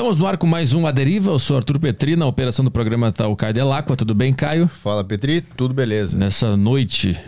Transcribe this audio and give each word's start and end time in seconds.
Estamos 0.00 0.18
no 0.18 0.26
ar 0.26 0.38
com 0.38 0.46
mais 0.46 0.72
um 0.72 0.86
A 0.86 0.90
Deriva. 0.90 1.30
Eu 1.30 1.38
sou 1.38 1.58
Arthur 1.58 1.78
Petri, 1.78 2.16
na 2.16 2.24
operação 2.24 2.64
do 2.64 2.70
programa 2.70 3.10
está 3.10 3.28
o 3.28 3.36
Caio 3.36 3.52
Delacqua. 3.52 3.94
Tudo 3.94 4.14
bem, 4.14 4.32
Caio? 4.32 4.66
Fala, 4.66 5.04
Petri. 5.04 5.42
Tudo 5.42 5.74
beleza. 5.74 6.16
Nessa 6.16 6.56
noite, 6.56 7.20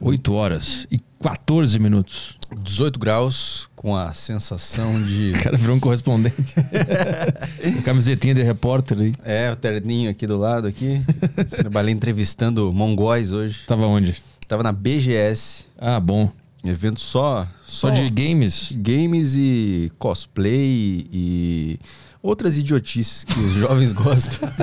8 0.00 0.32
horas 0.32 0.86
e 0.88 1.00
14 1.20 1.80
minutos. 1.80 2.38
18 2.62 2.96
graus, 2.96 3.68
com 3.74 3.96
a 3.96 4.14
sensação 4.14 5.02
de. 5.02 5.32
O 5.34 5.42
cara 5.42 5.56
virou 5.56 5.74
um 5.74 5.80
correspondente. 5.80 6.54
camisetinha 7.84 8.36
de 8.36 8.42
repórter 8.44 8.96
aí. 8.96 9.12
É, 9.24 9.50
o 9.50 9.56
terninho 9.56 10.12
aqui 10.12 10.28
do 10.28 10.38
lado 10.38 10.68
aqui. 10.68 11.02
Trabalhei 11.50 11.92
entrevistando 11.92 12.72
mongóis 12.72 13.32
hoje. 13.32 13.62
Tava 13.66 13.88
onde? 13.88 14.14
Tava 14.46 14.62
na 14.62 14.70
BGS. 14.70 15.64
Ah, 15.76 15.98
bom. 15.98 16.30
Evento 16.64 17.00
só. 17.00 17.48
Só, 17.62 17.88
só 17.88 17.90
de 17.90 18.10
games? 18.10 18.76
Games 18.78 19.34
e 19.34 19.90
cosplay 19.98 21.06
e 21.12 21.80
outras 22.22 22.58
idiotices 22.58 23.24
que 23.24 23.38
os 23.40 23.54
jovens 23.60 23.92
gostam. 23.92 24.48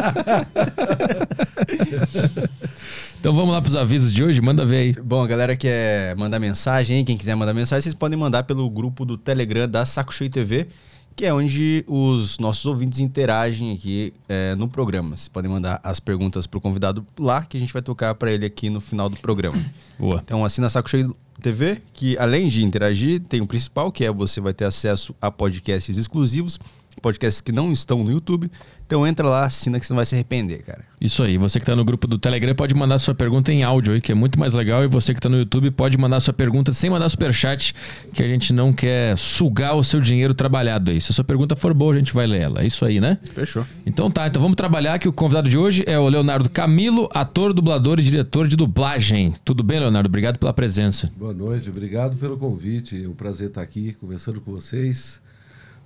então 3.19 3.33
vamos 3.33 3.51
lá 3.51 3.61
para 3.61 3.69
os 3.69 3.75
avisos 3.75 4.13
de 4.13 4.23
hoje, 4.23 4.39
manda 4.41 4.65
ver 4.65 4.77
aí. 4.77 4.93
Bom, 4.93 5.23
a 5.23 5.27
galera 5.27 5.55
quer 5.55 6.15
mandar 6.15 6.39
mensagem, 6.39 6.97
hein? 6.97 7.05
quem 7.05 7.17
quiser 7.17 7.35
mandar 7.35 7.53
mensagem, 7.53 7.81
vocês 7.81 7.95
podem 7.95 8.17
mandar 8.17 8.43
pelo 8.43 8.69
grupo 8.69 9.03
do 9.05 9.17
Telegram 9.17 9.67
da 9.67 9.85
Saco 9.85 10.13
Cheio 10.13 10.29
TV, 10.29 10.67
que 11.15 11.25
é 11.25 11.33
onde 11.33 11.83
os 11.87 12.37
nossos 12.37 12.63
ouvintes 12.67 12.99
interagem 12.99 13.73
aqui 13.73 14.13
é, 14.29 14.53
no 14.53 14.67
programa. 14.67 15.17
Vocês 15.17 15.27
podem 15.27 15.49
mandar 15.49 15.79
as 15.83 15.99
perguntas 15.99 16.45
para 16.45 16.59
o 16.59 16.61
convidado 16.61 17.03
lá, 17.17 17.43
que 17.43 17.57
a 17.57 17.59
gente 17.59 17.73
vai 17.73 17.81
tocar 17.81 18.13
para 18.13 18.31
ele 18.31 18.45
aqui 18.45 18.69
no 18.69 18.79
final 18.79 19.09
do 19.09 19.17
programa. 19.17 19.57
Boa. 19.97 20.21
Então 20.23 20.45
assina 20.45 20.69
Saco 20.69 20.87
Cheio 20.87 21.15
TV, 21.41 21.81
que 21.93 22.17
além 22.17 22.47
de 22.47 22.63
interagir, 22.63 23.21
tem 23.21 23.41
o 23.41 23.47
principal, 23.47 23.91
que 23.91 24.03
é 24.03 24.11
você 24.11 24.41
vai 24.41 24.53
ter 24.53 24.65
acesso 24.65 25.15
a 25.21 25.29
podcasts 25.29 25.97
exclusivos, 25.97 26.59
podcasts 27.01 27.41
que 27.41 27.51
não 27.51 27.71
estão 27.71 28.03
no 28.03 28.11
YouTube. 28.11 28.49
Então 28.85 29.05
entra 29.05 29.27
lá, 29.27 29.45
assina 29.45 29.79
que 29.79 29.85
você 29.85 29.91
não 29.91 29.97
vai 29.97 30.05
se 30.05 30.15
arrepender, 30.15 30.63
cara. 30.63 30.85
Isso 30.99 31.21
aí. 31.21 31.37
Você 31.37 31.59
que 31.59 31.63
está 31.63 31.75
no 31.75 31.83
grupo 31.83 32.07
do 32.07 32.17
Telegram 32.17 32.55
pode 32.55 32.73
mandar 32.73 32.97
sua 32.99 33.13
pergunta 33.13 33.51
em 33.51 33.61
áudio 33.61 33.93
aí, 33.93 34.01
que 34.01 34.13
é 34.13 34.15
muito 34.15 34.39
mais 34.39 34.53
legal. 34.53 34.81
E 34.83 34.87
você 34.87 35.13
que 35.13 35.19
está 35.19 35.27
no 35.27 35.37
YouTube 35.37 35.69
pode 35.71 35.97
mandar 35.97 36.21
sua 36.21 36.33
pergunta 36.33 36.71
sem 36.71 36.89
mandar 36.89 37.09
superchat, 37.09 37.75
que 38.13 38.23
a 38.23 38.27
gente 38.27 38.53
não 38.53 38.71
quer 38.71 39.17
sugar 39.17 39.75
o 39.75 39.83
seu 39.83 39.99
dinheiro 39.99 40.33
trabalhado 40.33 40.89
aí. 40.89 41.01
Se 41.01 41.11
a 41.11 41.13
sua 41.15 41.25
pergunta 41.25 41.55
for 41.55 41.73
boa, 41.73 41.93
a 41.93 41.97
gente 41.97 42.13
vai 42.13 42.25
ler 42.25 42.41
ela. 42.41 42.61
É 42.61 42.65
isso 42.65 42.85
aí, 42.85 43.01
né? 43.01 43.17
Fechou. 43.33 43.65
Então 43.85 44.09
tá, 44.09 44.25
então 44.25 44.41
vamos 44.41 44.55
trabalhar 44.55 44.97
que 44.99 45.09
o 45.09 45.13
convidado 45.13 45.49
de 45.49 45.57
hoje 45.57 45.83
é 45.85 45.99
o 45.99 46.07
Leonardo 46.07 46.49
Camilo, 46.49 47.09
ator, 47.13 47.51
dublador 47.51 47.99
e 47.99 48.03
diretor 48.03 48.47
de 48.47 48.55
dublagem. 48.55 49.35
Tudo 49.43 49.63
bem, 49.63 49.79
Leonardo? 49.79 50.07
Obrigado 50.07 50.39
pela 50.39 50.53
presença. 50.53 51.11
Boa 51.17 51.33
noite, 51.33 51.69
obrigado 51.69 52.15
pelo 52.15 52.37
convite. 52.37 53.03
É 53.03 53.07
um 53.07 53.13
prazer 53.13 53.49
estar 53.49 53.61
aqui 53.61 53.97
conversando 53.99 54.39
com 54.39 54.51
vocês. 54.51 55.19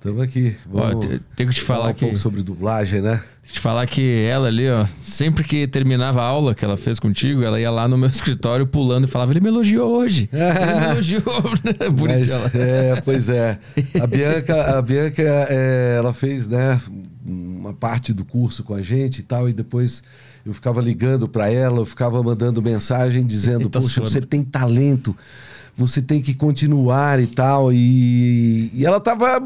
Estamos 0.01 0.23
aqui. 0.23 0.55
Vamos 0.65 1.05
ó, 1.05 1.09
tenho 1.35 1.49
que 1.49 1.55
te 1.55 1.61
falar, 1.61 1.79
falar 1.81 1.91
um 1.91 1.93
que... 1.93 1.99
pouco 1.99 2.17
sobre 2.17 2.41
dublagem, 2.41 3.03
né? 3.03 3.21
Te 3.45 3.59
falar 3.59 3.85
que 3.85 4.25
ela 4.27 4.47
ali, 4.47 4.67
ó, 4.67 4.83
sempre 4.97 5.43
que 5.43 5.67
terminava 5.67 6.23
a 6.23 6.25
aula 6.25 6.55
que 6.55 6.65
ela 6.65 6.75
fez 6.75 6.99
contigo, 6.99 7.43
ela 7.43 7.59
ia 7.59 7.69
lá 7.69 7.87
no 7.87 7.99
meu 7.99 8.09
escritório 8.09 8.65
pulando 8.65 9.03
e 9.03 9.07
falava: 9.07 9.31
ele 9.31 9.39
me 9.39 9.49
elogiou 9.49 9.95
hoje. 9.95 10.27
Ele 10.33 10.79
me 10.79 10.91
elogiou. 10.93 11.21
Bonitinha 11.93 12.33
ela. 12.33 12.51
É, 12.55 13.01
pois 13.01 13.29
é. 13.29 13.59
A 14.01 14.07
Bianca, 14.07 14.79
a 14.79 14.81
Bianca 14.81 15.21
é, 15.21 15.97
ela 15.97 16.15
fez, 16.15 16.47
né, 16.47 16.81
uma 17.23 17.71
parte 17.71 18.11
do 18.11 18.25
curso 18.25 18.63
com 18.63 18.73
a 18.73 18.81
gente 18.81 19.19
e 19.19 19.23
tal, 19.23 19.47
e 19.47 19.53
depois 19.53 20.01
eu 20.43 20.51
ficava 20.51 20.81
ligando 20.81 21.29
para 21.29 21.47
ela, 21.47 21.77
eu 21.77 21.85
ficava 21.85 22.23
mandando 22.23 22.59
mensagem 22.59 23.23
dizendo: 23.23 23.69
tá 23.69 23.79
Poxa, 23.79 24.01
você 24.01 24.19
tem 24.19 24.43
talento, 24.43 25.15
você 25.75 26.01
tem 26.01 26.23
que 26.23 26.33
continuar 26.33 27.19
e 27.19 27.27
tal. 27.27 27.71
E, 27.71 28.71
e 28.73 28.83
ela 28.83 28.99
tava 28.99 29.39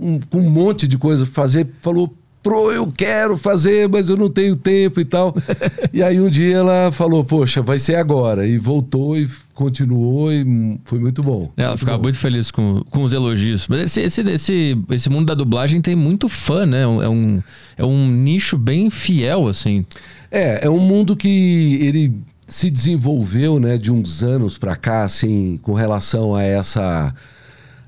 um, 0.00 0.20
com 0.20 0.38
um 0.38 0.50
monte 0.50 0.86
de 0.86 0.98
coisa 0.98 1.24
pra 1.24 1.34
fazer, 1.34 1.68
falou, 1.80 2.12
pro, 2.46 2.70
eu 2.70 2.86
quero 2.86 3.36
fazer, 3.36 3.88
mas 3.88 4.08
eu 4.08 4.16
não 4.16 4.28
tenho 4.28 4.54
tempo 4.54 5.00
e 5.00 5.04
tal. 5.04 5.34
e 5.92 6.02
aí 6.02 6.20
um 6.20 6.30
dia 6.30 6.58
ela 6.58 6.92
falou, 6.92 7.24
poxa, 7.24 7.60
vai 7.60 7.78
ser 7.78 7.96
agora. 7.96 8.46
E 8.46 8.56
voltou 8.56 9.18
e 9.18 9.28
continuou 9.52 10.32
e 10.32 10.78
foi 10.84 10.98
muito 11.00 11.22
bom. 11.22 11.50
Ela 11.56 11.70
muito 11.70 11.80
ficava 11.80 11.98
bom. 11.98 12.04
muito 12.04 12.18
feliz 12.18 12.50
com, 12.52 12.82
com 12.88 13.02
os 13.02 13.12
elogios. 13.12 13.66
Mas 13.66 13.96
esse, 13.96 14.00
esse, 14.00 14.30
esse, 14.30 14.78
esse 14.90 15.10
mundo 15.10 15.26
da 15.26 15.34
dublagem 15.34 15.80
tem 15.80 15.96
muito 15.96 16.28
fã, 16.28 16.64
né? 16.64 16.82
É 16.82 17.08
um, 17.08 17.42
é 17.76 17.84
um 17.84 18.08
nicho 18.08 18.56
bem 18.56 18.90
fiel, 18.90 19.48
assim. 19.48 19.84
É, 20.30 20.66
é 20.66 20.70
um 20.70 20.78
mundo 20.78 21.16
que 21.16 21.78
ele 21.82 22.14
se 22.46 22.70
desenvolveu, 22.70 23.58
né, 23.58 23.76
de 23.76 23.90
uns 23.90 24.22
anos 24.22 24.56
para 24.56 24.76
cá, 24.76 25.02
assim, 25.02 25.58
com 25.62 25.72
relação 25.72 26.32
a 26.32 26.44
essa 26.44 27.12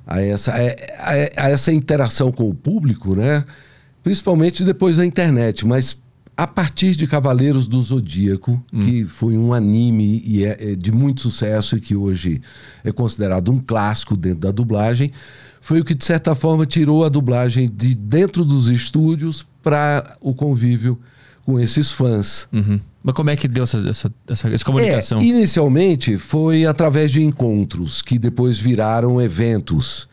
a 0.09 0.23
essa, 0.23 0.53
a, 0.53 1.45
a 1.45 1.51
essa 1.51 1.71
interação 1.71 2.33
com 2.33 2.49
o 2.49 2.55
público, 2.55 3.15
né? 3.15 3.45
principalmente 4.03 4.65
depois 4.65 4.97
da 4.97 5.05
internet, 5.05 5.67
mas 5.67 5.99
a 6.35 6.47
partir 6.47 6.97
de 6.97 7.07
Cavaleiros 7.07 7.67
do 7.67 7.83
Zodíaco, 7.83 8.63
hum. 8.73 8.81
que 8.81 9.05
foi 9.05 9.37
um 9.37 9.53
anime 9.53 10.23
e 10.25 10.45
é, 10.45 10.73
é, 10.73 10.75
de 10.75 10.91
muito 10.91 11.21
sucesso 11.21 11.77
e 11.77 11.81
que 11.81 11.95
hoje 11.95 12.41
é 12.83 12.91
considerado 12.91 13.53
um 13.53 13.59
clássico 13.59 14.17
dentro 14.17 14.41
da 14.41 14.51
dublagem, 14.51 15.13
foi 15.61 15.81
o 15.81 15.85
que 15.85 15.95
de 15.95 16.05
certa 16.05 16.35
forma 16.35 16.65
tirou 16.65 17.05
a 17.05 17.11
dublagem 17.11 17.69
de 17.69 17.95
dentro 17.95 18.45
dos 18.45 18.69
estúdios 18.69 19.47
para 19.63 20.17
o 20.21 20.33
convívio 20.33 20.99
com 21.45 21.61
esses 21.61 21.93
fãs. 21.93 22.49
Uhum. 22.53 22.81
Mas 23.09 23.15
como 23.15 23.31
é 23.31 23.37
que 23.37 23.49
deu 23.49 23.65
essa, 23.65 23.79
essa, 23.89 24.13
essa, 24.29 24.49
essa 24.51 24.65
comunicação? 24.67 25.19
É, 25.19 25.25
inicialmente 25.25 26.19
foi 26.19 26.67
através 26.67 27.11
de 27.11 27.23
encontros, 27.25 28.03
que 28.03 28.19
depois 28.19 28.59
viraram 28.59 29.19
eventos. 29.19 30.07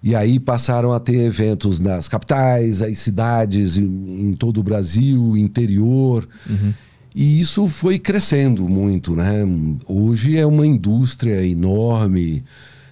E 0.00 0.14
aí 0.14 0.38
passaram 0.38 0.92
a 0.92 1.00
ter 1.00 1.16
eventos 1.16 1.80
nas 1.80 2.06
capitais, 2.06 2.80
as 2.80 2.96
cidades, 2.98 3.76
em, 3.76 4.28
em 4.28 4.32
todo 4.34 4.60
o 4.60 4.62
Brasil, 4.62 5.36
interior. 5.36 6.28
Uhum. 6.48 6.72
E 7.12 7.40
isso 7.40 7.66
foi 7.66 7.98
crescendo 7.98 8.68
muito, 8.68 9.16
né? 9.16 9.44
Hoje 9.84 10.38
é 10.38 10.46
uma 10.46 10.64
indústria 10.64 11.44
enorme. 11.44 12.44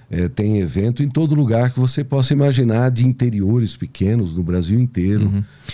É, 0.09 0.29
tem 0.29 0.61
evento 0.61 1.03
em 1.03 1.09
todo 1.09 1.35
lugar 1.35 1.73
que 1.73 1.81
você 1.81 2.05
possa 2.05 2.33
imaginar 2.33 2.93
de 2.93 3.05
interiores 3.05 3.77
pequenos 3.77 4.37
no 4.37 4.43
Brasil 4.43 4.79
inteiro. 4.79 5.27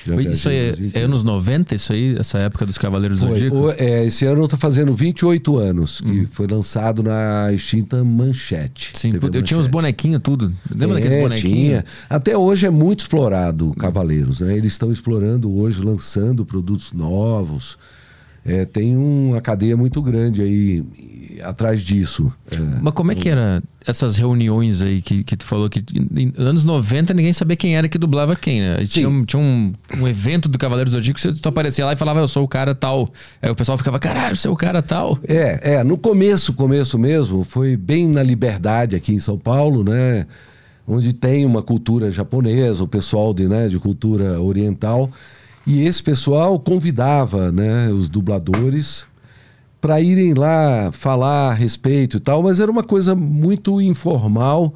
Uhum. 0.08 0.20
Isso 0.30 0.48
aí 0.48 0.90
é, 0.94 1.02
anos 1.02 1.22
90, 1.22 1.74
isso 1.74 1.92
aí, 1.92 2.16
essa 2.18 2.38
época 2.38 2.64
dos 2.64 2.78
Cavaleiros 2.78 3.20
do 3.20 3.28
Zodíaco? 3.28 3.74
É, 3.76 4.06
esse 4.06 4.24
ano 4.24 4.44
está 4.44 4.56
fazendo 4.56 4.94
28 4.94 5.58
anos, 5.58 6.00
que 6.00 6.20
uhum. 6.20 6.26
foi 6.30 6.46
lançado 6.46 7.02
na 7.02 7.52
extinta 7.52 8.02
Manchete. 8.02 8.92
Sim, 8.94 9.10
eu 9.10 9.20
Manchete. 9.20 9.42
tinha 9.42 9.60
os 9.60 9.66
bonequinhos, 9.66 10.22
tudo. 10.22 10.50
Lembra 10.74 10.98
é, 10.98 11.02
daqueles 11.02 11.22
bonequinhos? 11.22 11.52
Tinha. 11.54 11.84
Até 12.08 12.36
hoje 12.36 12.64
é 12.64 12.70
muito 12.70 13.00
explorado 13.00 13.74
Cavaleiros, 13.74 14.40
né? 14.40 14.56
Eles 14.56 14.72
estão 14.72 14.90
explorando 14.90 15.52
hoje, 15.54 15.78
lançando 15.78 16.46
produtos 16.46 16.94
novos. 16.94 17.76
É, 18.44 18.64
tem 18.64 18.96
uma 18.96 19.40
cadeia 19.40 19.76
muito 19.76 20.02
grande 20.02 20.42
aí 20.42 20.84
atrás 21.42 21.80
disso. 21.80 22.32
É. 22.50 22.56
Mas 22.80 22.92
como 22.92 23.12
é 23.12 23.14
que 23.14 23.28
era 23.28 23.62
essas 23.86 24.16
reuniões 24.16 24.82
aí 24.82 25.00
que, 25.00 25.22
que 25.24 25.36
tu 25.36 25.44
falou 25.44 25.68
que 25.68 25.84
em 26.14 26.32
anos 26.36 26.64
90 26.64 27.14
ninguém 27.14 27.32
sabia 27.32 27.56
quem 27.56 27.76
era 27.76 27.88
que 27.88 27.98
dublava 27.98 28.34
quem, 28.34 28.60
né? 28.60 28.84
Tinha, 28.84 29.08
um, 29.08 29.24
tinha 29.24 29.40
um, 29.40 29.72
um, 29.96 30.08
evento 30.08 30.48
do 30.48 30.58
Cavaleiros 30.58 30.92
do 30.92 30.96
Zodíaco, 30.96 31.20
você 31.20 31.32
tu 31.32 31.48
aparecia 31.48 31.84
lá 31.84 31.92
e 31.92 31.96
falava, 31.96 32.20
eu 32.20 32.28
sou 32.28 32.44
o 32.44 32.48
cara 32.48 32.74
tal. 32.74 33.08
Aí 33.40 33.50
o 33.50 33.54
pessoal 33.54 33.78
ficava, 33.78 33.98
caralho, 33.98 34.36
você 34.36 34.48
é 34.48 34.50
o 34.50 34.56
cara 34.56 34.82
tal. 34.82 35.18
É, 35.26 35.74
é, 35.74 35.84
no 35.84 35.96
começo, 35.96 36.52
começo 36.52 36.98
mesmo, 36.98 37.44
foi 37.44 37.76
bem 37.76 38.08
na 38.08 38.22
liberdade 38.22 38.96
aqui 38.96 39.14
em 39.14 39.20
São 39.20 39.38
Paulo, 39.38 39.84
né? 39.84 40.26
Onde 40.86 41.12
tem 41.12 41.46
uma 41.46 41.62
cultura 41.62 42.10
japonesa, 42.10 42.82
o 42.82 42.88
pessoal 42.88 43.32
de, 43.32 43.48
né, 43.48 43.68
de 43.68 43.78
cultura 43.78 44.40
oriental. 44.40 45.10
E 45.66 45.82
esse 45.82 46.02
pessoal 46.02 46.58
convidava 46.58 47.52
né, 47.52 47.88
os 47.88 48.08
dubladores 48.08 49.06
para 49.80 50.00
irem 50.00 50.34
lá 50.34 50.90
falar 50.92 51.50
a 51.50 51.54
respeito 51.54 52.16
e 52.16 52.20
tal, 52.20 52.42
mas 52.42 52.60
era 52.60 52.70
uma 52.70 52.84
coisa 52.84 53.14
muito 53.14 53.80
informal 53.80 54.74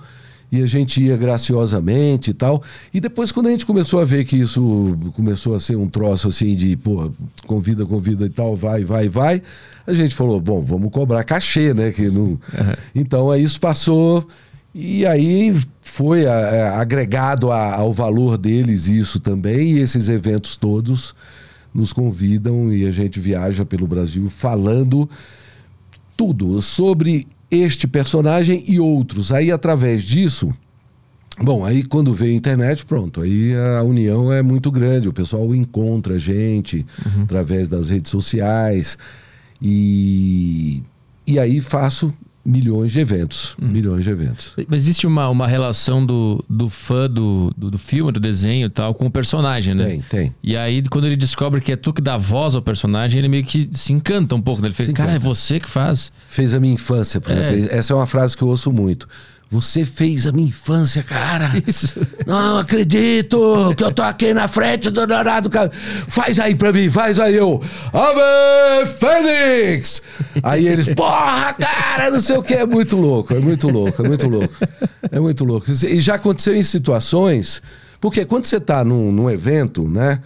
e 0.50 0.62
a 0.62 0.66
gente 0.66 1.02
ia 1.02 1.16
graciosamente 1.16 2.30
e 2.30 2.34
tal. 2.34 2.62
E 2.92 3.00
depois, 3.00 3.32
quando 3.32 3.46
a 3.46 3.50
gente 3.50 3.66
começou 3.66 4.00
a 4.00 4.04
ver 4.04 4.24
que 4.24 4.36
isso 4.36 4.96
começou 5.14 5.54
a 5.54 5.60
ser 5.60 5.76
um 5.76 5.88
troço 5.88 6.28
assim 6.28 6.56
de, 6.56 6.76
pô, 6.76 7.10
convida, 7.46 7.84
convida 7.84 8.26
e 8.26 8.30
tal, 8.30 8.54
vai, 8.56 8.84
vai, 8.84 9.08
vai, 9.08 9.42
a 9.86 9.94
gente 9.94 10.14
falou, 10.14 10.40
bom, 10.40 10.62
vamos 10.62 10.90
cobrar 10.90 11.24
cachê, 11.24 11.74
né? 11.74 11.90
Que 11.90 12.08
não... 12.08 12.24
Uhum. 12.24 12.38
Então 12.94 13.30
aí 13.30 13.42
isso 13.42 13.60
passou 13.60 14.26
e 14.78 15.06
aí 15.06 15.58
foi 15.80 16.26
a, 16.26 16.34
a, 16.34 16.80
agregado 16.82 17.50
a, 17.50 17.76
ao 17.76 17.94
valor 17.94 18.36
deles 18.36 18.88
isso 18.88 19.18
também, 19.18 19.72
e 19.72 19.78
esses 19.78 20.10
eventos 20.10 20.54
todos 20.54 21.14
nos 21.72 21.94
convidam 21.94 22.70
e 22.70 22.86
a 22.86 22.90
gente 22.90 23.18
viaja 23.18 23.64
pelo 23.64 23.86
Brasil 23.86 24.28
falando 24.28 25.08
tudo 26.14 26.60
sobre 26.60 27.26
este 27.50 27.86
personagem 27.86 28.64
e 28.68 28.78
outros. 28.78 29.32
Aí 29.32 29.50
através 29.50 30.02
disso, 30.02 30.54
bom, 31.40 31.64
aí 31.64 31.82
quando 31.82 32.12
veio 32.12 32.34
a 32.34 32.36
internet, 32.36 32.84
pronto, 32.84 33.22
aí 33.22 33.54
a 33.78 33.82
união 33.82 34.30
é 34.30 34.42
muito 34.42 34.70
grande, 34.70 35.08
o 35.08 35.12
pessoal 35.12 35.54
encontra 35.54 36.16
a 36.16 36.18
gente 36.18 36.84
uhum. 37.02 37.22
através 37.22 37.66
das 37.66 37.88
redes 37.88 38.10
sociais 38.10 38.98
e, 39.62 40.82
e 41.26 41.38
aí 41.38 41.60
faço 41.60 42.12
milhões 42.46 42.92
de 42.92 43.00
eventos. 43.00 43.54
Hum. 43.60 43.66
Milhões 43.68 44.04
de 44.04 44.10
eventos. 44.10 44.52
Mas 44.68 44.82
existe 44.82 45.06
uma, 45.06 45.28
uma 45.28 45.46
relação 45.46 46.04
do, 46.06 46.44
do 46.48 46.68
fã 46.68 47.08
do, 47.10 47.52
do, 47.56 47.70
do 47.72 47.78
filme, 47.78 48.12
do 48.12 48.20
desenho 48.20 48.66
e 48.66 48.70
tal, 48.70 48.94
com 48.94 49.06
o 49.06 49.10
personagem, 49.10 49.74
né? 49.74 49.84
Tem, 49.86 50.00
tem. 50.08 50.34
E 50.42 50.56
aí, 50.56 50.82
quando 50.90 51.06
ele 51.06 51.16
descobre 51.16 51.60
que 51.60 51.72
é 51.72 51.76
tu 51.76 51.92
que 51.92 52.00
dá 52.00 52.16
voz 52.16 52.54
ao 52.54 52.62
personagem, 52.62 53.18
ele 53.18 53.28
meio 53.28 53.44
que 53.44 53.68
se 53.72 53.92
encanta 53.92 54.34
um 54.34 54.40
pouco. 54.40 54.62
né? 54.62 54.68
Ele 54.68 54.74
fica, 54.74 54.92
cara, 54.92 55.12
é 55.12 55.18
você 55.18 55.58
que 55.60 55.68
faz. 55.68 56.12
Fez 56.28 56.54
a 56.54 56.60
minha 56.60 56.74
infância, 56.74 57.20
por 57.20 57.32
É. 57.32 57.52
exemplo. 57.52 57.74
Essa 57.76 57.92
é 57.92 57.96
uma 57.96 58.06
frase 58.06 58.36
que 58.36 58.42
eu 58.42 58.48
ouço 58.48 58.70
muito. 58.72 59.08
Você 59.48 59.84
fez 59.84 60.26
a 60.26 60.32
minha 60.32 60.48
infância, 60.48 61.02
cara. 61.02 61.52
Isso. 61.66 62.00
Não 62.26 62.58
acredito 62.58 63.72
que 63.76 63.84
eu 63.84 63.92
tô 63.92 64.02
aqui 64.02 64.34
na 64.34 64.48
frente 64.48 64.90
do 64.90 65.06
Dourado. 65.06 65.48
Faz 66.08 66.38
aí 66.38 66.54
pra 66.54 66.72
mim, 66.72 66.90
faz 66.90 67.20
aí 67.20 67.36
eu. 67.36 67.62
Ave 67.92 68.90
Fênix! 68.98 70.02
Aí 70.42 70.66
eles, 70.66 70.92
porra, 70.94 71.52
cara, 71.52 72.10
não 72.10 72.20
sei 72.20 72.36
o 72.36 72.42
que. 72.42 72.54
É 72.54 72.66
muito 72.66 72.96
louco, 72.96 73.34
é 73.34 73.38
muito 73.38 73.68
louco, 73.68 74.04
é 74.04 74.08
muito 74.08 74.28
louco. 74.28 74.54
É 75.10 75.20
muito 75.20 75.44
louco. 75.44 75.70
E 75.70 76.00
já 76.00 76.16
aconteceu 76.16 76.54
em 76.54 76.62
situações. 76.62 77.62
Porque 78.00 78.24
quando 78.24 78.46
você 78.46 78.58
tá 78.58 78.84
num, 78.84 79.12
num 79.12 79.30
evento, 79.30 79.88
né? 79.88 80.20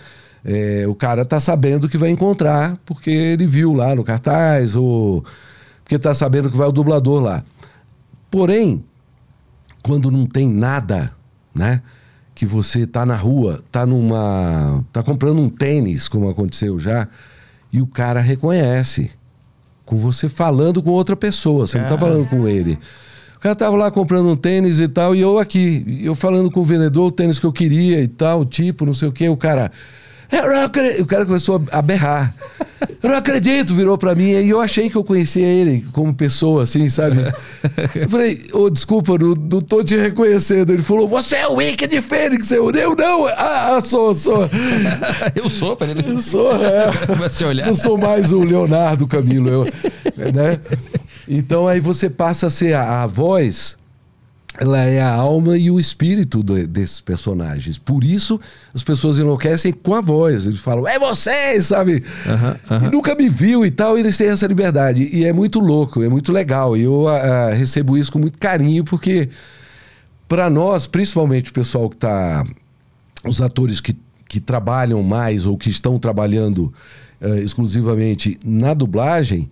é, 0.45 0.87
o 0.87 0.95
cara 0.95 1.25
tá 1.25 1.39
sabendo 1.39 1.89
que 1.89 1.99
vai 1.99 2.11
encontrar, 2.11 2.79
porque 2.85 3.11
ele 3.11 3.47
viu 3.47 3.73
lá 3.73 3.95
no 3.95 4.05
cartaz, 4.05 4.75
ou 4.75 5.25
porque 5.83 5.99
tá 5.99 6.15
sabendo 6.15 6.51
que 6.51 6.57
vai 6.57 6.69
o 6.69 6.73
dublador 6.73 7.21
lá. 7.23 7.45
Porém, 8.31 8.85
quando 9.83 10.11
não 10.11 10.27
tem 10.27 10.49
nada, 10.49 11.13
né? 11.55 11.83
Que 12.35 12.47
você 12.47 12.87
tá 12.87 13.05
na 13.05 13.17
rua, 13.17 13.63
tá 13.71 13.85
numa. 13.85 14.85
tá 14.93 15.03
comprando 15.03 15.41
um 15.41 15.49
tênis, 15.49 16.09
como 16.09 16.29
aconteceu 16.29 16.79
já, 16.79 17.09
e 17.73 17.81
o 17.81 17.87
cara 17.87 18.21
reconhece. 18.21 19.11
Com 19.85 19.97
você 19.97 20.29
falando 20.29 20.83
com 20.83 20.91
outra 20.91 21.17
pessoa, 21.17 21.67
você 21.67 21.79
não 21.79 21.89
tá 21.89 21.99
falando 21.99 22.27
com 22.29 22.47
ele. 22.47 22.79
O 23.37 23.41
cara 23.41 23.57
tava 23.57 23.75
lá 23.75 23.91
comprando 23.91 24.29
um 24.29 24.37
tênis 24.37 24.79
e 24.79 24.87
tal, 24.87 25.17
e 25.17 25.21
eu 25.21 25.39
aqui, 25.39 25.99
eu 26.03 26.15
falando 26.15 26.51
com 26.51 26.61
o 26.61 26.65
vendedor 26.65 27.09
o 27.09 27.11
tênis 27.11 27.39
que 27.39 27.47
eu 27.47 27.53
queria 27.53 28.01
e 28.03 28.07
tal, 28.07 28.45
tipo, 28.45 28.85
não 28.85 28.95
sei 28.95 29.09
o 29.09 29.13
quê, 29.13 29.29
o 29.29 29.37
cara. 29.37 29.73
Acredito. 30.65 31.03
O 31.03 31.07
cara 31.07 31.27
começou 31.27 31.63
a 31.71 31.83
berrar. 31.83 32.35
Eu 33.03 33.11
não 33.11 33.17
acredito, 33.17 33.75
virou 33.75 33.99
pra 33.99 34.15
mim. 34.15 34.31
E 34.31 34.49
eu 34.49 34.61
achei 34.61 34.89
que 34.89 34.97
eu 34.97 35.05
conhecia 35.05 35.47
ele 35.47 35.87
como 35.93 36.15
pessoa, 36.15 36.63
assim, 36.63 36.89
sabe? 36.89 37.17
Eu 37.95 38.09
falei, 38.09 38.47
ô, 38.53 38.71
desculpa, 38.71 39.19
não, 39.19 39.35
não 39.35 39.61
tô 39.61 39.83
te 39.83 39.97
reconhecendo. 39.97 40.73
Ele 40.73 40.83
falou, 40.83 41.09
você 41.09 41.37
é 41.37 41.49
o 41.49 41.55
Wicked 41.55 42.01
Fênix. 42.01 42.51
Eu, 42.51 42.71
eu 42.71 42.95
não. 42.95 43.27
Ah, 43.27 43.77
ah, 43.77 43.81
sou, 43.81 44.15
sou. 44.15 44.49
Eu 45.35 45.49
sou, 45.49 45.77
para 45.77 45.89
ele. 45.89 46.05
Eu 46.07 46.23
sou, 46.23 46.53
é. 46.55 46.91
Se 47.29 47.45
olhar. 47.45 47.67
Não 47.67 47.77
sou 47.77 47.99
mais 47.99 48.33
o 48.33 48.43
Leonardo 48.43 49.07
Camilo, 49.07 49.49
eu, 49.49 49.65
né? 50.33 50.59
Então 51.29 51.69
aí 51.69 51.81
você 51.81 52.11
passa 52.11 52.49
a 52.49 52.51
ser 52.51 52.75
a, 52.75 53.03
a 53.03 53.07
voz, 53.07 53.77
ela 54.59 54.79
é 54.81 55.01
a 55.01 55.11
alma 55.15 55.57
e 55.57 55.71
o 55.71 55.79
espírito 55.79 56.43
do- 56.43 56.67
desses 56.67 57.01
personagens. 57.01 57.79
Por 57.79 58.03
isso 58.05 58.39
as 58.75 58.83
pessoas 58.83 59.17
enlouquecem 59.19 59.73
com 59.73 59.95
a 59.95 60.01
voz. 60.01 60.45
Eles 60.47 60.59
falam, 60.59 60.87
é 60.87 60.99
você, 60.99 61.61
sabe? 61.63 62.03
E 62.87 62.91
nunca 62.91 63.15
me 63.15 63.29
viu 63.29 63.65
e 63.65 63.71
tal, 63.71 63.97
e 63.97 64.01
eles 64.01 64.17
têm 64.17 64.29
essa 64.29 64.47
liberdade. 64.47 65.09
E 65.13 65.25
é 65.25 65.33
muito 65.33 65.61
louco, 65.61 66.03
é 66.03 66.09
muito 66.09 66.33
legal. 66.33 66.77
E 66.77 66.83
eu 66.83 67.07
ah, 67.09 67.53
recebo 67.53 67.97
isso 67.97 68.11
com 68.13 68.19
muito 68.19 68.39
carinho, 68.39 68.85
porque 68.85 69.29
para 70.29 70.51
nós, 70.51 70.87
principalmente 70.87 71.51
o 71.51 71.55
pessoal 71.55 71.89
que 71.89 71.97
está. 71.97 72.45
Os 73.27 73.43
atores 73.43 73.81
que, 73.81 73.95
que 74.29 74.41
trabalham 74.41 75.03
mais 75.03 75.45
ou 75.45 75.57
que 75.57 75.69
estão 75.69 75.99
trabalhando 75.99 76.73
eh, 77.21 77.41
exclusivamente 77.41 78.39
na 78.45 78.73
dublagem, 78.73 79.51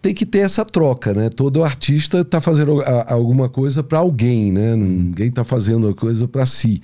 tem 0.00 0.14
que 0.14 0.24
ter 0.24 0.38
essa 0.40 0.64
troca, 0.64 1.12
né? 1.12 1.28
Todo 1.28 1.64
artista 1.64 2.20
está 2.20 2.40
fazendo 2.40 2.80
a- 2.82 3.12
alguma 3.12 3.48
coisa 3.48 3.82
para 3.82 3.98
alguém, 3.98 4.52
né? 4.52 4.76
Ninguém 4.76 5.28
está 5.28 5.44
fazendo 5.44 5.88
a 5.88 5.94
coisa 5.94 6.28
para 6.28 6.46
si. 6.46 6.80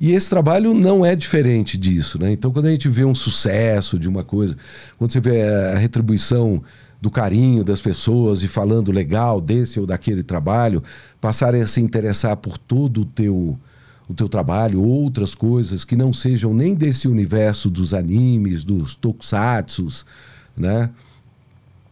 E 0.00 0.12
esse 0.12 0.28
trabalho 0.28 0.74
não 0.74 1.04
é 1.04 1.14
diferente 1.14 1.76
disso, 1.78 2.18
né? 2.18 2.32
Então, 2.32 2.52
quando 2.52 2.66
a 2.66 2.70
gente 2.70 2.88
vê 2.88 3.04
um 3.04 3.14
sucesso 3.14 3.98
de 3.98 4.08
uma 4.08 4.24
coisa, 4.24 4.56
quando 4.98 5.12
você 5.12 5.20
vê 5.20 5.42
a 5.42 5.78
retribuição 5.78 6.62
do 7.00 7.10
carinho 7.10 7.64
das 7.64 7.80
pessoas 7.80 8.42
e 8.42 8.48
falando 8.48 8.92
legal 8.92 9.40
desse 9.40 9.78
ou 9.80 9.86
daquele 9.86 10.22
trabalho, 10.22 10.82
passarem 11.20 11.62
a 11.62 11.66
se 11.66 11.80
interessar 11.80 12.36
por 12.36 12.56
todo 12.58 13.02
o 13.02 13.04
teu 13.04 13.58
o 14.08 14.14
teu 14.14 14.28
trabalho, 14.28 14.82
outras 14.82 15.34
coisas 15.34 15.84
que 15.84 15.96
não 15.96 16.12
sejam 16.12 16.52
nem 16.52 16.74
desse 16.74 17.08
universo 17.08 17.70
dos 17.70 17.94
animes, 17.94 18.62
dos 18.62 18.94
tokusatsus, 18.96 20.04
né? 20.56 20.90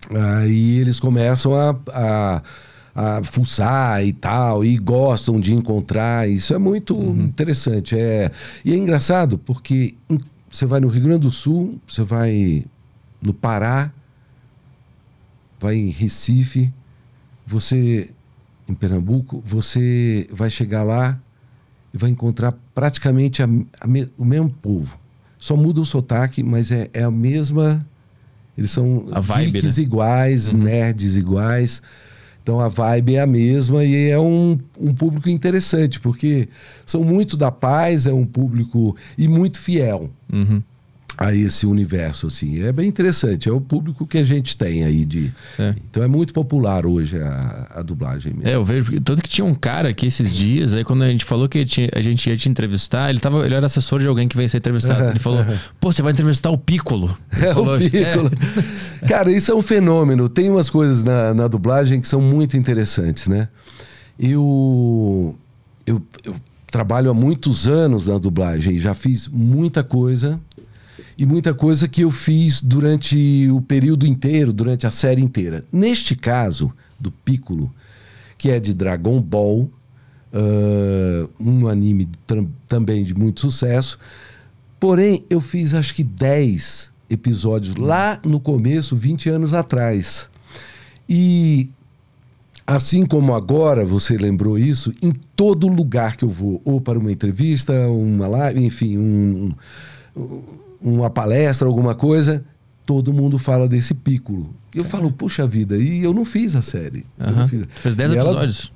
Aí 0.08 0.78
eles 0.78 0.98
começam 0.98 1.54
a, 1.54 1.78
a, 1.92 2.42
a 3.18 3.22
fuçar 3.24 4.04
e 4.04 4.12
tal, 4.12 4.64
e 4.64 4.76
gostam 4.76 5.38
de 5.38 5.54
encontrar. 5.54 6.28
Isso 6.28 6.54
é 6.54 6.58
muito 6.58 6.94
interessante. 7.24 7.96
É, 7.98 8.30
e 8.64 8.72
é 8.72 8.76
engraçado 8.76 9.38
porque 9.38 9.94
você 10.50 10.66
vai 10.66 10.80
no 10.80 10.88
Rio 10.88 11.02
Grande 11.02 11.20
do 11.26 11.32
Sul, 11.32 11.78
você 11.86 12.02
vai 12.02 12.64
no 13.22 13.32
Pará, 13.34 13.92
vai 15.60 15.76
em 15.76 15.90
Recife, 15.90 16.72
você 17.46 18.10
em 18.68 18.74
Pernambuco, 18.74 19.42
você 19.44 20.26
vai 20.32 20.48
chegar 20.48 20.82
lá 20.82 21.18
e 21.92 21.98
vai 21.98 22.08
encontrar 22.10 22.52
praticamente 22.74 23.42
a- 23.42 23.48
a 23.80 23.86
me- 23.86 24.08
o 24.16 24.24
mesmo 24.24 24.50
povo. 24.50 24.98
Só 25.38 25.56
muda 25.56 25.80
o 25.80 25.84
sotaque, 25.86 26.42
mas 26.42 26.70
é, 26.70 26.88
é 26.92 27.02
a 27.02 27.10
mesma. 27.10 27.84
Eles 28.60 28.70
são 28.72 29.08
A 29.10 29.20
vibe, 29.20 29.52
geeks 29.52 29.78
né? 29.78 29.82
iguais, 29.82 30.46
nerds 30.48 31.16
iguais. 31.16 31.82
Então 32.42 32.60
a 32.60 32.68
vibe 32.68 33.16
é 33.16 33.20
a 33.20 33.26
mesma 33.26 33.82
e 33.82 34.10
é 34.10 34.18
um, 34.18 34.58
um 34.78 34.94
público 34.94 35.30
interessante, 35.30 35.98
porque 35.98 36.46
são 36.84 37.02
muito 37.02 37.38
da 37.38 37.50
paz, 37.50 38.06
é 38.06 38.12
um 38.12 38.26
público 38.26 38.94
e 39.16 39.26
muito 39.26 39.58
fiel 39.58 40.10
Uhum. 40.30 40.62
A 41.18 41.34
esse 41.34 41.66
universo 41.66 42.26
assim. 42.28 42.62
É 42.62 42.72
bem 42.72 42.88
interessante, 42.88 43.48
é 43.48 43.52
o 43.52 43.60
público 43.60 44.06
que 44.06 44.16
a 44.18 44.24
gente 44.24 44.56
tem 44.56 44.84
aí 44.84 45.04
de. 45.04 45.30
É. 45.58 45.74
Então 45.90 46.02
é 46.02 46.08
muito 46.08 46.32
popular 46.32 46.86
hoje 46.86 47.18
a, 47.20 47.66
a 47.76 47.82
dublagem 47.82 48.32
mesmo. 48.32 48.48
É, 48.48 48.54
eu 48.54 48.64
vejo. 48.64 48.98
Tanto 49.02 49.22
que 49.22 49.28
tinha 49.28 49.44
um 49.44 49.54
cara 49.54 49.88
aqui 49.90 50.06
esses 50.06 50.32
dias, 50.32 50.74
aí 50.74 50.82
quando 50.84 51.02
a 51.02 51.08
gente 51.08 51.24
falou 51.24 51.48
que 51.48 51.64
tinha- 51.64 51.90
a 51.94 52.00
gente 52.00 52.28
ia 52.30 52.36
te 52.36 52.48
entrevistar, 52.48 53.10
ele, 53.10 53.18
tava, 53.20 53.44
ele 53.44 53.54
era 53.54 53.66
assessor 53.66 54.00
de 54.00 54.06
alguém 54.06 54.26
que 54.28 54.36
veio 54.36 54.48
ser 54.48 54.58
entrevistado. 54.58 55.10
Ele 55.10 55.18
falou: 55.18 55.44
pô, 55.78 55.92
você 55.92 56.00
vai 56.02 56.12
entrevistar 56.12 56.50
o 56.50 56.56
Piccolo. 56.58 57.16
Ele 57.36 57.46
É 57.46 57.54
falou 57.54 57.68
o 57.70 57.72
assim, 57.74 57.90
Piccolo. 57.90 58.30
Cara, 59.06 59.30
isso 59.30 59.50
é 59.50 59.54
um 59.54 59.62
fenômeno. 59.62 60.28
Tem 60.28 60.48
umas 60.50 60.70
coisas 60.70 61.02
na, 61.02 61.34
na 61.34 61.48
dublagem 61.48 62.00
que 62.00 62.08
são 62.08 62.20
muito 62.22 62.56
interessantes, 62.56 63.26
né? 63.28 63.48
Eu, 64.18 65.34
eu, 65.86 66.02
eu 66.24 66.34
trabalho 66.70 67.10
há 67.10 67.14
muitos 67.14 67.66
anos 67.66 68.06
na 68.06 68.18
dublagem, 68.18 68.78
já 68.78 68.94
fiz 68.94 69.26
muita 69.28 69.82
coisa. 69.82 70.38
E 71.18 71.24
muita 71.26 71.52
coisa 71.54 71.86
que 71.88 72.02
eu 72.02 72.10
fiz 72.10 72.60
durante 72.62 73.48
o 73.50 73.60
período 73.60 74.06
inteiro, 74.06 74.52
durante 74.52 74.86
a 74.86 74.90
série 74.90 75.22
inteira. 75.22 75.64
Neste 75.72 76.14
caso, 76.14 76.72
do 76.98 77.10
Piccolo, 77.10 77.72
que 78.38 78.50
é 78.50 78.58
de 78.60 78.72
Dragon 78.74 79.20
Ball, 79.20 79.70
ah, 80.32 81.28
um 81.38 81.66
anime 81.68 82.08
tam- 82.26 82.48
também 82.68 83.04
de 83.04 83.14
muito 83.14 83.40
sucesso. 83.40 83.98
Porém, 84.78 85.24
eu 85.28 85.40
fiz 85.40 85.74
acho 85.74 85.94
que 85.94 86.02
10 86.04 86.92
episódios 87.08 87.74
lá 87.76 88.20
no 88.24 88.38
começo, 88.40 88.96
20 88.96 89.28
anos 89.28 89.52
atrás. 89.52 90.30
E 91.08 91.68
assim 92.66 93.04
como 93.04 93.34
agora 93.34 93.84
você 93.84 94.16
lembrou 94.16 94.56
isso, 94.56 94.94
em 95.02 95.12
todo 95.34 95.66
lugar 95.66 96.16
que 96.16 96.24
eu 96.24 96.28
vou, 96.30 96.62
ou 96.64 96.80
para 96.80 96.98
uma 96.98 97.10
entrevista, 97.10 97.72
uma 97.88 98.28
live, 98.28 98.64
enfim, 98.64 98.96
um- 98.96 99.52
um- 100.16 100.42
uma 100.80 101.10
palestra, 101.10 101.66
alguma 101.68 101.94
coisa, 101.94 102.44
todo 102.86 103.12
mundo 103.12 103.38
fala 103.38 103.68
desse 103.68 103.94
Piccolo. 103.94 104.54
E 104.74 104.78
eu 104.78 104.84
falo, 104.84 105.10
puxa 105.10 105.46
vida, 105.46 105.76
e 105.76 106.02
eu 106.02 106.12
não 106.14 106.24
fiz 106.24 106.54
a 106.54 106.62
série. 106.62 107.04
Aham. 107.20 107.48
fiz. 107.48 107.60
Tu 107.66 107.80
fez 107.80 107.94
10 107.94 108.12
E 108.12 108.16
ela- 108.16 108.30
episódios. 108.30 108.72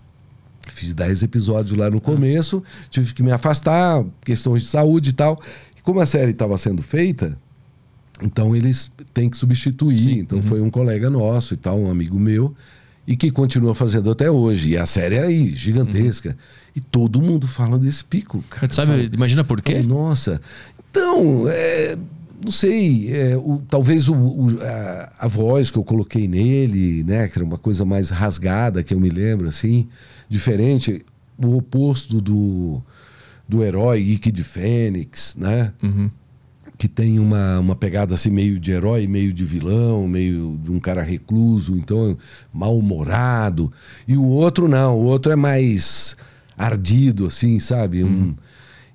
Fiz 0.68 0.94
10 0.94 1.22
episódios 1.22 1.76
lá 1.78 1.90
no 1.90 2.00
começo, 2.00 2.62
tive 2.88 3.12
que 3.12 3.22
me 3.22 3.30
afastar, 3.30 4.02
questões 4.24 4.62
de 4.62 4.68
saúde 4.68 5.10
e 5.10 5.12
tal. 5.12 5.38
E 5.78 5.82
como 5.82 6.00
a 6.00 6.06
série 6.06 6.30
estava 6.30 6.56
sendo 6.56 6.82
feita, 6.82 7.36
então 8.22 8.56
eles 8.56 8.90
têm 9.12 9.28
que 9.28 9.36
substituir. 9.36 9.98
Sim, 9.98 10.18
Então 10.20 10.40
foi 10.40 10.60
um 10.62 10.70
colega 10.70 11.10
nosso 11.10 11.52
e 11.52 11.56
tal, 11.58 11.78
um 11.78 11.90
amigo 11.90 12.18
meu, 12.18 12.54
e 13.06 13.14
que 13.14 13.30
continua 13.30 13.74
fazendo 13.74 14.10
até 14.10 14.30
hoje. 14.30 14.70
E 14.70 14.76
a 14.78 14.86
série 14.86 15.16
é 15.16 15.22
aí, 15.24 15.54
gigantesca. 15.54 16.34
E 16.74 16.80
todo 16.80 17.20
mundo 17.20 17.46
fala 17.46 17.78
desse 17.78 18.02
pico, 18.02 18.42
cara. 18.48 18.66
Tu 18.66 18.74
sabe, 18.74 18.90
Fala- 18.92 19.02
imagina 19.12 19.44
por 19.44 19.60
quê? 19.60 19.82
Nossa. 19.82 20.40
Então, 20.94 21.48
é, 21.48 21.96
não 22.44 22.52
sei, 22.52 23.12
é, 23.12 23.36
o- 23.36 23.60
talvez 23.68 24.08
o, 24.08 24.14
o- 24.14 24.58
a, 24.62 25.12
a 25.24 25.26
voz 25.26 25.72
que 25.72 25.76
eu 25.76 25.82
coloquei 25.82 26.28
nele, 26.28 27.02
né, 27.02 27.26
que 27.26 27.36
era 27.36 27.44
uma 27.44 27.58
coisa 27.58 27.84
mais 27.84 28.10
rasgada, 28.10 28.80
que 28.80 28.94
eu 28.94 29.00
me 29.00 29.08
lembro, 29.10 29.48
assim, 29.48 29.88
diferente, 30.28 31.04
o 31.36 31.56
oposto 31.56 32.20
do, 32.20 32.80
do 33.48 33.64
herói 33.64 34.02
Ike 34.02 34.30
de 34.30 34.44
Fênix, 34.44 35.34
né? 35.36 35.72
Uhum. 35.82 36.08
que 36.78 36.86
tem 36.86 37.18
uma, 37.18 37.58
uma 37.58 37.74
pegada 37.74 38.14
assim 38.14 38.30
meio 38.30 38.60
de 38.60 38.70
herói, 38.70 39.08
meio 39.08 39.32
de 39.32 39.44
vilão, 39.44 40.06
meio 40.06 40.56
de 40.62 40.70
um 40.70 40.78
cara 40.78 41.02
recluso, 41.02 41.76
então 41.76 42.16
mal-humorado. 42.52 43.72
E 44.06 44.16
o 44.16 44.24
outro 44.24 44.68
não, 44.68 44.96
o 44.96 45.04
outro 45.04 45.32
é 45.32 45.36
mais 45.36 46.16
ardido, 46.56 47.26
assim, 47.26 47.58
sabe? 47.58 48.04
Um, 48.04 48.06
uhum. 48.08 48.34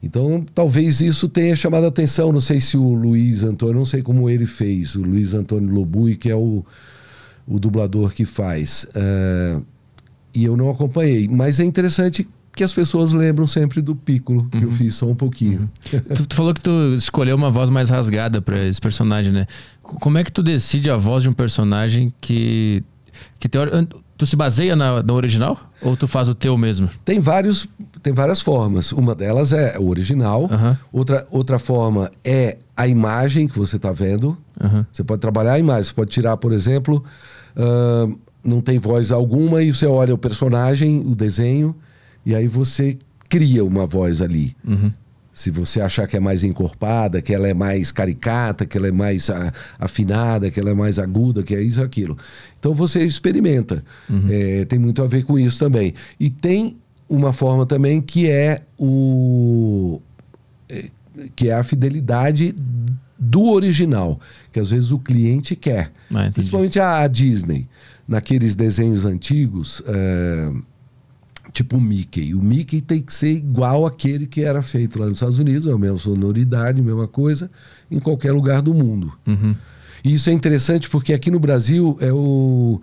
Então, 0.01 0.45
talvez 0.55 1.01
isso 1.01 1.27
tenha 1.27 1.55
chamado 1.55 1.83
a 1.83 1.89
atenção. 1.89 2.31
Não 2.31 2.39
sei 2.39 2.61
se 2.61 2.77
o 2.77 2.93
Luiz 2.93 3.43
Antônio, 3.43 3.75
não 3.75 3.85
sei 3.85 4.01
como 4.01 4.29
ele 4.29 4.45
fez, 4.45 4.95
o 4.95 5.01
Luiz 5.01 5.33
Antônio 5.33 5.69
Lobui, 5.73 6.15
que 6.15 6.29
é 6.29 6.35
o, 6.35 6.65
o 7.45 7.59
dublador 7.59 8.13
que 8.13 8.23
faz. 8.23 8.85
Uh, 8.95 9.63
e 10.33 10.45
eu 10.45 10.55
não 10.55 10.69
acompanhei. 10.69 11.27
Mas 11.27 11.59
é 11.59 11.65
interessante 11.65 12.27
que 12.55 12.63
as 12.63 12.73
pessoas 12.73 13.13
lembram 13.13 13.45
sempre 13.45 13.81
do 13.81 13.95
Piccolo, 13.95 14.47
que 14.49 14.57
uhum. 14.57 14.63
eu 14.63 14.71
fiz 14.71 14.95
só 14.95 15.05
um 15.05 15.15
pouquinho. 15.15 15.69
Uhum. 15.93 15.99
tu, 16.15 16.25
tu, 16.27 16.35
falou 16.35 16.53
que 16.53 16.61
tu 16.61 16.93
escolheu 16.95 17.35
uma 17.35 17.51
voz 17.51 17.69
mais 17.69 17.89
rasgada 17.89 18.41
para 18.41 18.65
esse 18.65 18.79
personagem, 18.79 19.33
né? 19.33 19.47
Como 19.81 20.17
é 20.17 20.23
que 20.23 20.31
tu 20.31 20.41
decide 20.41 20.89
a 20.89 20.95
voz 20.95 21.23
de 21.23 21.29
um 21.29 21.33
personagem 21.33 22.13
que. 22.21 22.83
que 23.37 23.49
teori... 23.49 23.71
Tu 24.19 24.25
se 24.25 24.35
baseia 24.35 24.75
na, 24.75 25.01
na 25.01 25.13
original? 25.13 25.57
Ou 25.81 25.95
tu 25.95 26.05
faz 26.05 26.27
o 26.27 26.35
teu 26.35 26.57
mesmo? 26.57 26.89
Tem, 27.05 27.21
vários, 27.21 27.65
tem 28.03 28.11
várias 28.11 28.41
formas. 28.41 28.91
Uma 28.91 29.15
delas 29.15 29.53
é 29.53 29.79
o 29.79 29.87
original. 29.87 30.41
Uhum. 30.41 30.75
Outra, 30.91 31.25
outra 31.31 31.57
forma 31.57 32.11
é 32.21 32.57
a 32.75 32.85
imagem 32.85 33.47
que 33.47 33.57
você 33.57 33.77
está 33.77 33.93
vendo. 33.93 34.37
Uhum. 34.61 34.83
Você 34.91 35.05
pode 35.05 35.21
trabalhar 35.21 35.53
a 35.53 35.59
imagem. 35.59 35.83
Você 35.85 35.93
pode 35.93 36.11
tirar, 36.11 36.35
por 36.35 36.51
exemplo, 36.51 37.01
uh, 37.55 38.19
não 38.43 38.59
tem 38.59 38.77
voz 38.77 39.13
alguma 39.13 39.63
e 39.63 39.71
você 39.71 39.85
olha 39.85 40.13
o 40.13 40.17
personagem, 40.17 40.99
o 40.99 41.15
desenho, 41.15 41.73
e 42.25 42.35
aí 42.35 42.45
você 42.45 42.97
cria 43.29 43.63
uma 43.63 43.87
voz 43.87 44.21
ali. 44.21 44.53
Uhum. 44.67 44.91
Se 45.39 45.51
você 45.51 45.79
achar 45.79 46.05
que 46.05 46.17
é 46.17 46.19
mais 46.19 46.43
encorpada, 46.43 47.21
que 47.21 47.33
ela 47.33 47.47
é 47.47 47.53
mais 47.53 47.93
caricata, 47.93 48.65
que 48.65 48.77
ela 48.77 48.89
é 48.89 48.91
mais 48.91 49.29
afinada, 49.79 50.51
que 50.51 50.59
ela 50.59 50.71
é 50.71 50.73
mais 50.73 50.99
aguda, 50.99 51.43
que 51.43 51.55
é 51.55 51.61
isso 51.61 51.81
aquilo. 51.81 52.17
Então 52.59 52.73
você 52.73 53.05
experimenta. 53.05 53.81
Uhum. 54.09 54.27
É, 54.29 54.65
tem 54.65 54.77
muito 54.77 55.01
a 55.01 55.07
ver 55.07 55.23
com 55.23 55.39
isso 55.39 55.57
também. 55.57 55.93
E 56.19 56.29
tem 56.29 56.75
uma 57.07 57.31
forma 57.31 57.65
também 57.65 58.01
que 58.01 58.29
é 58.29 58.63
o 58.77 60.01
é, 60.67 60.89
que 61.37 61.47
é 61.47 61.53
a 61.53 61.63
fidelidade 61.63 62.53
do 63.17 63.45
original, 63.45 64.19
que 64.51 64.59
às 64.59 64.69
vezes 64.69 64.91
o 64.91 64.99
cliente 64.99 65.55
quer. 65.55 65.89
Ah, 66.13 66.29
Principalmente 66.33 66.81
a, 66.81 66.97
a, 66.97 67.07
Disney, 67.07 67.65
naqueles 68.05 68.57
desenhos 68.57 69.05
antigos, 69.05 69.81
é, 69.87 70.51
tipo 71.51 71.77
o 71.77 71.81
Mickey. 71.81 72.33
O 72.33 72.41
Mickey 72.41 72.81
tem 72.81 73.01
que 73.01 73.13
ser 73.13 73.31
igual 73.31 73.85
aquele 73.85 74.25
que 74.27 74.41
era 74.41 74.61
feito 74.61 74.99
lá 74.99 75.05
nos 75.05 75.15
Estados 75.15 75.39
Unidos, 75.39 75.67
é 75.67 75.71
a 75.71 75.77
mesma 75.77 75.97
sonoridade, 75.97 76.79
a 76.79 76.83
mesma 76.83 77.07
coisa, 77.07 77.49
em 77.89 77.99
qualquer 77.99 78.31
lugar 78.31 78.61
do 78.61 78.73
mundo. 78.73 79.11
Uhum. 79.25 79.55
E 80.03 80.13
isso 80.13 80.29
é 80.29 80.33
interessante 80.33 80.89
porque 80.89 81.13
aqui 81.13 81.29
no 81.29 81.39
Brasil 81.39 81.97
é 81.99 82.11
o 82.11 82.81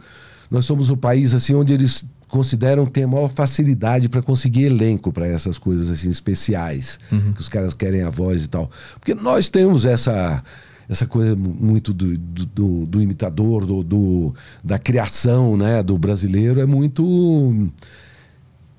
nós 0.51 0.65
somos 0.65 0.91
o 0.91 0.97
país 0.97 1.35
assim 1.35 1.55
onde 1.55 1.73
eles 1.73 2.05
consideram 2.29 2.87
ter 2.87 3.05
a 3.05 3.09
maior 3.09 3.29
facilidade 3.29 4.09
para 4.09 4.23
conseguir 4.23 4.65
elenco 4.65 5.13
para 5.13 5.27
essas 5.27 5.59
coisas 5.59 5.91
assim 5.91 6.09
especiais 6.09 6.99
uhum. 7.11 7.33
que 7.33 7.41
os 7.41 7.49
caras 7.49 7.75
querem 7.75 8.03
a 8.03 8.11
voz 8.11 8.45
e 8.45 8.49
tal 8.49 8.71
porque 8.99 9.15
nós 9.15 9.49
temos 9.49 9.85
essa 9.85 10.43
essa 10.89 11.05
coisa 11.05 11.35
muito 11.35 11.93
do, 11.93 12.17
do, 12.17 12.47
do, 12.47 12.87
do 12.87 13.03
imitador 13.03 13.67
do, 13.67 13.83
do, 13.83 14.35
da 14.63 14.79
criação 14.79 15.57
né 15.57 15.83
do 15.83 15.99
brasileiro 15.99 16.61
é 16.61 16.67
muito 16.67 17.71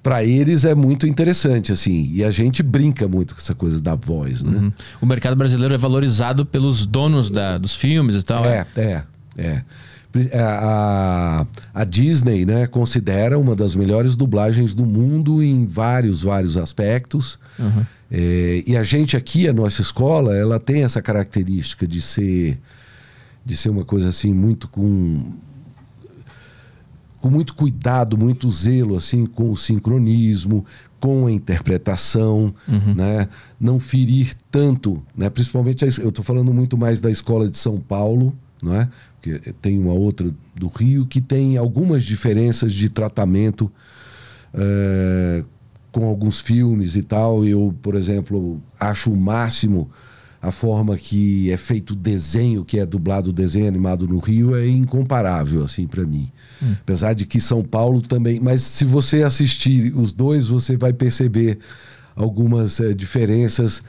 para 0.07 0.23
eles 0.23 0.63
é 0.63 0.73
muito 0.73 1.05
interessante, 1.05 1.69
assim. 1.69 2.09
E 2.13 2.23
a 2.23 2.31
gente 2.31 2.63
brinca 2.63 3.09
muito 3.09 3.35
com 3.35 3.41
essa 3.41 3.53
coisa 3.53 3.81
da 3.81 3.93
voz, 3.93 4.41
né? 4.41 4.57
Uhum. 4.57 4.71
O 5.01 5.05
mercado 5.05 5.35
brasileiro 5.35 5.73
é 5.73 5.77
valorizado 5.77 6.45
pelos 6.45 6.87
donos 6.87 7.29
da, 7.29 7.57
dos 7.57 7.75
filmes 7.75 8.15
e 8.15 8.23
tal. 8.23 8.45
É, 8.45 8.65
é, 8.77 9.03
é. 9.37 9.63
é. 10.23 10.39
A, 10.39 11.45
a, 11.73 11.83
Disney 11.83 12.45
né, 12.45 12.67
considera 12.67 13.37
uma 13.37 13.53
das 13.53 13.75
melhores 13.75 14.15
dublagens 14.15 14.73
do 14.73 14.85
mundo 14.85 15.43
em 15.43 15.65
vários, 15.65 16.23
vários 16.23 16.55
aspectos. 16.55 17.37
Uhum. 17.59 17.85
É, 18.09 18.63
e 18.65 18.77
a 18.77 18.83
gente 18.83 19.17
aqui, 19.17 19.45
a 19.45 19.51
nossa 19.51 19.81
escola, 19.81 20.33
ela 20.37 20.57
tem 20.57 20.85
essa 20.85 21.01
característica 21.01 21.85
de 21.85 22.01
ser 22.01 22.57
de 23.45 23.57
ser 23.57 23.69
uma 23.69 23.83
coisa 23.83 24.07
assim 24.07 24.33
muito 24.33 24.69
com 24.69 25.33
com 27.27 27.29
muito 27.29 27.53
cuidado, 27.53 28.17
muito 28.17 28.50
zelo 28.50 28.96
assim 28.96 29.25
com 29.25 29.51
o 29.51 29.57
sincronismo, 29.57 30.65
com 31.00 31.27
a 31.27 31.31
interpretação, 31.31 32.53
uhum. 32.67 32.96
né? 32.96 33.27
Não 33.60 33.79
ferir 33.79 34.34
tanto, 34.50 35.03
né? 35.15 35.29
Principalmente 35.29 35.84
eu 35.84 36.10
estou 36.10 36.24
falando 36.24 36.53
muito 36.53 36.77
mais 36.77 37.01
da 37.01 37.12
escola 37.12 37.50
de 37.50 37.57
São 37.57 37.79
Paulo, 37.79 38.34
não 38.62 38.74
é? 38.74 38.89
Porque 39.19 39.53
tem 39.62 39.77
uma 39.77 39.93
outra 39.93 40.34
do 40.55 40.67
Rio 40.69 41.05
que 41.05 41.19
tem 41.19 41.57
algumas 41.57 42.05
diferenças 42.05 42.72
de 42.72 42.88
tratamento 42.88 43.69
é, 44.53 45.43
com 45.91 46.05
alguns 46.05 46.39
filmes 46.39 46.96
e 46.96 47.03
tal. 47.03 47.46
Eu, 47.46 47.75
por 47.81 47.93
exemplo, 47.93 48.62
acho 48.79 49.12
o 49.12 49.17
máximo 49.17 49.89
a 50.41 50.51
forma 50.51 50.96
que 50.96 51.51
é 51.51 51.57
feito 51.57 51.91
o 51.91 51.96
desenho, 51.96 52.63
que 52.63 52.79
é 52.79 52.86
dublado 52.86 53.31
o 53.31 53.34
desenho 53.34 53.67
animado 53.67 54.07
no 54.07 54.19
Rio, 54.19 54.55
é 54.55 54.67
incomparável, 54.67 55.63
assim, 55.63 55.86
para 55.86 56.05
mim. 56.05 56.31
Hum. 56.61 56.75
Apesar 56.81 57.13
de 57.13 57.25
que 57.25 57.39
São 57.39 57.63
Paulo 57.63 58.01
também. 58.01 58.39
Mas 58.39 58.61
se 58.61 58.85
você 58.85 59.23
assistir 59.23 59.95
os 59.95 60.13
dois, 60.13 60.47
você 60.47 60.75
vai 60.77 60.93
perceber 60.93 61.59
algumas 62.15 62.79
é, 62.79 62.93
diferenças 62.93 63.79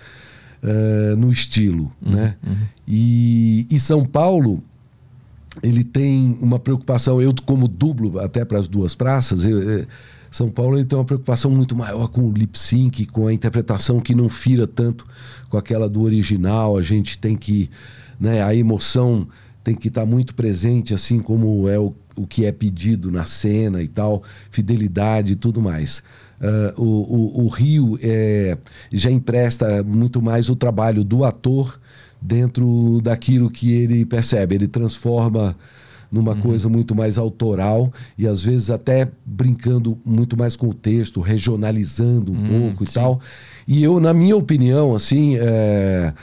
uh, 0.63 1.17
no 1.17 1.33
estilo, 1.33 1.91
uhum, 2.03 2.13
né? 2.13 2.35
Uhum. 2.47 2.57
E, 2.87 3.67
e 3.71 3.81
São 3.81 4.05
Paulo 4.05 4.63
ele 5.63 5.83
tem 5.83 6.39
uma 6.41 6.59
preocupação, 6.59 7.21
eu 7.21 7.35
como 7.45 7.67
dublo 7.67 8.21
até 8.21 8.45
para 8.45 8.59
as 8.59 8.69
duas 8.69 8.95
praças, 8.95 9.45
eu, 9.45 9.81
eh, 9.81 9.87
são 10.31 10.51
Paulo 10.51 10.77
ele 10.77 10.85
tem 10.85 10.99
uma 10.99 11.05
preocupação 11.05 11.51
muito 11.51 11.75
maior 11.75 12.09
com 12.09 12.23
o 12.23 12.33
lip 12.33 12.59
sync, 12.59 13.07
com 13.07 13.27
a 13.27 13.33
interpretação 13.33 13.99
que 13.99 14.15
não 14.15 14.29
fira 14.29 14.67
tanto 14.67 15.07
com 15.49 15.57
aquela 15.57 15.89
do 15.89 16.03
original. 16.03 16.77
A 16.77 16.83
gente 16.83 17.19
tem 17.19 17.35
que, 17.35 17.71
né, 18.21 18.43
a 18.43 18.55
emoção 18.55 19.27
tem 19.65 19.75
que 19.75 19.89
estar 19.89 20.03
tá 20.03 20.07
muito 20.07 20.35
presente, 20.35 20.93
assim 20.93 21.19
como 21.19 21.69
é 21.69 21.79
o, 21.79 21.95
o 22.19 22.27
que 22.27 22.45
é 22.45 22.53
pedido 22.53 23.11
na 23.11 23.25
cena 23.25 23.83
e 23.83 23.89
tal, 23.89 24.23
fidelidade 24.51 25.33
e 25.33 25.37
tudo 25.37 25.61
mais. 25.61 26.03
Uh, 26.41 26.81
o, 26.81 26.85
o, 26.85 27.45
o, 27.47 27.49
Rio 27.49 27.99
é, 28.01 28.57
já 28.93 29.11
empresta 29.11 29.83
muito 29.83 30.23
mais 30.23 30.49
o 30.49 30.55
trabalho 30.55 31.03
do 31.03 31.25
ator 31.25 31.81
dentro 32.21 33.01
daquilo 33.03 33.51
que 33.51 33.73
ele 33.73 34.05
percebe. 34.05 34.55
Ele 34.55 34.69
transforma 34.69 35.57
numa 36.11 36.33
uhum. 36.33 36.41
coisa 36.41 36.69
muito 36.69 36.95
mais 36.95 37.19
autoral 37.19 37.93
e 38.17 38.27
às 38.27 38.43
vezes 38.43 38.71
até 38.71 39.09
brincando 39.27 39.99
muito 40.05 40.37
mais 40.37 40.57
com 40.57 40.69
o 40.69 40.75
texto, 40.75 41.21
regionalizando 41.21 42.33
um 42.33 42.37
uhum, 42.37 42.47
pouco 42.47 42.87
sim. 42.87 42.93
e 42.93 42.95
tal. 42.95 43.21
E 43.67 43.83
eu, 43.83 44.01
na 44.01 44.15
minha 44.15 44.37
opinião, 44.37 44.95
assim, 44.95 45.37
é, 45.39 46.15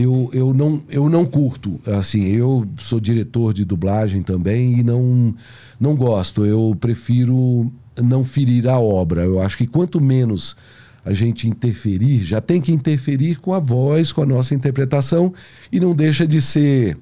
eu, 0.00 0.30
eu, 0.32 0.54
não, 0.54 0.82
eu 0.88 1.08
não 1.08 1.24
curto. 1.24 1.80
Assim, 1.86 2.24
eu 2.28 2.66
sou 2.78 3.00
diretor 3.00 3.52
de 3.52 3.64
dublagem 3.64 4.22
também 4.22 4.78
e 4.78 4.82
não, 4.82 5.34
não 5.78 5.94
gosto. 5.94 6.44
Eu 6.44 6.76
prefiro 6.80 7.70
não 8.02 8.24
ferir 8.24 8.68
a 8.68 8.78
obra. 8.78 9.24
Eu 9.24 9.40
acho 9.40 9.56
que 9.56 9.66
quanto 9.66 10.00
menos 10.00 10.56
a 11.04 11.12
gente 11.12 11.48
interferir, 11.48 12.22
já 12.22 12.40
tem 12.40 12.60
que 12.60 12.72
interferir 12.72 13.36
com 13.36 13.54
a 13.54 13.58
voz, 13.58 14.12
com 14.12 14.22
a 14.22 14.26
nossa 14.26 14.54
interpretação, 14.54 15.32
e 15.72 15.80
não 15.80 15.94
deixa 15.94 16.26
de 16.26 16.42
ser 16.42 16.96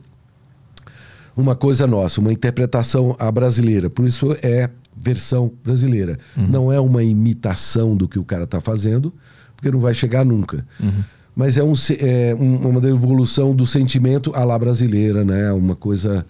uma 1.37 1.55
coisa 1.55 1.87
nossa, 1.87 2.21
uma 2.21 2.33
interpretação 2.33 3.17
à 3.19 3.31
brasileira. 3.31 3.89
Por 3.89 4.07
isso 4.07 4.37
é 4.43 4.71
versão 4.97 5.53
brasileira. 5.65 6.19
Uhum. 6.37 6.49
Não 6.49 6.73
é 6.73 6.81
uma 6.81 7.03
imitação 7.03 7.97
do 7.97 8.09
que 8.09 8.19
o 8.19 8.25
cara 8.25 8.45
está 8.45 8.61
fazendo, 8.61 9.13
porque 9.55 9.71
não 9.71 9.79
vai 9.79 9.95
chegar 9.95 10.25
nunca. 10.25 10.67
Uhum. 10.81 11.03
Mas 11.39 11.57
é, 11.57 11.63
um, 11.63 11.73
é 12.01 12.35
uma 12.35 12.85
evolução 12.89 13.55
do 13.55 13.65
sentimento 13.65 14.35
à 14.35 14.45
la 14.45 14.59
brasileira, 14.59 15.25
né? 15.25 15.53
Uma 15.53 15.77
coisa 15.77 16.27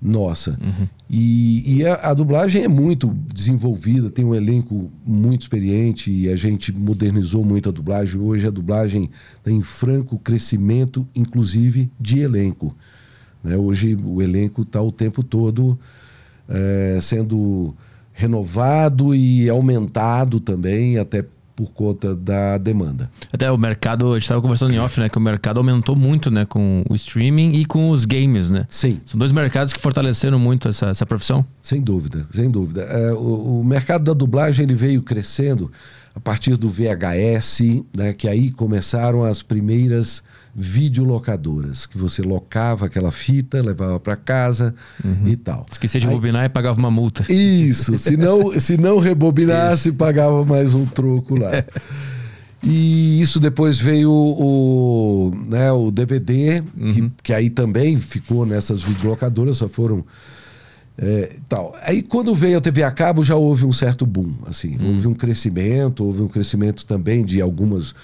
nossa. 0.00 0.52
Uhum. 0.52 0.88
E, 1.10 1.76
e 1.76 1.86
a, 1.86 2.10
a, 2.10 2.14
dublagem 2.14 2.64
é 2.64 2.68
muito 2.68 3.14
desenvolvida, 3.30 4.08
tem 4.08 4.24
um 4.24 4.34
elenco 4.34 4.90
muito 5.04 5.42
experiente 5.42 6.10
e 6.10 6.30
a 6.30 6.36
gente 6.36 6.72
modernizou 6.72 7.44
muito 7.44 7.68
a 7.68 7.72
dublagem. 7.72 8.18
Hoje 8.18 8.46
a 8.46 8.50
dublagem 8.50 9.10
tem 9.44 9.60
franco 9.60 10.18
crescimento, 10.18 11.06
inclusive 11.14 11.90
de 12.00 12.20
elenco. 12.20 12.74
Né? 13.44 13.58
Hoje 13.58 13.94
o 14.02 14.22
elenco 14.22 14.62
está 14.62 14.80
o 14.80 14.90
tempo 14.90 15.22
todo 15.22 15.78
é, 16.48 16.98
sendo 17.02 17.74
renovado 18.10 19.14
e 19.14 19.50
aumentado 19.50 20.40
também, 20.40 20.96
até 20.96 21.26
por 21.56 21.72
conta 21.72 22.14
da 22.14 22.58
demanda. 22.58 23.10
Até 23.32 23.50
o 23.50 23.56
mercado, 23.56 24.10
a 24.10 24.14
gente 24.14 24.24
estava 24.24 24.42
conversando 24.42 24.74
em 24.74 24.78
off, 24.78 25.00
né? 25.00 25.08
Que 25.08 25.16
o 25.16 25.20
mercado 25.20 25.56
aumentou 25.56 25.96
muito, 25.96 26.30
né? 26.30 26.44
Com 26.44 26.84
o 26.88 26.94
streaming 26.94 27.54
e 27.54 27.64
com 27.64 27.88
os 27.88 28.04
games, 28.04 28.50
né? 28.50 28.66
Sim. 28.68 29.00
São 29.06 29.18
dois 29.18 29.32
mercados 29.32 29.72
que 29.72 29.80
fortaleceram 29.80 30.38
muito 30.38 30.68
essa, 30.68 30.90
essa 30.90 31.06
profissão. 31.06 31.44
Sem 31.62 31.80
dúvida, 31.80 32.28
sem 32.32 32.50
dúvida. 32.50 32.82
É, 32.82 33.12
o, 33.12 33.60
o, 33.60 33.64
mercado 33.64 34.04
da 34.04 34.12
dublagem 34.12 34.64
ele 34.64 34.74
veio 34.74 35.02
crescendo 35.02 35.72
a 36.14 36.20
partir 36.20 36.56
do 36.56 36.68
VHS, 36.68 37.82
né, 37.96 38.12
que 38.12 38.28
aí 38.28 38.50
começaram 38.50 39.24
as 39.24 39.42
primeiras 39.42 40.22
videolocadoras, 40.58 41.84
que 41.84 41.98
você 41.98 42.22
locava 42.22 42.86
aquela 42.86 43.12
fita, 43.12 43.60
levava 43.60 44.00
para 44.00 44.16
casa 44.16 44.74
uhum. 45.04 45.28
e 45.28 45.36
tal. 45.36 45.66
Esquecia 45.70 46.00
de 46.00 46.06
rebobinar 46.06 46.46
e 46.46 46.48
pagava 46.48 46.78
uma 46.78 46.90
multa. 46.90 47.30
Isso, 47.30 47.98
se 47.98 48.16
não, 48.16 48.52
se 48.58 48.78
não 48.78 48.98
rebobinasse, 48.98 49.90
isso. 49.90 49.98
pagava 49.98 50.42
mais 50.46 50.74
um 50.74 50.86
troco 50.86 51.36
lá. 51.36 51.50
E 52.62 53.20
isso 53.20 53.38
depois 53.38 53.78
veio 53.78 54.10
o, 54.10 55.32
né, 55.46 55.70
o 55.70 55.90
DVD, 55.90 56.62
uhum. 56.80 56.90
que, 56.90 57.12
que 57.24 57.32
aí 57.34 57.50
também 57.50 58.00
ficou 58.00 58.46
nessas 58.46 58.82
videolocadoras, 58.82 59.58
só 59.58 59.68
foram 59.68 60.06
é, 60.96 61.36
tal. 61.46 61.76
Aí 61.82 62.00
quando 62.02 62.34
veio 62.34 62.56
a 62.56 62.60
TV 62.62 62.82
a 62.82 62.90
cabo 62.90 63.22
já 63.22 63.36
houve 63.36 63.66
um 63.66 63.72
certo 63.72 64.06
boom, 64.06 64.32
assim, 64.46 64.78
hum. 64.80 64.94
houve 64.94 65.06
um 65.08 65.14
crescimento, 65.14 66.02
houve 66.02 66.22
um 66.22 66.28
crescimento 66.28 66.86
também 66.86 67.24
de 67.24 67.42
algumas 67.42 67.94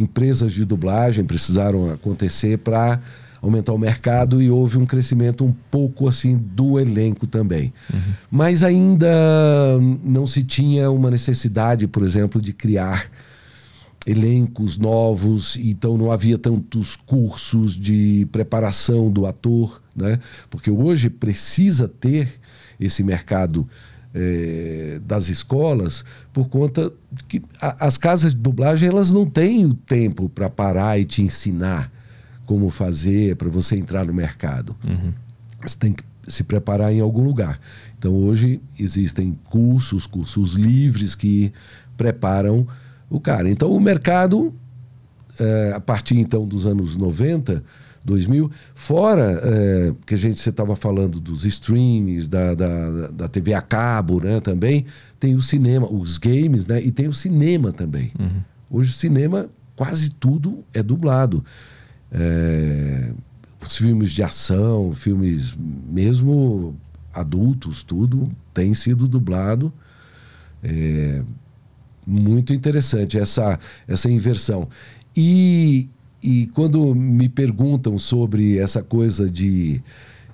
empresas 0.00 0.52
de 0.52 0.64
dublagem 0.64 1.24
precisaram 1.24 1.92
acontecer 1.92 2.58
para 2.58 3.00
aumentar 3.42 3.72
o 3.72 3.78
mercado 3.78 4.40
e 4.42 4.50
houve 4.50 4.76
um 4.76 4.84
crescimento 4.84 5.44
um 5.44 5.52
pouco 5.70 6.08
assim 6.08 6.36
do 6.36 6.78
elenco 6.78 7.26
também. 7.26 7.72
Uhum. 7.92 8.00
Mas 8.30 8.62
ainda 8.62 9.08
não 10.04 10.26
se 10.26 10.42
tinha 10.42 10.90
uma 10.90 11.10
necessidade, 11.10 11.86
por 11.86 12.02
exemplo, 12.02 12.40
de 12.40 12.52
criar 12.52 13.10
elencos 14.06 14.78
novos, 14.78 15.56
então 15.56 15.96
não 15.96 16.10
havia 16.10 16.38
tantos 16.38 16.96
cursos 16.96 17.74
de 17.74 18.26
preparação 18.32 19.10
do 19.10 19.26
ator, 19.26 19.82
né? 19.94 20.18
Porque 20.48 20.70
hoje 20.70 21.10
precisa 21.10 21.86
ter 21.86 22.40
esse 22.78 23.02
mercado 23.02 23.68
é, 24.14 25.00
das 25.04 25.28
escolas 25.28 26.04
por 26.32 26.48
conta 26.48 26.92
que 27.28 27.42
a, 27.60 27.86
as 27.86 27.96
casas 27.96 28.32
de 28.32 28.38
dublagem 28.38 28.88
elas 28.88 29.12
não 29.12 29.24
têm 29.24 29.66
o 29.66 29.74
tempo 29.74 30.28
para 30.28 30.50
parar 30.50 30.98
e 30.98 31.04
te 31.04 31.22
ensinar 31.22 31.90
como 32.44 32.70
fazer 32.70 33.36
para 33.36 33.48
você 33.48 33.76
entrar 33.76 34.04
no 34.04 34.12
mercado. 34.12 34.74
Uhum. 34.84 35.12
Você 35.62 35.78
tem 35.78 35.92
que 35.92 36.02
se 36.26 36.42
preparar 36.42 36.92
em 36.92 37.00
algum 37.00 37.22
lugar. 37.22 37.60
Então 37.98 38.12
hoje 38.12 38.60
existem 38.78 39.38
cursos, 39.48 40.06
cursos 40.06 40.54
livres 40.54 41.14
que 41.14 41.52
preparam 41.96 42.66
o 43.08 43.20
cara. 43.20 43.48
Então 43.48 43.70
o 43.70 43.80
mercado, 43.80 44.54
é, 45.38 45.72
a 45.74 45.80
partir 45.80 46.18
então 46.18 46.46
dos 46.46 46.66
anos 46.66 46.96
90, 46.96 47.62
2000. 48.04 48.50
Fora 48.74 49.40
é, 49.42 49.92
que 50.06 50.14
a 50.14 50.18
gente 50.18 50.38
você 50.38 50.50
estava 50.50 50.74
falando 50.76 51.20
dos 51.20 51.44
streams, 51.44 52.28
da, 52.28 52.54
da, 52.54 53.08
da, 53.08 53.28
TV 53.28 53.54
a 53.54 53.62
cabo, 53.62 54.20
né? 54.20 54.40
Também 54.40 54.86
tem 55.18 55.34
o 55.34 55.42
cinema, 55.42 55.86
os 55.86 56.18
games, 56.18 56.66
né? 56.66 56.82
E 56.82 56.90
tem 56.90 57.08
o 57.08 57.14
cinema 57.14 57.72
também. 57.72 58.12
Uhum. 58.18 58.40
Hoje 58.70 58.90
o 58.90 58.94
cinema 58.94 59.48
quase 59.76 60.10
tudo 60.10 60.64
é 60.72 60.82
dublado. 60.82 61.44
É, 62.12 63.12
os 63.60 63.76
filmes 63.76 64.10
de 64.10 64.22
ação, 64.22 64.92
filmes 64.92 65.54
mesmo 65.58 66.76
adultos, 67.12 67.82
tudo 67.82 68.30
tem 68.54 68.74
sido 68.74 69.06
dublado. 69.06 69.72
É, 70.62 71.22
muito 72.06 72.52
interessante 72.52 73.18
essa, 73.18 73.58
essa 73.86 74.10
inversão. 74.10 74.68
E, 75.16 75.88
e 76.22 76.46
quando 76.48 76.94
me 76.94 77.28
perguntam 77.28 77.98
sobre 77.98 78.58
essa 78.58 78.82
coisa 78.82 79.30
de, 79.30 79.80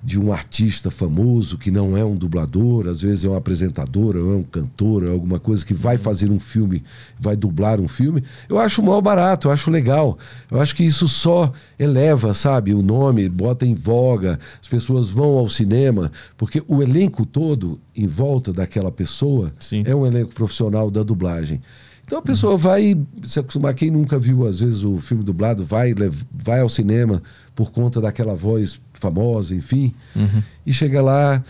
de 0.03 0.19
um 0.19 0.33
artista 0.33 0.91
famoso 0.91 1.57
que 1.57 1.71
não 1.71 1.95
é 1.95 2.03
um 2.03 2.15
dublador, 2.15 2.87
às 2.87 3.01
vezes 3.01 3.23
é 3.23 3.29
um 3.29 3.35
apresentador, 3.35 4.15
ou 4.17 4.33
é 4.33 4.35
um 4.35 4.43
cantor, 4.43 5.05
é 5.05 5.09
alguma 5.09 5.39
coisa 5.39 5.65
que 5.65 5.73
vai 5.73 5.97
fazer 5.97 6.29
um 6.29 6.39
filme, 6.39 6.83
vai 7.19 7.35
dublar 7.35 7.79
um 7.79 7.87
filme, 7.87 8.23
eu 8.49 8.59
acho 8.59 8.83
mal 8.83 9.01
barato, 9.01 9.47
eu 9.47 9.51
acho 9.51 9.71
legal. 9.71 10.17
Eu 10.51 10.59
acho 10.59 10.75
que 10.75 10.83
isso 10.83 11.07
só 11.07 11.51
eleva, 11.79 12.33
sabe, 12.33 12.73
o 12.73 12.81
nome, 12.81 13.29
bota 13.29 13.65
em 13.65 13.73
voga, 13.73 14.37
as 14.61 14.67
pessoas 14.67 15.09
vão 15.09 15.37
ao 15.37 15.49
cinema, 15.49 16.11
porque 16.35 16.61
o 16.67 16.81
elenco 16.81 17.25
todo 17.25 17.79
em 17.95 18.07
volta 18.07 18.51
daquela 18.51 18.91
pessoa 18.91 19.53
Sim. 19.57 19.83
é 19.85 19.95
um 19.95 20.05
elenco 20.05 20.33
profissional 20.33 20.91
da 20.91 21.01
dublagem. 21.01 21.61
Então 22.07 22.19
a 22.19 22.21
pessoa 22.21 22.55
vai 22.55 22.97
se 23.21 23.37
acostumar. 23.37 23.73
Quem 23.73 23.91
nunca 23.91 24.17
viu, 24.17 24.47
às 24.47 24.61
vezes, 24.61 24.81
o 24.81 24.97
filme 24.97 25.25
dublado, 25.25 25.65
vai, 25.65 25.93
vai 26.31 26.61
ao 26.61 26.69
cinema 26.69 27.21
por 27.53 27.69
conta 27.69 27.99
daquela 27.99 28.33
voz 28.33 28.79
famosa, 28.93 29.53
enfim, 29.53 29.93
uhum. 30.15 30.41
e 30.65 30.73
chega 30.73 31.01
lá, 31.01 31.43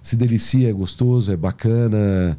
se 0.00 0.14
delicia, 0.14 0.70
é 0.70 0.72
gostoso, 0.72 1.32
é 1.32 1.36
bacana 1.36 2.38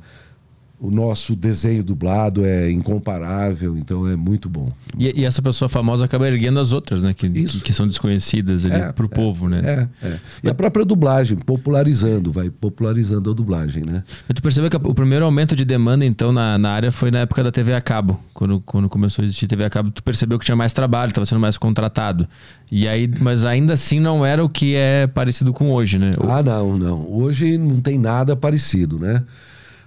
o 0.81 0.89
nosso 0.89 1.35
desenho 1.35 1.83
dublado 1.83 2.43
é 2.43 2.71
incomparável, 2.71 3.77
então 3.77 4.07
é 4.07 4.15
muito 4.15 4.49
bom. 4.49 4.67
E, 4.97 5.21
e 5.21 5.25
essa 5.25 5.39
pessoa 5.39 5.69
famosa 5.69 6.05
acaba 6.05 6.27
erguendo 6.27 6.59
as 6.59 6.71
outras, 6.71 7.03
né? 7.03 7.13
Que, 7.13 7.29
que, 7.29 7.61
que, 7.61 7.71
são 7.71 7.87
desconhecidas 7.87 8.65
ali 8.65 8.73
é, 8.73 8.91
pro 8.91 9.05
é, 9.05 9.07
povo, 9.09 9.47
né? 9.47 9.61
É, 10.01 10.07
é. 10.07 10.19
E 10.43 10.49
a 10.49 10.55
própria 10.55 10.83
dublagem, 10.83 11.37
popularizando, 11.37 12.31
vai 12.31 12.49
popularizando 12.49 13.29
a 13.29 13.33
dublagem, 13.33 13.83
né? 13.83 14.03
Mas 14.27 14.35
tu 14.35 14.41
percebeu 14.41 14.71
que 14.71 14.75
o 14.75 14.93
primeiro 14.95 15.23
aumento 15.23 15.55
de 15.55 15.63
demanda, 15.63 16.03
então, 16.03 16.31
na, 16.31 16.57
na 16.57 16.71
área 16.71 16.91
foi 16.91 17.11
na 17.11 17.19
época 17.19 17.43
da 17.43 17.51
TV 17.51 17.75
a 17.75 17.81
cabo. 17.81 18.19
Quando, 18.33 18.59
quando 18.61 18.89
começou 18.89 19.21
a 19.21 19.25
existir 19.25 19.45
TV 19.45 19.63
a 19.63 19.69
cabo, 19.69 19.91
tu 19.91 20.01
percebeu 20.01 20.39
que 20.39 20.45
tinha 20.45 20.55
mais 20.55 20.73
trabalho, 20.73 21.09
estava 21.09 21.27
sendo 21.27 21.39
mais 21.39 21.59
contratado. 21.59 22.27
E 22.71 22.87
aí, 22.87 23.07
mas 23.19 23.45
ainda 23.45 23.73
assim 23.73 23.99
não 23.99 24.25
era 24.25 24.43
o 24.43 24.49
que 24.49 24.73
é 24.75 25.05
parecido 25.05 25.53
com 25.53 25.69
hoje, 25.71 25.99
né? 25.99 26.09
Ah, 26.27 26.41
não, 26.41 26.75
não. 26.75 27.07
Hoje 27.07 27.55
não 27.55 27.79
tem 27.79 27.99
nada 27.99 28.35
parecido, 28.35 28.97
né? 28.97 29.23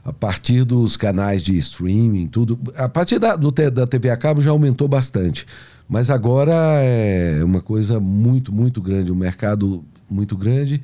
A 0.05 0.13
partir 0.13 0.65
dos 0.65 0.97
canais 0.97 1.43
de 1.43 1.57
streaming, 1.57 2.27
tudo. 2.27 2.59
A 2.77 2.89
partir 2.89 3.19
da, 3.19 3.35
do, 3.37 3.51
da 3.51 3.87
TV 3.87 4.11
a 4.11 4.17
cabo 4.17 4.41
já 4.41 4.51
aumentou 4.51 4.87
bastante. 4.87 5.47
Mas 5.89 6.11
agora 6.11 6.53
é 6.55 7.43
uma 7.43 7.61
coisa 7.61 7.99
muito, 7.99 8.53
muito 8.53 8.83
grande, 8.83 9.11
um 9.11 9.17
mercado 9.17 9.85
muito 10.11 10.37
grande. 10.37 10.83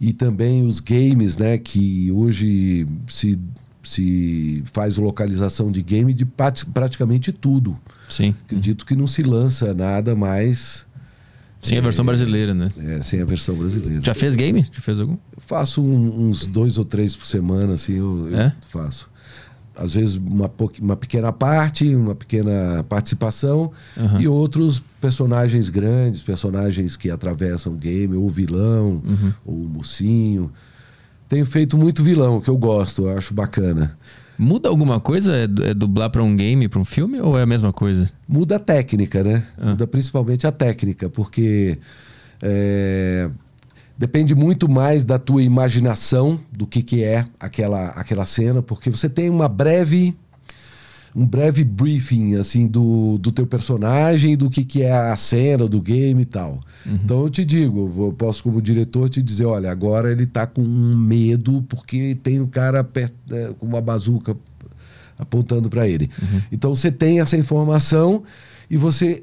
E 0.00 0.12
também 0.12 0.66
os 0.66 0.80
games, 0.80 1.38
né? 1.38 1.56
Que 1.56 2.10
hoje 2.12 2.86
se, 3.08 3.38
se 3.82 4.62
faz 4.66 4.96
localização 4.96 5.70
de 5.70 5.80
game 5.80 6.12
de 6.12 6.26
praticamente 6.26 7.32
tudo. 7.32 7.78
Sim. 8.08 8.34
Acredito 8.44 8.84
que 8.84 8.94
não 8.94 9.06
se 9.06 9.22
lança 9.22 9.72
nada 9.72 10.14
mais 10.14 10.86
sem 11.62 11.78
a 11.78 11.80
versão 11.80 12.04
brasileira, 12.04 12.52
né? 12.52 12.72
É, 12.76 13.00
sem 13.02 13.20
a 13.22 13.24
versão 13.24 13.54
brasileira. 13.54 14.00
Já 14.02 14.14
fez 14.14 14.34
game? 14.34 14.66
Já 14.72 14.80
fez 14.80 14.98
algum? 14.98 15.12
Eu 15.14 15.38
faço 15.38 15.80
um, 15.80 16.28
uns 16.28 16.44
dois 16.44 16.76
ou 16.76 16.84
três 16.84 17.14
por 17.14 17.24
semana, 17.24 17.74
assim, 17.74 17.98
eu, 17.98 18.28
eu 18.30 18.36
é? 18.36 18.54
faço. 18.68 19.08
Às 19.74 19.94
vezes 19.94 20.16
uma, 20.16 20.50
uma 20.80 20.96
pequena 20.96 21.32
parte, 21.32 21.94
uma 21.94 22.14
pequena 22.14 22.84
participação, 22.88 23.72
e 24.18 24.28
outros 24.28 24.82
personagens 25.00 25.70
grandes, 25.70 26.20
personagens 26.20 26.94
que 26.94 27.10
atravessam 27.10 27.72
o 27.72 27.76
game, 27.76 28.14
ou 28.14 28.28
vilão, 28.28 29.00
uhum. 29.02 29.32
ou 29.46 29.54
mocinho. 29.56 30.52
Tenho 31.26 31.46
feito 31.46 31.78
muito 31.78 32.02
vilão, 32.02 32.38
que 32.38 32.50
eu 32.50 32.58
gosto, 32.58 33.06
eu 33.06 33.16
acho 33.16 33.32
bacana. 33.32 33.96
Muda 34.38 34.68
alguma 34.68 35.00
coisa? 35.00 35.34
É, 35.36 35.44
é 35.70 35.74
dublar 35.74 36.10
para 36.10 36.22
um 36.22 36.34
game, 36.34 36.68
para 36.68 36.80
um 36.80 36.84
filme 36.84 37.20
ou 37.20 37.38
é 37.38 37.42
a 37.42 37.46
mesma 37.46 37.72
coisa? 37.72 38.10
Muda 38.28 38.56
a 38.56 38.58
técnica, 38.58 39.22
né? 39.22 39.44
Ah. 39.58 39.70
Muda 39.70 39.86
principalmente 39.86 40.46
a 40.46 40.52
técnica, 40.52 41.08
porque 41.08 41.78
é, 42.42 43.30
depende 43.96 44.34
muito 44.34 44.68
mais 44.68 45.04
da 45.04 45.18
tua 45.18 45.42
imaginação 45.42 46.40
do 46.50 46.66
que, 46.66 46.82
que 46.82 47.04
é 47.04 47.24
aquela, 47.38 47.88
aquela 47.88 48.26
cena, 48.26 48.62
porque 48.62 48.90
você 48.90 49.08
tem 49.08 49.30
uma 49.30 49.48
breve 49.48 50.14
um 51.14 51.26
breve 51.26 51.62
briefing 51.62 52.36
assim 52.36 52.66
do, 52.66 53.18
do 53.18 53.30
teu 53.30 53.46
personagem, 53.46 54.36
do 54.36 54.48
que, 54.48 54.64
que 54.64 54.82
é 54.82 54.92
a 54.92 55.16
cena 55.16 55.68
do 55.68 55.80
game 55.80 56.22
e 56.22 56.24
tal. 56.24 56.60
Uhum. 56.86 56.94
Então 57.04 57.20
eu 57.22 57.30
te 57.30 57.44
digo, 57.44 57.92
eu 57.98 58.12
posso 58.12 58.42
como 58.42 58.62
diretor 58.62 59.08
te 59.10 59.22
dizer, 59.22 59.44
olha, 59.44 59.70
agora 59.70 60.10
ele 60.10 60.26
tá 60.26 60.46
com 60.46 60.62
medo 60.62 61.62
porque 61.68 62.16
tem 62.22 62.40
um 62.40 62.46
cara 62.46 62.88
é, 63.30 63.52
com 63.58 63.66
uma 63.66 63.80
bazuca 63.80 64.36
apontando 65.18 65.68
para 65.68 65.86
ele. 65.86 66.10
Uhum. 66.20 66.40
Então 66.50 66.74
você 66.74 66.90
tem 66.90 67.20
essa 67.20 67.36
informação 67.36 68.22
e 68.70 68.76
você 68.76 69.22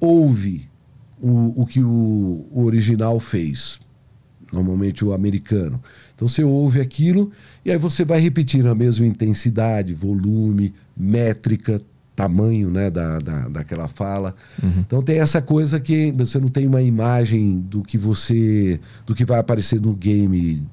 ouve 0.00 0.68
o, 1.20 1.62
o 1.62 1.66
que 1.66 1.80
o, 1.80 2.46
o 2.50 2.64
original 2.64 3.20
fez, 3.20 3.78
normalmente 4.50 5.04
o 5.04 5.12
americano. 5.12 5.80
Então 6.14 6.26
você 6.26 6.42
ouve 6.42 6.80
aquilo 6.80 7.30
e 7.62 7.70
aí 7.70 7.76
você 7.76 8.06
vai 8.06 8.20
repetir 8.20 8.66
a 8.66 8.74
mesma 8.74 9.06
intensidade, 9.06 9.92
volume, 9.92 10.72
métrica, 10.96 11.80
tamanho 12.16 12.70
né, 12.70 12.90
da, 12.90 13.18
da, 13.18 13.48
daquela 13.48 13.86
fala. 13.86 14.34
Uhum. 14.62 14.80
Então 14.80 15.02
tem 15.02 15.20
essa 15.20 15.42
coisa 15.42 15.78
que 15.78 16.10
você 16.12 16.38
não 16.40 16.48
tem 16.48 16.66
uma 16.66 16.82
imagem 16.82 17.58
do 17.60 17.82
que 17.82 17.98
você. 17.98 18.80
do 19.04 19.14
que 19.14 19.24
vai 19.24 19.38
aparecer 19.38 19.80
no 19.80 19.94
game 19.94 20.66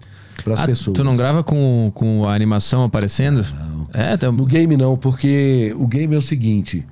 para 0.44 0.54
as 0.54 0.62
ah, 0.62 0.66
pessoas. 0.66 0.96
Tu 0.96 1.04
não 1.04 1.18
grava 1.18 1.44
com, 1.44 1.92
com 1.94 2.26
a 2.26 2.34
animação 2.34 2.84
aparecendo? 2.84 3.46
Não. 3.54 3.88
É, 3.94 4.16
tá... 4.16 4.32
No 4.32 4.46
game 4.46 4.76
não, 4.78 4.98
porque 4.98 5.76
o 5.78 5.86
game 5.86 6.16
é 6.16 6.18
o 6.18 6.22
seguinte. 6.22 6.86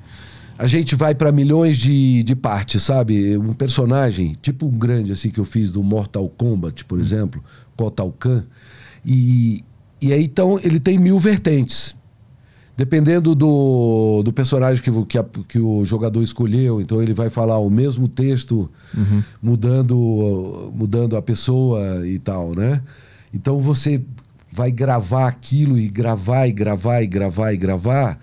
A 0.57 0.67
gente 0.67 0.95
vai 0.95 1.15
para 1.15 1.31
milhões 1.31 1.77
de, 1.77 2.21
de 2.21 2.35
partes, 2.35 2.83
sabe? 2.83 3.35
Um 3.35 3.53
personagem, 3.53 4.37
tipo 4.41 4.67
um 4.67 4.77
grande 4.77 5.11
assim 5.11 5.31
que 5.31 5.39
eu 5.39 5.45
fiz 5.45 5.71
do 5.71 5.81
Mortal 5.81 6.29
Kombat, 6.29 6.85
por 6.85 6.99
uhum. 6.99 7.03
exemplo, 7.03 7.43
Kotal 7.75 8.11
Kahn 8.11 8.43
E, 9.03 9.63
e 9.99 10.13
aí, 10.13 10.23
então, 10.23 10.59
ele 10.61 10.79
tem 10.79 10.99
mil 10.99 11.17
vertentes. 11.17 11.95
Dependendo 12.81 13.35
do, 13.35 14.23
do 14.23 14.33
personagem 14.33 14.81
que, 14.81 14.89
o- 14.89 15.05
que, 15.05 15.15
a- 15.19 15.25
que 15.47 15.59
o 15.59 15.85
jogador 15.85 16.23
escolheu, 16.23 16.81
então 16.81 16.99
ele 16.99 17.13
vai 17.13 17.29
falar 17.29 17.59
o 17.59 17.69
mesmo 17.69 18.07
texto, 18.07 18.67
mudando, 19.39 20.71
mudando 20.73 21.15
a 21.15 21.21
pessoa 21.21 22.07
e 22.07 22.17
tal, 22.17 22.53
né? 22.55 22.81
Então 23.31 23.59
você 23.59 24.01
vai 24.51 24.71
gravar 24.71 25.27
aquilo 25.27 25.77
e 25.77 25.87
gravar 25.89 26.47
e 26.47 26.51
gravar 26.51 27.03
e 27.03 27.07
gravar 27.07 27.53
e 27.53 27.57
gravar 27.57 28.19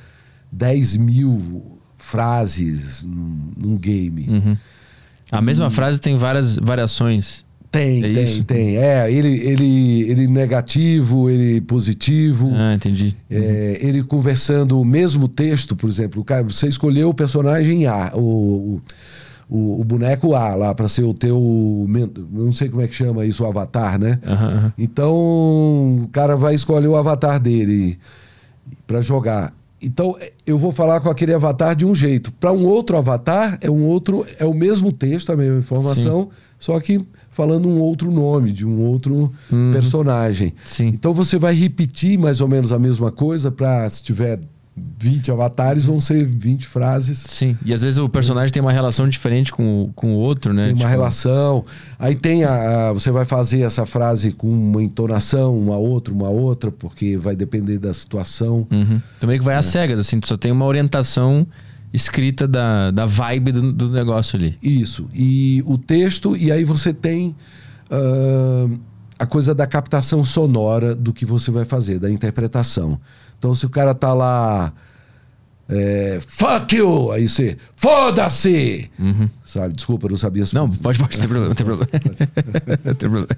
10 0.51 0.97
mil 0.97 1.79
frases 1.97 3.05
num, 3.05 3.38
num 3.57 3.77
game. 3.77 4.27
Uhum. 4.29 4.57
A 5.31 5.40
mesma 5.40 5.71
frase 5.71 6.01
tem 6.01 6.16
várias 6.16 6.57
variações. 6.57 7.44
Tem, 7.70 7.98
É 8.02 8.14
tem, 8.14 8.22
isso? 8.22 8.44
tem. 8.44 8.76
É, 8.76 9.12
ele, 9.12 9.28
ele, 9.28 10.11
ele 10.11 10.26
negativo, 10.26 11.28
ele 11.28 11.61
positivo. 11.61 12.50
Ah, 12.54 12.74
entendi. 12.74 13.14
É, 13.31 13.78
ele 13.83 14.02
conversando 14.02 14.81
o 14.81 14.85
mesmo 14.85 15.28
texto, 15.28 15.76
por 15.76 15.88
exemplo, 15.88 16.24
cara, 16.24 16.42
você 16.44 16.66
escolheu 16.66 17.11
o 17.11 17.14
personagem 17.14 17.87
A, 17.87 18.12
o, 18.14 18.81
o, 19.48 19.81
o 19.81 19.85
boneco 19.85 20.35
A 20.35 20.54
lá 20.54 20.74
para 20.74 20.88
ser 20.88 21.04
o 21.04 21.12
teu, 21.12 21.87
não 22.33 22.52
sei 22.52 22.68
como 22.68 22.83
é 22.83 22.88
que 22.88 22.94
chama 22.94 23.26
isso, 23.26 23.44
o 23.44 23.46
avatar, 23.46 23.98
né? 23.98 24.18
Aham. 24.26 24.72
Então 24.78 25.14
o 26.04 26.09
cara 26.11 26.37
vai 26.37 26.54
escolher 26.54 26.88
o 26.88 26.96
avatar 26.96 27.38
dele 27.38 27.98
para 28.87 29.00
jogar. 29.02 29.52
Então 29.81 30.16
eu 30.46 30.59
vou 30.59 30.72
falar 30.72 31.00
com 31.00 31.09
aquele 31.09 31.33
avatar 31.33 31.76
de 31.76 31.85
um 31.87 31.94
jeito. 31.94 32.33
Para 32.33 32.52
um 32.52 32.64
outro 32.64 32.96
avatar 32.96 33.59
é 33.61 33.70
um 33.70 33.85
outro, 33.85 34.26
é 34.38 34.44
o 34.44 34.54
mesmo 34.54 34.90
texto, 34.90 35.31
a 35.31 35.37
mesma 35.37 35.59
informação, 35.59 36.31
só 36.59 36.81
que 36.81 37.00
falando 37.38 37.68
um 37.68 37.79
outro 37.79 38.11
nome 38.11 38.51
de 38.51 38.66
um 38.66 38.81
outro 38.81 39.33
personagem. 39.72 40.53
Sim. 40.64 40.88
Então 40.88 41.14
você 41.14 41.38
vai 41.38 41.55
repetir 41.55 42.18
mais 42.18 42.40
ou 42.40 42.48
menos 42.48 42.72
a 42.72 42.79
mesma 42.81 43.12
coisa 43.12 43.48
para 43.51 43.88
se 43.88 44.03
tiver 44.03 44.40
20 45.01 45.31
avatares 45.31 45.87
vão 45.87 46.01
ser 46.01 46.24
20 46.27 46.66
frases. 46.66 47.18
Sim. 47.29 47.57
E 47.64 47.72
às 47.72 47.83
vezes 47.83 47.98
o 47.98 48.09
personagem 48.09 48.53
tem 48.53 48.61
uma 48.61 48.72
relação 48.72 49.09
diferente 49.09 49.53
com 49.53 49.85
o, 49.85 49.92
com 49.94 50.14
o 50.14 50.16
outro, 50.16 50.53
né? 50.53 50.64
Tem 50.64 50.72
uma 50.72 50.79
Tipo, 50.79 50.90
relação. 50.90 51.64
Aí 51.96 52.14
tem 52.16 52.42
a, 52.44 52.88
a- 52.88 52.92
Você 52.92 53.11
vai 53.12 53.24
fazer 53.24 53.61
essa 53.61 53.87
frase 53.87 54.33
com 54.33 54.48
uma 54.48 54.83
entonação, 54.83 55.57
uma 55.57 55.77
outra, 55.77 56.12
uma 56.12 56.29
outra, 56.29 56.70
porque 56.72 57.16
vai 57.16 57.37
depender 57.37 57.79
da 57.79 57.94
situação. 57.94 58.66
Uhum. 58.70 59.01
Também 59.20 59.38
que 59.38 59.44
É. 59.44 59.46
vai 59.46 59.55
às 59.55 59.66
cegas, 59.66 60.01
assim, 60.01 60.18
tu 60.18 60.27
só 60.27 60.37
tem 60.37 60.51
uma 60.51 60.64
orientação 60.64 61.46
escrita 61.92 62.46
da, 62.46 62.90
da 62.90 63.05
vibe 63.07 63.53
do, 63.53 63.72
do 63.72 63.88
negócio 63.90 64.37
ali. 64.38 64.59
Isso. 64.62 65.07
E 65.14 65.62
o 65.66 65.79
texto, 65.79 66.37
e 66.37 66.51
aí 66.53 66.64
você 66.64 66.92
tem 66.92 67.35
ah, 67.90 68.68
a 69.18 69.27
coisa 69.27 69.55
da 69.55 69.66
captação 69.66 70.22
sonora 70.24 70.94
do 70.94 71.12
que 71.12 71.24
você 71.27 71.51
vai 71.51 71.64
fazer, 71.64 71.98
da 71.98 72.11
interpretação. 72.11 73.01
Então, 73.38 73.55
se 73.55 73.64
o 73.66 73.70
cara 73.70 73.94
tá 73.94 74.12
lá. 74.12 74.72
é, 75.68 76.18
fuck 76.27 76.77
you! 76.77 77.11
Aí 77.12 77.29
você. 77.29 77.57
Foda-se! 77.77 78.90
Sabe? 79.44 79.74
Desculpa, 79.74 80.07
eu 80.07 80.11
não 80.11 80.18
sabia 80.18 80.44
se 80.44 80.57
Uhum. 80.57 80.68
Não, 80.68 80.70
pode, 80.77 80.98
pode, 80.98 81.16
não 81.16 81.20
tem 81.20 81.29
problema, 81.29 81.48
não 81.48 81.55
tem 81.55 81.66
problema. 81.66 81.88
Não 82.85 82.94
tem 82.94 83.09
problema. 83.11 83.29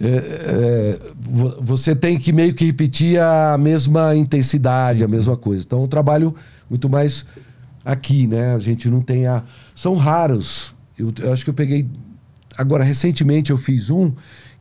É, 0.00 0.06
é, 0.06 0.98
vo- 1.20 1.56
você 1.60 1.94
tem 1.94 2.18
que 2.18 2.32
meio 2.32 2.52
que 2.54 2.64
repetir 2.66 3.20
a 3.20 3.56
mesma 3.58 4.14
intensidade, 4.14 5.02
a 5.02 5.08
mesma 5.08 5.36
coisa. 5.36 5.64
Então, 5.64 5.82
eu 5.82 5.88
trabalho 5.88 6.34
muito 6.68 6.88
mais 6.88 7.24
aqui, 7.84 8.26
né? 8.26 8.54
A 8.54 8.58
gente 8.58 8.88
não 8.88 9.00
tem 9.00 9.26
a. 9.26 9.42
São 9.76 9.94
raros. 9.94 10.74
Eu, 10.98 11.12
eu 11.20 11.32
acho 11.32 11.44
que 11.44 11.50
eu 11.50 11.54
peguei. 11.54 11.86
Agora, 12.56 12.84
recentemente 12.84 13.50
eu 13.50 13.58
fiz 13.58 13.90
um 13.90 14.12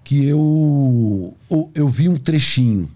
que 0.04 0.26
eu, 0.26 1.36
eu, 1.50 1.72
eu 1.74 1.88
vi 1.88 2.10
um 2.10 2.18
trechinho. 2.18 2.90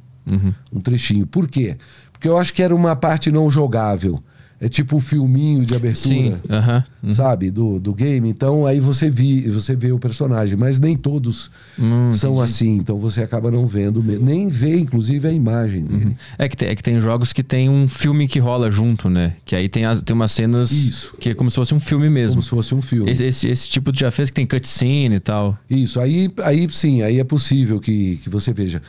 Um 0.74 0.80
trechinho. 0.82 1.26
Por 1.26 1.48
quê? 1.48 1.78
Porque 2.12 2.28
eu 2.28 2.38
acho 2.38 2.54
que 2.54 2.62
era 2.62 2.76
uma 2.76 2.96
parte 2.96 3.32
não 3.32 3.50
jogável. 3.50 4.22
É 4.60 4.67
tipo 4.67 4.96
um 4.96 5.00
filminho 5.00 5.63
de 5.63 5.76
abertura 5.76 6.15
Sim, 6.15 6.36
aham. 6.50 6.84
uhum. 7.04 7.10
sabe, 7.12 7.52
do, 7.52 7.80
do 7.80 7.93
game. 7.93 8.28
Então 8.28 8.65
aí 8.65 8.80
você 8.80 9.08
vi, 9.08 9.41
você 9.50 9.76
vê 9.76 9.91
o 9.91 10.00
personagem, 10.00 10.58
mas 10.58 10.80
nem 10.80 10.96
todos 10.98 11.52
Hum, 11.78 12.12
são 12.12 12.32
entendi. 12.34 12.43
assim. 12.43 12.76
Então 12.78 12.98
você 12.98 13.22
acaba 13.22 13.52
não 13.52 13.67
vendo, 13.67 14.02
mesmo. 14.02 14.26
nem 14.26 14.50
vê, 14.50 14.80
inclusive, 14.80 15.28
a 15.28 15.32
imagem 15.32 15.84
dele. 15.86 16.17
É 16.39 16.50
que, 16.50 16.58
tem, 16.58 16.70
é 16.70 16.76
que 16.76 16.82
tem 16.82 17.00
jogos 17.00 17.32
que 17.32 17.43
tem 17.43 17.70
um 17.70 17.88
filme 17.88 18.28
que 18.28 18.39
rola 18.39 18.72
junto, 18.72 19.08
né? 19.12 19.36
Que 19.46 19.56
aí 19.56 19.70
tem, 19.70 19.86
as, 19.86 20.02
tem 20.02 20.15
umas 20.15 20.32
cenas 20.32 20.72
Isso. 20.72 21.13
que 21.20 21.30
é 21.30 21.34
como 21.36 21.52
se 21.52 21.56
fosse 21.56 21.76
um 21.76 21.80
filme 21.80 22.10
mesmo. 22.10 22.38
Como 22.38 22.43
se 22.43 22.50
fosse 22.50 22.74
um 22.74 22.82
filme. 22.82 23.12
Esse, 23.12 23.26
esse, 23.26 23.48
esse 23.48 23.70
tipo 23.70 23.91
tu 23.91 24.00
já 24.00 24.10
fez 24.10 24.32
que 24.32 24.36
tem 24.38 24.48
cutscene 24.48 25.17
e 25.17 25.20
tal. 25.20 25.56
Isso, 25.70 26.00
aí, 26.00 26.30
aí 26.43 26.67
sim, 26.72 27.04
aí 27.04 27.20
é 27.20 27.24
possível 27.24 27.80
que, 27.80 28.15
que 28.24 28.30
você 28.30 28.52
veja. 28.52 28.82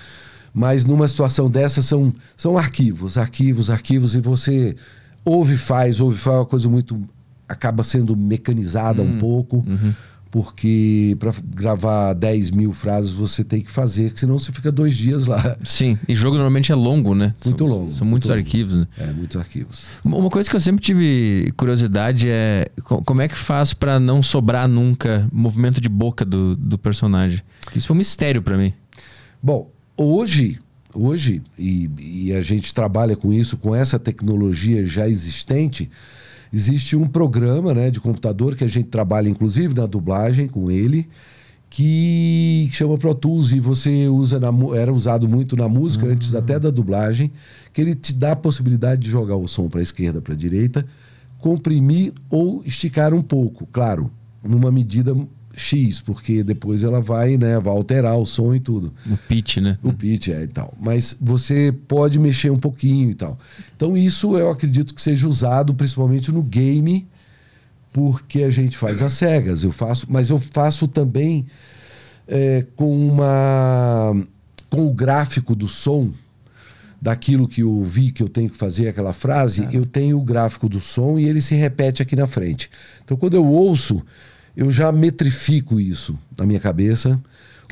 Mas 0.54 0.86
numa 0.86 1.06
situação 1.06 1.50
dessa 1.50 1.82
são, 1.82 2.10
são 2.36 2.56
arquivos, 2.56 3.18
arquivos, 3.18 3.68
arquivos, 3.68 4.14
e 4.14 4.20
você 4.20 4.74
ouve 5.28 5.56
faz, 5.56 6.00
ouve 6.00 6.16
faz, 6.16 6.36
é 6.36 6.38
uma 6.40 6.46
coisa 6.46 6.68
muito. 6.68 7.00
acaba 7.48 7.82
sendo 7.84 8.16
mecanizada 8.16 9.02
Hum, 9.02 9.14
um 9.14 9.18
pouco, 9.18 9.64
uhum. 9.66 9.92
porque 10.30 11.16
para 11.18 11.32
gravar 11.54 12.12
10 12.12 12.50
mil 12.50 12.72
frases 12.74 13.10
você 13.10 13.42
tem 13.42 13.62
que 13.62 13.70
fazer, 13.70 14.12
senão 14.14 14.38
você 14.38 14.52
fica 14.52 14.70
dois 14.70 14.94
dias 14.96 15.24
lá. 15.26 15.56
Sim, 15.64 15.98
e 16.06 16.14
jogo 16.14 16.36
normalmente 16.36 16.70
é 16.70 16.74
longo, 16.74 17.14
né? 17.14 17.34
Muito 17.44 17.66
são, 17.66 17.74
longo, 17.76 17.92
São 17.92 18.06
muitos 18.06 18.28
muito 18.28 18.38
arquivos, 18.38 18.78
né? 18.80 18.86
É, 18.98 19.06
muitos 19.12 19.36
arquivos. 19.38 19.84
Uma 20.04 20.28
coisa 20.28 20.48
que 20.50 20.54
eu 20.56 20.60
sempre 20.60 20.82
tive 20.84 21.52
curiosidade 21.56 22.28
é 22.28 22.68
co- 22.84 23.02
como 23.02 23.22
é 23.22 23.28
que 23.28 23.36
faz 23.38 23.72
pra 23.72 23.98
não 23.98 24.22
sobrar 24.22 24.68
nunca 24.68 25.26
movimento 25.32 25.80
de 25.80 25.88
boca 25.88 26.24
do, 26.24 26.54
do 26.54 26.76
personagem. 26.76 27.40
Isso 27.74 27.86
foi 27.86 27.94
um 27.94 27.98
mistério 27.98 28.42
pra 28.42 28.58
mim. 28.58 28.74
Bom, 29.42 29.70
hoje, 29.96 30.58
hoje 30.94 31.42
e, 31.58 31.90
e 31.98 32.32
a 32.32 32.42
gente 32.42 32.72
trabalha 32.72 33.16
com 33.16 33.32
isso, 33.32 33.56
com 33.56 33.74
essa 33.74 33.98
tecnologia 33.98 34.86
já 34.86 35.08
existente, 35.08 35.90
existe 36.52 36.96
um 36.96 37.06
programa 37.06 37.74
né, 37.74 37.90
de 37.90 38.00
computador 38.00 38.56
que 38.56 38.64
a 38.64 38.68
gente 38.68 38.88
trabalha, 38.88 39.28
inclusive, 39.28 39.74
na 39.74 39.86
dublagem 39.86 40.48
com 40.48 40.70
ele, 40.70 41.08
que 41.70 42.70
chama 42.72 42.96
Pro 42.96 43.14
Tools 43.14 43.52
e 43.52 43.60
você 43.60 44.08
usa 44.08 44.40
na, 44.40 44.48
era 44.74 44.92
usado 44.92 45.28
muito 45.28 45.54
na 45.54 45.68
música 45.68 46.06
antes 46.06 46.34
até 46.34 46.58
da 46.58 46.70
dublagem, 46.70 47.30
que 47.72 47.80
ele 47.80 47.94
te 47.94 48.14
dá 48.14 48.32
a 48.32 48.36
possibilidade 48.36 49.02
de 49.02 49.10
jogar 49.10 49.36
o 49.36 49.46
som 49.46 49.68
para 49.68 49.80
a 49.80 49.82
esquerda, 49.82 50.22
para 50.22 50.32
a 50.32 50.36
direita, 50.36 50.86
comprimir 51.38 52.12
ou 52.30 52.62
esticar 52.64 53.12
um 53.12 53.20
pouco, 53.20 53.66
claro, 53.70 54.10
numa 54.42 54.72
medida 54.72 55.14
X, 55.58 56.00
porque 56.00 56.42
depois 56.42 56.82
ela 56.82 57.00
vai, 57.00 57.36
né, 57.36 57.58
vai 57.58 57.74
alterar 57.74 58.16
o 58.16 58.24
som 58.24 58.54
e 58.54 58.60
tudo. 58.60 58.94
O 59.10 59.16
pitch, 59.16 59.58
né? 59.58 59.78
O 59.82 59.92
pitch 59.92 60.28
é 60.28 60.44
e 60.44 60.46
tal. 60.46 60.72
Mas 60.80 61.16
você 61.20 61.74
pode 61.86 62.18
mexer 62.18 62.50
um 62.50 62.56
pouquinho 62.56 63.10
e 63.10 63.14
tal. 63.14 63.38
Então, 63.76 63.96
isso 63.96 64.36
eu 64.36 64.50
acredito 64.50 64.94
que 64.94 65.02
seja 65.02 65.28
usado 65.28 65.74
principalmente 65.74 66.30
no 66.30 66.42
game, 66.42 67.06
porque 67.92 68.42
a 68.42 68.50
gente 68.50 68.76
faz 68.76 69.02
as 69.02 69.12
cegas. 69.14 69.62
Eu 69.62 69.72
faço, 69.72 70.06
mas 70.08 70.30
eu 70.30 70.38
faço 70.38 70.86
também 70.86 71.46
é, 72.26 72.64
com 72.76 72.96
uma 72.96 74.14
com 74.70 74.86
o 74.86 74.92
gráfico 74.92 75.54
do 75.54 75.66
som 75.66 76.12
daquilo 77.00 77.46
que 77.48 77.62
eu 77.62 77.82
vi 77.82 78.10
que 78.10 78.22
eu 78.22 78.28
tenho 78.28 78.50
que 78.50 78.56
fazer 78.56 78.88
aquela 78.88 79.12
frase, 79.12 79.68
eu 79.72 79.86
tenho 79.86 80.18
o 80.18 80.22
gráfico 80.22 80.68
do 80.68 80.80
som 80.80 81.18
e 81.18 81.26
ele 81.26 81.40
se 81.40 81.54
repete 81.54 82.02
aqui 82.02 82.16
na 82.16 82.26
frente. 82.26 82.70
Então, 83.04 83.16
quando 83.16 83.34
eu 83.34 83.44
ouço, 83.46 84.04
eu 84.58 84.70
já 84.70 84.90
metrifico 84.92 85.78
isso 85.80 86.18
na 86.36 86.44
minha 86.44 86.58
cabeça, 86.60 87.18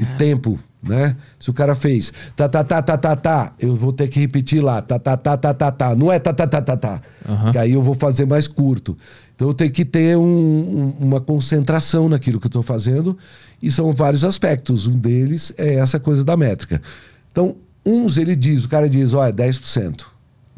o 0.00 0.16
tempo, 0.18 0.58
né? 0.82 1.16
Se 1.40 1.50
o 1.50 1.52
cara 1.54 1.74
fez 1.74 2.12
tá 2.36 2.48
tá 2.48 2.62
tá 2.62 2.80
tá 2.82 2.96
tá 2.96 3.16
tá, 3.16 3.52
eu 3.58 3.74
vou 3.74 3.92
ter 3.92 4.08
que 4.08 4.20
repetir 4.20 4.62
lá, 4.62 4.80
tá 4.80 4.98
tá 4.98 5.16
tá 5.16 5.36
tá 5.36 5.52
tá 5.52 5.70
tá, 5.72 5.96
não 5.96 6.12
é 6.12 6.18
tá 6.18 6.32
tá 6.32 6.46
tá 6.46 6.60
tá 6.62 6.76
tá. 6.76 7.00
Aham. 7.28 7.50
Que 7.52 7.58
aí 7.58 7.72
eu 7.72 7.82
vou 7.82 7.94
fazer 7.94 8.24
mais 8.26 8.46
curto. 8.46 8.96
Então 9.34 9.48
eu 9.48 9.54
tenho 9.54 9.70
que 9.72 9.84
ter 9.84 10.16
um- 10.16 10.22
um- 10.22 10.94
uma 11.00 11.20
concentração 11.20 12.08
naquilo 12.08 12.38
que 12.38 12.46
eu 12.46 12.50
estou 12.50 12.62
fazendo 12.62 13.16
e 13.60 13.70
são 13.70 13.90
vários 13.92 14.22
aspectos. 14.24 14.86
Um 14.86 14.96
deles 14.98 15.52
é 15.58 15.74
essa 15.74 15.98
coisa 15.98 16.22
da 16.24 16.36
métrica. 16.36 16.80
Então, 17.32 17.56
uns 17.84 18.16
ele 18.18 18.36
diz, 18.36 18.64
o 18.64 18.68
cara 18.68 18.88
diz, 18.88 19.12
olha, 19.12 19.32
10%. 19.32 20.06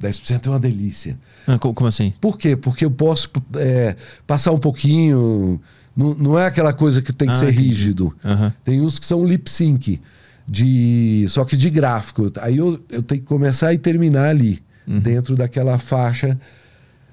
10% 0.00 0.46
é 0.46 0.50
uma 0.50 0.60
delícia. 0.60 1.16
Ah, 1.46 1.58
co- 1.58 1.72
como 1.74 1.88
assim? 1.88 2.12
Por 2.20 2.36
quê? 2.38 2.54
Porque 2.56 2.84
eu 2.84 2.90
posso 2.90 3.28
é, 3.56 3.96
passar 4.26 4.52
um 4.52 4.58
pouquinho. 4.58 5.60
Não, 5.98 6.14
não 6.14 6.38
é 6.38 6.46
aquela 6.46 6.72
coisa 6.72 7.02
que 7.02 7.12
tem 7.12 7.26
que 7.26 7.32
Ah, 7.32 7.36
ser 7.36 7.52
entendi. 7.52 7.68
rígido. 7.68 8.14
Aham. 8.24 8.54
Tem 8.62 8.80
uns 8.80 9.00
que 9.00 9.04
são 9.04 9.24
lip 9.24 9.50
sync, 9.50 10.00
de, 10.46 11.26
só 11.28 11.44
que 11.44 11.56
de 11.56 11.68
gráfico. 11.68 12.30
Aí 12.40 12.56
eu, 12.56 12.80
eu 12.88 13.02
tenho 13.02 13.20
que 13.20 13.26
começar 13.26 13.74
e 13.74 13.78
terminar 13.78 14.28
ali, 14.28 14.62
dentro 15.02 15.34
daquela 15.34 15.76
faixa. 15.76 16.38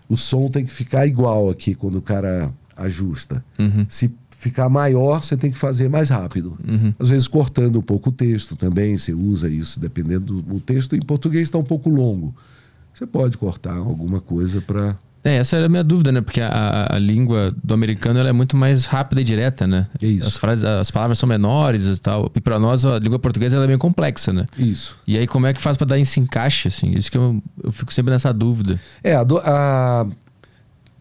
O 0.07 0.15
som 0.15 0.49
tem 0.49 0.63
que 0.63 0.71
ficar 0.71 1.07
igual 1.07 1.49
aqui 1.49 1.73
quando 1.73 1.95
o 1.97 2.01
cara 2.01 2.51
ajusta. 2.77 3.43
Uhum. 3.57 3.87
Se 3.89 4.09
ficar 4.37 4.69
maior, 4.69 5.23
você 5.23 5.35
tem 5.35 5.51
que 5.51 5.57
fazer 5.57 5.89
mais 5.89 6.09
rápido. 6.09 6.55
Uhum. 6.65 6.93
Às 6.99 7.09
vezes 7.09 7.27
cortando 7.27 7.79
um 7.79 7.81
pouco 7.81 8.09
o 8.09 8.13
texto 8.13 8.55
também, 8.55 8.95
você 8.97 9.13
usa 9.13 9.49
isso, 9.49 9.79
dependendo 9.79 10.41
do 10.43 10.59
texto. 10.59 10.95
Em 10.95 10.99
português 11.01 11.47
está 11.47 11.57
um 11.57 11.63
pouco 11.63 11.89
longo. 11.89 12.35
Você 12.93 13.07
pode 13.07 13.35
cortar 13.37 13.75
alguma 13.75 14.19
coisa 14.21 14.61
para 14.61 14.95
É, 15.25 15.37
essa 15.37 15.55
era 15.57 15.65
a 15.65 15.69
minha 15.69 15.83
dúvida, 15.83 16.11
né? 16.11 16.21
Porque 16.21 16.39
a, 16.39 16.87
a 16.95 16.99
língua 16.99 17.51
do 17.63 17.73
americano 17.73 18.19
é 18.19 18.31
muito 18.31 18.55
mais 18.55 18.85
rápida 18.85 19.21
e 19.21 19.23
direta, 19.23 19.65
né? 19.65 19.87
É 19.99 20.05
isso. 20.05 20.27
As, 20.27 20.37
frases, 20.37 20.63
as 20.63 20.91
palavras 20.91 21.17
são 21.17 21.27
menores 21.27 21.87
e 21.87 21.99
tal. 21.99 22.31
E 22.35 22.39
para 22.39 22.59
nós 22.59 22.85
a 22.85 22.99
língua 22.99 23.17
portuguesa 23.17 23.57
é 23.57 23.65
bem 23.67 23.77
complexa, 23.77 24.31
né? 24.31 24.45
Isso. 24.55 24.95
E 25.07 25.17
aí 25.17 25.25
como 25.25 25.47
é 25.47 25.53
que 25.53 25.59
faz 25.59 25.77
para 25.77 25.87
dar 25.87 25.99
esse 25.99 26.19
encaixe, 26.19 26.67
assim? 26.67 26.91
Isso 26.91 27.11
que 27.11 27.17
eu, 27.17 27.41
eu 27.63 27.71
fico 27.71 27.91
sempre 27.91 28.11
nessa 28.11 28.31
dúvida. 28.31 28.79
É, 29.03 29.15
a, 29.15 29.23
a- 29.43 30.05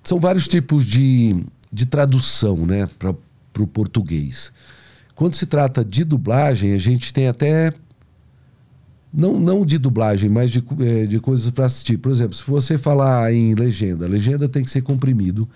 são 0.03 0.19
vários 0.19 0.49
tipos 0.49 0.87
de, 0.87 1.45
de 1.71 1.85
tradução, 1.87 2.65
né, 2.65 2.89
para 2.99 3.11
o 3.11 3.67
português. 3.67 4.51
Quando 5.15 5.35
se 5.35 5.47
trata 5.47 5.85
de 5.85 6.03
dublagem, 6.03 6.73
a 6.73 6.79
gente 6.79 7.13
tem 7.13 7.29
até 7.29 7.73
não, 9.17 9.39
não 9.39 9.65
de 9.65 9.79
dublagem, 9.79 10.29
mas 10.29 10.51
de, 10.51 10.63
eh, 10.81 11.07
de 11.07 11.21
coisas 11.21 11.49
para 11.51 11.67
assistir. 11.67 11.97
Por 11.97 12.11
exemplo, 12.11 12.35
se 12.35 12.43
você 12.45 12.77
falar 12.77 13.33
em 13.33 13.55
legenda, 13.55 14.07
a 14.07 14.09
legenda 14.09 14.49
tem 14.49 14.65
que 14.65 14.71
ser 14.71 14.83
comprimido. 14.83 15.49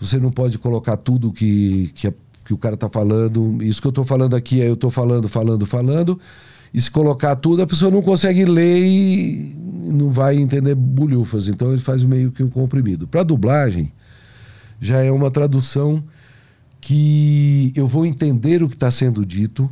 Você 0.00 0.18
não 0.18 0.30
pode 0.30 0.56
colocar 0.56 0.96
tudo 0.96 1.30
que, 1.30 1.90
que, 1.94 2.10
que 2.46 2.54
o 2.54 2.56
cara 2.56 2.76
está 2.76 2.88
falando. 2.88 3.62
Isso 3.62 3.82
que 3.82 3.86
eu 3.86 3.90
estou 3.90 4.06
falando 4.06 4.34
aqui, 4.34 4.62
é 4.62 4.68
eu 4.68 4.74
estou 4.74 4.90
falando, 4.90 5.28
falando, 5.28 5.66
falando. 5.66 6.18
E 6.72 6.80
se 6.80 6.90
colocar 6.90 7.36
tudo, 7.36 7.60
a 7.60 7.66
pessoa 7.66 7.90
não 7.90 8.00
consegue 8.00 8.46
ler 8.46 8.82
e 8.82 9.54
não 9.92 10.10
vai 10.10 10.36
entender 10.36 10.74
bulhufas. 10.74 11.46
Então 11.46 11.68
ele 11.68 11.82
faz 11.82 12.02
meio 12.02 12.32
que 12.32 12.42
um 12.42 12.48
comprimido. 12.48 13.06
Para 13.06 13.22
dublagem, 13.22 13.92
já 14.80 15.02
é 15.02 15.10
uma 15.10 15.30
tradução 15.30 16.02
que 16.80 17.70
eu 17.76 17.86
vou 17.86 18.06
entender 18.06 18.62
o 18.62 18.68
que 18.68 18.76
está 18.76 18.90
sendo 18.90 19.26
dito 19.26 19.68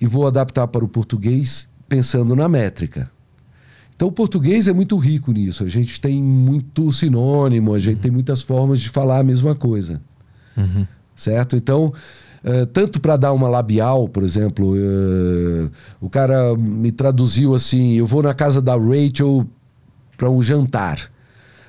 e 0.00 0.06
vou 0.06 0.26
adaptar 0.26 0.66
para 0.68 0.84
o 0.84 0.88
português 0.88 1.68
pensando 1.94 2.34
na 2.34 2.48
métrica. 2.48 3.08
Então 3.94 4.08
o 4.08 4.12
português 4.12 4.66
é 4.66 4.72
muito 4.72 4.96
rico 4.98 5.30
nisso. 5.30 5.62
A 5.62 5.68
gente 5.68 6.00
tem 6.00 6.20
muito 6.20 6.90
sinônimo, 6.90 7.72
a 7.72 7.78
gente 7.78 8.00
tem 8.00 8.10
muitas 8.10 8.42
formas 8.42 8.80
de 8.80 8.88
falar 8.88 9.20
a 9.20 9.22
mesma 9.22 9.54
coisa. 9.54 10.00
Certo? 11.14 11.54
Então, 11.54 11.94
eh, 12.42 12.66
tanto 12.66 13.00
para 13.00 13.16
dar 13.16 13.32
uma 13.32 13.46
labial, 13.46 14.08
por 14.08 14.24
exemplo, 14.24 14.74
eh, 14.76 15.70
o 16.00 16.10
cara 16.10 16.56
me 16.56 16.90
traduziu 16.90 17.54
assim: 17.54 17.92
eu 17.92 18.06
vou 18.06 18.20
na 18.20 18.34
casa 18.34 18.60
da 18.60 18.74
Rachel 18.74 19.46
para 20.16 20.28
um 20.28 20.42
jantar. 20.42 21.12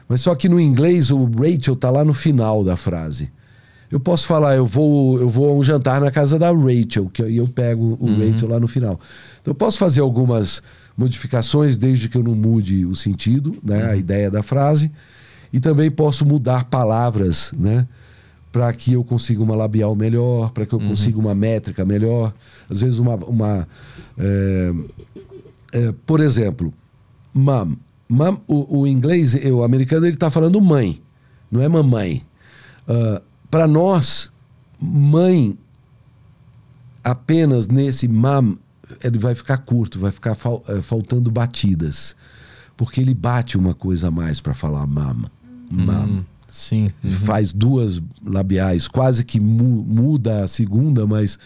Mas 0.07 0.21
só 0.21 0.33
que 0.33 0.49
no 0.49 0.59
inglês 0.59 1.11
o 1.11 1.25
Rachel 1.25 1.75
tá 1.75 1.91
lá 1.91 2.03
no 2.03 2.13
final 2.13 2.63
da 2.63 2.75
frase. 2.75 3.31
Eu 3.91 3.99
posso 3.99 4.27
falar, 4.27 4.55
eu 4.55 4.65
vou, 4.65 5.19
eu 5.19 5.29
vou 5.29 5.49
a 5.49 5.53
um 5.53 5.63
jantar 5.63 6.01
na 6.01 6.11
casa 6.11 6.39
da 6.39 6.51
Rachel, 6.51 7.09
que 7.13 7.21
aí 7.21 7.37
eu 7.37 7.47
pego 7.47 7.97
o 7.99 8.07
Rachel 8.17 8.49
lá 8.49 8.59
no 8.59 8.67
final. 8.67 8.99
Então 9.41 9.51
eu 9.51 9.55
posso 9.55 9.77
fazer 9.77 10.01
algumas 10.01 10.61
modificações 10.97 11.77
desde 11.77 12.09
que 12.09 12.17
eu 12.17 12.23
não 12.23 12.35
mude 12.35 12.85
o 12.85 12.95
sentido, 12.95 13.57
né, 13.63 13.91
a 13.91 13.95
ideia 13.95 14.31
da 14.31 14.41
frase, 14.41 14.91
e 15.51 15.59
também 15.59 15.91
posso 15.91 16.25
mudar 16.25 16.65
palavras, 16.65 17.53
né, 17.57 17.87
para 18.51 18.71
que 18.71 18.93
eu 18.93 19.03
consiga 19.03 19.43
uma 19.43 19.55
labial 19.55 19.93
melhor, 19.95 20.51
para 20.51 20.65
que 20.65 20.73
eu 20.73 20.79
consiga 20.79 21.19
uma 21.19 21.35
métrica 21.35 21.83
melhor, 21.83 22.33
às 22.69 22.81
vezes 22.81 22.99
uma, 22.99 23.15
uma 23.15 23.67
é, 24.17 24.73
é, 25.73 25.93
por 26.05 26.21
exemplo, 26.21 26.73
mom. 27.33 27.75
Mom, 28.07 28.37
o, 28.47 28.79
o 28.81 28.87
inglês, 28.87 29.35
o 29.35 29.63
americano, 29.63 30.05
ele 30.05 30.13
está 30.13 30.29
falando 30.29 30.61
mãe, 30.61 31.01
não 31.51 31.61
é 31.61 31.67
mamãe. 31.67 32.23
Para 33.55 33.69
nós, 33.69 34.33
mãe, 34.81 35.57
apenas 37.01 37.69
nesse 37.69 38.05
mam, 38.05 38.57
ele 39.01 39.17
vai 39.17 39.33
ficar 39.33 39.59
curto, 39.59 39.97
vai 39.97 40.11
ficar 40.11 40.35
fal- 40.35 40.61
eh, 40.67 40.81
faltando 40.81 41.31
batidas. 41.31 42.17
Porque 42.75 42.99
ele 42.99 43.13
bate 43.13 43.57
uma 43.57 43.73
coisa 43.73 44.09
a 44.09 44.11
mais 44.11 44.41
para 44.41 44.53
falar 44.53 44.85
mam. 44.85 45.23
Mam. 45.71 46.25
Sim. 46.49 46.91
Faz 47.25 47.53
duas 47.53 48.01
labiais, 48.25 48.89
quase 48.89 49.23
que 49.23 49.39
mu- 49.39 49.85
muda 49.87 50.43
a 50.43 50.47
segunda, 50.49 51.07
mas 51.07 51.39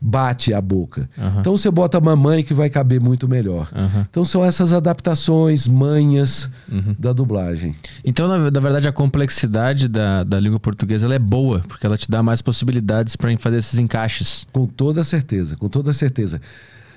bate 0.00 0.52
a 0.52 0.60
boca. 0.60 1.08
Aham. 1.18 1.40
Então 1.40 1.56
você 1.56 1.70
bota 1.70 2.00
mamãe 2.00 2.42
que 2.42 2.54
vai 2.54 2.68
caber 2.70 3.00
muito 3.00 3.28
melhor. 3.28 3.70
Aham. 3.74 4.06
Então 4.10 4.24
são 4.24 4.44
essas 4.44 4.72
adaptações, 4.72 5.66
manhas 5.66 6.50
da 6.98 7.12
dublagem. 7.12 7.74
Então, 8.04 8.28
na, 8.28 8.50
na 8.50 8.60
verdade, 8.60 8.88
a 8.88 8.92
complexidade 8.92 9.88
da, 9.88 10.24
da 10.24 10.38
língua 10.38 10.60
portuguesa 10.60 11.12
é 11.12 11.18
boa, 11.18 11.64
porque 11.68 11.86
ela 11.86 11.96
te 11.96 12.10
dá 12.10 12.22
mais 12.22 12.42
possibilidades 12.42 13.16
para 13.16 13.36
fazer 13.38 13.58
esses 13.58 13.78
encaixes. 13.78 14.46
Com 14.52 14.66
toda 14.66 15.04
certeza, 15.04 15.56
com 15.56 15.68
toda 15.68 15.92
certeza. 15.92 16.40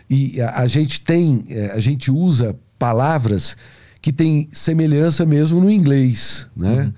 E 0.09 0.41
a, 0.41 0.61
a 0.61 0.67
gente 0.67 1.01
tem, 1.01 1.43
eh, 1.49 1.71
a 1.73 1.79
gente 1.79 2.09
usa 2.11 2.55
palavras 2.77 3.55
que 4.01 4.11
têm 4.11 4.49
semelhança 4.51 5.25
mesmo 5.25 5.59
no 5.59 5.69
inglês, 5.69 6.47
né? 6.55 6.91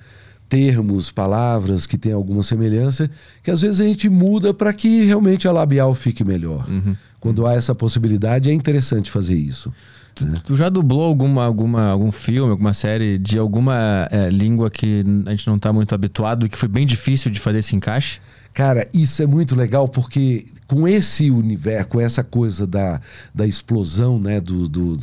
Termos, 0.51 1.09
palavras 1.09 1.87
que 1.87 1.97
têm 1.97 2.11
alguma 2.11 2.43
semelhança, 2.43 3.09
que 3.41 3.49
às 3.49 3.61
vezes 3.61 3.79
a 3.79 3.85
gente 3.85 4.09
muda 4.09 4.53
para 4.53 4.73
que 4.73 5.05
realmente 5.05 5.47
a 5.47 5.51
labial 5.53 5.95
fique 5.95 6.25
melhor. 6.25 6.67
Quando 7.21 7.47
há 7.47 7.53
essa 7.53 7.73
possibilidade, 7.73 8.49
é 8.49 8.53
interessante 8.53 9.09
fazer 9.09 9.35
isso. 9.35 9.71
né? 10.19 10.41
Tu 10.45 10.57
já 10.57 10.67
dublou 10.67 11.03
alguma, 11.03 11.45
alguma, 11.45 11.83
algum 11.87 12.11
filme, 12.11 12.51
alguma 12.51 12.73
série 12.73 13.17
de 13.17 13.37
alguma 13.39 14.09
eh, 14.11 14.29
língua 14.29 14.69
que 14.69 15.05
a 15.25 15.29
gente 15.29 15.47
não 15.47 15.57
tá 15.57 15.71
muito 15.71 15.95
habituado 15.95 16.45
e 16.45 16.49
que 16.49 16.57
foi 16.57 16.67
bem 16.67 16.85
difícil 16.85 17.31
de 17.31 17.39
fazer 17.39 17.59
esse 17.59 17.73
encaixe? 17.73 18.19
Cara, 18.53 18.85
isso 18.93 19.23
é 19.23 19.25
muito 19.25 19.55
legal 19.55 19.87
porque 19.87 20.43
com 20.67 20.85
esse 20.85 21.31
universo, 21.31 21.87
com 21.87 22.01
essa 22.01 22.25
coisa 22.25 22.67
da, 22.67 22.99
da 23.33 23.47
explosão 23.47 24.19
né, 24.19 24.41
do, 24.41 24.67
do, 24.67 24.99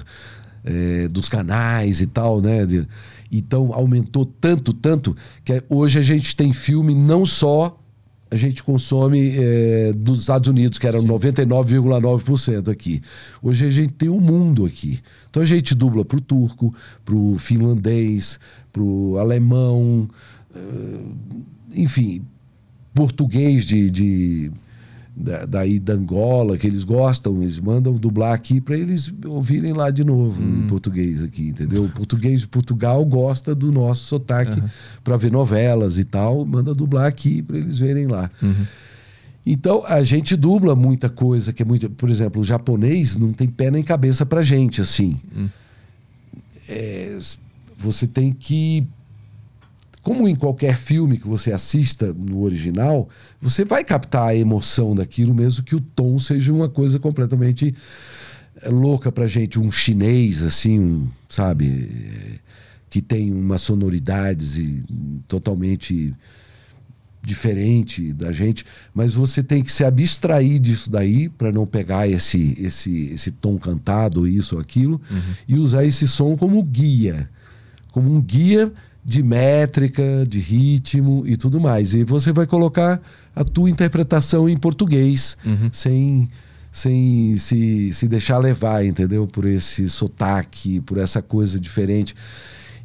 eh, 0.62 1.08
dos 1.10 1.26
canais 1.30 2.02
e 2.02 2.06
tal, 2.06 2.42
né? 2.42 2.66
de- 2.66 2.86
então 3.30 3.72
aumentou 3.72 4.24
tanto, 4.24 4.72
tanto, 4.72 5.16
que 5.44 5.62
hoje 5.68 5.98
a 5.98 6.02
gente 6.02 6.34
tem 6.34 6.52
filme 6.52 6.94
não 6.94 7.26
só 7.26 7.78
a 8.30 8.36
gente 8.36 8.62
consome 8.62 9.32
eh, 9.36 9.92
dos 9.96 10.20
Estados 10.20 10.48
Unidos, 10.50 10.78
que 10.78 10.86
era 10.86 10.98
99,9% 11.00 12.70
aqui. 12.70 13.00
Hoje 13.42 13.66
a 13.66 13.70
gente 13.70 13.94
tem 13.94 14.08
o 14.10 14.20
mundo 14.20 14.66
aqui. 14.66 15.00
Então 15.30 15.42
a 15.42 15.46
gente 15.46 15.74
dubla 15.74 16.04
para 16.04 16.18
o 16.18 16.20
turco, 16.20 16.74
para 17.06 17.14
o 17.14 17.38
finlandês, 17.38 18.38
para 18.70 18.82
o 18.82 19.16
alemão, 19.18 20.08
eh, 20.54 21.00
enfim, 21.74 22.22
português 22.92 23.64
de, 23.64 23.90
de 23.90 24.52
da, 25.18 25.44
daí 25.44 25.80
da 25.80 25.94
Angola, 25.94 26.56
que 26.56 26.66
eles 26.66 26.84
gostam, 26.84 27.42
eles 27.42 27.58
mandam 27.58 27.94
dublar 27.94 28.32
aqui 28.32 28.60
para 28.60 28.76
eles 28.76 29.12
ouvirem 29.26 29.72
lá 29.72 29.90
de 29.90 30.04
novo 30.04 30.42
em 30.42 30.66
português 30.68 31.22
aqui, 31.22 31.48
entendeu? 31.48 31.84
O 31.84 31.88
português 31.88 32.42
de 32.42 32.48
Portugal 32.48 33.04
gosta 33.04 33.54
do 33.54 33.72
nosso 33.72 34.04
sotaque 34.04 34.62
para 35.02 35.16
ver 35.16 35.32
novelas 35.32 35.98
e 35.98 36.04
tal, 36.04 36.44
manda 36.46 36.72
dublar 36.74 37.06
aqui 37.06 37.42
para 37.42 37.58
eles 37.58 37.78
verem 37.78 38.06
lá. 38.06 38.30
Então 39.44 39.82
a 39.86 40.02
gente 40.02 40.36
dubla 40.36 40.76
muita 40.76 41.08
coisa 41.08 41.52
que 41.52 41.62
é 41.62 41.64
muito, 41.66 41.88
por 41.90 42.10
exemplo, 42.10 42.40
o 42.40 42.44
japonês 42.44 43.16
não 43.16 43.32
tem 43.32 43.48
pé 43.48 43.70
nem 43.70 43.82
cabeça 43.82 44.24
pra 44.24 44.42
gente 44.42 44.80
assim. 44.80 45.18
É, 46.68 47.18
você 47.76 48.06
tem 48.06 48.32
que 48.32 48.86
como 50.08 50.26
em 50.26 50.34
qualquer 50.34 50.74
filme 50.74 51.18
que 51.18 51.28
você 51.28 51.52
assista 51.52 52.14
no 52.14 52.40
original, 52.40 53.10
você 53.42 53.62
vai 53.62 53.84
captar 53.84 54.28
a 54.28 54.34
emoção 54.34 54.94
daquilo, 54.94 55.34
mesmo 55.34 55.62
que 55.62 55.76
o 55.76 55.80
tom 55.82 56.18
seja 56.18 56.50
uma 56.50 56.66
coisa 56.66 56.98
completamente 56.98 57.74
eh, 58.62 58.70
louca 58.70 59.12
pra 59.12 59.26
gente, 59.26 59.58
um 59.58 59.70
chinês 59.70 60.40
assim, 60.40 60.80
um, 60.80 61.08
sabe, 61.28 61.90
eh, 61.92 62.38
que 62.88 63.02
tem 63.02 63.30
umas 63.30 63.60
sonoridades 63.60 64.56
e, 64.56 64.82
totalmente 65.28 66.14
diferente 67.22 68.10
da 68.14 68.32
gente, 68.32 68.64
mas 68.94 69.12
você 69.12 69.42
tem 69.42 69.62
que 69.62 69.70
se 69.70 69.84
abstrair 69.84 70.58
disso 70.58 70.90
daí 70.90 71.28
para 71.28 71.52
não 71.52 71.66
pegar 71.66 72.08
esse, 72.08 72.56
esse, 72.58 73.10
esse 73.12 73.30
tom 73.30 73.58
cantado, 73.58 74.26
isso 74.26 74.54
ou 74.54 74.60
aquilo, 74.62 74.98
e 75.46 75.58
usar 75.58 75.84
esse 75.84 76.08
som 76.08 76.34
como 76.34 76.62
guia, 76.62 77.28
como 77.92 78.10
um 78.10 78.22
guia 78.22 78.72
de 79.08 79.22
métrica, 79.22 80.26
de 80.28 80.38
ritmo 80.38 81.22
e 81.26 81.34
tudo 81.34 81.58
mais. 81.58 81.94
E 81.94 82.04
você 82.04 82.30
vai 82.30 82.46
colocar 82.46 83.00
a 83.34 83.42
tua 83.42 83.70
interpretação 83.70 84.46
em 84.46 84.56
português, 84.56 85.34
sem, 85.72 86.28
sem 86.70 87.34
se, 87.38 87.90
se 87.94 88.06
deixar 88.06 88.36
levar, 88.36 88.84
entendeu? 88.84 89.26
Por 89.26 89.46
esse 89.46 89.88
sotaque, 89.88 90.82
por 90.82 90.98
essa 90.98 91.22
coisa 91.22 91.58
diferente. 91.58 92.14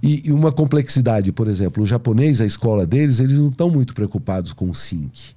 E, 0.01 0.29
e 0.29 0.31
uma 0.31 0.49
complexidade, 0.49 1.29
por 1.33 1.49
exemplo, 1.49 1.83
o 1.83 1.85
japonês, 1.85 2.39
a 2.39 2.45
escola 2.45 2.87
deles, 2.87 3.19
eles 3.19 3.37
não 3.37 3.49
estão 3.49 3.69
muito 3.69 3.93
preocupados 3.93 4.53
com 4.53 4.69
o 4.69 4.75
sync. 4.75 5.33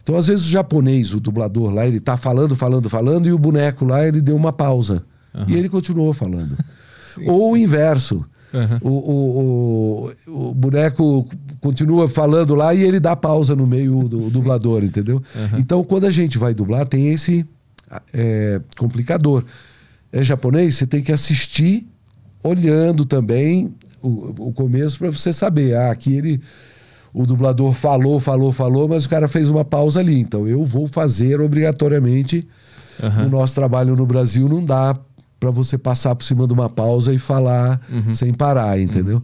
Então, 0.00 0.16
às 0.16 0.28
vezes, 0.28 0.46
o 0.46 0.50
japonês, 0.50 1.12
o 1.12 1.18
dublador 1.18 1.74
lá, 1.74 1.84
ele 1.88 1.98
tá 1.98 2.16
falando, 2.16 2.54
falando, 2.54 2.88
falando, 2.88 3.26
e 3.26 3.32
o 3.32 3.38
boneco 3.38 3.84
lá, 3.84 4.06
ele 4.06 4.20
deu 4.20 4.36
uma 4.36 4.52
pausa. 4.52 5.02
E 5.48 5.56
ele 5.56 5.68
continuou 5.68 6.12
falando. 6.12 6.56
Ou 7.26 7.52
o 7.52 7.56
inverso. 7.56 8.24
Aham. 8.52 8.78
O, 8.82 8.90
o, 8.90 10.12
o, 10.26 10.50
o 10.50 10.54
boneco 10.54 11.28
continua 11.60 12.08
falando 12.08 12.54
lá 12.54 12.74
e 12.74 12.82
ele 12.82 12.98
dá 12.98 13.14
pausa 13.14 13.54
no 13.54 13.66
meio 13.66 14.08
do 14.08 14.30
dublador, 14.30 14.82
entendeu? 14.82 15.22
Então, 15.58 15.84
quando 15.84 16.06
a 16.06 16.10
gente 16.10 16.36
vai 16.38 16.52
dublar, 16.52 16.86
tem 16.86 17.08
esse 17.08 17.46
é, 18.12 18.60
complicador. 18.76 19.44
É 20.12 20.22
japonês, 20.22 20.76
você 20.76 20.86
tem 20.86 21.02
que 21.02 21.12
assistir 21.12 21.86
olhando 22.42 23.04
também 23.04 23.72
o, 24.02 24.48
o 24.48 24.52
começo 24.52 24.98
para 24.98 25.10
você 25.10 25.32
saber. 25.32 25.74
Ah, 25.74 25.90
aqui 25.90 26.14
ele. 26.14 26.40
O 27.12 27.26
dublador 27.26 27.72
falou, 27.74 28.20
falou, 28.20 28.52
falou, 28.52 28.88
mas 28.88 29.04
o 29.04 29.08
cara 29.08 29.26
fez 29.26 29.50
uma 29.50 29.64
pausa 29.64 29.98
ali. 29.98 30.18
Então 30.20 30.46
eu 30.46 30.64
vou 30.64 30.86
fazer 30.86 31.40
obrigatoriamente. 31.40 32.46
Uhum. 33.02 33.26
O 33.26 33.30
nosso 33.30 33.54
trabalho 33.54 33.96
no 33.96 34.06
Brasil 34.06 34.48
não 34.48 34.64
dá 34.64 34.96
para 35.40 35.50
você 35.50 35.78
passar 35.78 36.14
por 36.14 36.22
cima 36.22 36.46
de 36.46 36.52
uma 36.52 36.68
pausa 36.68 37.12
e 37.12 37.18
falar 37.18 37.80
uhum. 37.90 38.14
sem 38.14 38.32
parar, 38.32 38.78
entendeu? 38.78 39.16
Uhum. 39.16 39.22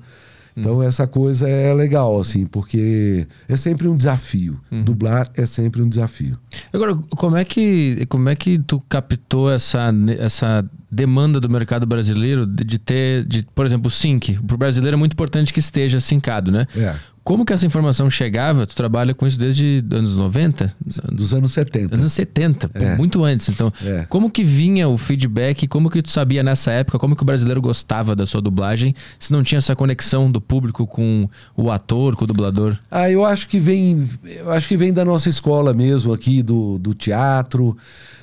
Então 0.57 0.83
essa 0.83 1.07
coisa 1.07 1.46
é 1.46 1.72
legal, 1.74 2.18
assim, 2.18 2.46
porque 2.46 3.26
é 3.46 3.57
sempre 3.57 3.87
um 3.87 3.96
desafio. 3.96 4.59
Uhum. 4.72 4.83
Dublar 4.83 5.31
é 5.35 5.44
sempre 5.44 5.83
um 5.83 5.88
desafio. 5.88 6.38
Agora, 6.72 6.94
como 6.94 7.37
é 7.37 7.44
que, 7.44 8.07
como 8.09 8.31
é 8.31 8.35
que 8.35 8.59
tu 8.59 8.83
captou 8.88 9.52
essa, 9.52 9.92
essa 10.18 10.64
demanda 10.90 11.38
do 11.38 11.50
mercado 11.50 11.85
brasileiro 11.85 12.46
de, 12.46 12.64
de 12.64 12.79
ter, 12.79 13.26
de, 13.26 13.46
por 13.55 13.66
exemplo, 13.66 13.88
o 13.88 13.90
sync? 13.90 14.38
Para 14.46 14.55
o 14.55 14.59
brasileiro 14.59 14.96
é 14.96 14.98
muito 14.98 15.12
importante 15.12 15.52
que 15.52 15.61
esteja 15.61 16.00
sincado, 16.00 16.50
né? 16.50 16.66
É. 16.74 16.96
Como 17.26 17.44
que 17.44 17.52
essa 17.52 17.66
informação 17.66 18.08
chegava? 18.08 18.64
Tu 18.68 18.76
trabalha 18.76 19.12
com 19.12 19.26
isso 19.26 19.36
desde 19.36 19.84
anos 19.90 20.16
90? 20.16 20.72
Dos 21.10 21.34
anos 21.34 21.52
70. 21.54 21.96
Anos 21.96 22.12
70, 22.12 22.68
pô, 22.68 22.78
é. 22.78 22.96
muito 22.96 23.24
antes. 23.24 23.48
Então, 23.48 23.72
é. 23.84 24.06
como 24.08 24.30
que 24.30 24.44
vinha 24.44 24.88
o 24.88 24.96
feedback? 24.96 25.66
Como 25.66 25.90
que 25.90 26.00
tu 26.00 26.08
sabia 26.08 26.44
nessa 26.44 26.70
época? 26.70 27.00
Como 27.00 27.16
que 27.16 27.24
o 27.24 27.26
brasileiro 27.26 27.60
gostava 27.60 28.14
da 28.14 28.24
sua 28.24 28.40
dublagem? 28.40 28.94
Se 29.18 29.32
não 29.32 29.42
tinha 29.42 29.58
essa 29.58 29.74
conexão 29.74 30.30
do 30.30 30.40
público 30.40 30.86
com 30.86 31.28
o 31.56 31.68
ator, 31.68 32.14
com 32.14 32.22
o 32.22 32.28
dublador? 32.28 32.78
Ah, 32.88 33.10
eu 33.10 33.24
acho 33.24 33.48
que 33.48 33.58
vem, 33.58 34.08
eu 34.24 34.52
acho 34.52 34.68
que 34.68 34.76
vem 34.76 34.92
da 34.92 35.04
nossa 35.04 35.28
escola 35.28 35.74
mesmo 35.74 36.12
aqui, 36.12 36.44
do, 36.44 36.78
do 36.78 36.94
teatro, 36.94 37.76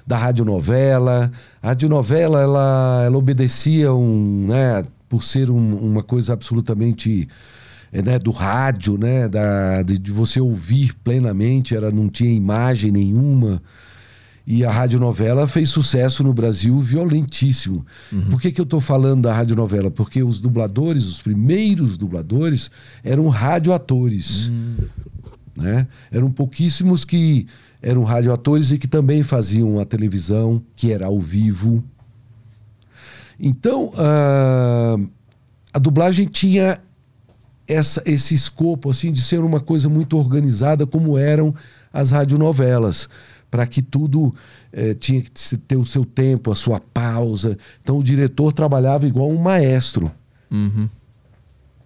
da 0.08 0.18
radionovela. 0.18 1.30
A 1.62 1.68
radionovela, 1.68 2.40
ela, 2.40 3.04
ela 3.06 3.18
obedecia 3.18 3.94
um, 3.94 4.46
né, 4.48 4.86
por 5.10 5.26
ser 5.26 5.50
um, 5.50 5.76
uma 5.76 6.02
coisa 6.02 6.32
absolutamente 6.32 7.28
né, 8.02 8.18
do 8.18 8.32
rádio, 8.32 8.98
né, 8.98 9.28
da, 9.28 9.84
de, 9.84 10.00
de, 10.00 10.12
você 10.12 10.42
ouvir 10.42 10.96
plenamente, 11.04 11.76
ela 11.76 11.92
não 11.92 12.10
tinha 12.10 12.34
imagem 12.34 12.92
nenhuma. 12.92 13.62
E 14.46 14.66
a 14.66 14.72
radionovela 14.72 15.48
fez 15.48 15.70
sucesso 15.70 16.24
no 16.24 16.34
Brasil 16.34 16.78
violentíssimo. 16.80 17.86
Uhum. 18.12 18.30
Por 18.30 18.42
que, 18.42 18.52
que 18.52 18.60
eu 18.60 18.64
estou 18.64 18.82
falando 18.82 19.22
da 19.22 19.34
radionovela? 19.34 19.90
Porque 19.90 20.22
os 20.22 20.42
dubladores, 20.42 21.06
os 21.06 21.22
primeiros 21.22 21.96
dubladores, 21.96 22.70
eram 23.04 23.30
radioatores. 23.30 24.50
Uhum. 24.50 24.76
Né? 25.56 25.88
Eram 26.12 26.30
pouquíssimos 26.30 27.06
que 27.06 27.48
eram 27.82 28.04
radioatores 28.04 28.72
e 28.72 28.78
que 28.78 28.88
também 28.88 29.24
faziam 29.24 29.80
a 29.80 29.86
televisão, 29.86 30.62
que 30.76 30.92
era 30.92 31.06
ao 31.06 31.20
vivo. 31.22 31.84
Então, 33.40 33.94
uh, 33.94 35.10
a 35.74 35.80
dublagem 35.80 36.26
tinha 36.26 36.80
essa, 37.68 38.02
esse 38.06 38.34
escopo 38.36 38.90
assim 38.90 39.12
de 39.12 39.22
ser 39.22 39.40
uma 39.40 39.60
coisa 39.60 39.90
muito 39.90 40.18
organizada 40.18 40.86
como 40.86 41.18
eram 41.18 41.54
as 41.92 42.12
radionovelas 42.12 43.08
para 43.50 43.68
que 43.68 43.84
tudo 43.84 44.34
eh, 44.72 44.96
tinha 44.96 45.22
que 45.22 45.58
ter 45.58 45.76
o 45.78 45.86
seu 45.86 46.04
tempo, 46.04 46.52
a 46.52 46.56
sua 46.56 46.80
pausa. 46.80 47.56
Então 47.84 48.00
o 48.00 48.04
diretor 48.04 48.52
trabalhava 48.52 49.06
igual 49.06 49.30
um 49.30 49.38
maestro, 49.38 50.12
uhum. 50.50 50.90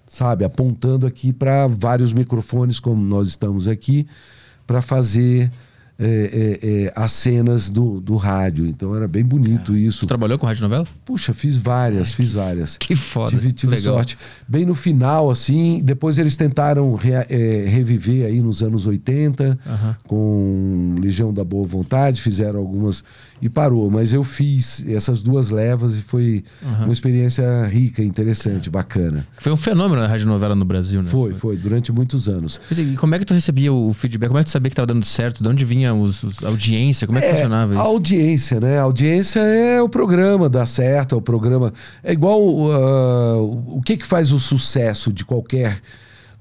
sabe, 0.08 0.46
apontando 0.46 1.06
aqui 1.06 1.34
para 1.34 1.68
vários 1.68 2.14
microfones 2.14 2.80
como 2.80 3.04
nós 3.04 3.28
estamos 3.28 3.68
aqui 3.68 4.08
para 4.66 4.82
fazer 4.82 5.52
é, 6.00 6.60
é, 6.62 6.70
é, 6.86 6.94
as 6.96 7.12
cenas 7.12 7.70
do, 7.70 8.00
do 8.00 8.16
rádio. 8.16 8.66
Então 8.66 8.96
era 8.96 9.08
bem 9.08 9.24
bonito 9.24 9.74
é. 9.74 9.80
isso. 9.80 10.00
Você 10.00 10.06
trabalhou 10.06 10.38
com 10.38 10.46
rádio 10.46 10.62
novela? 10.62 10.86
Puxa, 11.04 11.34
fiz 11.34 11.58
várias, 11.58 12.10
Ai, 12.10 12.14
fiz 12.14 12.34
várias. 12.34 12.78
Que 12.78 12.96
foda. 12.96 13.32
Tive, 13.32 13.52
tive 13.52 13.78
sorte. 13.78 14.18
Bem 14.48 14.66
no 14.66 14.76
final, 14.76 15.32
assim, 15.32 15.82
depois 15.84 16.18
eles 16.18 16.38
tentaram 16.38 16.94
re, 16.96 17.12
é, 17.14 17.66
reviver 17.68 18.26
aí 18.26 18.42
nos 18.42 18.62
anos 18.62 18.86
80 18.86 19.58
com 20.06 20.96
Legião 21.00 21.34
da 21.34 21.44
Boa 21.44 21.66
Vontade, 21.66 22.22
fizeram 22.22 22.60
algumas 22.60 23.04
e 23.42 23.50
parou. 23.50 23.90
Mas 23.90 24.14
eu 24.14 24.24
fiz 24.24 24.86
essas 24.88 25.22
duas 25.22 25.50
levas 25.50 25.98
e 25.98 26.02
foi 26.02 26.44
uma 26.62 26.94
experiência 26.94 27.66
rica, 27.68 28.04
interessante, 28.04 28.70
bacana. 28.70 29.28
Foi 29.38 29.52
um 29.52 29.58
fenômeno 29.58 30.02
a 30.02 30.08
rádio 30.08 30.28
novela 30.28 30.56
no 30.56 30.66
Brasil, 30.66 31.02
né? 31.02 31.10
Foi, 31.10 31.34
foi, 31.34 31.58
durante 31.58 31.92
muitos 31.92 32.28
anos. 32.28 32.60
E 32.76 32.96
como 32.96 33.16
é 33.16 33.20
que 33.20 33.26
tu 33.26 33.34
recebia 33.34 33.72
o 33.72 33.94
feedback? 33.94 34.30
Como 34.30 34.40
é 34.40 34.44
que 34.44 34.50
tu 34.50 34.52
sabia 34.52 34.70
que 34.70 34.74
estava 34.74 34.88
dando 34.88 35.06
certo? 35.06 35.42
De 35.42 35.50
onde 35.50 35.66
vinha 35.66 35.94
os, 35.94 36.24
os, 36.24 36.44
a 36.44 36.48
audiência? 36.48 37.06
Como 37.06 37.20
é 37.20 37.22
que 37.22 37.28
é, 37.28 37.34
funcionava 37.34 37.74
isso? 37.74 37.82
A 37.82 37.86
audiência, 37.86 38.60
né? 38.60 38.80
A 38.80 38.84
audiência 38.84 39.40
é 39.40 39.82
o 39.82 39.90
programa, 39.90 40.50
dá 40.50 40.66
certo, 40.66 41.16
é 41.16 41.18
o 41.18 41.22
programa. 41.22 41.74
É 42.04 42.12
igual 42.12 42.42
uh, 42.42 43.78
o 43.78 43.82
que, 43.82 43.98
que 43.98 44.06
faz 44.06 44.32
o 44.32 44.40
sucesso 44.40 45.12
de 45.14 45.24
qualquer 45.24 45.80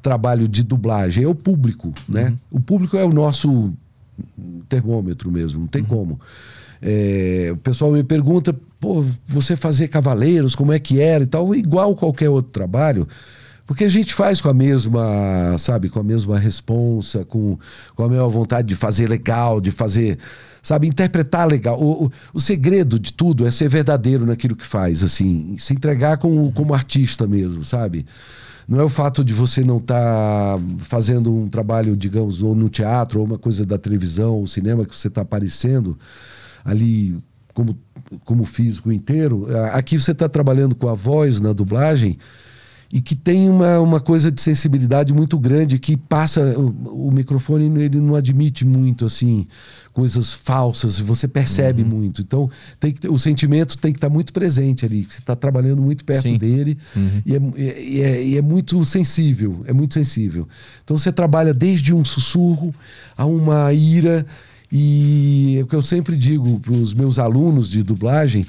trabalho 0.02 0.48
de 0.48 0.62
dublagem? 0.62 1.24
É 1.24 1.28
o 1.28 1.34
público, 1.34 1.92
né? 2.08 2.28
Uhum. 2.50 2.58
O 2.58 2.60
público 2.60 2.96
é 2.96 3.04
o 3.04 3.12
nosso 3.12 3.72
termômetro 4.68 5.30
mesmo, 5.30 5.60
não 5.60 5.66
tem 5.66 5.82
uhum. 5.82 5.88
como. 5.88 6.20
É, 6.80 7.50
o 7.52 7.56
pessoal 7.56 7.92
me 7.92 8.04
pergunta, 8.04 8.54
pô, 8.80 9.04
você 9.26 9.56
fazer 9.56 9.88
Cavaleiros, 9.88 10.54
como 10.54 10.72
é 10.72 10.78
que 10.78 11.00
era 11.00 11.24
e 11.24 11.26
tal, 11.26 11.54
igual 11.54 11.94
qualquer 11.94 12.28
outro 12.28 12.52
trabalho. 12.52 13.06
Porque 13.66 13.84
a 13.84 13.88
gente 13.88 14.14
faz 14.14 14.40
com 14.40 14.48
a 14.48 14.54
mesma, 14.54 15.58
sabe, 15.58 15.88
com 15.88 15.98
a 15.98 16.04
mesma 16.04 16.38
responsa, 16.38 17.24
com, 17.24 17.58
com 17.96 18.04
a 18.04 18.08
mesma 18.08 18.28
vontade 18.28 18.68
de 18.68 18.76
fazer 18.76 19.08
legal, 19.08 19.60
de 19.60 19.72
fazer, 19.72 20.18
sabe, 20.62 20.86
interpretar 20.86 21.48
legal. 21.48 21.80
O, 21.80 22.04
o, 22.04 22.10
o 22.34 22.40
segredo 22.40 22.96
de 22.96 23.12
tudo 23.12 23.44
é 23.44 23.50
ser 23.50 23.68
verdadeiro 23.68 24.24
naquilo 24.24 24.54
que 24.54 24.64
faz, 24.64 25.02
assim, 25.02 25.56
se 25.58 25.74
entregar 25.74 26.18
como, 26.18 26.52
como 26.52 26.74
artista 26.74 27.26
mesmo, 27.26 27.64
sabe? 27.64 28.06
Não 28.68 28.80
é 28.80 28.84
o 28.84 28.88
fato 28.88 29.24
de 29.24 29.32
você 29.32 29.64
não 29.64 29.78
estar 29.78 29.96
tá 30.56 30.62
fazendo 30.78 31.34
um 31.34 31.48
trabalho, 31.48 31.96
digamos, 31.96 32.42
ou 32.42 32.54
no 32.54 32.68
teatro, 32.68 33.18
ou 33.18 33.26
uma 33.26 33.38
coisa 33.38 33.66
da 33.66 33.78
televisão, 33.78 34.34
ou 34.34 34.46
cinema, 34.46 34.84
que 34.84 34.96
você 34.96 35.08
está 35.08 35.22
aparecendo 35.22 35.98
ali 36.66 37.16
como, 37.54 37.78
como 38.24 38.44
físico 38.44 38.92
inteiro. 38.92 39.46
Aqui 39.72 39.98
você 39.98 40.12
está 40.12 40.28
trabalhando 40.28 40.74
com 40.74 40.88
a 40.88 40.94
voz 40.94 41.40
na 41.40 41.52
dublagem 41.52 42.18
e 42.92 43.00
que 43.00 43.14
tem 43.14 43.48
uma, 43.48 43.80
uma 43.80 44.00
coisa 44.00 44.30
de 44.30 44.40
sensibilidade 44.40 45.12
muito 45.12 45.38
grande 45.38 45.78
que 45.78 45.96
passa 45.96 46.40
o, 46.58 47.08
o 47.08 47.10
microfone 47.10 47.64
ele 47.82 48.00
não 48.00 48.14
admite 48.14 48.64
muito 48.64 49.04
assim 49.04 49.46
coisas 49.92 50.32
falsas 50.32 50.98
você 50.98 51.26
percebe 51.26 51.82
uhum. 51.82 51.88
muito 51.88 52.22
então 52.22 52.48
tem 52.78 52.92
que 52.92 53.08
o 53.08 53.18
sentimento 53.18 53.76
tem 53.76 53.92
que 53.92 53.98
estar 53.98 54.08
muito 54.08 54.32
presente 54.32 54.84
ali 54.84 55.02
você 55.02 55.18
está 55.18 55.34
trabalhando 55.34 55.82
muito 55.82 56.04
perto 56.04 56.22
Sim. 56.22 56.38
dele 56.38 56.78
uhum. 56.94 57.22
e, 57.26 57.34
é, 57.34 57.82
e, 57.82 58.02
é, 58.02 58.24
e 58.24 58.36
é 58.36 58.42
muito 58.42 58.84
sensível 58.84 59.64
é 59.66 59.72
muito 59.72 59.94
sensível 59.94 60.48
então 60.84 60.96
você 60.96 61.10
trabalha 61.10 61.52
desde 61.52 61.92
um 61.92 62.04
sussurro 62.04 62.70
a 63.16 63.26
uma 63.26 63.72
ira 63.72 64.24
e 64.70 65.56
é 65.58 65.62
o 65.62 65.66
que 65.66 65.76
eu 65.76 65.82
sempre 65.82 66.16
digo 66.16 66.58
para 66.60 66.72
os 66.72 66.92
meus 66.92 67.18
alunos 67.18 67.68
de 67.68 67.82
dublagem 67.82 68.46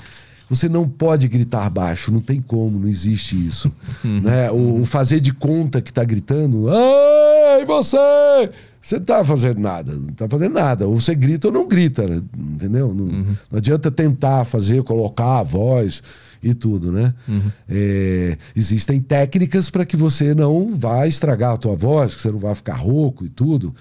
você 0.50 0.70
não 0.70 0.88
pode 0.88 1.28
gritar 1.28 1.70
baixo, 1.70 2.12
não 2.12 2.22
tem 2.22 2.42
como, 2.42 2.80
não 2.80 2.88
existe 2.88 3.36
isso. 3.36 3.72
Uhum. 4.04 4.22
né? 4.22 4.50
O, 4.50 4.82
o, 4.82 4.86
fazer 4.86 5.20
de 5.20 5.34
conta 5.34 5.82
que 5.82 5.92
está 5.92 6.04
gritando, 6.04 6.68
ei, 6.70 7.66
você! 7.66 8.50
Você 8.82 8.96
não 8.96 9.02
está 9.02 9.26
fazendo 9.26 9.60
nada, 9.60 9.94
não 9.94 10.10
está 10.10 10.30
fazendo 10.30 10.54
nada. 10.54 10.88
Ou 10.88 11.00
você 11.00 11.14
grita 11.14 11.48
ou 11.48 11.54
não 11.54 11.68
grita, 11.68 12.08
né? 12.08 12.22
entendeu? 12.38 12.94
Não, 12.94 13.06
uhum. 13.06 13.36
não, 13.52 13.58
adianta 13.58 13.92
tentar 13.92 14.46
fazer, 14.46 14.82
colocar 14.84 15.40
a 15.40 15.44
voz 15.44 16.02
e 16.42 16.54
tudo, 16.54 16.94
né? 16.94 17.14
Uhum. 17.28 17.52
É, 17.68 18.38
existem 18.56 19.02
técnicas 19.02 19.70
para 19.70 19.86
que 19.86 19.98
você 19.98 20.34
não 20.34 20.74
vá 20.74 21.06
estragar 21.06 21.56
a 21.56 21.58
tua 21.58 21.76
voz, 21.76 22.16
que 22.16 22.22
você 22.22 22.32
não 22.32 22.40
vá 22.40 22.56
ficar 22.56 22.76
rouco 22.76 23.26
e 23.26 23.30
tudo. 23.30 23.76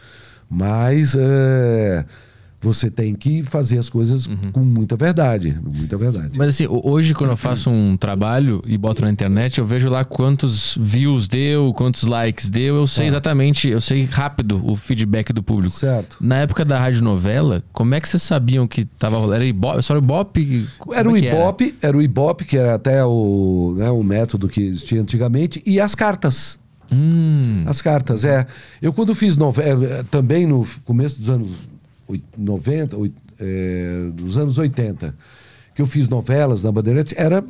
Mas 0.51 1.15
é, 1.17 2.05
você 2.67 2.91
tem 2.91 3.15
que 3.15 3.45
fazer 3.45 3.79
as 3.79 3.89
coisas 3.89 4.27
uhum. 4.27 4.51
com 4.53 4.61
muita 4.61 4.97
verdade, 4.97 5.57
muita 5.65 5.97
verdade. 5.97 6.37
Mas 6.37 6.49
assim, 6.49 6.67
hoje 6.69 7.15
quando 7.15 7.31
eu 7.31 7.37
faço 7.37 7.71
um 7.71 7.97
trabalho 7.97 8.61
e 8.67 8.77
boto 8.77 9.03
na 9.03 9.11
internet, 9.11 9.59
eu 9.59 9.65
vejo 9.65 9.89
lá 9.89 10.05
quantos 10.05 10.77
views 10.81 11.29
deu, 11.29 11.73
quantos 11.75 12.03
likes 12.03 12.51
deu, 12.51 12.77
eu 12.77 12.87
sei 12.87 13.05
ah. 13.05 13.09
exatamente, 13.09 13.69
eu 13.69 13.81
sei 13.81 14.05
rápido 14.05 14.61
o 14.65 14.75
feedback 14.75 15.33
do 15.33 15.43
público. 15.43 15.77
Certo. 15.77 16.17
Na 16.21 16.39
época 16.39 16.65
da 16.65 16.79
rádio 16.79 17.03
novela, 17.03 17.63
como 17.73 17.95
é 17.95 18.01
que 18.01 18.09
vocês 18.09 18.23
sabiam 18.23 18.67
que 18.67 18.85
tava 18.85 19.17
rolando? 19.17 19.35
Era 19.35 19.45
Ibope, 19.45 19.83
só 19.83 19.95
o 19.95 19.99
Ibope? 19.99 20.67
Era 20.93 21.09
o 21.09 21.17
é 21.17 21.21
Ibope, 21.21 21.65
era? 21.65 21.89
era? 21.89 21.97
o 21.97 22.03
Ibope, 22.03 22.45
que 22.45 22.57
era 22.57 22.75
até 22.75 23.05
o, 23.05 23.75
né, 23.77 23.91
o 23.91 24.03
método 24.03 24.49
que 24.49 24.61
existia 24.61 25.01
antigamente, 25.01 25.63
e 25.65 25.81
as 25.81 25.95
cartas. 25.95 26.59
Hum. 26.91 27.65
As 27.67 27.81
cartas, 27.81 28.25
é. 28.25 28.47
Eu 28.81 28.93
quando 28.93 29.15
fiz 29.15 29.37
novela, 29.37 29.85
eh, 29.85 30.05
também 30.11 30.47
no 30.47 30.67
começo 30.85 31.19
dos 31.19 31.31
anos 31.31 31.51
90, 32.37 32.97
é, 33.39 34.11
dos 34.13 34.37
anos 34.37 34.59
80, 34.59 35.15
que 35.75 35.83
eu 35.83 35.87
fiz 35.87 36.09
novelas 36.09 36.63
na 36.63 36.73
Bandeirantes, 36.73 37.15
era, 37.17 37.45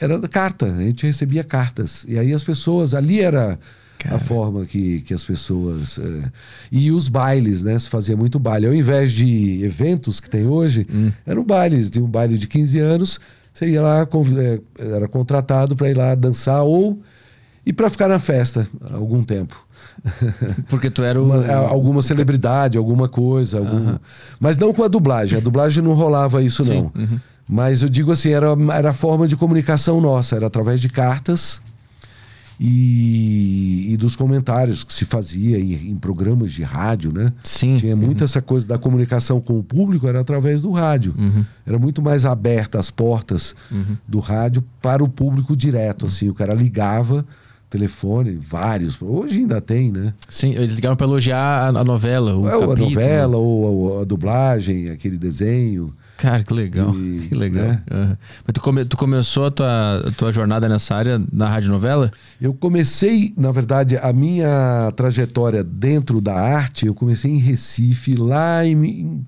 era 0.00 0.18
carta. 0.28 0.66
A 0.66 0.80
gente 0.80 1.06
recebia 1.06 1.44
cartas. 1.44 2.04
E 2.08 2.18
aí 2.18 2.32
as 2.32 2.42
pessoas, 2.42 2.94
ali 2.94 3.20
era 3.20 3.58
Cara. 3.98 4.16
a 4.16 4.18
forma 4.18 4.64
que, 4.64 5.00
que 5.00 5.12
as 5.12 5.24
pessoas. 5.24 5.98
É, 5.98 6.30
e 6.70 6.90
os 6.90 7.08
bailes, 7.08 7.62
né? 7.62 7.78
Se 7.78 7.88
fazia 7.88 8.16
muito 8.16 8.38
baile. 8.38 8.66
Ao 8.66 8.74
invés 8.74 9.12
de 9.12 9.62
eventos 9.64 10.20
que 10.20 10.30
tem 10.30 10.46
hoje, 10.46 10.86
hum. 10.92 11.12
eram 11.26 11.44
bailes. 11.44 11.90
Tinha 11.90 12.04
um 12.04 12.08
baile 12.08 12.38
de 12.38 12.46
15 12.46 12.78
anos, 12.78 13.20
você 13.52 13.68
ia 13.68 13.82
lá, 13.82 14.02
é, 14.02 14.60
era 14.96 15.08
contratado 15.08 15.74
para 15.74 15.90
ir 15.90 15.96
lá 15.96 16.14
dançar 16.14 16.62
ou 16.62 17.00
e 17.66 17.72
para 17.72 17.90
ficar 17.90 18.08
na 18.08 18.18
festa 18.18 18.66
algum 18.90 19.22
tempo. 19.22 19.67
Porque 20.68 20.90
tu 20.90 21.02
era 21.02 21.20
o... 21.20 21.24
Uma, 21.24 21.52
alguma 21.54 22.02
celebridade, 22.02 22.78
alguma 22.78 23.08
coisa. 23.08 23.58
Algum... 23.58 23.96
Mas 24.38 24.58
não 24.58 24.72
com 24.72 24.82
a 24.82 24.88
dublagem. 24.88 25.38
A 25.38 25.40
dublagem 25.40 25.82
não 25.82 25.92
rolava 25.92 26.42
isso, 26.42 26.64
Sim, 26.64 26.74
não. 26.74 26.92
uhum. 26.94 27.20
Mas 27.48 27.82
eu 27.82 27.88
digo 27.88 28.12
assim, 28.12 28.30
era, 28.30 28.48
era 28.74 28.90
a 28.90 28.92
forma 28.92 29.26
de 29.26 29.34
comunicação 29.34 30.00
nossa, 30.00 30.36
era 30.36 30.46
através 30.46 30.80
de 30.80 30.90
cartas 30.90 31.62
e, 32.60 33.92
e 33.92 33.96
dos 33.96 34.16
comentários 34.16 34.82
que 34.82 34.92
se 34.92 35.04
fazia 35.04 35.58
em, 35.58 35.90
em 35.90 35.94
programas 35.96 36.52
de 36.52 36.62
rádio, 36.62 37.12
né? 37.12 37.32
Sim. 37.44 37.76
Tinha 37.76 37.94
muito 37.94 38.24
essa 38.24 38.42
coisa 38.42 38.66
da 38.66 38.76
comunicação 38.76 39.40
com 39.40 39.58
o 39.58 39.62
público, 39.62 40.06
era 40.08 40.20
através 40.20 40.60
do 40.60 40.72
rádio. 40.72 41.14
Era 41.66 41.78
muito 41.78 42.02
mais 42.02 42.26
aberta 42.26 42.78
as 42.78 42.90
portas 42.90 43.54
do 44.06 44.18
rádio 44.18 44.64
para 44.82 45.02
o 45.04 45.08
público 45.08 45.56
direto, 45.56 46.06
assim. 46.06 46.28
O 46.28 46.34
cara 46.34 46.52
ligava, 46.52 47.24
telefone, 47.70 48.38
vários. 48.40 49.00
Hoje 49.00 49.38
ainda 49.38 49.60
tem, 49.60 49.92
né? 49.92 50.14
Sim, 50.28 50.54
eles 50.54 50.74
ligaram 50.76 50.96
pra 50.96 51.06
elogiar 51.06 51.38
a, 51.38 51.68
a 51.80 51.84
novela, 51.84 52.34
o 52.36 52.48
É, 52.48 52.56
ou 52.56 52.64
a 52.64 52.68
capítulo. 52.68 52.90
novela, 52.90 53.36
ou, 53.36 53.62
ou 53.64 54.00
a 54.00 54.04
dublagem, 54.04 54.90
aquele 54.90 55.18
desenho. 55.18 55.92
Cara, 56.16 56.42
que 56.42 56.52
legal. 56.52 56.94
E, 56.96 57.26
que 57.28 57.34
legal. 57.34 57.64
né? 57.66 57.82
Aham. 57.90 58.18
Mas 58.46 58.54
tu, 58.54 58.60
come- 58.60 58.84
tu 58.84 58.96
começou 58.96 59.46
a 59.46 59.50
tua, 59.50 59.98
a 60.06 60.10
tua 60.12 60.32
jornada 60.32 60.68
nessa 60.68 60.94
área 60.94 61.20
na 61.32 61.48
rádio 61.48 61.70
novela? 61.70 62.10
Eu 62.40 62.52
comecei, 62.54 63.32
na 63.36 63.52
verdade, 63.52 63.96
a 63.98 64.12
minha 64.12 64.92
trajetória 64.96 65.62
dentro 65.62 66.20
da 66.20 66.34
arte, 66.34 66.86
eu 66.86 66.94
comecei 66.94 67.30
em 67.30 67.38
Recife, 67.38 68.14
lá 68.16 68.64
em, 68.66 68.72
em 68.84 69.26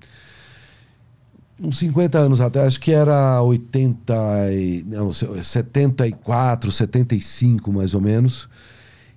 uns 1.61 1.77
50 1.77 2.17
anos 2.17 2.41
atrás, 2.41 2.67
acho 2.67 2.79
que 2.79 2.91
era 2.91 3.41
80, 3.41 4.13
e- 4.53 4.83
não, 4.87 5.11
74, 5.13 6.71
75 6.71 7.71
mais 7.71 7.93
ou 7.93 8.01
menos. 8.01 8.49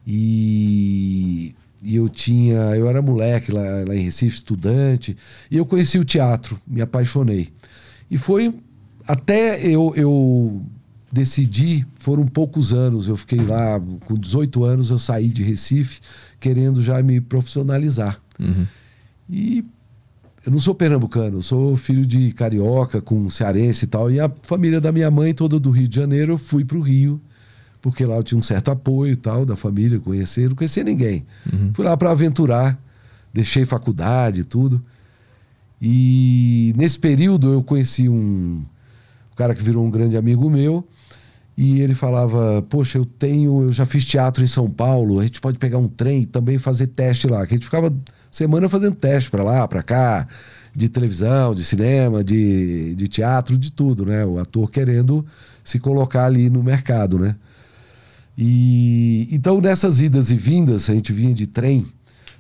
E, 0.07 1.55
e 1.83 1.97
eu 1.97 2.09
tinha, 2.09 2.57
eu 2.77 2.89
era 2.89 3.01
moleque 3.03 3.51
lá, 3.51 3.63
lá 3.89 3.95
em 3.95 4.03
Recife, 4.03 4.37
estudante, 4.37 5.17
e 5.51 5.57
eu 5.57 5.65
conheci 5.65 5.99
o 5.99 6.05
teatro, 6.05 6.59
me 6.67 6.81
apaixonei. 6.81 7.49
E 8.11 8.19
foi 8.19 8.55
até 9.07 9.61
eu, 9.67 9.93
eu 9.97 10.63
decidi, 11.11 11.87
foram 11.97 12.27
poucos 12.27 12.73
anos, 12.73 13.09
eu 13.09 13.17
fiquei 13.17 13.41
lá, 13.41 13.81
com 14.05 14.15
18 14.15 14.65
anos 14.65 14.91
eu 14.91 14.99
saí 14.99 15.31
de 15.31 15.43
Recife, 15.43 16.01
querendo 16.39 16.83
já 16.83 17.03
me 17.03 17.21
profissionalizar. 17.21 18.21
E 19.31 19.65
eu 20.45 20.53
não 20.53 20.61
sou 20.61 20.75
pernambucano, 20.75 21.39
eu 21.39 21.43
sou 21.43 21.77
filho 21.77 22.05
de 22.05 22.33
carioca, 22.33 23.01
com 23.01 23.31
cearense 23.31 23.85
e 23.85 23.89
tal. 23.89 24.11
E 24.11 24.21
a 24.21 24.31
família 24.43 24.81
da 24.81 24.93
minha 24.93 25.11
mãe, 25.11 25.33
toda 25.33 25.59
do 25.59 25.71
Rio 25.71 25.89
de 25.89 25.97
Janeiro, 25.97 26.33
eu 26.33 26.39
fui 26.39 26.65
para 26.65 26.77
o 26.77 26.83
Rio, 26.83 27.21
porque 27.81 28.05
lá 28.05 28.17
eu 28.17 28.23
tinha 28.23 28.39
um 28.39 28.43
certo 28.43 28.71
apoio 28.71 29.13
e 29.13 29.17
tal, 29.17 29.47
da 29.47 29.57
família, 29.57 29.99
conhecer, 29.99 30.49
não 30.49 30.57
conhecia 30.57 30.85
ninguém. 30.85 31.25
Fui 31.73 31.85
lá 31.85 31.97
para 31.97 32.11
aventurar, 32.11 32.79
deixei 33.33 33.65
faculdade 33.65 34.41
e 34.41 34.45
tudo. 34.45 34.83
E 35.81 36.75
nesse 36.77 36.99
período 36.99 37.53
eu 37.53 37.63
conheci 37.63 38.09
um, 38.09 38.63
um 38.63 39.37
cara 39.37 39.55
que 39.55 39.63
virou 39.63 39.85
um 39.85 39.91
grande 39.91 40.17
amigo 40.17 40.51
meu. 40.51 40.87
E 41.57 41.81
ele 41.81 41.95
falava: 41.95 42.63
Poxa, 42.69 42.99
eu 42.99 43.05
tenho, 43.05 43.63
eu 43.63 43.73
já 43.73 43.87
fiz 43.87 44.05
teatro 44.05 44.43
em 44.43 44.47
São 44.47 44.69
Paulo, 44.69 45.21
a 45.21 45.23
gente 45.23 45.41
pode 45.41 45.57
pegar 45.59 45.79
um 45.79 45.89
trem 45.89 46.23
e 46.23 46.27
também 46.27 46.59
fazer 46.59 46.89
teste 46.89 47.29
lá. 47.29 47.47
Que 47.47 47.55
a 47.55 47.57
gente 47.57 47.65
ficava 47.65 47.95
semana 48.35 48.69
fazendo 48.69 48.97
teste 48.97 49.31
para 49.31 49.45
lá, 49.45 49.69
para 49.69 49.81
cá, 49.81 50.27
de 50.75 50.89
televisão, 50.89 51.55
de 51.55 51.65
cinema, 51.65 52.25
de, 52.25 52.97
de 52.97 53.07
teatro, 53.07 53.57
de 53.57 53.71
tudo, 53.71 54.05
né? 54.05 54.27
O 54.27 54.41
ator 54.41 54.69
querendo 54.73 55.25
se 55.63 55.79
colocar 55.79 56.25
ali 56.25 56.51
no 56.51 56.61
mercado, 56.61 57.17
né? 57.17 57.37
E 58.37 59.29
então 59.31 59.61
nessas 59.61 60.01
idas 60.01 60.31
e 60.31 60.37
vindas, 60.37 60.91
a 60.91 60.95
gente 60.95 61.13
vinha 61.13 61.33
de 61.33 61.47
trem 61.47 61.87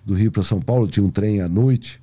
do 0.04 0.14
Rio 0.14 0.32
para 0.32 0.42
São 0.42 0.60
Paulo, 0.60 0.88
tinha 0.88 1.06
um 1.06 1.10
trem 1.10 1.40
à 1.40 1.48
noite. 1.48 2.00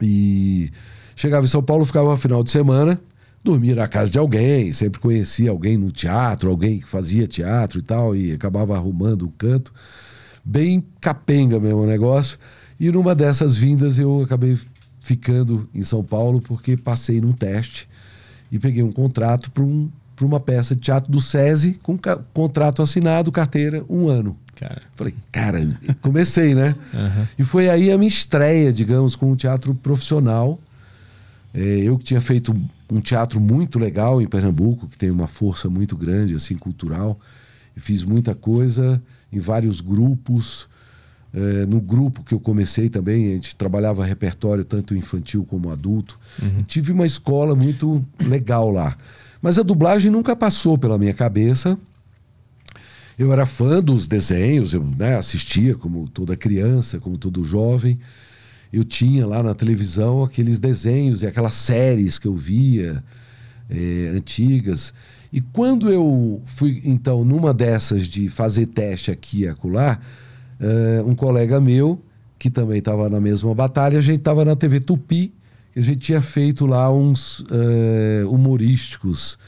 E 0.00 0.70
chegava 1.14 1.44
em 1.44 1.48
São 1.48 1.62
Paulo, 1.62 1.84
ficava 1.84 2.10
no 2.10 2.16
final 2.16 2.42
de 2.42 2.50
semana, 2.50 2.98
dormia 3.44 3.74
na 3.74 3.86
casa 3.86 4.10
de 4.10 4.18
alguém, 4.18 4.72
sempre 4.72 4.98
conhecia 4.98 5.50
alguém 5.50 5.76
no 5.76 5.92
teatro, 5.92 6.48
alguém 6.48 6.80
que 6.80 6.88
fazia 6.88 7.26
teatro 7.26 7.78
e 7.78 7.82
tal, 7.82 8.16
e 8.16 8.32
acabava 8.32 8.74
arrumando 8.74 9.26
um 9.26 9.30
canto. 9.36 9.70
Bem 10.42 10.82
capenga 10.98 11.60
mesmo 11.60 11.82
o 11.82 11.86
negócio. 11.86 12.38
E 12.78 12.90
numa 12.90 13.14
dessas 13.14 13.56
vindas 13.56 13.98
eu 13.98 14.22
acabei 14.22 14.58
ficando 15.00 15.68
em 15.74 15.82
São 15.82 16.02
Paulo 16.02 16.40
porque 16.40 16.76
passei 16.76 17.20
num 17.20 17.32
teste 17.32 17.88
e 18.50 18.58
peguei 18.58 18.82
um 18.82 18.92
contrato 18.92 19.50
para 19.50 19.62
um, 19.62 19.90
pra 20.14 20.26
uma 20.26 20.40
peça 20.40 20.74
de 20.74 20.80
teatro 20.80 21.10
do 21.10 21.20
SESI 21.20 21.78
com 21.82 21.98
contrato 22.32 22.82
assinado, 22.82 23.30
carteira, 23.30 23.84
um 23.88 24.08
ano. 24.08 24.36
Cara. 24.56 24.82
Falei, 24.96 25.14
cara, 25.30 25.78
comecei, 26.00 26.54
né? 26.54 26.74
E 27.38 27.44
foi 27.44 27.68
aí 27.68 27.90
a 27.90 27.98
minha 27.98 28.08
estreia, 28.08 28.72
digamos, 28.72 29.14
com 29.14 29.30
o 29.30 29.36
teatro 29.36 29.74
profissional. 29.74 30.58
É, 31.52 31.60
eu 31.60 31.98
que 31.98 32.04
tinha 32.04 32.20
feito 32.20 32.54
um 32.90 33.00
teatro 33.00 33.38
muito 33.38 33.78
legal 33.78 34.20
em 34.20 34.26
Pernambuco, 34.26 34.88
que 34.88 34.96
tem 34.96 35.10
uma 35.10 35.26
força 35.26 35.68
muito 35.68 35.96
grande, 35.96 36.34
assim, 36.34 36.56
cultural. 36.56 37.20
E 37.76 37.80
fiz 37.80 38.02
muita 38.02 38.34
coisa 38.34 39.00
em 39.30 39.38
vários 39.38 39.82
grupos. 39.82 40.68
É, 41.36 41.66
no 41.66 41.82
grupo 41.82 42.24
que 42.24 42.32
eu 42.32 42.40
comecei 42.40 42.88
também, 42.88 43.26
a 43.26 43.34
gente 43.34 43.54
trabalhava 43.54 44.02
repertório 44.02 44.64
tanto 44.64 44.96
infantil 44.96 45.44
como 45.44 45.70
adulto. 45.70 46.18
E 46.60 46.62
tive 46.62 46.92
uma 46.92 47.04
escola 47.04 47.54
muito 47.54 48.02
legal 48.18 48.70
lá. 48.70 48.96
Mas 49.42 49.58
a 49.58 49.62
dublagem 49.62 50.10
nunca 50.10 50.34
passou 50.34 50.78
pela 50.78 50.96
minha 50.96 51.12
cabeça. 51.12 51.78
Eu 53.18 53.34
era 53.34 53.44
fã 53.44 53.82
dos 53.82 54.08
desenhos, 54.08 54.72
eu 54.72 54.82
né, 54.82 55.16
assistia 55.16 55.74
como 55.74 56.08
toda 56.08 56.34
criança, 56.36 56.98
como 56.98 57.18
todo 57.18 57.44
jovem. 57.44 57.98
Eu 58.72 58.82
tinha 58.82 59.26
lá 59.26 59.42
na 59.42 59.54
televisão 59.54 60.24
aqueles 60.24 60.58
desenhos 60.58 61.20
e 61.20 61.26
aquelas 61.26 61.54
séries 61.54 62.18
que 62.18 62.26
eu 62.26 62.34
via, 62.34 63.04
eh, 63.68 64.10
antigas. 64.16 64.94
E 65.30 65.42
quando 65.42 65.90
eu 65.90 66.42
fui, 66.46 66.80
então, 66.82 67.26
numa 67.26 67.52
dessas 67.52 68.06
de 68.06 68.30
fazer 68.30 68.66
teste 68.66 69.10
aqui 69.10 69.42
e 69.42 69.48
acolá, 69.48 70.00
eh, 70.60 71.02
um 71.06 71.14
colega 71.14 71.60
meu, 71.60 72.00
que 72.38 72.50
também 72.50 72.78
estava 72.78 73.08
na 73.08 73.20
mesma 73.20 73.54
batalha, 73.54 73.98
a 73.98 74.02
gente 74.02 74.18
estava 74.18 74.44
na 74.44 74.54
TV 74.54 74.80
Tupi, 74.80 75.32
e 75.74 75.80
a 75.80 75.82
gente 75.82 75.98
tinha 75.98 76.20
feito 76.20 76.66
lá 76.66 76.90
uns 76.92 77.44
eh, 77.50 78.24
humorísticos 78.26 79.38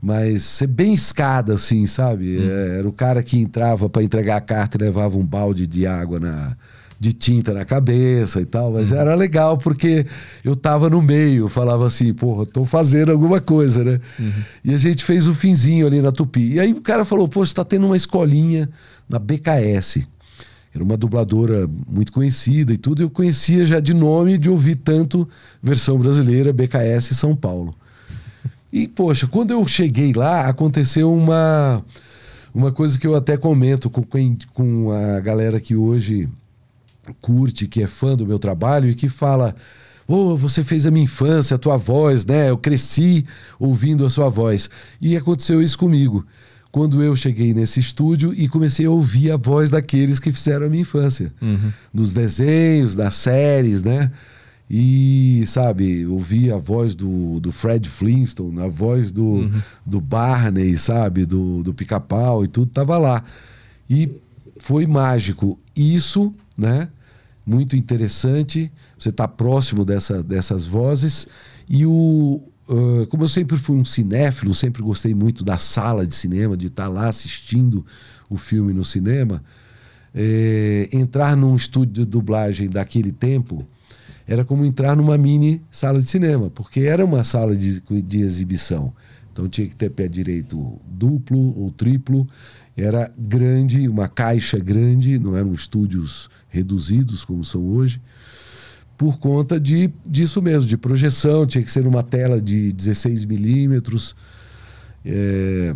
mas 0.00 0.44
ser 0.44 0.68
bem 0.68 0.94
escada, 0.94 1.54
assim, 1.54 1.86
sabe? 1.86 2.38
É, 2.38 2.78
Era 2.78 2.88
o 2.88 2.92
cara 2.92 3.22
que 3.22 3.38
entrava 3.38 3.88
para 3.88 4.02
entregar 4.02 4.36
a 4.36 4.40
carta 4.40 4.76
e 4.78 4.80
levava 4.80 5.18
um 5.18 5.26
balde 5.26 5.66
de 5.66 5.86
água 5.86 6.20
na 6.20 6.56
de 7.00 7.12
tinta 7.12 7.54
na 7.54 7.64
cabeça 7.64 8.40
e 8.40 8.44
tal, 8.44 8.72
mas 8.72 8.90
era 8.90 9.14
legal 9.14 9.56
porque 9.56 10.04
eu 10.44 10.56
tava 10.56 10.90
no 10.90 11.00
meio, 11.00 11.48
falava 11.48 11.86
assim, 11.86 12.12
porra, 12.12 12.44
tô 12.44 12.64
fazendo 12.64 13.12
alguma 13.12 13.40
coisa, 13.40 13.84
né? 13.84 14.00
E 14.64 14.74
a 14.74 14.78
gente 14.78 15.04
fez 15.04 15.28
o 15.28 15.34
finzinho 15.34 15.86
ali 15.86 16.02
na 16.02 16.10
Tupi. 16.10 16.54
E 16.54 16.58
aí 16.58 16.72
o 16.72 16.80
cara 16.80 17.04
falou, 17.04 17.28
pô, 17.28 17.46
você 17.46 17.54
tá 17.54 17.64
tendo 17.64 17.86
uma 17.86 17.96
escolinha 17.96 18.68
na 19.08 19.20
BKS. 19.20 20.08
Era 20.78 20.84
uma 20.84 20.96
dubladora 20.96 21.68
muito 21.88 22.12
conhecida 22.12 22.72
e 22.72 22.78
tudo, 22.78 23.02
eu 23.02 23.10
conhecia 23.10 23.66
já 23.66 23.80
de 23.80 23.92
nome 23.92 24.38
de 24.38 24.48
ouvir 24.48 24.76
tanto 24.76 25.28
versão 25.60 25.98
brasileira, 25.98 26.52
BKS 26.52 27.16
São 27.16 27.34
Paulo. 27.34 27.74
E, 28.72 28.86
poxa, 28.86 29.26
quando 29.26 29.50
eu 29.50 29.66
cheguei 29.66 30.12
lá, 30.12 30.46
aconteceu 30.46 31.12
uma, 31.12 31.84
uma 32.54 32.70
coisa 32.70 32.96
que 32.96 33.08
eu 33.08 33.16
até 33.16 33.36
comento 33.36 33.90
com, 33.90 34.04
com 34.54 34.92
a 34.92 35.18
galera 35.18 35.58
que 35.58 35.74
hoje 35.74 36.28
curte, 37.20 37.66
que 37.66 37.82
é 37.82 37.88
fã 37.88 38.14
do 38.14 38.24
meu 38.24 38.38
trabalho 38.38 38.88
e 38.88 38.94
que 38.94 39.08
fala: 39.08 39.56
Ô, 40.06 40.36
você 40.36 40.62
fez 40.62 40.86
a 40.86 40.92
minha 40.92 41.06
infância, 41.06 41.56
a 41.56 41.58
tua 41.58 41.76
voz, 41.76 42.24
né? 42.24 42.50
Eu 42.50 42.56
cresci 42.56 43.26
ouvindo 43.58 44.06
a 44.06 44.10
sua 44.10 44.28
voz. 44.28 44.70
E 45.00 45.16
aconteceu 45.16 45.60
isso 45.60 45.76
comigo. 45.76 46.24
Quando 46.70 47.02
eu 47.02 47.16
cheguei 47.16 47.54
nesse 47.54 47.80
estúdio 47.80 48.32
e 48.34 48.48
comecei 48.48 48.86
a 48.86 48.90
ouvir 48.90 49.30
a 49.30 49.36
voz 49.36 49.70
daqueles 49.70 50.18
que 50.18 50.30
fizeram 50.30 50.66
a 50.66 50.68
minha 50.68 50.82
infância. 50.82 51.32
Nos 51.92 52.12
desenhos, 52.12 52.94
nas 52.94 53.14
séries, 53.14 53.82
né? 53.82 54.10
E, 54.70 55.44
sabe, 55.46 56.06
ouvi 56.06 56.52
a 56.52 56.58
voz 56.58 56.94
do, 56.94 57.40
do 57.40 57.50
Fred 57.50 57.88
Flintstone, 57.88 58.60
a 58.60 58.68
voz 58.68 59.10
do, 59.10 59.50
do 59.84 59.98
Barney, 59.98 60.76
sabe, 60.76 61.24
do, 61.24 61.62
do 61.62 61.72
Pica-Pau 61.72 62.44
e 62.44 62.48
tudo, 62.48 62.70
tava 62.70 62.98
lá. 62.98 63.24
E 63.88 64.10
foi 64.58 64.86
mágico. 64.86 65.58
Isso, 65.74 66.34
né? 66.56 66.88
Muito 67.46 67.76
interessante. 67.76 68.70
Você 68.98 69.08
está 69.08 69.26
próximo 69.26 69.86
dessa, 69.86 70.22
dessas 70.22 70.66
vozes. 70.66 71.26
E 71.66 71.86
o. 71.86 72.42
ah, 72.68 73.06
como 73.06 73.24
eu 73.24 73.28
sempre 73.28 73.56
fui 73.56 73.76
um 73.76 73.84
cinéfilo, 73.84 74.54
sempre 74.54 74.82
gostei 74.82 75.14
muito 75.14 75.44
da 75.44 75.58
sala 75.58 76.06
de 76.06 76.14
cinema, 76.14 76.56
de 76.56 76.66
estar 76.66 76.88
lá 76.88 77.08
assistindo 77.08 77.84
o 78.28 78.36
filme 78.36 78.72
no 78.72 78.84
cinema. 78.84 79.42
eh, 80.14 80.88
entrar 80.92 81.36
num 81.36 81.54
estúdio 81.54 82.04
de 82.04 82.04
dublagem 82.04 82.68
daquele 82.68 83.12
tempo 83.12 83.66
era 84.26 84.44
como 84.44 84.64
entrar 84.64 84.96
numa 84.96 85.16
mini 85.16 85.62
sala 85.70 86.00
de 86.02 86.08
cinema, 86.08 86.50
porque 86.50 86.80
era 86.80 87.04
uma 87.04 87.24
sala 87.24 87.56
de, 87.56 87.80
de 88.02 88.20
exibição. 88.20 88.92
Então 89.32 89.48
tinha 89.48 89.66
que 89.66 89.76
ter 89.76 89.90
pé 89.90 90.08
direito 90.08 90.80
duplo 90.86 91.56
ou 91.58 91.70
triplo, 91.70 92.26
era 92.76 93.10
grande, 93.16 93.88
uma 93.88 94.08
caixa 94.08 94.58
grande, 94.58 95.18
não 95.18 95.36
eram 95.36 95.54
estúdios 95.54 96.28
reduzidos 96.48 97.24
como 97.24 97.44
são 97.44 97.62
hoje, 97.64 98.00
por 98.98 99.18
conta 99.18 99.60
de, 99.60 99.90
disso 100.04 100.42
mesmo, 100.42 100.66
de 100.66 100.76
projeção, 100.76 101.46
tinha 101.46 101.62
que 101.62 101.70
ser 101.70 101.86
uma 101.86 102.02
tela 102.02 102.42
de 102.42 102.72
16 102.72 103.24
milímetros. 103.24 104.16
É, 105.04 105.72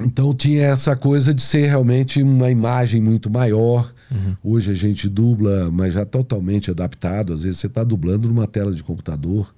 então 0.00 0.34
tinha 0.34 0.62
essa 0.62 0.96
coisa 0.96 1.34
de 1.34 1.42
ser 1.42 1.66
realmente 1.66 2.22
uma 2.22 2.50
imagem 2.50 3.02
muito 3.02 3.28
maior. 3.28 3.92
Uhum. 4.10 4.36
Hoje 4.42 4.70
a 4.70 4.74
gente 4.74 5.10
dubla, 5.10 5.70
mas 5.70 5.92
já 5.92 6.06
totalmente 6.06 6.70
adaptado. 6.70 7.34
Às 7.34 7.42
vezes 7.42 7.60
você 7.60 7.66
está 7.66 7.84
dublando 7.84 8.26
numa 8.26 8.46
tela 8.46 8.72
de 8.72 8.82
computador 8.82 9.54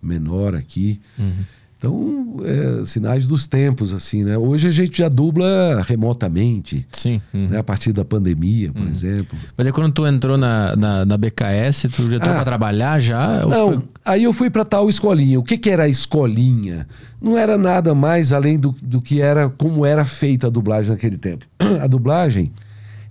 menor 0.00 0.54
aqui. 0.54 1.00
Uhum. 1.18 1.44
Então, 1.82 2.36
é, 2.44 2.84
sinais 2.84 3.26
dos 3.26 3.48
tempos, 3.48 3.92
assim, 3.92 4.22
né? 4.22 4.38
Hoje 4.38 4.68
a 4.68 4.70
gente 4.70 4.98
já 4.98 5.08
dubla 5.08 5.82
remotamente. 5.84 6.86
Sim. 6.92 7.20
Uhum. 7.34 7.48
Né? 7.48 7.58
A 7.58 7.64
partir 7.64 7.92
da 7.92 8.04
pandemia, 8.04 8.72
por 8.72 8.82
uhum. 8.82 8.88
exemplo. 8.88 9.36
Mas 9.56 9.66
aí 9.66 9.72
quando 9.72 9.92
tu 9.92 10.06
entrou 10.06 10.36
na, 10.36 10.76
na, 10.76 11.04
na 11.04 11.16
BKS, 11.16 11.88
tu 11.88 12.08
já 12.08 12.18
estava 12.18 12.42
ah, 12.42 12.44
trabalhar 12.44 13.00
já? 13.00 13.44
Não, 13.44 13.72
foi... 13.72 13.82
aí 14.04 14.22
eu 14.22 14.32
fui 14.32 14.48
para 14.48 14.64
tal 14.64 14.88
escolinha. 14.88 15.40
O 15.40 15.42
que, 15.42 15.58
que 15.58 15.68
era 15.68 15.82
a 15.82 15.88
escolinha? 15.88 16.86
Não 17.20 17.36
era 17.36 17.58
nada 17.58 17.96
mais 17.96 18.32
além 18.32 18.60
do, 18.60 18.72
do 18.80 19.02
que 19.02 19.20
era, 19.20 19.48
como 19.48 19.84
era 19.84 20.04
feita 20.04 20.46
a 20.46 20.50
dublagem 20.50 20.92
naquele 20.92 21.18
tempo. 21.18 21.44
A 21.82 21.88
dublagem, 21.88 22.52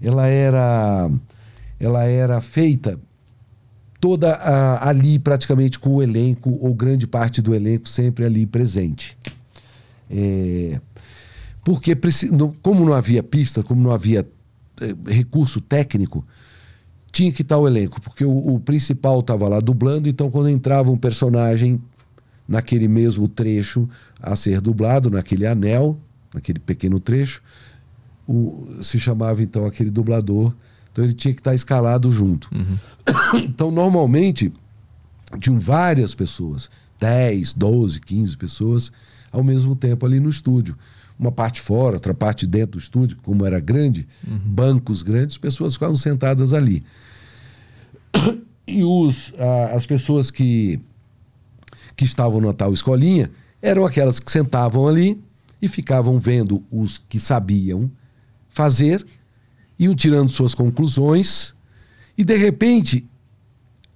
ela 0.01 0.27
era, 0.27 1.11
ela 1.77 2.05
era 2.05 2.39
feita 2.39 2.97
toda 4.01 4.37
ali 4.81 5.19
praticamente 5.19 5.77
com 5.77 5.91
o 5.91 6.03
elenco, 6.03 6.57
ou 6.59 6.73
grande 6.73 7.05
parte 7.05 7.39
do 7.39 7.53
elenco 7.53 7.87
sempre 7.87 8.25
ali 8.25 8.47
presente. 8.47 9.15
É, 10.09 10.81
porque, 11.63 11.95
como 12.63 12.83
não 12.83 12.93
havia 12.93 13.21
pista, 13.21 13.61
como 13.61 13.79
não 13.79 13.91
havia 13.91 14.27
é, 14.81 15.13
recurso 15.13 15.61
técnico, 15.61 16.25
tinha 17.11 17.31
que 17.31 17.43
estar 17.43 17.57
o 17.57 17.67
elenco, 17.67 18.01
porque 18.01 18.25
o, 18.25 18.55
o 18.55 18.59
principal 18.59 19.19
estava 19.19 19.47
lá 19.47 19.59
dublando, 19.59 20.09
então 20.09 20.31
quando 20.31 20.49
entrava 20.49 20.89
um 20.89 20.97
personagem 20.97 21.79
naquele 22.47 22.87
mesmo 22.87 23.27
trecho 23.27 23.87
a 24.19 24.35
ser 24.35 24.59
dublado, 24.59 25.11
naquele 25.11 25.45
anel, 25.45 25.97
naquele 26.33 26.59
pequeno 26.59 26.99
trecho, 26.99 27.43
o, 28.27 28.79
se 28.81 28.99
chamava 28.99 29.43
então 29.43 29.65
aquele 29.65 29.91
dublador 29.91 30.53
então 30.91 31.03
ele 31.03 31.13
tinha 31.13 31.33
que 31.33 31.39
estar 31.39 31.55
escalado 31.55 32.11
junto. 32.11 32.49
Uhum. 32.53 32.77
Então, 33.43 33.71
normalmente, 33.71 34.51
tinham 35.39 35.59
várias 35.59 36.13
pessoas 36.13 36.69
10, 36.99 37.53
12, 37.53 37.99
15 38.01 38.37
pessoas 38.37 38.91
ao 39.31 39.43
mesmo 39.43 39.75
tempo 39.75 40.05
ali 40.05 40.19
no 40.19 40.29
estúdio. 40.29 40.77
Uma 41.17 41.31
parte 41.31 41.61
fora, 41.61 41.95
outra 41.95 42.13
parte 42.13 42.45
dentro 42.45 42.71
do 42.71 42.79
estúdio, 42.79 43.17
como 43.23 43.45
era 43.45 43.59
grande, 43.59 44.07
uhum. 44.27 44.39
bancos 44.39 45.01
grandes, 45.01 45.37
pessoas 45.37 45.73
ficavam 45.73 45.95
sentadas 45.95 46.53
ali. 46.53 46.83
E 48.67 48.85
os, 48.85 49.33
as 49.75 49.85
pessoas 49.85 50.31
que, 50.31 50.79
que 51.93 52.05
estavam 52.05 52.39
na 52.39 52.53
tal 52.53 52.71
escolinha 52.71 53.29
eram 53.61 53.85
aquelas 53.85 54.17
que 54.17 54.31
sentavam 54.31 54.87
ali 54.87 55.21
e 55.61 55.67
ficavam 55.67 56.17
vendo 56.17 56.63
os 56.71 56.97
que 56.97 57.19
sabiam 57.19 57.91
fazer 58.47 59.05
iam 59.81 59.95
tirando 59.95 60.29
suas 60.29 60.53
conclusões 60.53 61.55
e 62.17 62.23
de 62.23 62.35
repente 62.35 63.05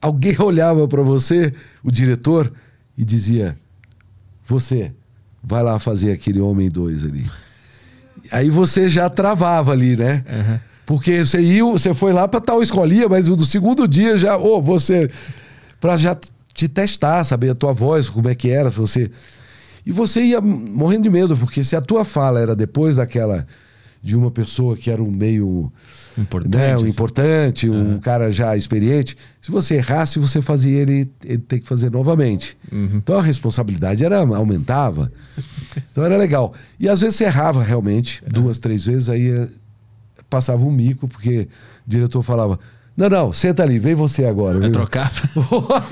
alguém 0.02 0.36
olhava 0.42 0.88
para 0.88 1.04
você, 1.04 1.54
o 1.84 1.92
diretor, 1.92 2.52
e 2.98 3.06
dizia: 3.06 3.56
Você 4.48 4.92
vai 5.44 5.62
lá 5.62 5.78
fazer 5.78 6.12
aquele 6.12 6.42
homem 6.42 6.70
dois 6.70 7.06
ali. 7.06 7.30
Aí 8.32 8.50
você 8.50 8.90
já 8.90 9.10
travava 9.10 9.72
ali, 9.72 9.96
né? 9.96 10.26
Uhum. 10.28 10.60
Porque 10.86 11.26
você 11.26 11.40
ia, 11.42 11.64
você 11.64 11.94
foi 11.94 12.14
lá 12.14 12.28
para 12.28 12.42
tal 12.42 12.62
escolinha, 12.62 13.08
mas 13.08 13.28
no 13.28 13.46
segundo 13.46 13.88
dia 13.88 14.18
já, 14.18 14.38
ou 14.38 14.58
oh, 14.58 14.62
você 14.62 15.10
para 15.80 15.98
já 15.98 16.18
te 16.54 16.68
testar, 16.68 17.24
saber 17.24 17.50
a 17.52 17.56
tua 17.56 17.74
voz, 17.74 18.10
como 18.10 18.28
é 18.28 18.34
que 18.34 18.50
era, 18.50 18.72
se 18.72 18.78
você 18.78 19.12
e 19.86 19.92
você 19.92 20.22
ia 20.22 20.42
morrendo 20.42 21.04
de 21.04 21.10
medo, 21.12 21.38
porque 21.38 21.64
se 21.64 21.76
a 21.76 21.82
tua 21.82 22.04
fala 22.04 22.40
era 22.40 22.56
depois 22.56 22.96
daquela 22.96 23.46
de 24.06 24.16
uma 24.16 24.30
pessoa 24.30 24.78
que 24.78 24.92
era 24.92 25.02
um 25.02 25.10
meio 25.10 25.74
importante, 26.16 26.56
né, 26.56 26.74
um, 26.74 26.78
assim. 26.78 26.90
importante 26.90 27.70
um 27.72 27.98
cara 27.98 28.32
já 28.32 28.56
experiente. 28.56 29.18
Se 29.42 29.50
você 29.50 29.78
errasse, 29.78 30.20
você 30.20 30.44
fazia 30.44 30.80
ele, 30.80 31.10
ele 31.24 31.40
ter 31.40 31.60
que 31.60 31.68
fazer 31.68 31.90
novamente. 31.90 32.56
Uhum. 32.72 32.92
Então 32.94 33.18
a 33.18 33.22
responsabilidade 33.24 34.06
era 34.06 34.20
aumentava. 34.20 35.12
Então 35.92 36.06
era 36.06 36.16
legal. 36.16 36.54
E 36.80 36.88
às 36.88 37.02
vezes 37.02 37.18
você 37.18 37.26
errava 37.26 37.62
realmente, 37.62 38.24
é. 38.26 38.30
duas, 38.30 38.60
três 38.60 38.86
vezes, 38.86 39.10
aí 39.10 39.30
eh, 39.30 39.50
passava 40.30 40.64
um 40.64 40.72
mico, 40.72 41.06
porque 41.06 41.50
o 41.86 41.90
diretor 41.90 42.24
falava. 42.24 42.58
Não, 42.96 43.10
não, 43.10 43.34
senta 43.34 43.62
ali, 43.62 43.78
vem 43.78 43.94
você 43.94 44.24
agora. 44.24 44.58
Vai 44.58 44.70
trocar? 44.70 45.12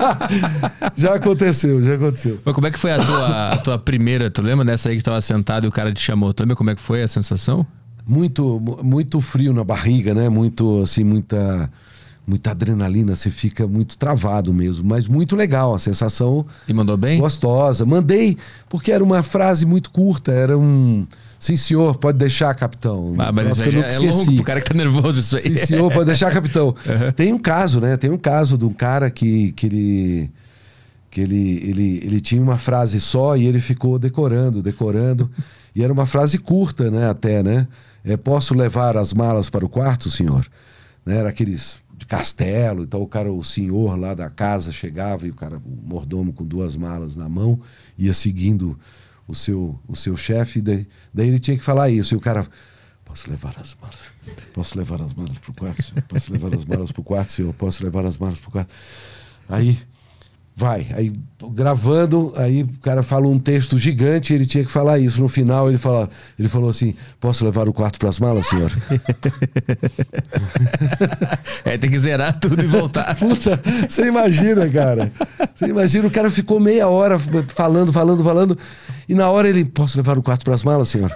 já 0.96 1.16
aconteceu, 1.16 1.84
já 1.84 1.96
aconteceu. 1.96 2.40
Mas 2.42 2.54
como 2.54 2.66
é 2.66 2.70
que 2.70 2.78
foi 2.78 2.92
a 2.92 3.04
tua, 3.04 3.50
a 3.50 3.56
tua 3.58 3.78
primeira, 3.78 4.30
tu 4.30 4.40
lembra 4.40 4.64
dessa 4.64 4.88
aí 4.88 4.94
que 4.94 5.02
estava 5.02 5.20
sentado 5.20 5.66
e 5.66 5.68
o 5.68 5.72
cara 5.72 5.92
te 5.92 6.00
chamou? 6.00 6.32
Tu 6.32 6.40
lembra 6.40 6.56
como 6.56 6.70
é 6.70 6.74
que 6.74 6.80
foi 6.80 7.02
a 7.02 7.08
sensação? 7.08 7.66
Muito 8.06 8.60
muito 8.82 9.20
frio 9.20 9.52
na 9.52 9.64
barriga, 9.64 10.14
né? 10.14 10.28
Muito 10.28 10.82
assim, 10.82 11.04
muita 11.04 11.70
muita 12.26 12.52
adrenalina, 12.52 13.14
você 13.14 13.30
fica 13.30 13.66
muito 13.66 13.98
travado 13.98 14.52
mesmo, 14.52 14.88
mas 14.88 15.06
muito 15.06 15.36
legal, 15.36 15.74
a 15.74 15.78
sensação 15.78 16.46
E 16.66 16.72
mandou 16.72 16.96
bem? 16.96 17.20
Gostosa. 17.20 17.84
Mandei 17.84 18.36
porque 18.68 18.90
era 18.90 19.04
uma 19.04 19.22
frase 19.22 19.66
muito 19.66 19.90
curta, 19.90 20.32
era 20.32 20.56
um 20.56 21.06
Sim, 21.44 21.58
senhor, 21.58 21.96
pode 21.96 22.16
deixar, 22.16 22.54
capitão. 22.54 23.14
Ah, 23.18 23.30
mas 23.30 23.50
isso 23.50 23.70
já 23.70 23.80
é 23.80 23.98
longo 23.98 24.34
pro 24.36 24.44
cara 24.44 24.62
que 24.62 24.68
tá 24.68 24.74
nervoso 24.74 25.20
isso 25.20 25.36
aí. 25.36 25.42
Sim, 25.42 25.66
senhor, 25.66 25.92
pode 25.92 26.06
deixar, 26.06 26.32
capitão. 26.32 26.68
Uhum. 26.68 27.12
Tem 27.14 27.34
um 27.34 27.38
caso, 27.38 27.82
né? 27.82 27.98
Tem 27.98 28.08
um 28.08 28.16
caso 28.16 28.56
de 28.56 28.64
um 28.64 28.72
cara 28.72 29.10
que, 29.10 29.52
que 29.52 29.66
ele 29.66 30.30
que 31.10 31.20
ele, 31.20 31.62
ele, 31.68 32.00
ele 32.02 32.20
tinha 32.22 32.40
uma 32.40 32.56
frase 32.56 32.98
só 32.98 33.36
e 33.36 33.46
ele 33.46 33.60
ficou 33.60 33.98
decorando, 33.98 34.62
decorando. 34.62 35.30
e 35.76 35.84
era 35.84 35.92
uma 35.92 36.06
frase 36.06 36.38
curta, 36.38 36.90
né? 36.90 37.10
Até, 37.10 37.42
né? 37.42 37.68
É, 38.04 38.16
posso 38.16 38.54
levar 38.54 38.96
as 38.96 39.12
malas 39.12 39.48
para 39.48 39.64
o 39.64 39.68
quarto, 39.68 40.10
senhor? 40.10 40.46
Né, 41.04 41.16
era 41.16 41.28
aqueles 41.30 41.82
de 41.96 42.06
castelo, 42.06 42.82
então 42.82 43.00
o 43.00 43.06
cara, 43.06 43.32
o 43.32 43.42
senhor 43.42 43.98
lá 43.98 44.14
da 44.14 44.28
casa 44.28 44.72
chegava 44.72 45.26
e 45.26 45.30
o 45.30 45.34
cara, 45.34 45.58
o 45.58 45.88
mordomo 45.88 46.32
com 46.32 46.44
duas 46.44 46.76
malas 46.76 47.16
na 47.16 47.28
mão, 47.28 47.60
ia 47.96 48.12
seguindo 48.12 48.78
o 49.26 49.34
seu, 49.34 49.78
o 49.88 49.96
seu 49.96 50.16
chefe, 50.16 50.60
daí, 50.60 50.86
daí 51.12 51.28
ele 51.28 51.38
tinha 51.38 51.56
que 51.56 51.64
falar 51.64 51.88
isso, 51.90 52.14
e 52.14 52.16
o 52.16 52.20
cara, 52.20 52.46
posso 53.04 53.30
levar 53.30 53.54
as 53.60 53.76
malas, 53.80 54.00
posso 54.52 54.76
levar 54.76 55.00
as 55.00 55.14
malas 55.14 55.38
para 55.38 55.50
o 55.50 55.54
quarto, 55.54 55.82
senhor? 55.82 56.02
Posso 56.02 56.32
levar 56.32 56.54
as 56.54 56.64
malas 56.64 56.92
para 56.92 57.00
o 57.00 57.04
quarto, 57.04 57.32
senhor? 57.32 57.54
Posso 57.54 57.84
levar 57.84 58.04
as 58.04 58.18
malas 58.18 58.40
para 58.40 58.48
o 58.48 58.52
quarto? 58.52 58.74
Aí 59.48 59.78
Vai. 60.56 60.86
Aí 60.94 61.12
gravando, 61.52 62.32
aí 62.36 62.62
o 62.62 62.68
cara 62.80 63.02
fala 63.02 63.26
um 63.26 63.38
texto 63.38 63.76
gigante, 63.76 64.32
ele 64.32 64.46
tinha 64.46 64.64
que 64.64 64.70
falar 64.70 65.00
isso. 65.00 65.20
No 65.20 65.28
final 65.28 65.68
ele 65.68 65.78
fala, 65.78 66.08
ele 66.38 66.48
falou 66.48 66.70
assim: 66.70 66.94
"Posso 67.20 67.44
levar 67.44 67.68
o 67.68 67.72
quarto 67.72 67.98
para 67.98 68.08
as 68.08 68.20
malas, 68.20 68.46
senhor?" 68.46 68.70
é, 71.64 71.76
tem 71.76 71.90
que 71.90 71.98
zerar 71.98 72.38
tudo 72.38 72.62
e 72.62 72.66
voltar. 72.66 73.12
Puta, 73.18 73.60
você 73.88 74.06
imagina, 74.06 74.70
cara? 74.70 75.10
Você 75.54 75.66
imagina 75.66 76.06
o 76.06 76.10
cara 76.10 76.30
ficou 76.30 76.60
meia 76.60 76.86
hora 76.88 77.18
falando, 77.48 77.92
falando, 77.92 78.22
falando, 78.22 78.56
e 79.08 79.14
na 79.14 79.28
hora 79.28 79.48
ele: 79.48 79.64
"Posso 79.64 79.96
levar 79.96 80.16
o 80.16 80.22
quarto 80.22 80.44
para 80.44 80.54
as 80.54 80.62
malas, 80.62 80.88
senhor?" 80.88 81.12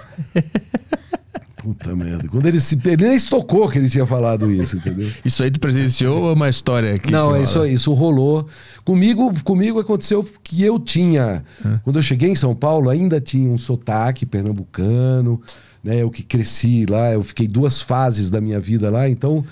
Puta 1.61 1.93
merda. 1.93 2.25
Quando 2.29 2.45
ele 2.45 2.59
se. 2.59 2.79
Ele 2.85 3.05
nem 3.05 3.15
estocou 3.15 3.67
que 3.67 3.77
ele 3.77 3.89
tinha 3.89 4.05
falado 4.05 4.49
isso, 4.49 4.77
entendeu? 4.77 5.11
Isso 5.25 5.43
aí 5.43 5.51
tu 5.51 5.59
presenciou 5.59 6.23
ou 6.23 6.29
é 6.29 6.33
uma 6.33 6.47
história 6.47 6.93
aqui? 6.93 7.11
Não, 7.11 7.39
isso, 7.39 7.65
isso 7.65 7.93
rolou. 7.93 8.47
Comigo, 8.85 9.33
comigo 9.43 9.77
aconteceu 9.77 10.25
que 10.41 10.63
eu 10.63 10.79
tinha. 10.79 11.43
Quando 11.83 11.97
eu 11.97 12.01
cheguei 12.01 12.29
em 12.29 12.35
São 12.35 12.55
Paulo, 12.55 12.89
ainda 12.89 13.19
tinha 13.19 13.49
um 13.49 13.57
sotaque 13.57 14.25
pernambucano, 14.25 15.41
né? 15.83 16.01
Eu 16.01 16.09
que 16.09 16.23
cresci 16.23 16.85
lá, 16.89 17.11
eu 17.11 17.21
fiquei 17.23 17.47
duas 17.47 17.81
fases 17.81 18.29
da 18.29 18.39
minha 18.39 18.59
vida 18.59 18.89
lá, 18.89 19.09
então, 19.09 19.43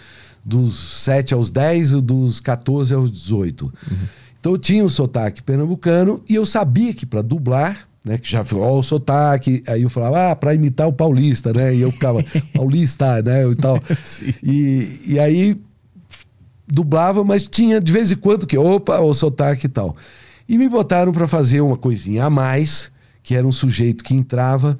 dos 0.46 1.04
7 1.04 1.34
aos 1.34 1.52
10 1.52 1.92
e 1.92 2.02
dos 2.02 2.40
14 2.40 2.94
aos 2.94 3.12
18. 3.12 3.66
Uhum. 3.66 3.98
Então 4.40 4.54
eu 4.54 4.58
tinha 4.58 4.86
um 4.86 4.90
sotaque 4.90 5.44
pernambucano 5.44 6.24
e 6.30 6.36
eu 6.36 6.46
sabia 6.46 6.94
que 6.94 7.06
para 7.06 7.22
dublar 7.22 7.88
né? 8.08 8.18
Que 8.18 8.30
já 8.30 8.44
falou, 8.44 8.66
ó, 8.66 8.80
o 8.80 8.84
sotaque. 8.84 9.62
Aí 9.68 9.84
eu 9.84 9.90
falava, 9.90 10.32
ah, 10.32 10.36
para 10.36 10.56
imitar 10.56 10.88
o 10.88 10.94
paulista, 10.94 11.54
né? 11.54 11.76
E 11.76 11.82
eu 11.82 11.92
ficava, 11.92 12.24
paulista, 12.54 13.22
né? 13.22 13.46
E 13.48 13.56
tal. 13.56 13.80
E, 14.42 15.02
e 15.06 15.20
aí 15.20 15.60
dublava, 16.68 17.24
mas 17.24 17.44
tinha 17.44 17.80
de 17.80 17.92
vez 17.92 18.12
em 18.12 18.16
quando 18.16 18.48
que, 18.48 18.58
opa, 18.58 19.00
o 19.00 19.14
sotaque 19.14 19.66
e 19.66 19.70
tal. 19.70 19.96
E 20.48 20.58
me 20.58 20.70
botaram 20.70 21.12
para 21.12 21.28
fazer 21.28 21.62
uma 21.62 21.78
coisinha 21.78 22.26
a 22.26 22.30
mais, 22.30 22.92
que 23.22 23.36
era 23.36 23.46
um 23.46 23.52
sujeito 23.52 24.04
que 24.04 24.14
entrava 24.14 24.78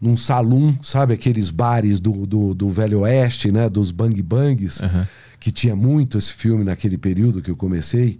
num 0.00 0.16
salão, 0.16 0.76
sabe? 0.82 1.14
Aqueles 1.14 1.50
bares 1.50 2.00
do, 2.00 2.26
do, 2.26 2.54
do 2.54 2.68
Velho 2.70 3.00
Oeste, 3.00 3.50
né? 3.50 3.68
Dos 3.68 3.90
bang 3.90 4.20
bangs, 4.22 4.80
uhum. 4.80 5.04
que 5.38 5.50
tinha 5.50 5.76
muito 5.76 6.18
esse 6.18 6.32
filme 6.32 6.64
naquele 6.64 6.98
período 6.98 7.40
que 7.40 7.50
eu 7.50 7.56
comecei. 7.56 8.18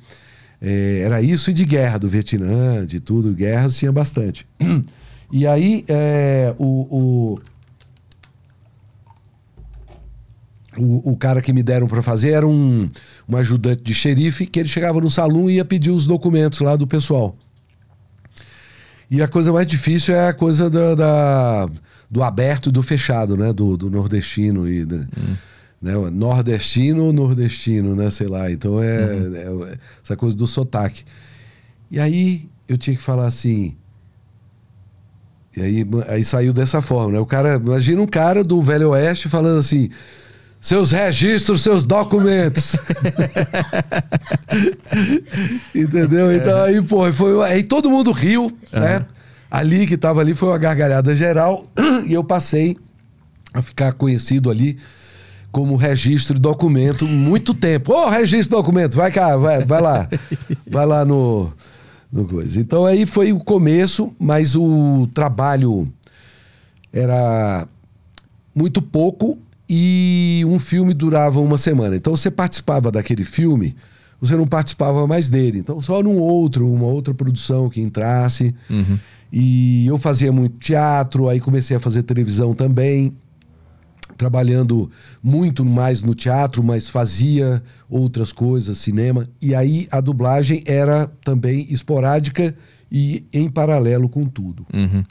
É, 0.67 1.03
era 1.05 1.21
isso 1.21 1.51
e 1.51 1.55
de 1.55 1.63
guerra, 1.67 1.99
do 1.99 2.09
Vietnã, 2.09 2.87
de 2.87 2.99
tudo, 2.99 3.35
guerras 3.35 3.77
tinha 3.77 3.93
bastante. 3.93 4.47
E 5.31 5.47
aí 5.47 5.85
é, 5.89 6.55
o, 6.59 6.65
o, 6.65 7.41
o, 10.79 11.13
o 11.13 11.17
cara 11.17 11.43
que 11.43 11.53
me 11.53 11.63
deram 11.63 11.87
para 11.87 12.01
fazer 12.01 12.31
era 12.31 12.47
um, 12.47 12.89
um 13.29 13.37
ajudante 13.37 13.83
de 13.83 13.93
xerife 13.93 14.47
que 14.47 14.59
ele 14.59 14.69
chegava 14.69 15.01
no 15.01 15.11
salão 15.11 15.51
e 15.51 15.57
ia 15.57 15.65
pedir 15.67 15.91
os 15.91 16.07
documentos 16.07 16.61
lá 16.61 16.77
do 16.77 16.87
pessoal. 16.87 17.35
E 19.11 19.21
a 19.21 19.29
coisa 19.29 19.53
mais 19.53 19.67
difícil 19.67 20.15
é 20.15 20.29
a 20.29 20.33
coisa 20.33 20.71
da, 20.71 20.95
da 20.95 21.69
do 22.11 22.23
aberto 22.23 22.71
e 22.71 22.73
do 22.73 22.83
fechado, 22.83 23.37
né? 23.37 23.53
Do, 23.53 23.77
do 23.77 23.91
nordestino 23.91 24.67
e 24.69 24.85
hum. 24.85 25.37
Né? 25.85 25.93
nordestino, 26.11 27.13
nordestino, 27.13 27.95
né? 27.95 28.11
Sei 28.11 28.27
lá. 28.27 28.51
Então 28.51 28.83
é, 28.83 29.05
uhum. 29.05 29.67
é, 29.67 29.79
essa 30.03 30.17
coisa 30.17 30.35
do 30.35 30.47
sotaque. 30.47 31.05
E 31.91 32.01
aí 32.01 32.49
eu 32.67 32.79
tinha 32.79 32.97
que 32.97 33.03
falar 33.03 33.27
assim. 33.27 33.77
E 35.55 35.63
aí, 35.63 35.87
aí 36.09 36.25
saiu 36.25 36.53
dessa 36.53 36.83
forma, 36.83 37.13
né? 37.13 37.21
O 37.21 37.27
cara, 37.27 37.57
imagina 37.57 38.01
um 38.03 38.07
cara 38.07 38.43
do 38.43 38.61
Velho 38.63 38.91
Oeste 38.91 39.29
falando 39.29 39.59
assim: 39.59 39.91
seus 40.59 40.91
registros, 40.91 41.63
seus 41.63 41.85
documentos. 41.85 42.77
Entendeu? 45.75 46.35
Então 46.35 46.63
aí, 46.63 46.81
pô, 46.83 47.13
foi. 47.13 47.47
Aí 47.47 47.63
todo 47.63 47.91
mundo 47.91 48.11
riu, 48.11 48.45
uhum. 48.45 48.81
né? 48.81 49.05
Ali 49.51 49.87
que 49.87 49.99
tava 49.99 50.23
ali 50.23 50.35
foi 50.35 50.49
uma 50.49 50.59
gargalhada 50.59 51.15
geral 51.15 51.67
e 52.09 52.15
eu 52.15 52.25
passei 52.25 52.77
a 53.53 53.63
ficar 53.63 53.93
conhecido 53.93 54.51
ali 54.51 54.79
como 55.55 55.77
registro 55.77 56.35
de 56.35 56.41
documento 56.41 57.07
muito 57.07 57.55
tempo. 57.55 57.93
Ô, 57.93 58.07
oh, 58.07 58.11
registro 58.11 58.57
de 58.57 58.63
documento, 58.63 58.97
vai 58.97 59.13
cá, 59.13 59.37
vai, 59.37 59.65
vai 59.65 59.81
lá. 59.81 60.09
Vai 60.69 60.85
lá 60.85 61.05
no, 61.05 61.53
no 62.13 62.25
coisa. 62.27 62.61
Então 62.61 62.85
aí 62.85 63.07
foi 63.07 63.33
o 63.33 63.39
começo, 63.39 64.13
mas 64.19 64.57
o 64.57 65.09
trabalho 65.15 65.89
era 66.93 67.69
muito 68.53 68.83
pouco 68.83 69.39
e 69.71 70.43
um 70.45 70.59
filme 70.59 70.93
durava 70.93 71.39
uma 71.39 71.57
semana. 71.57 71.95
Então 71.95 72.17
você 72.17 72.33
participava 72.33 72.91
daquele 72.91 73.23
filme, 73.23 73.77
você 74.21 74.35
não 74.35 74.49
participava 74.49 75.07
mais 75.07 75.31
dele. 75.31 75.61
Então 75.61 75.81
só 75.81 76.03
num 76.03 76.19
outro, 76.19 76.69
uma 76.69 76.87
outra 76.87 77.15
produção 77.15 77.71
que 77.71 77.81
entrasse. 77.81 78.53
Uhum. 78.69 78.99
E 79.33 79.87
eu 79.87 79.99
fazia 79.99 80.33
muito 80.33 80.57
teatro, 80.59 81.29
aí 81.29 81.39
comecei 81.39 81.77
a 81.77 81.81
fazer 81.81 82.03
televisão 82.03 82.55
também, 82.55 83.15
trabalhando 84.17 84.91
muito 85.23 85.65
mais 85.65 86.03
no 86.03 86.15
teatro, 86.15 86.63
mas 86.63 86.89
fazia 86.89 87.63
outras 87.89 88.33
coisas, 88.33 88.79
cinema. 88.79 89.29
E 89.41 89.55
aí 89.55 89.89
a 89.91 90.01
dublagem 90.01 90.63
era 90.67 91.07
também 91.25 91.67
esporádica 91.71 92.55
e 92.91 93.25
em 93.33 93.49
paralelo 93.49 94.09
com 94.09 94.25
tudo. 94.25 94.67
Uhum. 94.73 95.05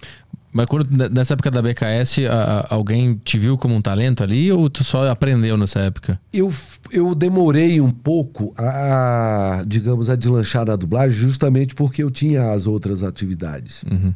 Mas 0.53 0.67
quando, 0.67 0.87
nessa 1.09 1.33
época 1.33 1.49
da 1.49 1.61
BKS, 1.63 2.27
a, 2.29 2.33
a, 2.33 2.75
alguém 2.75 3.19
te 3.23 3.39
viu 3.39 3.57
como 3.57 3.73
um 3.73 3.81
talento 3.81 4.21
ali 4.21 4.51
ou 4.51 4.69
tu 4.69 4.83
só 4.83 5.09
aprendeu 5.09 5.57
nessa 5.57 5.79
época? 5.79 6.19
Eu, 6.31 6.53
eu 6.91 7.15
demorei 7.15 7.81
um 7.81 7.89
pouco 7.89 8.53
a, 8.55 9.63
digamos, 9.65 10.11
a 10.11 10.15
deslanchar 10.15 10.65
na 10.65 10.75
dublagem 10.75 11.17
justamente 11.17 11.73
porque 11.73 12.03
eu 12.03 12.11
tinha 12.11 12.51
as 12.51 12.67
outras 12.67 13.01
atividades. 13.01 13.83
Uhum. 13.89 14.13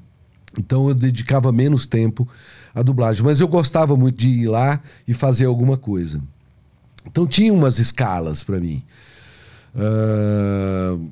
Então 0.59 0.87
eu 0.87 0.93
dedicava 0.93 1.51
menos 1.51 1.87
tempo 1.87 2.27
à 2.79 2.83
dublagem. 2.83 3.23
Mas 3.23 3.39
eu 3.39 3.47
gostava 3.47 3.95
muito 3.95 4.17
de 4.17 4.29
ir 4.29 4.47
lá 4.47 4.79
e 5.07 5.13
fazer 5.13 5.45
alguma 5.45 5.77
coisa. 5.77 6.21
Então 7.05 7.25
tinha 7.25 7.53
umas 7.53 7.79
escalas 7.79 8.43
para 8.43 8.59
mim. 8.59 8.83
Uh, 9.75 11.09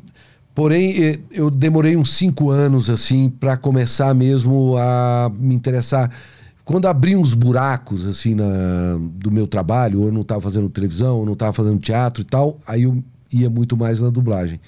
Porém, 0.55 1.19
eu 1.29 1.51
demorei 1.51 1.97
uns 1.97 2.13
cinco 2.13 2.49
anos 2.49 2.89
assim 2.89 3.29
para 3.29 3.57
começar 3.57 4.15
mesmo 4.15 4.77
a 4.77 5.29
me 5.37 5.53
interessar. 5.53 6.09
Quando 6.63 6.87
abri 6.87 7.13
uns 7.13 7.33
buracos 7.33 8.07
assim 8.07 8.33
na, 8.33 8.97
do 9.15 9.29
meu 9.29 9.47
trabalho, 9.47 9.99
ou 9.99 10.05
eu 10.05 10.13
não 10.13 10.21
estava 10.21 10.39
fazendo 10.39 10.69
televisão, 10.69 11.17
ou 11.17 11.25
não 11.25 11.33
estava 11.33 11.51
fazendo 11.51 11.77
teatro 11.77 12.21
e 12.21 12.25
tal, 12.25 12.57
aí 12.65 12.83
eu 12.83 13.03
ia 13.33 13.49
muito 13.49 13.75
mais 13.75 13.99
na 13.99 14.09
dublagem. 14.09 14.61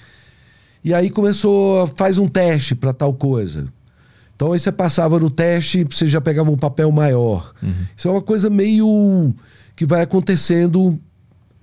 E 0.84 0.92
aí 0.92 1.08
começou, 1.08 1.86
faz 1.96 2.18
um 2.18 2.28
teste 2.28 2.74
para 2.74 2.92
tal 2.92 3.14
coisa. 3.14 3.66
Então 4.38 4.52
aí 4.52 4.58
você 4.60 4.70
passava 4.70 5.18
no 5.18 5.28
teste, 5.28 5.82
você 5.82 6.06
já 6.06 6.20
pegava 6.20 6.48
um 6.48 6.56
papel 6.56 6.92
maior. 6.92 7.52
Uhum. 7.60 7.74
Isso 7.96 8.06
é 8.06 8.10
uma 8.12 8.22
coisa 8.22 8.48
meio 8.48 9.34
que 9.74 9.84
vai 9.84 10.00
acontecendo 10.02 10.96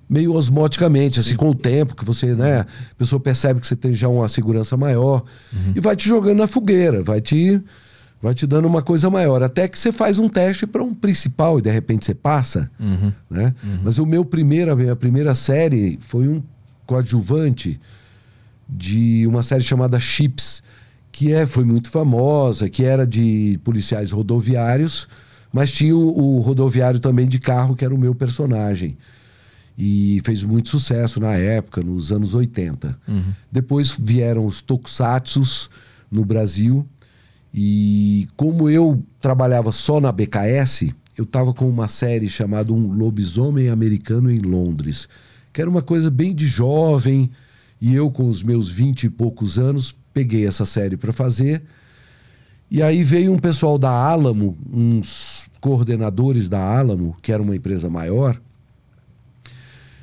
meio 0.09 0.34
osmoticamente, 0.34 1.21
assim, 1.21 1.38
com 1.38 1.51
o 1.51 1.55
tempo, 1.55 1.95
que 1.95 2.03
você, 2.03 2.36
né, 2.36 2.59
a 2.59 2.95
pessoa 2.97 3.17
percebe 3.17 3.61
que 3.61 3.65
você 3.65 3.78
tem 3.78 3.95
já 3.95 4.09
uma 4.09 4.28
segurança 4.28 4.76
maior 4.76 5.23
uhum. 5.53 5.71
e 5.73 5.80
vai 5.80 5.95
te 5.95 6.09
jogando 6.09 6.39
na 6.39 6.47
fogueira, 6.47 7.01
vai 7.01 7.21
te 7.21 7.61
vai 8.21 8.34
te 8.34 8.45
dando 8.45 8.65
uma 8.65 8.82
coisa 8.82 9.09
maior, 9.09 9.41
até 9.41 9.69
que 9.69 9.80
você 9.80 9.93
faz 9.93 10.19
um 10.19 10.28
teste 10.28 10.67
para 10.67 10.84
um 10.84 10.93
principal 10.93 11.59
e 11.59 11.61
de 11.61 11.71
repente 11.71 12.05
você 12.05 12.13
passa, 12.13 12.69
uhum. 12.78 13.13
né? 13.30 13.55
Uhum. 13.63 13.80
Mas 13.84 13.99
o 13.99 14.05
meu 14.05 14.26
primeiro, 14.26 14.73
a 14.73 14.76
minha 14.76 14.95
primeira 14.97 15.34
série 15.34 15.97
foi 16.01 16.28
um 16.28 16.43
coadjuvante 16.86 17.80
de 18.67 19.26
uma 19.28 19.41
série 19.41 19.63
chamada 19.63 19.97
Chips, 19.97 20.61
que 21.16 21.32
é, 21.32 21.45
foi 21.45 21.63
muito 21.63 21.89
famosa, 21.89 22.70
que 22.70 22.84
era 22.84 23.07
de 23.07 23.57
policiais 23.63 24.11
rodoviários, 24.11 25.07
mas 25.49 25.72
tinha 25.72 25.95
o, 25.95 26.09
o 26.09 26.41
rodoviário 26.41 26.99
também 26.99 27.26
de 27.26 27.39
carro, 27.39 27.74
que 27.74 27.86
era 27.86 27.95
o 27.95 27.97
meu 27.97 28.13
personagem 28.13 28.97
e 29.78 30.22
fez 30.26 30.43
muito 30.43 30.68
sucesso 30.68 31.22
na 31.22 31.34
época, 31.34 31.82
nos 31.82 32.11
anos 32.11 32.34
80. 32.34 32.99
Uhum. 33.07 33.24
Depois 33.49 33.95
vieram 33.97 34.45
os 34.45 34.61
tokusatsus 34.61 35.70
no 36.11 36.26
Brasil 36.26 36.86
e 37.53 38.28
como 38.36 38.70
eu 38.70 39.01
trabalhava 39.22 39.72
só 39.72 40.01
na 40.01 40.11
BKS, 40.11 40.93
eu 41.18 41.24
estava 41.24 41.53
com 41.53 41.70
uma 41.70 41.88
série 41.88 42.28
chamada 42.28 42.74
Um 42.74 42.91
Lobisomem 42.91 43.70
Americano 43.70 44.30
em 44.30 44.39
Londres, 44.39 45.07
que 45.53 45.61
era 45.61 45.70
uma 45.70 45.82
coisa 45.82 46.11
bem 46.11 46.36
de 46.36 46.45
jovem 46.45 47.32
e 47.80 47.95
eu 47.95 48.11
com 48.11 48.30
os 48.30 48.43
meus 48.43 48.68
vinte 48.68 49.05
e 49.05 49.09
poucos 49.09 49.57
anos 49.57 49.95
peguei 50.16 50.47
essa 50.47 50.63
série 50.63 50.95
para 50.95 51.11
fazer. 51.11 51.61
E 52.72 52.82
aí 52.82 53.03
veio 53.03 53.34
um 53.34 53.38
pessoal 53.38 53.78
da 53.78 53.91
Alamo, 53.91 54.57
uns 54.72 55.49
coordenadores 55.59 56.47
da 56.47 56.57
Alamo, 56.57 57.18
que 57.22 57.34
era 57.34 57.43
uma 57.43 57.55
empresa 57.55 57.89
maior, 57.89 58.39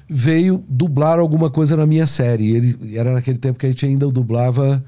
veio 0.08 0.62
dublar 0.68 1.18
alguma 1.18 1.48
coisa 1.48 1.76
na 1.76 1.86
minha 1.86 2.06
série. 2.06 2.54
Ele 2.54 2.96
era 2.96 3.14
naquele 3.14 3.38
tempo 3.38 3.58
que 3.58 3.64
a 3.64 3.70
gente 3.70 3.86
ainda 3.86 4.06
dublava, 4.08 4.84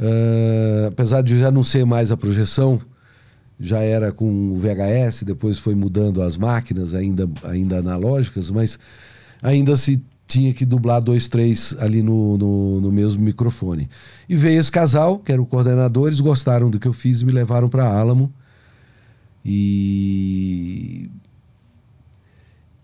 uh, 0.00 0.88
apesar 0.88 1.22
de 1.22 1.38
já 1.38 1.52
não 1.52 1.62
ser 1.62 1.86
mais 1.86 2.10
a 2.10 2.16
projeção, 2.16 2.80
já 3.60 3.78
era 3.78 4.10
com 4.10 4.52
o 4.52 4.58
VHS, 4.58 5.22
depois 5.22 5.58
foi 5.58 5.76
mudando 5.76 6.20
as 6.20 6.36
máquinas, 6.36 6.94
ainda, 6.94 7.28
ainda 7.44 7.78
analógicas, 7.78 8.50
mas 8.50 8.76
ainda 9.40 9.76
se 9.76 10.02
tinha 10.28 10.52
que 10.52 10.64
dublar 10.64 11.02
dois, 11.02 11.26
três 11.26 11.74
ali 11.80 12.02
no, 12.02 12.36
no, 12.36 12.80
no 12.82 12.92
mesmo 12.92 13.22
microfone. 13.22 13.88
E 14.28 14.36
veio 14.36 14.60
esse 14.60 14.70
casal, 14.70 15.18
que 15.18 15.32
eram 15.32 15.44
coordenadores, 15.44 16.20
gostaram 16.20 16.70
do 16.70 16.78
que 16.78 16.86
eu 16.86 16.92
fiz 16.92 17.22
e 17.22 17.24
me 17.24 17.32
levaram 17.32 17.68
para 17.68 17.88
Álamo. 17.88 18.32
E. 19.44 21.10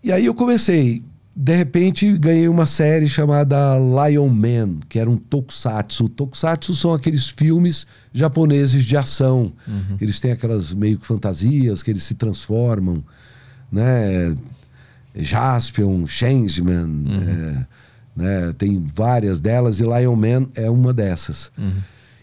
E 0.03 0.11
aí 0.11 0.25
eu 0.25 0.33
comecei 0.33 1.03
de 1.35 1.53
repente 1.53 2.17
ganhei 2.17 2.47
uma 2.47 2.65
série 2.65 3.09
chamada 3.09 3.75
Lion 3.77 4.29
Man, 4.29 4.77
que 4.87 4.97
era 4.97 5.09
um 5.09 5.17
tokusatsu. 5.17 6.07
Tokusatsu 6.07 6.73
são 6.73 6.93
aqueles 6.93 7.27
filmes 7.27 7.85
japoneses 8.13 8.85
de 8.85 8.95
ação, 8.95 9.51
uhum. 9.67 9.97
que 9.97 10.05
eles 10.05 10.19
têm 10.21 10.31
aquelas 10.31 10.73
meio 10.73 10.97
que 10.97 11.05
fantasias, 11.05 11.83
que 11.83 11.91
eles 11.91 12.03
se 12.03 12.15
transformam, 12.15 13.03
né? 13.69 14.33
Jaspion, 15.15 16.05
Changeman, 16.07 17.05
uhum. 17.05 17.23
é, 17.27 17.67
né? 18.15 18.53
tem 18.57 18.83
várias 18.93 19.39
delas 19.39 19.79
e 19.79 19.83
Lion 19.83 20.15
Man 20.15 20.47
é 20.55 20.69
uma 20.69 20.93
dessas. 20.93 21.51
Uhum. 21.57 21.73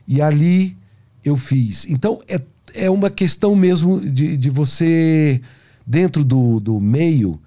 E 0.06 0.20
ali 0.20 0.76
eu 1.24 1.36
fiz. 1.36 1.86
Então 1.88 2.20
é, 2.28 2.40
é 2.74 2.90
uma 2.90 3.10
questão 3.10 3.54
mesmo 3.54 4.00
de, 4.00 4.36
de 4.36 4.50
você, 4.50 5.40
dentro 5.86 6.24
do, 6.24 6.60
do 6.60 6.80
meio, 6.80 7.40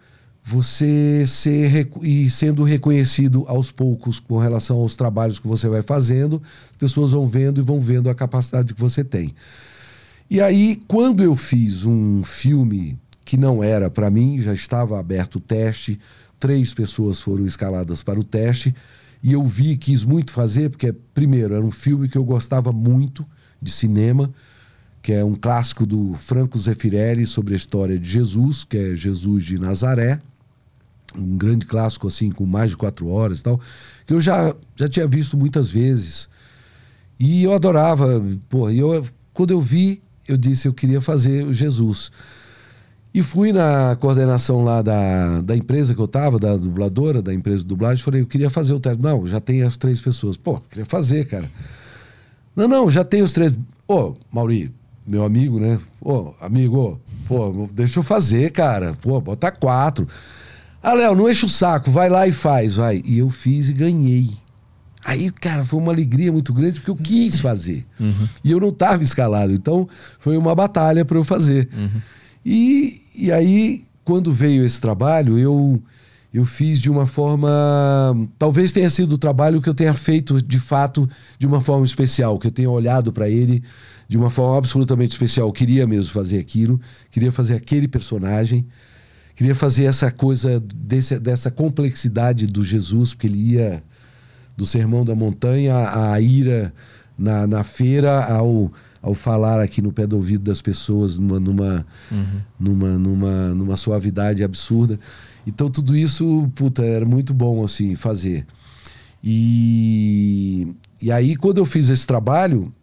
você 0.43 1.25
ser 1.25 1.89
e 2.03 2.29
sendo 2.29 2.63
reconhecido 2.63 3.45
aos 3.47 3.71
poucos 3.71 4.19
com 4.19 4.37
relação 4.37 4.77
aos 4.77 4.95
trabalhos 4.95 5.39
que 5.39 5.47
você 5.47 5.67
vai 5.67 5.81
fazendo, 5.81 6.41
as 6.71 6.77
pessoas 6.77 7.11
vão 7.11 7.27
vendo 7.27 7.59
e 7.59 7.63
vão 7.63 7.79
vendo 7.79 8.09
a 8.09 8.15
capacidade 8.15 8.73
que 8.73 8.79
você 8.79 9.03
tem. 9.03 9.33
E 10.29 10.39
aí, 10.39 10.81
quando 10.87 11.23
eu 11.23 11.35
fiz 11.35 11.83
um 11.83 12.23
filme 12.23 12.97
que 13.25 13.35
não 13.35 13.63
era 13.63 13.89
para 13.89 14.09
mim, 14.09 14.39
já 14.39 14.53
estava 14.53 14.99
aberto 14.99 15.37
o 15.37 15.39
teste, 15.39 15.99
três 16.39 16.73
pessoas 16.73 17.19
foram 17.19 17.45
escaladas 17.45 18.01
para 18.03 18.19
o 18.19 18.23
teste, 18.23 18.73
e 19.21 19.33
eu 19.33 19.43
vi, 19.43 19.75
quis 19.75 20.03
muito 20.03 20.31
fazer, 20.31 20.69
porque, 20.69 20.93
primeiro, 21.13 21.55
era 21.55 21.65
um 21.65 21.71
filme 21.71 22.07
que 22.07 22.17
eu 22.17 22.23
gostava 22.23 22.71
muito 22.71 23.25
de 23.59 23.71
cinema, 23.71 24.31
que 25.01 25.11
é 25.11 25.25
um 25.25 25.33
clássico 25.33 25.85
do 25.85 26.13
Franco 26.13 26.57
Zeffirelli 26.57 27.25
sobre 27.25 27.55
a 27.55 27.57
história 27.57 27.97
de 27.97 28.07
Jesus, 28.07 28.63
que 28.63 28.77
é 28.77 28.95
Jesus 28.95 29.43
de 29.43 29.57
Nazaré 29.57 30.21
um 31.17 31.37
grande 31.37 31.65
clássico 31.65 32.07
assim 32.07 32.29
com 32.29 32.45
mais 32.45 32.71
de 32.71 32.77
quatro 32.77 33.07
horas 33.07 33.39
e 33.39 33.43
tal 33.43 33.59
que 34.05 34.13
eu 34.13 34.21
já 34.21 34.53
já 34.75 34.87
tinha 34.87 35.07
visto 35.07 35.37
muitas 35.37 35.71
vezes. 35.71 36.29
E 37.19 37.43
eu 37.43 37.53
adorava 37.53 38.21
e 38.71 38.79
eu 38.79 39.07
quando 39.33 39.51
eu 39.51 39.61
vi 39.61 40.01
eu 40.27 40.37
disse 40.37 40.67
eu 40.67 40.73
queria 40.73 41.01
fazer 41.01 41.45
o 41.45 41.53
Jesus 41.53 42.11
E 43.15 43.23
fui 43.23 43.53
na 43.53 43.95
coordenação 43.97 44.61
lá 44.61 44.81
da, 44.81 45.39
da 45.39 45.55
empresa 45.55 45.95
que 45.95 46.01
eu 46.01 46.07
tava, 46.07 46.37
da 46.37 46.57
dubladora, 46.57 47.21
da 47.21 47.33
empresa 47.33 47.59
de 47.59 47.65
dublagem, 47.65 48.03
falei, 48.03 48.19
eu 48.19 48.27
queria 48.27 48.49
fazer 48.49 48.73
o 48.73 48.79
teste. 48.79 49.01
Não, 49.01 49.25
já 49.25 49.39
tem 49.39 49.61
as 49.61 49.77
três 49.77 50.01
pessoas. 50.01 50.35
Pô, 50.35 50.59
queria 50.69 50.83
fazer, 50.83 51.25
cara. 51.25 51.49
Não, 52.53 52.67
não, 52.67 52.91
já 52.91 53.05
tem 53.05 53.23
os 53.23 53.31
três. 53.31 53.53
Ô, 53.87 54.15
Mauri, 54.29 54.69
meu 55.07 55.23
amigo, 55.23 55.61
né? 55.61 55.79
Ô, 56.01 56.33
amigo, 56.41 56.99
pô, 57.25 57.69
deixa 57.71 57.99
eu 57.99 58.03
fazer, 58.03 58.51
cara. 58.51 58.93
Pô, 59.01 59.21
bota 59.21 59.49
quatro. 59.49 60.05
Ah, 60.83 60.93
Léo, 60.93 61.15
não 61.15 61.29
enche 61.29 61.45
o 61.45 61.49
saco, 61.49 61.89
vai 61.89 62.09
lá 62.09 62.27
e 62.27 62.33
faz, 62.33 62.75
vai. 62.75 63.01
E 63.05 63.19
eu 63.19 63.29
fiz 63.29 63.69
e 63.69 63.73
ganhei. 63.73 64.31
Aí, 65.05 65.31
cara, 65.31 65.63
foi 65.63 65.79
uma 65.79 65.93
alegria 65.93 66.33
muito 66.33 66.51
grande 66.51 66.81
porque 66.81 66.91
eu 66.91 66.97
quis 66.97 67.39
fazer. 67.39 67.85
Uhum. 67.97 68.27
E 68.43 68.51
eu 68.51 68.59
não 68.59 68.69
estava 68.69 69.01
escalado. 69.03 69.53
Então, 69.53 69.87
foi 70.19 70.35
uma 70.35 70.53
batalha 70.53 71.05
para 71.05 71.17
eu 71.17 71.23
fazer. 71.23 71.69
Uhum. 71.73 72.01
E, 72.45 73.04
e 73.17 73.31
aí, 73.31 73.85
quando 74.03 74.31
veio 74.31 74.63
esse 74.65 74.79
trabalho, 74.79 75.37
eu, 75.37 75.81
eu 76.33 76.45
fiz 76.45 76.79
de 76.79 76.89
uma 76.89 77.07
forma. 77.07 77.49
Talvez 78.37 78.71
tenha 78.71 78.89
sido 78.89 79.13
o 79.13 79.17
trabalho 79.17 79.61
que 79.61 79.69
eu 79.69 79.73
tenha 79.73 79.93
feito 79.93 80.41
de 80.41 80.59
fato 80.59 81.09
de 81.39 81.47
uma 81.47 81.61
forma 81.61 81.85
especial, 81.85 82.37
que 82.37 82.47
eu 82.47 82.51
tenha 82.51 82.69
olhado 82.69 83.11
para 83.11 83.29
ele 83.29 83.63
de 84.07 84.17
uma 84.17 84.29
forma 84.29 84.57
absolutamente 84.57 85.11
especial. 85.11 85.47
Eu 85.47 85.53
queria 85.53 85.87
mesmo 85.87 86.11
fazer 86.11 86.39
aquilo, 86.39 86.79
queria 87.09 87.31
fazer 87.31 87.55
aquele 87.55 87.87
personagem, 87.87 88.65
queria 89.35 89.55
fazer 89.55 89.85
essa 89.85 90.11
coisa, 90.11 90.59
desse, 90.59 91.19
dessa 91.19 91.49
complexidade 91.49 92.45
do 92.47 92.63
Jesus, 92.63 93.13
porque 93.13 93.27
ele 93.27 93.53
ia 93.53 93.83
do 94.55 94.65
Sermão 94.65 95.03
da 95.03 95.15
Montanha 95.15 95.75
à 95.89 96.19
ira 96.19 96.73
na, 97.17 97.47
na 97.47 97.63
feira, 97.63 98.23
ao 98.25 98.71
ao 99.05 99.13
falar 99.13 99.61
aqui 99.61 99.83
no 99.83 99.93
pé 99.93 100.07
do 100.07 100.15
ouvido 100.15 100.45
das 100.45 100.63
pessoas 100.63 101.19
numa, 101.19 101.39
numa, 101.39 101.85
uhum. 102.11 102.41
numa, 102.59 102.97
numa, 102.97 103.53
numa 103.53 103.77
suavidade 103.77 104.43
absurda. 104.43 104.99
Então 105.45 105.69
tudo 105.69 105.95
isso, 105.95 106.51
puta, 106.55 106.83
era 106.83 107.05
muito 107.05 107.31
bom 107.31 107.63
assim 107.63 107.95
fazer. 107.95 108.47
E, 109.23 110.67
e 110.99 111.11
aí 111.11 111.35
quando 111.35 111.59
eu 111.59 111.65
fiz 111.65 111.89
esse 111.89 112.07
trabalho, 112.07 112.73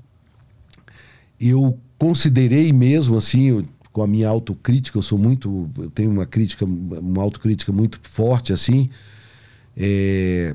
eu 1.40 1.76
considerei 1.98 2.72
mesmo 2.72 3.16
assim, 3.16 3.64
com 3.92 4.00
a 4.00 4.06
minha 4.06 4.28
autocrítica, 4.28 4.96
eu 4.96 5.02
sou 5.02 5.18
muito, 5.18 5.68
eu 5.76 5.90
tenho 5.90 6.12
uma 6.12 6.24
crítica, 6.24 6.64
uma 6.64 7.20
autocrítica 7.20 7.72
muito 7.72 7.98
forte 8.04 8.52
assim. 8.52 8.88
É, 9.76 10.54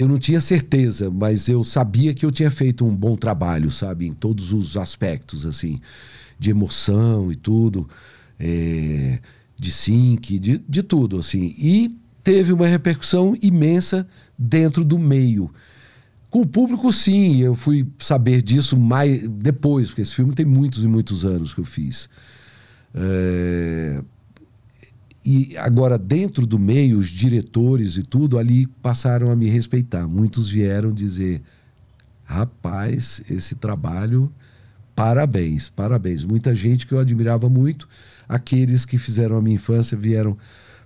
eu 0.00 0.08
não 0.08 0.18
tinha 0.18 0.40
certeza, 0.40 1.10
mas 1.10 1.46
eu 1.46 1.62
sabia 1.62 2.14
que 2.14 2.24
eu 2.24 2.32
tinha 2.32 2.50
feito 2.50 2.86
um 2.86 2.96
bom 2.96 3.16
trabalho, 3.16 3.70
sabe, 3.70 4.06
em 4.06 4.14
todos 4.14 4.50
os 4.50 4.74
aspectos, 4.78 5.44
assim, 5.44 5.78
de 6.38 6.50
emoção 6.50 7.30
e 7.30 7.36
tudo, 7.36 7.86
é, 8.38 9.18
de 9.58 9.70
sync, 9.70 10.38
de, 10.38 10.56
de 10.66 10.82
tudo, 10.82 11.18
assim. 11.18 11.54
E 11.58 11.94
teve 12.24 12.50
uma 12.50 12.66
repercussão 12.66 13.36
imensa 13.42 14.08
dentro 14.38 14.86
do 14.86 14.98
meio. 14.98 15.50
Com 16.30 16.40
o 16.40 16.46
público, 16.46 16.90
sim, 16.94 17.36
eu 17.42 17.54
fui 17.54 17.86
saber 17.98 18.40
disso 18.40 18.78
mais 18.78 19.28
depois, 19.28 19.88
porque 19.88 20.00
esse 20.00 20.14
filme 20.14 20.32
tem 20.34 20.46
muitos 20.46 20.82
e 20.82 20.86
muitos 20.86 21.26
anos 21.26 21.52
que 21.52 21.60
eu 21.60 21.64
fiz. 21.66 22.08
É, 22.94 24.02
e 25.24 25.54
agora, 25.58 25.98
dentro 25.98 26.46
do 26.46 26.58
meio, 26.58 26.98
os 26.98 27.08
diretores 27.08 27.96
e 27.96 28.02
tudo 28.02 28.38
ali 28.38 28.66
passaram 28.66 29.30
a 29.30 29.36
me 29.36 29.48
respeitar. 29.48 30.08
Muitos 30.08 30.48
vieram 30.48 30.92
dizer: 30.92 31.42
rapaz, 32.24 33.22
esse 33.28 33.54
trabalho, 33.54 34.32
parabéns, 34.94 35.68
parabéns. 35.68 36.24
Muita 36.24 36.54
gente 36.54 36.86
que 36.86 36.94
eu 36.94 36.98
admirava 36.98 37.50
muito, 37.50 37.88
aqueles 38.28 38.86
que 38.86 38.96
fizeram 38.96 39.36
a 39.36 39.42
minha 39.42 39.56
infância 39.56 39.96
vieram 39.96 40.38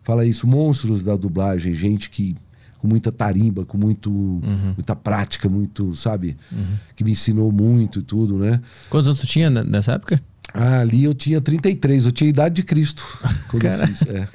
falar 0.02 0.24
isso. 0.24 0.46
Monstros 0.46 1.04
da 1.04 1.14
dublagem, 1.14 1.72
gente 1.72 2.10
que 2.10 2.34
com 2.78 2.88
muita 2.88 3.10
tarimba, 3.10 3.64
com 3.64 3.78
muito, 3.78 4.10
uhum. 4.10 4.74
muita 4.76 4.94
prática, 4.94 5.48
muito, 5.48 5.94
sabe? 5.94 6.36
Uhum. 6.52 6.76
Que 6.94 7.02
me 7.02 7.12
ensinou 7.12 7.50
muito 7.50 8.00
e 8.00 8.02
tudo, 8.02 8.36
né? 8.36 8.60
Quantos 8.90 9.08
anos 9.08 9.20
tu 9.20 9.26
tinha 9.26 9.48
nessa 9.48 9.92
época? 9.92 10.20
Ah, 10.56 10.80
ali 10.80 11.02
eu 11.02 11.12
tinha 11.12 11.40
33, 11.40 12.06
eu 12.06 12.12
tinha 12.12 12.28
a 12.28 12.30
idade 12.30 12.54
de 12.54 12.62
Cristo 12.62 13.04
quando 13.48 13.62
Caralho, 13.62 13.90
eu 13.90 13.94
fiz. 13.96 14.06
É, 14.08 14.28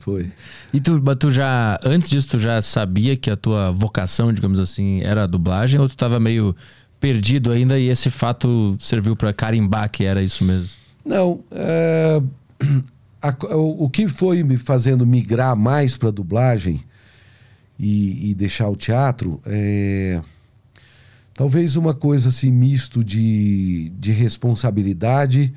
foi. 0.00 0.28
E 0.74 0.80
tu, 0.80 1.00
tu 1.14 1.30
já, 1.30 1.78
antes 1.84 2.10
disso, 2.10 2.30
tu 2.30 2.38
já 2.40 2.60
sabia 2.60 3.16
que 3.16 3.30
a 3.30 3.36
tua 3.36 3.70
vocação, 3.70 4.32
digamos 4.32 4.58
assim, 4.58 5.02
era 5.02 5.22
a 5.22 5.26
dublagem 5.26 5.80
ou 5.80 5.86
tu 5.86 5.92
estava 5.92 6.18
meio 6.18 6.56
perdido 6.98 7.52
ainda 7.52 7.78
e 7.78 7.88
esse 7.88 8.10
fato 8.10 8.76
serviu 8.80 9.14
para 9.14 9.32
carimbar 9.32 9.88
que 9.88 10.02
era 10.04 10.20
isso 10.20 10.44
mesmo? 10.44 10.68
Não, 11.04 11.40
é, 11.52 12.20
a, 13.22 13.54
o, 13.54 13.84
o, 13.84 13.90
que 13.90 14.08
foi 14.08 14.42
me 14.42 14.56
fazendo 14.56 15.06
migrar 15.06 15.54
mais 15.54 15.96
para 15.96 16.10
dublagem 16.10 16.82
e, 17.78 18.30
e, 18.30 18.34
deixar 18.34 18.68
o 18.68 18.76
teatro 18.76 19.40
é 19.46 20.20
Talvez 21.34 21.76
uma 21.76 21.94
coisa 21.94 22.28
assim, 22.28 22.50
misto 22.50 23.02
de, 23.02 23.90
de 23.98 24.12
responsabilidade 24.12 25.52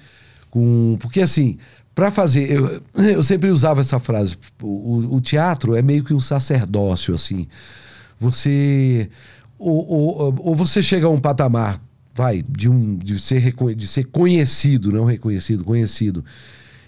com. 0.49 0.97
Porque 0.99 1.21
assim, 1.21 1.57
para 1.93 2.11
fazer. 2.11 2.51
Eu, 2.51 2.81
eu 2.95 3.23
sempre 3.23 3.49
usava 3.49 3.81
essa 3.81 3.99
frase. 3.99 4.37
O, 4.61 5.15
o, 5.15 5.21
teatro 5.21 5.75
é 5.75 5.81
meio 5.81 6.03
que 6.03 6.13
um 6.13 6.19
sacerdócio, 6.19 7.13
assim. 7.13 7.47
Você. 8.19 9.09
Ou, 9.57 9.87
ou, 9.87 10.35
ou 10.39 10.55
você 10.55 10.81
chega 10.81 11.07
a 11.07 11.09
um 11.09 11.19
patamar, 11.19 11.79
vai, 12.13 12.43
de, 12.43 12.67
um, 12.67 12.97
de, 12.97 13.17
ser, 13.19 13.53
de 13.75 13.87
ser 13.87 14.03
conhecido, 14.05 14.91
não 14.91 15.05
reconhecido, 15.05 15.63
conhecido 15.63 16.23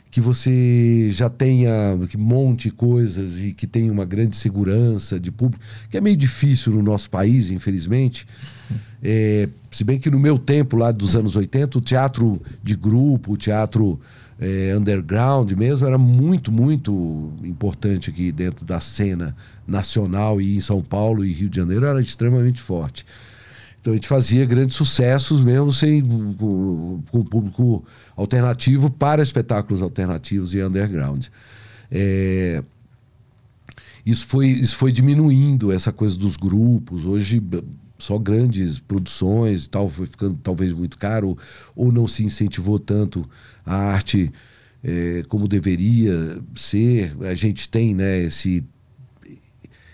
que 0.10 0.22
você 0.22 1.10
já 1.12 1.30
tenha, 1.30 1.70
que 2.10 2.18
monte 2.18 2.72
coisas 2.72 3.40
e 3.40 3.54
que 3.54 3.68
tenha 3.68 3.92
uma 3.92 4.06
grande 4.06 4.36
segurança 4.36 5.20
de 5.20 5.32
público, 5.32 5.64
que 5.90 5.98
é 5.98 6.02
meio 6.02 6.18
difícil 6.18 6.74
no 6.74 6.82
nosso 6.82 7.10
país, 7.10 7.52
infelizmente. 7.52 8.26
É, 9.04 9.48
se 9.72 9.84
bem 9.84 10.00
que 10.00 10.10
no 10.10 10.20
meu 10.20 10.38
tempo, 10.38 10.76
lá 10.76 10.92
dos 10.92 11.16
anos 11.16 11.36
80, 11.36 11.78
o 11.78 11.82
teatro 11.82 12.42
de 12.64 12.76
grupo, 12.76 13.34
o 13.34 13.38
teatro 13.38 14.00
é, 14.40 14.76
underground 14.78 15.52
mesmo, 15.52 15.88
era 15.88 15.98
muito, 15.98 16.52
muito 16.52 17.32
importante 17.44 18.10
aqui 18.10 18.32
dentro 18.32 18.66
da 18.66 18.80
cena 18.80 19.36
nacional 19.68 20.40
e 20.42 20.58
em 20.58 20.62
São 20.62 20.82
Paulo 20.82 21.26
e 21.26 21.34
Rio 21.34 21.50
de 21.50 21.58
Janeiro 21.58 21.86
era 21.86 22.00
extremamente 22.00 22.62
forte. 22.62 23.06
Então 23.80 23.94
a 23.94 23.96
gente 23.96 24.08
fazia 24.08 24.46
grandes 24.46 24.76
sucessos 24.76 25.42
mesmo 25.42 25.72
sem, 25.72 26.02
com, 26.02 27.02
com 27.10 27.24
público 27.24 27.86
alternativo 28.16 28.90
para 28.90 29.24
espetáculos 29.24 29.82
alternativos 29.82 30.54
e 30.54 30.62
underground. 30.62 31.28
É, 31.90 32.64
isso, 34.06 34.26
foi, 34.28 34.48
isso 34.48 34.76
foi 34.76 34.92
diminuindo 34.92 35.72
essa 35.72 35.92
coisa 35.92 36.18
dos 36.18 36.36
grupos. 36.36 37.06
Hoje 37.06 37.42
só 37.98 38.18
grandes 38.18 38.80
produções 38.80 39.66
e 39.66 39.70
tal, 39.70 39.90
foi 39.90 40.06
ficando 40.06 40.36
talvez 40.42 40.72
muito 40.72 40.98
caro, 40.98 41.38
ou 41.76 41.92
não 41.92 42.08
se 42.08 42.24
incentivou 42.24 42.80
tanto 42.80 43.28
a 43.66 43.76
arte 43.76 44.32
é, 44.84 45.24
como 45.28 45.48
deveria 45.48 46.40
ser. 46.56 47.16
A 47.22 47.36
gente 47.36 47.68
tem 47.70 47.96
né, 47.96 48.20
esse, 48.20 48.64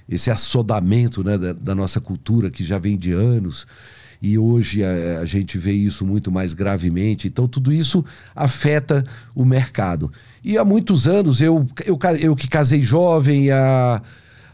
esse 0.08 0.30
assodamento 0.30 1.24
né, 1.24 1.38
da, 1.38 1.54
da, 1.54 1.76
nossa 1.76 2.00
cultura 2.00 2.52
que 2.52 2.64
já 2.64 2.78
vem 2.78 2.98
de 2.98 3.12
anos. 3.12 3.66
E 4.22 4.38
hoje 4.38 4.84
a, 4.84 5.20
a 5.20 5.26
gente 5.26 5.58
vê 5.58 5.74
isso 5.74 6.06
muito 6.06 6.32
mais 6.32 6.54
gravemente. 6.54 7.28
Então, 7.28 7.48
tudo 7.48 7.74
isso 7.74 8.04
afeta 8.36 9.04
o 9.36 9.44
mercado. 9.44 10.12
E 10.44 10.58
há 10.58 10.64
muitos 10.64 11.08
anos, 11.08 11.42
eu, 11.42 11.66
eu, 11.86 11.98
eu 12.20 12.36
que 12.36 12.48
casei 12.48 12.82
jovem, 12.82 13.52
a 13.52 14.02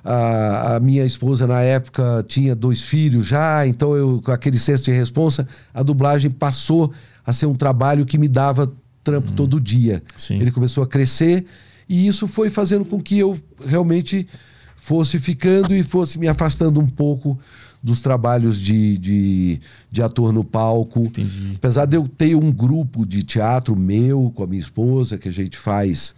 a, 0.04 0.76
a, 0.76 0.80
minha 0.80 1.04
esposa, 1.04 1.46
na 1.46 1.62
época, 1.62 2.24
tinha 2.28 2.56
dois 2.56 2.84
filhos 2.84 3.26
já, 3.26 3.68
então 3.68 3.96
eu, 3.96 4.22
com 4.24 4.32
aquele 4.32 4.58
senso 4.58 4.86
de 4.86 4.92
responsa, 4.92 5.48
a 5.74 5.84
dublagem 5.84 6.32
passou 6.32 6.92
a 7.26 7.34
ser 7.34 7.46
um 7.46 7.56
trabalho 7.56 8.06
que 8.06 8.18
me 8.18 8.28
dava 8.28 8.72
trampo 9.04 9.30
uhum. 9.30 9.36
todo 9.36 9.60
dia. 9.60 10.02
Sim. 10.16 10.40
Ele 10.40 10.52
começou 10.52 10.84
a 10.84 10.88
crescer 10.88 11.46
e 11.88 12.08
isso 12.08 12.28
foi 12.28 12.50
fazendo 12.50 12.86
com 12.86 13.02
que 13.02 13.18
eu 13.18 13.40
realmente 13.66 14.28
fosse 14.76 15.20
ficando 15.20 15.76
e 15.76 15.84
fosse 15.84 16.18
me 16.18 16.28
afastando 16.28 16.80
um 16.80 16.88
pouco 16.88 17.38
dos 17.82 18.02
trabalhos 18.02 18.60
de, 18.60 18.98
de, 18.98 19.60
de 19.92 20.02
ator 20.02 20.32
no 20.34 20.44
palco. 20.44 21.02
Entendi. 21.02 21.54
Apesar 21.56 21.86
de 21.86 21.96
eu 21.96 22.08
ter 22.08 22.36
um 22.36 22.52
grupo 22.52 23.06
de 23.06 23.24
teatro 23.24 23.76
meu 23.76 24.32
com 24.36 24.44
a 24.44 24.48
minha 24.48 24.62
esposa, 24.62 25.18
que 25.18 25.30
a 25.30 25.32
gente 25.32 25.58
faz 25.58 26.14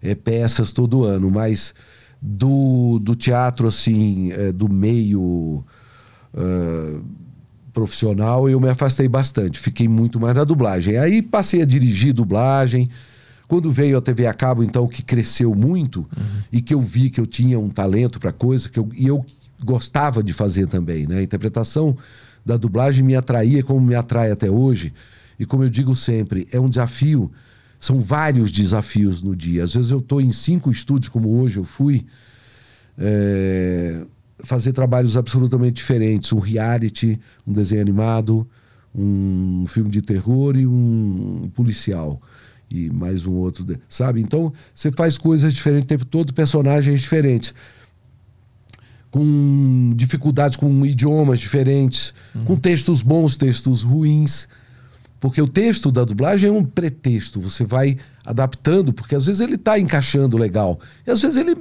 é, 0.00 0.14
peças 0.14 0.72
todo 0.72 1.04
ano, 1.04 1.30
mas 1.30 1.74
do, 2.20 2.98
do 2.98 3.14
teatro, 3.14 3.66
assim, 3.66 4.30
é, 4.32 4.52
do 4.52 4.68
meio 4.68 5.64
uh, 6.34 7.02
profissional, 7.72 8.48
eu 8.48 8.60
me 8.60 8.68
afastei 8.68 9.08
bastante. 9.08 9.58
Fiquei 9.58 9.88
muito 9.88 10.20
mais 10.20 10.36
na 10.36 10.44
dublagem. 10.44 10.98
Aí 10.98 11.22
passei 11.22 11.62
a 11.62 11.64
dirigir 11.64 12.12
dublagem. 12.12 12.88
Quando 13.48 13.70
veio 13.72 13.96
a 13.98 14.00
TV 14.00 14.26
a 14.26 14.34
cabo, 14.34 14.62
então, 14.62 14.86
que 14.86 15.02
cresceu 15.02 15.54
muito 15.54 16.00
uhum. 16.00 16.42
e 16.52 16.60
que 16.60 16.74
eu 16.74 16.80
vi 16.80 17.10
que 17.10 17.20
eu 17.20 17.26
tinha 17.26 17.58
um 17.58 17.68
talento 17.68 18.20
para 18.20 18.32
coisa 18.32 18.68
que 18.68 18.78
eu, 18.78 18.88
e 18.94 19.06
eu 19.06 19.24
gostava 19.64 20.22
de 20.22 20.32
fazer 20.32 20.68
também, 20.68 21.06
né? 21.06 21.18
A 21.18 21.22
interpretação 21.22 21.96
da 22.46 22.56
dublagem 22.56 23.02
me 23.02 23.16
atraía 23.16 23.62
como 23.62 23.80
me 23.80 23.94
atrai 23.94 24.30
até 24.30 24.48
hoje. 24.48 24.92
E 25.38 25.44
como 25.44 25.64
eu 25.64 25.70
digo 25.70 25.96
sempre, 25.96 26.46
é 26.52 26.60
um 26.60 26.68
desafio 26.68 27.30
são 27.80 27.98
vários 27.98 28.52
desafios 28.52 29.22
no 29.22 29.34
dia. 29.34 29.64
Às 29.64 29.72
vezes 29.72 29.90
eu 29.90 30.00
estou 30.00 30.20
em 30.20 30.30
cinco 30.30 30.70
estúdios, 30.70 31.08
como 31.08 31.40
hoje 31.40 31.56
eu 31.56 31.64
fui, 31.64 32.04
é, 32.98 34.02
fazer 34.40 34.74
trabalhos 34.74 35.16
absolutamente 35.16 35.76
diferentes. 35.76 36.30
Um 36.30 36.38
reality, 36.38 37.18
um 37.46 37.52
desenho 37.54 37.80
animado, 37.80 38.46
um 38.94 39.64
filme 39.66 39.88
de 39.88 40.02
terror 40.02 40.56
e 40.56 40.66
um 40.66 41.50
policial. 41.54 42.20
E 42.70 42.90
mais 42.90 43.24
um 43.24 43.32
outro, 43.32 43.66
sabe? 43.88 44.20
Então, 44.20 44.52
você 44.74 44.92
faz 44.92 45.16
coisas 45.18 45.52
diferentes 45.52 45.84
o 45.84 45.88
tempo 45.88 46.04
todo, 46.04 46.34
personagens 46.34 47.00
diferentes. 47.00 47.54
Com 49.10 49.92
dificuldades, 49.96 50.56
com 50.56 50.86
idiomas 50.86 51.40
diferentes, 51.40 52.14
uhum. 52.32 52.44
com 52.44 52.56
textos 52.56 53.02
bons, 53.02 53.34
textos 53.34 53.82
ruins. 53.82 54.46
Porque 55.20 55.40
o 55.40 55.46
texto 55.46 55.92
da 55.92 56.02
dublagem 56.02 56.48
é 56.48 56.52
um 56.52 56.64
pretexto, 56.64 57.40
você 57.40 57.62
vai 57.62 57.96
adaptando, 58.24 58.92
porque 58.92 59.14
às 59.14 59.26
vezes 59.26 59.40
ele 59.40 59.56
está 59.56 59.78
encaixando 59.78 60.38
legal. 60.38 60.80
E 61.06 61.10
às 61.10 61.20
vezes 61.20 61.36
ele. 61.36 61.54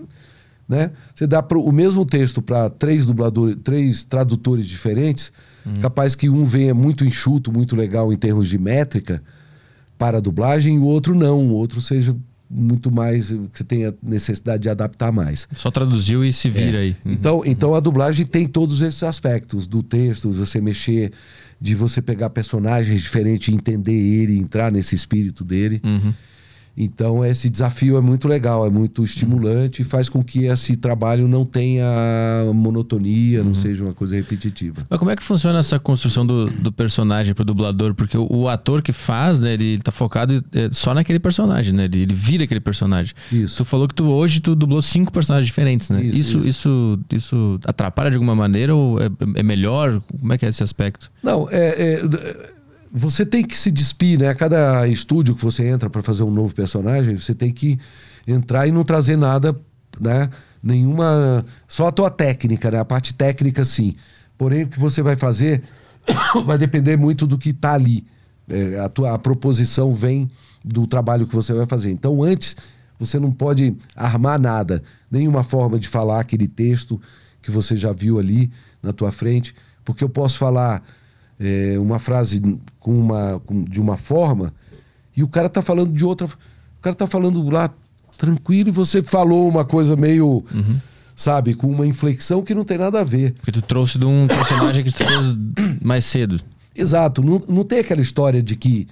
Né? 0.67 0.91
Você 1.13 1.27
dá 1.27 1.41
pro, 1.43 1.61
o 1.61 1.71
mesmo 1.71 2.05
texto 2.05 2.41
para 2.41 2.69
três 2.69 3.05
dubladores, 3.05 3.57
três 3.63 4.03
tradutores 4.03 4.67
diferentes, 4.67 5.31
uhum. 5.65 5.73
capaz 5.81 6.15
que 6.15 6.29
um 6.29 6.45
venha 6.45 6.73
muito 6.73 7.03
enxuto, 7.03 7.51
muito 7.51 7.75
legal 7.75 8.13
em 8.13 8.17
termos 8.17 8.47
de 8.47 8.57
métrica 8.57 9.21
para 9.97 10.19
a 10.19 10.21
dublagem, 10.21 10.75
e 10.75 10.79
o 10.79 10.83
outro 10.83 11.13
não, 11.13 11.43
o 11.43 11.53
outro 11.53 11.81
seja 11.81 12.15
muito 12.49 12.91
mais 12.91 13.29
que 13.29 13.37
você 13.53 13.63
tenha 13.63 13.93
necessidade 14.01 14.63
de 14.63 14.69
adaptar 14.69 15.11
mais. 15.11 15.47
Só 15.51 15.69
traduziu 15.69 16.25
e 16.25 16.33
se 16.33 16.49
vira 16.49 16.77
é. 16.77 16.81
aí. 16.81 16.95
Uhum. 17.05 17.11
Então, 17.11 17.43
então 17.45 17.75
a 17.75 17.79
dublagem 17.79 18.25
tem 18.25 18.47
todos 18.47 18.81
esses 18.81 19.03
aspectos 19.03 19.67
do 19.67 19.83
texto, 19.83 20.31
você 20.31 20.59
mexer, 20.59 21.11
de 21.59 21.75
você 21.75 22.01
pegar 22.01 22.29
personagens 22.29 23.01
diferentes, 23.01 23.53
entender 23.53 23.91
ele, 23.91 24.37
entrar 24.37 24.71
nesse 24.71 24.95
espírito 24.95 25.43
dele. 25.43 25.81
Uhum. 25.83 26.13
Então, 26.79 27.25
esse 27.25 27.49
desafio 27.49 27.97
é 27.97 28.01
muito 28.01 28.25
legal, 28.25 28.65
é 28.65 28.69
muito 28.69 29.03
estimulante 29.03 29.81
e 29.81 29.85
faz 29.85 30.07
com 30.07 30.23
que 30.23 30.45
esse 30.45 30.77
trabalho 30.77 31.27
não 31.27 31.43
tenha 31.43 31.85
monotonia, 32.55 33.41
uhum. 33.41 33.49
não 33.49 33.55
seja 33.55 33.83
uma 33.83 33.93
coisa 33.93 34.15
repetitiva. 34.15 34.83
Mas 34.89 34.97
como 34.97 35.11
é 35.11 35.15
que 35.17 35.21
funciona 35.21 35.59
essa 35.59 35.77
construção 35.77 36.25
do, 36.25 36.49
do 36.49 36.71
personagem 36.71 37.33
para 37.33 37.41
o 37.41 37.45
dublador? 37.45 37.93
Porque 37.93 38.17
o, 38.17 38.25
o, 38.29 38.47
ator 38.47 38.81
que 38.81 38.93
faz, 38.93 39.41
né, 39.41 39.55
ele 39.55 39.77
tá 39.79 39.91
focado 39.91 40.41
é, 40.53 40.69
só 40.71 40.93
naquele 40.93 41.19
personagem, 41.19 41.73
né? 41.73 41.83
Ele, 41.83 42.03
ele, 42.03 42.13
vira 42.13 42.45
aquele 42.45 42.61
personagem. 42.61 43.13
Isso. 43.29 43.57
Tu 43.57 43.65
falou 43.65 43.85
que 43.85 43.93
tu 43.93 44.05
hoje 44.05 44.39
tu 44.39 44.55
dublou 44.55 44.81
cinco 44.81 45.11
personagens 45.11 45.47
diferentes, 45.47 45.89
né? 45.89 46.01
Isso, 46.01 46.39
isso, 46.39 46.47
isso, 46.47 46.99
isso 47.11 47.59
atrapalha 47.65 48.09
de 48.09 48.15
alguma 48.15 48.35
maneira 48.35 48.73
ou 48.73 49.01
é, 49.01 49.09
é 49.35 49.43
melhor? 49.43 50.01
Como 50.17 50.31
é 50.31 50.37
que 50.37 50.45
é 50.45 50.49
esse 50.49 50.63
aspecto? 50.63 51.11
Não, 51.21 51.49
é, 51.51 51.67
é 51.67 52.58
você 52.91 53.25
tem 53.25 53.43
que 53.43 53.57
se 53.57 53.71
despir, 53.71 54.19
né? 54.19 54.29
A 54.29 54.35
cada 54.35 54.87
estúdio 54.87 55.35
que 55.35 55.43
você 55.43 55.67
entra 55.67 55.89
para 55.89 56.01
fazer 56.01 56.23
um 56.23 56.31
novo 56.31 56.53
personagem, 56.53 57.17
você 57.17 57.35
tem 57.35 57.51
que 57.51 57.79
entrar 58.27 58.67
e 58.67 58.71
não 58.71 58.83
trazer 58.83 59.15
nada, 59.15 59.55
né? 59.99 60.29
Nenhuma. 60.61 61.45
Só 61.67 61.87
a 61.87 61.91
tua 61.91 62.09
técnica, 62.09 62.71
né? 62.71 62.79
A 62.79 62.85
parte 62.85 63.13
técnica, 63.13 63.63
sim. 63.63 63.95
Porém, 64.37 64.63
o 64.63 64.67
que 64.67 64.79
você 64.79 65.01
vai 65.01 65.15
fazer 65.15 65.63
vai 66.45 66.57
depender 66.57 66.97
muito 66.97 67.27
do 67.27 67.37
que 67.37 67.49
está 67.49 67.73
ali. 67.73 68.05
É, 68.49 68.79
a, 68.79 68.89
tua, 68.89 69.13
a 69.13 69.19
proposição 69.19 69.93
vem 69.93 70.29
do 70.63 70.87
trabalho 70.87 71.27
que 71.27 71.35
você 71.35 71.53
vai 71.53 71.65
fazer. 71.65 71.91
Então, 71.91 72.23
antes, 72.23 72.55
você 72.97 73.19
não 73.19 73.31
pode 73.31 73.75
armar 73.95 74.39
nada, 74.39 74.83
nenhuma 75.09 75.43
forma 75.43 75.79
de 75.79 75.87
falar 75.87 76.19
aquele 76.19 76.47
texto 76.47 76.99
que 77.41 77.51
você 77.51 77.77
já 77.77 77.93
viu 77.93 78.19
ali 78.19 78.51
na 78.81 78.91
tua 78.91 79.11
frente, 79.11 79.55
porque 79.85 80.03
eu 80.03 80.09
posso 80.09 80.37
falar 80.37 80.83
é, 81.39 81.79
uma 81.79 81.99
frase 81.99 82.41
com 82.79 82.97
uma, 82.99 83.39
com, 83.45 83.63
de 83.63 83.79
uma 83.79 83.97
forma 83.97 84.53
e 85.19 85.23
o 85.23 85.27
cara 85.27 85.49
tá 85.49 85.61
falando 85.61 85.91
de 85.91 86.05
outra. 86.05 86.25
O 86.27 86.81
cara 86.81 86.95
tá 86.95 87.05
falando 87.05 87.43
lá 87.49 87.69
tranquilo 88.17 88.69
e 88.69 88.71
você 88.71 89.03
falou 89.03 89.49
uma 89.49 89.65
coisa 89.65 89.95
meio. 89.97 90.45
Uhum. 90.53 90.79
Sabe, 91.13 91.53
com 91.53 91.67
uma 91.67 91.85
inflexão 91.85 92.41
que 92.41 92.55
não 92.55 92.63
tem 92.63 92.77
nada 92.77 93.01
a 93.01 93.03
ver. 93.03 93.33
Porque 93.33 93.51
tu 93.51 93.61
trouxe 93.61 93.99
de 93.99 94.05
um 94.05 94.25
personagem 94.25 94.85
que 94.85 94.89
tu 94.93 95.03
fez 95.03 95.37
mais 95.83 96.05
cedo. 96.05 96.39
Exato. 96.73 97.21
Não, 97.21 97.43
não 97.49 97.65
tem 97.65 97.79
aquela 97.79 97.99
história 97.99 98.41
de 98.41 98.55
que 98.55 98.87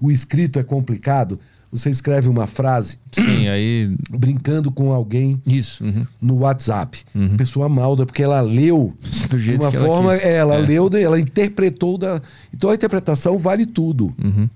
o 0.00 0.08
escrito 0.08 0.60
é 0.60 0.62
complicado 0.62 1.40
você 1.72 1.88
escreve 1.88 2.28
uma 2.28 2.46
frase. 2.46 2.98
Sim, 3.10 3.48
aí. 3.48 3.90
Brincando 4.10 4.70
com 4.70 4.92
alguém. 4.92 5.40
Isso. 5.46 5.82
Uhum. 5.82 6.06
No 6.20 6.36
WhatsApp. 6.40 7.00
Uhum. 7.14 7.36
Pessoa 7.38 7.66
malda, 7.66 8.04
porque 8.04 8.22
ela 8.22 8.42
leu. 8.42 8.94
Do 9.30 9.38
jeito 9.38 9.60
de 9.60 9.64
uma 9.64 9.70
que 9.70 9.78
forma, 9.78 10.14
ela, 10.14 10.54
ela 10.54 10.54
é. 10.56 10.66
leu, 10.66 10.90
ela 10.94 11.18
interpretou 11.18 11.96
da. 11.96 12.20
Então 12.52 12.68
a 12.68 12.74
interpretação 12.74 13.38
vale 13.38 13.64
tudo. 13.64 14.14
Uhum. 14.22 14.48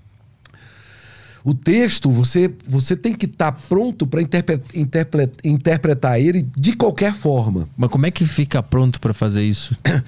O 1.43 1.53
texto, 1.53 2.11
você, 2.11 2.53
você 2.67 2.95
tem 2.95 3.15
que 3.15 3.25
estar 3.25 3.53
tá 3.53 3.59
pronto 3.69 4.05
para 4.05 4.21
interpre, 4.21 4.61
interpre, 4.75 5.29
interpretar 5.43 6.19
ele 6.19 6.45
de 6.55 6.73
qualquer 6.73 7.13
forma. 7.13 7.67
Mas 7.75 7.89
como 7.89 8.05
é 8.05 8.11
que 8.11 8.25
fica 8.25 8.61
pronto 8.61 8.99
para 8.99 9.13
fazer 9.13 9.43
isso? 9.43 9.75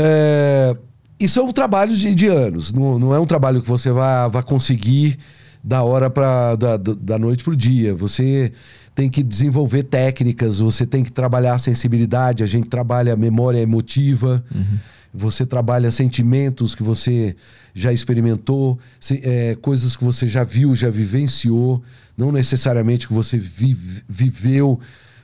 É, 0.00 0.76
isso 1.18 1.40
é 1.40 1.42
um 1.42 1.50
trabalho 1.50 1.96
de, 1.96 2.14
de 2.14 2.26
anos. 2.26 2.72
Não, 2.72 2.98
não 2.98 3.14
é 3.14 3.18
um 3.18 3.24
trabalho 3.24 3.62
que 3.62 3.68
você 3.68 3.90
vai, 3.90 4.28
vai 4.28 4.42
conseguir 4.42 5.18
da 5.62 5.82
hora 5.82 6.08
para 6.08 6.56
da, 6.56 6.76
da 6.76 7.18
noite 7.18 7.44
para 7.44 7.52
o 7.52 7.56
dia. 7.56 7.94
Você 7.94 8.52
tem 8.94 9.08
que 9.08 9.22
desenvolver 9.22 9.84
técnicas, 9.84 10.58
você 10.58 10.84
tem 10.84 11.04
que 11.04 11.12
trabalhar 11.12 11.54
a 11.54 11.58
sensibilidade, 11.58 12.42
a 12.42 12.46
gente 12.46 12.68
trabalha 12.68 13.12
a 13.12 13.16
memória 13.16 13.60
emotiva, 13.60 14.44
uhum. 14.52 14.78
você 15.14 15.46
trabalha 15.46 15.90
sentimentos 15.92 16.74
que 16.74 16.82
você 16.82 17.36
já 17.72 17.92
experimentou, 17.92 18.76
se, 18.98 19.20
é, 19.22 19.54
coisas 19.54 19.94
que 19.94 20.02
você 20.02 20.26
já 20.26 20.42
viu, 20.42 20.74
já 20.74 20.90
vivenciou, 20.90 21.80
não 22.16 22.32
necessariamente 22.32 23.06
que 23.06 23.14
você 23.14 23.38
vive, 23.38 24.02
viveu, 24.08 24.80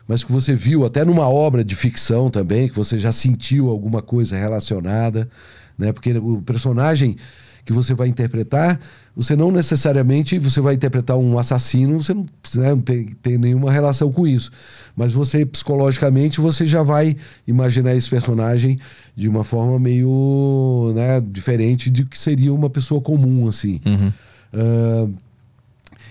mas 0.07 0.23
que 0.23 0.31
você 0.31 0.55
viu 0.55 0.85
até 0.85 1.05
numa 1.05 1.29
obra 1.29 1.65
de 1.65 1.75
ficção 1.75 2.31
também, 2.31 2.69
que 2.69 2.77
você 2.77 2.97
já 2.97 3.11
sentiu 3.11 3.69
alguma 3.69 4.01
coisa 4.01 4.37
relacionada, 4.37 5.29
né? 5.77 5.93
Porque 5.93 6.13
o 6.17 6.41
personagem 6.43 7.17
que 7.65 7.73
você 7.73 7.95
vai 7.95 8.09
interpretar, 8.09 8.79
você 9.17 9.37
não 9.37 9.51
necessariamente 9.51 10.39
você 10.39 10.61
vai 10.61 10.75
interpretar 10.75 11.17
um 11.17 11.39
assassino, 11.39 12.03
você 12.03 12.13
não, 12.13 12.27
né, 12.57 12.71
não 12.71 12.81
tem, 12.81 13.07
tem 13.23 13.39
nenhuma 13.39 13.71
relação 13.71 14.11
com 14.13 14.27
isso. 14.27 14.51
Mas 14.97 15.13
você, 15.13 15.47
psicologicamente, 15.47 16.41
você 16.41 16.67
já 16.67 16.83
vai 16.83 17.17
imaginar 17.47 17.95
esse 17.95 18.11
personagem 18.11 18.79
de 19.15 19.29
uma 19.29 19.45
forma 19.45 19.79
meio 19.79 20.93
né, 20.95 21.21
diferente 21.21 21.91
de 21.91 22.05
que 22.05 22.19
seria 22.19 22.53
uma 22.53 22.69
pessoa 22.69 23.01
comum, 23.01 23.49
assim. 23.49 23.81
Uhum. 23.87 24.13
Uh, 24.53 25.15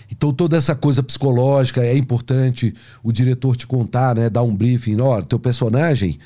então 0.10 0.32
toda 0.32 0.56
essa 0.56 0.76
coisa 0.76 1.02
psicológica 1.02 1.82
é 1.82 1.98
importante 1.98 2.74
o 3.04 3.12
diretor 3.12 3.56
te 3.56 3.68
contar, 3.68 4.16
né, 4.16 4.30
dar 4.30 4.44
um 4.44 4.56
briefing, 4.56 5.02
ó, 5.02 5.22
teu 5.22 5.40
personagem 5.40 6.20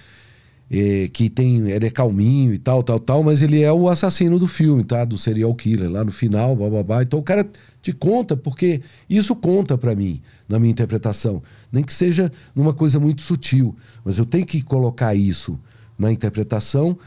é, 0.69 1.07
que 1.07 1.29
tem 1.29 1.69
ele 1.69 1.85
é 1.85 1.89
calminho 1.89 2.53
e 2.53 2.57
tal, 2.57 2.83
tal, 2.83 2.99
tal, 2.99 3.23
mas 3.23 3.41
ele 3.41 3.61
é 3.61 3.71
o 3.71 3.87
assassino 3.89 4.37
do 4.37 4.47
filme, 4.47 4.83
tá? 4.83 5.05
Do 5.05 5.17
serial 5.17 5.53
killer 5.55 5.89
lá 5.89 6.03
no 6.03 6.11
final, 6.11 6.55
babá. 6.55 7.03
Então 7.03 7.19
o 7.19 7.23
cara 7.23 7.47
te 7.81 7.93
conta 7.93 8.35
porque 8.35 8.81
isso 9.09 9.35
conta 9.35 9.77
para 9.77 9.95
mim 9.95 10.21
na 10.47 10.59
minha 10.59 10.71
interpretação, 10.71 11.41
nem 11.71 11.83
que 11.83 11.93
seja 11.93 12.31
numa 12.53 12.73
coisa 12.73 12.99
muito 12.99 13.21
sutil, 13.21 13.75
mas 14.03 14.17
eu 14.17 14.25
tenho 14.25 14.45
que 14.45 14.61
colocar 14.61 15.15
isso 15.15 15.57
na 15.97 16.11
interpretação 16.11 16.97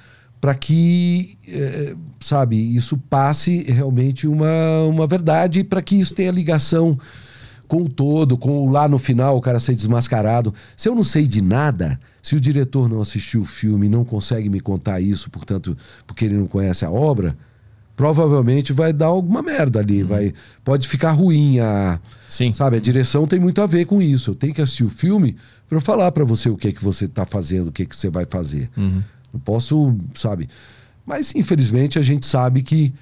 para 0.41 0.55
que, 0.55 1.37
é, 1.47 1.95
sabe, 2.19 2.57
isso 2.75 2.97
passe 3.11 3.63
realmente 3.65 4.27
uma, 4.27 4.85
uma 4.85 5.07
verdade, 5.07 5.63
para 5.63 5.83
que 5.83 6.01
isso 6.01 6.15
tenha 6.15 6.31
ligação 6.31 6.99
com 7.69 7.83
o 7.83 7.89
todo, 7.89 8.39
com 8.39 8.67
o 8.67 8.71
lá 8.71 8.89
no 8.89 8.99
final 8.99 9.37
o 9.37 9.41
cara 9.41 9.61
ser 9.61 9.75
desmascarado. 9.75 10.55
Se 10.77 10.89
eu 10.89 10.95
não 10.95 11.05
sei 11.05 11.27
de 11.27 11.43
nada, 11.43 12.01
se 12.23 12.37
o 12.37 12.41
diretor 12.41 12.89
não 12.89 13.01
assistiu 13.01 13.43
o 13.43 13.45
filme 13.45 13.87
e 13.87 13.89
não 13.89 14.05
consegue 14.05 14.49
me 14.49 14.61
contar 14.61 15.01
isso, 15.01 15.31
portanto, 15.31 15.77
porque 16.07 16.25
ele 16.25 16.37
não 16.37 16.47
conhece 16.47 16.85
a 16.85 16.91
obra, 16.91 17.37
provavelmente 17.97 18.73
vai 18.73 18.93
dar 18.93 19.07
alguma 19.07 19.43
merda 19.43 19.81
ali, 19.81 20.03
uhum. 20.03 20.09
vai 20.09 20.35
pode 20.65 20.89
ficar 20.89 21.13
ruim 21.13 21.61
a, 21.61 22.01
Sim. 22.27 22.53
sabe, 22.55 22.77
a 22.77 22.81
direção 22.81 23.27
tem 23.27 23.39
muito 23.39 23.61
a 23.61 23.67
ver 23.67 23.85
com 23.85 24.01
isso. 24.01 24.31
Eu 24.31 24.35
tenho 24.35 24.55
que 24.55 24.63
assistir 24.63 24.85
o 24.85 24.91
filme 24.91 25.37
para 25.69 25.77
eu 25.77 25.83
falar 25.83 26.11
para 26.13 26.25
você 26.25 26.49
o 26.49 26.57
que 26.57 26.69
é 26.69 26.73
que 26.73 26.83
você 26.83 27.05
está 27.05 27.25
fazendo, 27.25 27.69
o 27.69 27.73
que 27.73 27.83
é 27.83 27.87
que 27.87 27.97
você 27.97 28.09
vai 28.09 28.25
fazer. 28.25 28.71
Uhum. 28.77 29.03
Não 29.33 29.41
posso, 29.41 29.97
sabe? 30.15 30.49
Mas 31.05 31.35
infelizmente 31.35 31.99
a 31.99 32.03
gente 32.03 32.27
sabe 32.27 32.63
que 32.63 32.93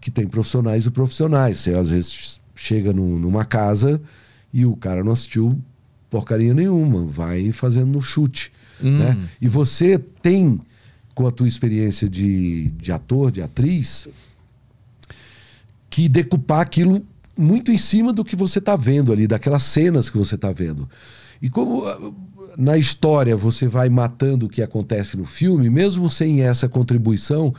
que 0.00 0.10
tem 0.10 0.26
profissionais 0.26 0.84
e 0.84 0.90
profissionais. 0.90 1.60
Você 1.60 1.74
às 1.74 1.88
vezes 1.88 2.38
chega 2.54 2.92
num, 2.92 3.18
numa 3.18 3.42
casa 3.42 4.00
e 4.52 4.66
o 4.66 4.76
cara 4.76 5.02
não 5.02 5.12
assistiu 5.12 5.58
porcaria 6.14 6.54
nenhuma, 6.54 7.04
vai 7.04 7.50
fazendo 7.50 7.88
no 7.88 8.00
chute. 8.00 8.52
Hum. 8.82 8.98
Né? 8.98 9.28
E 9.40 9.48
você 9.48 9.98
tem, 9.98 10.60
com 11.14 11.26
a 11.26 11.30
tua 11.30 11.48
experiência 11.48 12.08
de, 12.08 12.70
de 12.70 12.92
ator, 12.92 13.30
de 13.30 13.42
atriz, 13.42 14.08
que 15.90 16.08
decupar 16.08 16.60
aquilo 16.60 17.04
muito 17.36 17.70
em 17.70 17.78
cima 17.78 18.12
do 18.12 18.24
que 18.24 18.36
você 18.36 18.58
está 18.58 18.76
vendo 18.76 19.12
ali, 19.12 19.26
daquelas 19.26 19.62
cenas 19.62 20.08
que 20.08 20.18
você 20.18 20.34
está 20.34 20.52
vendo. 20.52 20.88
E 21.40 21.50
como 21.50 21.84
na 22.56 22.78
história 22.78 23.36
você 23.36 23.66
vai 23.66 23.88
matando 23.88 24.46
o 24.46 24.48
que 24.48 24.62
acontece 24.62 25.16
no 25.16 25.24
filme, 25.24 25.68
mesmo 25.68 26.10
sem 26.10 26.42
essa 26.42 26.68
contribuição, 26.68 27.54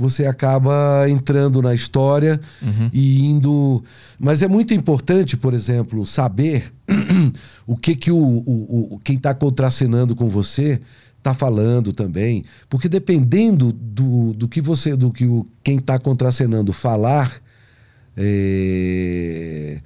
você 0.00 0.24
acaba 0.26 1.08
entrando 1.08 1.60
na 1.60 1.74
história 1.74 2.40
uhum. 2.62 2.90
e 2.92 3.26
indo. 3.26 3.84
Mas 4.18 4.42
é 4.42 4.48
muito 4.48 4.72
importante, 4.72 5.36
por 5.36 5.52
exemplo, 5.52 6.06
saber 6.06 6.72
o 7.66 7.76
que, 7.76 7.94
que 7.94 8.10
o, 8.10 8.16
o, 8.16 8.94
o 8.94 9.00
quem 9.04 9.16
está 9.16 9.34
contracenando 9.34 10.16
com 10.16 10.28
você 10.28 10.80
está 11.18 11.34
falando 11.34 11.92
também, 11.92 12.44
porque 12.68 12.88
dependendo 12.88 13.72
do, 13.72 14.32
do 14.32 14.48
que 14.48 14.62
você, 14.62 14.96
do 14.96 15.12
que 15.12 15.26
o, 15.26 15.46
quem 15.62 15.76
está 15.76 15.98
contracenando 15.98 16.72
falar, 16.72 17.42
é, 18.16 19.80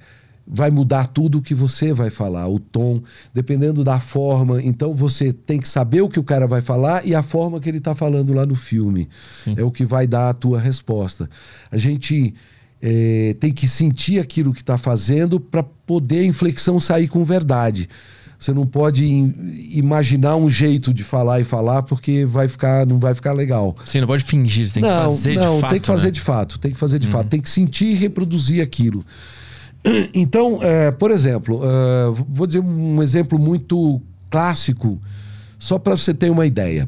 vai 0.47 0.69
mudar 0.69 1.07
tudo 1.07 1.39
o 1.39 1.41
que 1.41 1.55
você 1.55 1.91
vai 1.91 2.09
falar, 2.09 2.47
o 2.47 2.59
tom, 2.59 3.01
dependendo 3.33 3.83
da 3.83 3.99
forma. 3.99 4.61
Então 4.61 4.93
você 4.93 5.33
tem 5.33 5.59
que 5.59 5.67
saber 5.67 6.01
o 6.01 6.09
que 6.09 6.19
o 6.19 6.23
cara 6.23 6.47
vai 6.47 6.61
falar 6.61 7.05
e 7.05 7.15
a 7.15 7.23
forma 7.23 7.59
que 7.59 7.67
ele 7.67 7.79
está 7.79 7.95
falando 7.95 8.33
lá 8.33 8.45
no 8.45 8.55
filme. 8.55 9.09
Sim. 9.43 9.55
É 9.57 9.63
o 9.63 9.71
que 9.71 9.85
vai 9.85 10.05
dar 10.05 10.29
a 10.29 10.33
tua 10.33 10.59
resposta. 10.59 11.29
A 11.71 11.77
gente 11.77 12.33
é, 12.81 13.35
tem 13.39 13.51
que 13.51 13.67
sentir 13.67 14.19
aquilo 14.19 14.53
que 14.53 14.61
está 14.61 14.77
fazendo 14.77 15.39
para 15.39 15.63
poder 15.63 16.19
a 16.19 16.25
inflexão 16.25 16.79
sair 16.79 17.07
com 17.07 17.23
verdade. 17.23 17.89
Você 18.37 18.53
não 18.53 18.67
pode 18.67 19.03
imaginar 19.71 20.35
um 20.35 20.49
jeito 20.49 20.93
de 20.93 21.03
falar 21.03 21.39
e 21.39 21.43
falar 21.43 21.83
porque 21.83 22.25
vai 22.25 22.47
ficar, 22.47 22.85
não 22.85 22.99
vai 22.99 23.15
ficar 23.15 23.33
legal. 23.33 23.75
Você 23.83 23.99
não 23.99 24.07
pode 24.07 24.23
fingir, 24.23 24.67
você 24.67 24.73
tem 24.73 24.83
não, 24.83 24.89
que 24.89 25.03
fazer 25.05 25.35
não, 25.35 25.55
de 25.55 25.61
fato. 25.61 25.71
tem 25.71 25.79
que 25.79 25.87
fazer 25.87 26.07
né? 26.07 26.11
de 26.11 26.21
fato, 26.21 26.59
tem 26.59 26.71
que 26.71 26.77
fazer 26.77 26.99
de 26.99 27.07
uhum. 27.07 27.13
fato, 27.13 27.29
tem 27.29 27.41
que 27.41 27.49
sentir 27.49 27.85
e 27.85 27.93
reproduzir 27.95 28.61
aquilo. 28.61 29.03
Então, 30.13 30.59
é, 30.61 30.91
por 30.91 31.11
exemplo, 31.11 31.61
é, 31.63 32.11
vou 32.27 32.47
dizer 32.47 32.59
um 32.59 33.01
exemplo 33.03 33.37
muito 33.37 34.01
clássico, 34.29 34.99
só 35.59 35.77
para 35.77 35.95
você 35.95 36.13
ter 36.13 36.29
uma 36.29 36.45
ideia. 36.45 36.87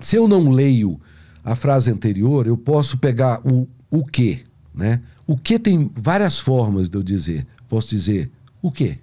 Se 0.00 0.16
eu 0.16 0.28
não 0.28 0.50
leio 0.50 1.00
a 1.44 1.54
frase 1.54 1.90
anterior, 1.90 2.46
eu 2.46 2.56
posso 2.56 2.98
pegar 2.98 3.40
o 3.44 3.68
o 3.94 4.04
que, 4.04 4.44
né? 4.74 5.00
O 5.24 5.36
que 5.36 5.56
tem 5.56 5.88
várias 5.94 6.36
formas 6.40 6.88
de 6.88 6.98
eu 6.98 7.02
dizer. 7.02 7.46
Posso 7.68 7.90
dizer 7.90 8.28
o 8.60 8.72
que? 8.72 8.98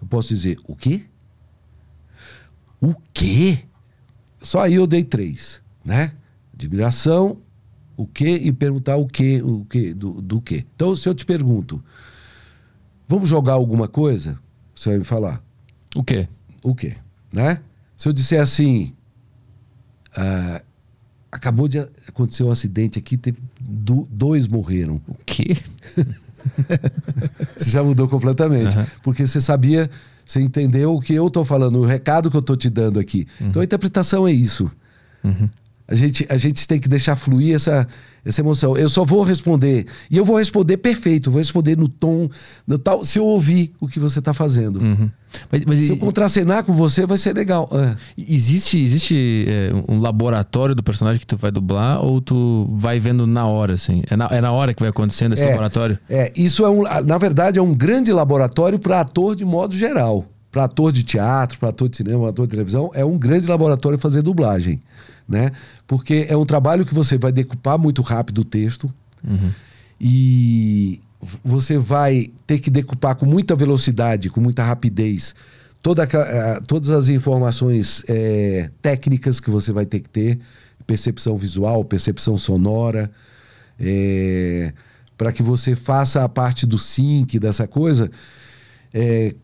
Eu 0.00 0.06
posso 0.06 0.28
dizer 0.28 0.58
o 0.66 0.76
quê? 0.76 1.06
O 2.78 2.94
quê? 3.14 3.64
Só 4.42 4.60
aí 4.60 4.74
eu 4.74 4.86
dei 4.86 5.02
três, 5.02 5.62
né? 5.82 6.12
Admiração, 6.52 7.38
o 8.00 8.06
que 8.06 8.30
e 8.30 8.50
perguntar 8.50 8.96
o 8.96 9.06
que, 9.06 9.42
o 9.42 9.66
que, 9.66 9.92
do, 9.92 10.22
do 10.22 10.40
que. 10.40 10.64
Então, 10.74 10.96
se 10.96 11.06
eu 11.06 11.14
te 11.14 11.26
pergunto, 11.26 11.82
vamos 13.06 13.28
jogar 13.28 13.52
alguma 13.52 13.86
coisa? 13.86 14.38
Você 14.74 14.88
vai 14.88 14.98
me 14.98 15.04
falar. 15.04 15.42
O 15.94 16.02
quê? 16.02 16.26
O 16.62 16.74
quê? 16.74 16.96
Né? 17.30 17.60
Se 17.98 18.08
eu 18.08 18.12
disser 18.14 18.40
assim, 18.40 18.94
ah, 20.16 20.62
acabou 21.30 21.68
de 21.68 21.78
acontecer 22.08 22.42
um 22.42 22.50
acidente 22.50 22.98
aqui, 22.98 23.18
teve 23.18 23.38
do, 23.60 24.08
dois 24.10 24.48
morreram. 24.48 24.98
O 25.06 25.14
quê? 25.26 25.58
você 27.54 27.68
já 27.68 27.82
mudou 27.82 28.08
completamente. 28.08 28.78
Uhum. 28.78 28.86
Porque 29.02 29.26
você 29.26 29.42
sabia, 29.42 29.90
você 30.24 30.40
entendeu 30.40 30.94
o 30.94 31.02
que 31.02 31.12
eu 31.12 31.26
estou 31.26 31.44
falando, 31.44 31.78
o 31.78 31.84
recado 31.84 32.30
que 32.30 32.36
eu 32.36 32.40
estou 32.40 32.56
te 32.56 32.70
dando 32.70 32.98
aqui. 32.98 33.26
Uhum. 33.38 33.48
Então 33.48 33.60
a 33.60 33.64
interpretação 33.66 34.26
é 34.26 34.32
isso. 34.32 34.70
Uhum. 35.22 35.50
A 35.90 35.94
gente, 35.96 36.24
a 36.30 36.36
gente 36.36 36.68
tem 36.68 36.78
que 36.78 36.88
deixar 36.88 37.16
fluir 37.16 37.56
essa, 37.56 37.84
essa 38.24 38.40
emoção. 38.40 38.76
Eu 38.76 38.88
só 38.88 39.04
vou 39.04 39.24
responder. 39.24 39.86
E 40.08 40.16
eu 40.16 40.24
vou 40.24 40.38
responder 40.38 40.76
perfeito, 40.76 41.32
vou 41.32 41.40
responder 41.40 41.76
no 41.76 41.88
tom, 41.88 42.28
no 42.64 42.78
tal, 42.78 43.04
se 43.04 43.18
eu 43.18 43.24
ouvir 43.24 43.72
o 43.80 43.88
que 43.88 43.98
você 43.98 44.20
está 44.20 44.32
fazendo. 44.32 44.80
Uhum. 44.80 45.10
Mas, 45.50 45.64
mas, 45.64 45.78
se 45.80 45.90
eu 45.90 45.96
contracenar 45.96 46.62
com 46.62 46.72
você, 46.72 47.04
vai 47.06 47.18
ser 47.18 47.34
legal. 47.34 47.68
É. 47.72 47.96
Existe, 48.16 48.78
existe 48.80 49.46
é, 49.48 49.72
um 49.88 49.98
laboratório 49.98 50.76
do 50.76 50.82
personagem 50.82 51.18
que 51.18 51.26
tu 51.26 51.36
vai 51.36 51.50
dublar 51.50 52.04
ou 52.04 52.20
tu 52.20 52.68
vai 52.72 53.00
vendo 53.00 53.26
na 53.26 53.46
hora, 53.46 53.74
assim? 53.74 54.02
É 54.08 54.16
na, 54.16 54.26
é 54.26 54.40
na 54.40 54.52
hora 54.52 54.72
que 54.72 54.80
vai 54.80 54.90
acontecendo 54.90 55.32
esse 55.32 55.42
é, 55.42 55.48
laboratório? 55.48 55.98
É, 56.08 56.32
isso 56.36 56.64
é 56.64 56.70
um, 56.70 56.82
na 57.04 57.18
verdade, 57.18 57.58
é 57.58 57.62
um 57.62 57.74
grande 57.74 58.12
laboratório 58.12 58.78
para 58.78 59.00
ator 59.00 59.34
de 59.34 59.44
modo 59.44 59.74
geral. 59.74 60.24
Para 60.52 60.64
ator 60.64 60.92
de 60.92 61.02
teatro, 61.02 61.58
para 61.58 61.68
ator 61.68 61.88
de 61.88 61.96
cinema, 61.96 62.28
ator 62.28 62.46
de 62.46 62.50
televisão, 62.50 62.90
é 62.94 63.04
um 63.04 63.16
grande 63.18 63.46
laboratório 63.46 63.98
fazer 63.98 64.22
dublagem 64.22 64.80
né? 65.30 65.52
Porque 65.86 66.26
é 66.28 66.36
um 66.36 66.44
trabalho 66.44 66.84
que 66.84 66.92
você 66.92 67.16
vai 67.16 67.30
decupar 67.30 67.78
muito 67.78 68.02
rápido 68.02 68.40
o 68.40 68.44
texto 68.44 68.92
uhum. 69.24 69.50
e 70.00 71.00
você 71.44 71.78
vai 71.78 72.32
ter 72.46 72.58
que 72.58 72.68
decupar 72.68 73.14
com 73.14 73.24
muita 73.24 73.54
velocidade, 73.54 74.28
com 74.28 74.40
muita 74.40 74.64
rapidez, 74.64 75.34
toda 75.80 76.04
uh, 76.04 76.62
todas 76.66 76.90
as 76.90 77.08
informações 77.08 78.02
é, 78.08 78.70
técnicas 78.82 79.38
que 79.38 79.50
você 79.50 79.70
vai 79.72 79.86
ter 79.86 80.00
que 80.00 80.08
ter, 80.08 80.40
percepção 80.84 81.38
visual, 81.38 81.84
percepção 81.84 82.36
sonora, 82.36 83.08
é, 83.78 84.72
para 85.16 85.32
que 85.32 85.42
você 85.42 85.76
faça 85.76 86.24
a 86.24 86.28
parte 86.28 86.66
do 86.66 86.78
sync 86.78 87.38
dessa 87.38 87.68
coisa. 87.68 88.10
É, 88.92 89.34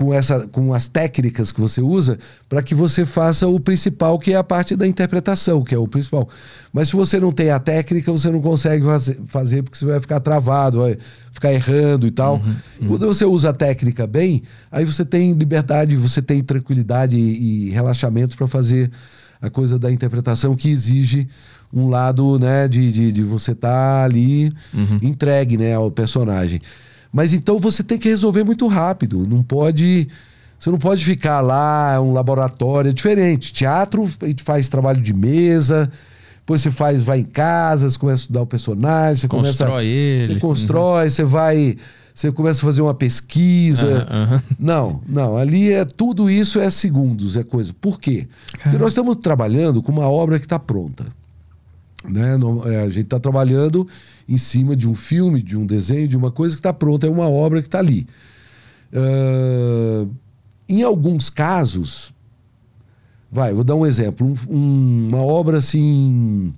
com, 0.00 0.14
essa, 0.14 0.48
com 0.48 0.72
as 0.72 0.88
técnicas 0.88 1.52
que 1.52 1.60
você 1.60 1.82
usa 1.82 2.18
para 2.48 2.62
que 2.62 2.74
você 2.74 3.04
faça 3.04 3.46
o 3.46 3.60
principal, 3.60 4.18
que 4.18 4.32
é 4.32 4.36
a 4.36 4.42
parte 4.42 4.74
da 4.74 4.86
interpretação, 4.86 5.62
que 5.62 5.74
é 5.74 5.78
o 5.78 5.86
principal. 5.86 6.26
Mas 6.72 6.88
se 6.88 6.96
você 6.96 7.20
não 7.20 7.30
tem 7.30 7.50
a 7.50 7.58
técnica, 7.58 8.10
você 8.10 8.30
não 8.30 8.40
consegue 8.40 8.82
fazer 9.28 9.62
porque 9.62 9.76
você 9.76 9.84
vai 9.84 10.00
ficar 10.00 10.18
travado, 10.20 10.78
vai 10.78 10.96
ficar 11.30 11.52
errando 11.52 12.06
e 12.06 12.10
tal. 12.10 12.36
Uhum, 12.36 12.54
uhum. 12.80 12.88
Quando 12.88 13.08
você 13.08 13.26
usa 13.26 13.50
a 13.50 13.52
técnica 13.52 14.06
bem, 14.06 14.42
aí 14.72 14.86
você 14.86 15.04
tem 15.04 15.34
liberdade, 15.34 15.94
você 15.96 16.22
tem 16.22 16.42
tranquilidade 16.42 17.18
e, 17.18 17.68
e 17.68 17.70
relaxamento 17.70 18.38
para 18.38 18.46
fazer 18.46 18.90
a 19.38 19.50
coisa 19.50 19.78
da 19.78 19.92
interpretação 19.92 20.56
que 20.56 20.70
exige 20.70 21.28
um 21.70 21.88
lado 21.88 22.38
né, 22.38 22.66
de, 22.66 22.90
de, 22.90 23.12
de 23.12 23.22
você 23.22 23.52
estar 23.52 23.68
tá 23.68 24.04
ali 24.04 24.50
uhum. 24.72 24.98
entregue 25.02 25.58
né, 25.58 25.74
ao 25.74 25.90
personagem. 25.90 26.58
Mas 27.12 27.32
então 27.32 27.58
você 27.58 27.82
tem 27.82 27.98
que 27.98 28.08
resolver 28.08 28.44
muito 28.44 28.66
rápido. 28.66 29.26
Não 29.26 29.42
pode. 29.42 30.08
Você 30.58 30.70
não 30.70 30.78
pode 30.78 31.04
ficar 31.04 31.40
lá, 31.40 31.94
é 31.94 32.00
um 32.00 32.12
laboratório 32.12 32.90
é 32.90 32.92
diferente. 32.92 33.52
Teatro, 33.52 34.08
a 34.20 34.26
gente 34.26 34.42
faz 34.42 34.68
trabalho 34.68 35.00
de 35.00 35.14
mesa, 35.14 35.90
depois 36.40 36.60
você 36.60 36.70
faz, 36.70 37.02
vai 37.02 37.20
em 37.20 37.24
casa, 37.24 37.88
você 37.88 37.98
começa 37.98 38.20
a 38.20 38.24
estudar 38.24 38.42
o 38.42 38.46
personagem, 38.46 39.22
você 39.22 39.28
constrói 39.28 39.68
começa. 39.68 39.84
Ele. 39.84 40.26
Você 40.26 40.40
constrói, 40.40 41.04
uhum. 41.04 41.10
você 41.10 41.24
vai. 41.24 41.76
Você 42.14 42.32
começa 42.32 42.60
a 42.60 42.64
fazer 42.64 42.82
uma 42.82 42.92
pesquisa. 42.92 44.06
Uhum, 44.10 44.34
uhum. 44.34 44.40
Não, 44.58 45.00
não. 45.08 45.36
Ali 45.38 45.72
é 45.72 45.86
tudo 45.86 46.28
isso 46.28 46.60
é 46.60 46.68
segundos, 46.68 47.36
é 47.36 47.42
coisa. 47.42 47.72
Por 47.80 47.98
quê? 47.98 48.28
Caramba. 48.52 48.62
Porque 48.64 48.78
nós 48.78 48.92
estamos 48.92 49.16
trabalhando 49.16 49.82
com 49.82 49.90
uma 49.90 50.10
obra 50.10 50.38
que 50.38 50.44
está 50.44 50.58
pronta. 50.58 51.06
Né? 52.08 52.38
É, 52.66 52.82
a 52.82 52.88
gente 52.88 53.04
está 53.04 53.18
trabalhando 53.18 53.86
em 54.28 54.38
cima 54.38 54.74
de 54.74 54.88
um 54.88 54.94
filme, 54.94 55.42
de 55.42 55.56
um 55.56 55.66
desenho, 55.66 56.08
de 56.08 56.16
uma 56.16 56.30
coisa 56.30 56.54
que 56.54 56.60
está 56.60 56.72
pronta, 56.72 57.06
é 57.06 57.10
uma 57.10 57.28
obra 57.28 57.60
que 57.60 57.68
está 57.68 57.78
ali. 57.78 58.06
Uh, 58.92 60.10
em 60.68 60.82
alguns 60.82 61.30
casos, 61.30 62.12
vai, 63.30 63.52
vou 63.52 63.64
dar 63.64 63.74
um 63.74 63.84
exemplo, 63.84 64.26
um, 64.26 64.56
um, 64.56 65.08
uma 65.08 65.22
obra 65.22 65.58
assim 65.58 66.52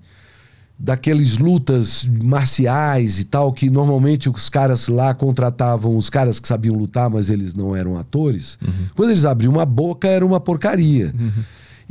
daqueles 0.79 1.39
lutas 1.39 2.05
marciais 2.25 3.21
e 3.21 3.25
tal 3.25 3.53
que 3.53 3.71
normalmente 3.71 4.29
os 4.29 4.49
caras 4.49 4.89
lá 4.89 5.15
contratavam 5.15 5.97
os 5.97 6.11
caras 6.11 6.41
que 6.41 6.49
sabiam 6.49 6.75
lutar, 6.75 7.09
mas 7.09 7.31
eles 7.31 7.55
não 7.55 7.77
eram 7.77 7.97
atores. 7.97 8.59
Uhum. 8.61 8.89
Quando 8.97 9.11
eles 9.11 9.25
abriam 9.25 9.53
uma 9.53 9.65
boca 9.65 10.09
era 10.09 10.27
uma 10.27 10.41
porcaria. 10.41 11.15
Uhum. 11.19 11.31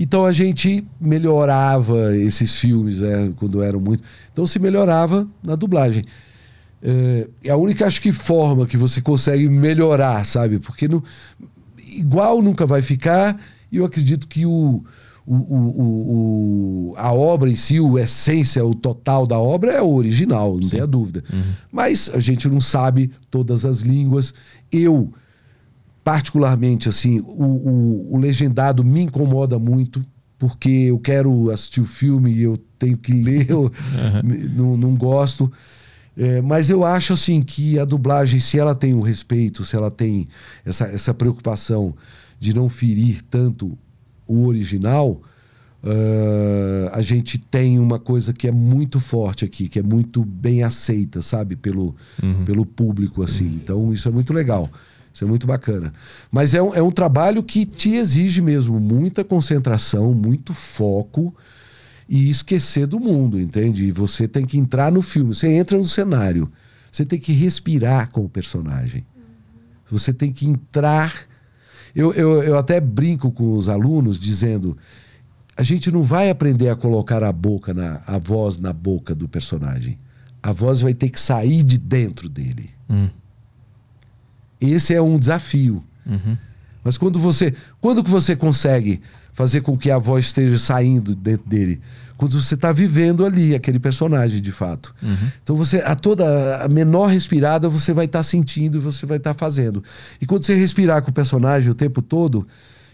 Então 0.01 0.25
a 0.25 0.31
gente 0.31 0.83
melhorava 0.99 2.17
esses 2.17 2.55
filmes, 2.55 3.01
né, 3.01 3.31
quando 3.35 3.61
eram 3.61 3.79
muito. 3.79 4.01
Então 4.33 4.47
se 4.47 4.57
melhorava 4.57 5.27
na 5.43 5.53
dublagem. 5.53 6.03
É, 6.81 7.27
é 7.43 7.51
a 7.51 7.55
única, 7.55 7.85
acho 7.85 8.01
que, 8.01 8.11
forma 8.11 8.65
que 8.65 8.77
você 8.77 8.99
consegue 8.99 9.47
melhorar, 9.47 10.25
sabe? 10.25 10.57
Porque 10.57 10.87
não, 10.87 11.03
igual 11.95 12.41
nunca 12.41 12.65
vai 12.65 12.81
ficar, 12.81 13.39
e 13.71 13.77
eu 13.77 13.85
acredito 13.85 14.27
que 14.27 14.43
o, 14.43 14.83
o, 15.27 15.35
o, 15.35 16.89
o, 16.89 16.93
a 16.97 17.13
obra 17.13 17.47
em 17.47 17.55
si, 17.55 17.77
a 17.77 18.01
essência, 18.01 18.65
o 18.65 18.73
total 18.73 19.27
da 19.27 19.37
obra 19.37 19.73
é 19.73 19.83
o 19.83 19.93
original, 19.93 20.55
não 20.55 20.63
Sim. 20.63 20.69
tenha 20.71 20.87
dúvida. 20.87 21.23
Uhum. 21.31 21.43
Mas 21.71 22.09
a 22.11 22.19
gente 22.19 22.49
não 22.49 22.59
sabe 22.59 23.11
todas 23.29 23.65
as 23.65 23.81
línguas. 23.81 24.33
Eu 24.71 25.13
particularmente, 26.03 26.89
assim, 26.89 27.19
o, 27.19 27.23
o, 27.25 28.15
o, 28.15 28.17
legendado 28.17 28.83
me 28.83 29.01
incomoda 29.01 29.59
muito, 29.59 30.01
porque 30.37 30.69
eu 30.69 30.97
quero 30.97 31.51
assistir 31.51 31.81
o 31.81 31.85
filme 31.85 32.31
e 32.31 32.43
eu 32.43 32.57
tenho 32.79 32.97
que 32.97 33.11
ler, 33.11 33.49
eu 33.49 33.63
uhum. 33.63 34.49
não, 34.55 34.77
não 34.77 34.95
gosto. 34.95 35.51
É, 36.17 36.41
mas 36.41 36.69
eu 36.69 36.83
acho 36.83 37.13
assim 37.13 37.41
que 37.41 37.79
a 37.79 37.85
dublagem, 37.85 38.39
se 38.39 38.59
ela 38.59 38.75
tem 38.75 38.93
o 38.93 39.01
respeito, 39.01 39.63
se 39.63 39.75
ela 39.75 39.89
tem 39.89 40.27
essa, 40.65 40.85
essa 40.85 41.13
preocupação 41.13 41.95
de 42.39 42.53
não 42.53 42.67
ferir 42.67 43.21
tanto 43.29 43.77
o 44.27 44.47
original, 44.47 45.21
uh, 45.83 46.89
a 46.91 47.01
gente 47.01 47.37
tem 47.37 47.79
uma 47.79 47.99
coisa 47.99 48.33
que 48.33 48.47
é 48.47 48.51
muito 48.51 48.99
forte 48.99 49.45
aqui, 49.45 49.69
que 49.69 49.79
é 49.79 49.83
muito 49.83 50.25
bem 50.25 50.63
aceita, 50.63 51.21
sabe, 51.21 51.55
pelo, 51.55 51.95
uhum. 52.21 52.43
pelo 52.43 52.65
público 52.65 53.23
assim. 53.23 53.59
Então 53.63 53.93
isso 53.93 54.07
é 54.07 54.11
muito 54.11 54.33
legal. 54.33 54.69
Isso 55.13 55.23
é 55.23 55.27
muito 55.27 55.45
bacana. 55.45 55.93
Mas 56.31 56.53
é 56.53 56.61
um, 56.61 56.73
é 56.73 56.81
um 56.81 56.91
trabalho 56.91 57.43
que 57.43 57.65
te 57.65 57.95
exige 57.95 58.41
mesmo 58.41 58.79
muita 58.79 59.23
concentração, 59.23 60.13
muito 60.13 60.53
foco 60.53 61.35
e 62.07 62.29
esquecer 62.29 62.87
do 62.87 62.99
mundo, 62.99 63.39
entende? 63.39 63.85
E 63.85 63.91
você 63.91 64.27
tem 64.27 64.45
que 64.45 64.57
entrar 64.57 64.91
no 64.91 65.01
filme. 65.01 65.33
Você 65.33 65.47
entra 65.47 65.77
no 65.77 65.85
cenário. 65.85 66.51
Você 66.91 67.05
tem 67.05 67.19
que 67.19 67.31
respirar 67.31 68.11
com 68.11 68.25
o 68.25 68.29
personagem. 68.29 69.05
Você 69.89 70.13
tem 70.13 70.31
que 70.31 70.45
entrar. 70.45 71.13
Eu, 71.95 72.13
eu, 72.13 72.43
eu 72.43 72.57
até 72.57 72.79
brinco 72.79 73.31
com 73.31 73.53
os 73.53 73.67
alunos 73.69 74.19
dizendo: 74.19 74.77
a 75.55 75.63
gente 75.63 75.91
não 75.91 76.01
vai 76.01 76.29
aprender 76.29 76.69
a 76.69 76.75
colocar 76.75 77.23
a 77.23 77.31
boca, 77.31 77.73
na, 77.73 78.01
a 78.07 78.17
voz 78.17 78.57
na 78.57 78.73
boca 78.73 79.13
do 79.13 79.27
personagem. 79.27 79.99
A 80.41 80.51
voz 80.51 80.81
vai 80.81 80.93
ter 80.93 81.09
que 81.09 81.19
sair 81.19 81.63
de 81.63 81.77
dentro 81.77 82.27
dele. 82.27 82.71
Hum. 82.89 83.09
Esse 84.61 84.93
é 84.93 85.01
um 85.01 85.17
desafio. 85.17 85.83
Uhum. 86.05 86.37
Mas 86.83 86.97
quando 86.97 87.19
você, 87.19 87.53
quando 87.79 88.03
que 88.03 88.09
você 88.09 88.35
consegue 88.35 89.01
fazer 89.33 89.61
com 89.61 89.77
que 89.77 89.89
a 89.89 89.97
voz 89.97 90.25
esteja 90.25 90.57
saindo 90.57 91.15
dentro 91.15 91.47
dele? 91.49 91.81
Quando 92.17 92.39
você 92.39 92.53
está 92.53 92.71
vivendo 92.71 93.25
ali 93.25 93.55
aquele 93.55 93.79
personagem 93.79 94.41
de 94.41 94.51
fato. 94.51 94.93
Uhum. 95.01 95.31
Então 95.41 95.55
você 95.55 95.77
a 95.77 95.95
toda 95.95 96.63
a 96.63 96.67
menor 96.67 97.07
respirada 97.07 97.67
você 97.67 97.93
vai 97.93 98.05
estar 98.05 98.19
tá 98.19 98.23
sentindo 98.23 98.77
e 98.77 98.79
você 98.79 99.05
vai 99.05 99.17
estar 99.17 99.33
tá 99.33 99.39
fazendo. 99.39 99.83
E 100.19 100.25
quando 100.25 100.43
você 100.43 100.53
respirar 100.53 101.01
com 101.01 101.09
o 101.09 101.13
personagem 101.13 101.71
o 101.71 101.75
tempo 101.75 102.01
todo 102.01 102.47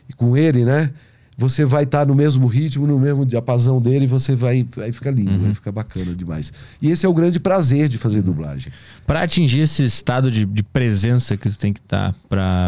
e 0.09 0.13
com 0.13 0.37
ele, 0.37 0.63
né? 0.63 0.91
Você 1.37 1.63
vai 1.65 1.83
estar 1.83 1.99
tá 1.99 2.05
no 2.05 2.15
mesmo 2.15 2.47
ritmo, 2.47 2.87
no 2.87 2.97
mesmo 2.99 3.23
diapasão 3.23 3.79
dele, 3.79 4.05
e 4.05 4.07
você 4.07 4.35
vai, 4.35 4.65
vai 4.75 4.91
ficar 4.91 5.11
lindo, 5.11 5.31
uhum. 5.31 5.43
vai 5.43 5.53
ficar 5.53 5.71
bacana 5.71 6.15
demais. 6.15 6.51
E 6.81 6.89
esse 6.89 7.05
é 7.05 7.09
o 7.09 7.13
grande 7.13 7.39
prazer 7.39 7.87
de 7.87 7.99
fazer 7.99 8.23
dublagem. 8.23 8.71
Para 9.05 9.21
atingir 9.21 9.59
esse 9.59 9.85
estado 9.85 10.31
de, 10.31 10.45
de, 10.45 10.63
presença 10.63 11.37
que 11.37 11.47
tu 11.47 11.57
tem 11.59 11.71
que 11.71 11.79
estar 11.79 12.11
tá 12.11 12.19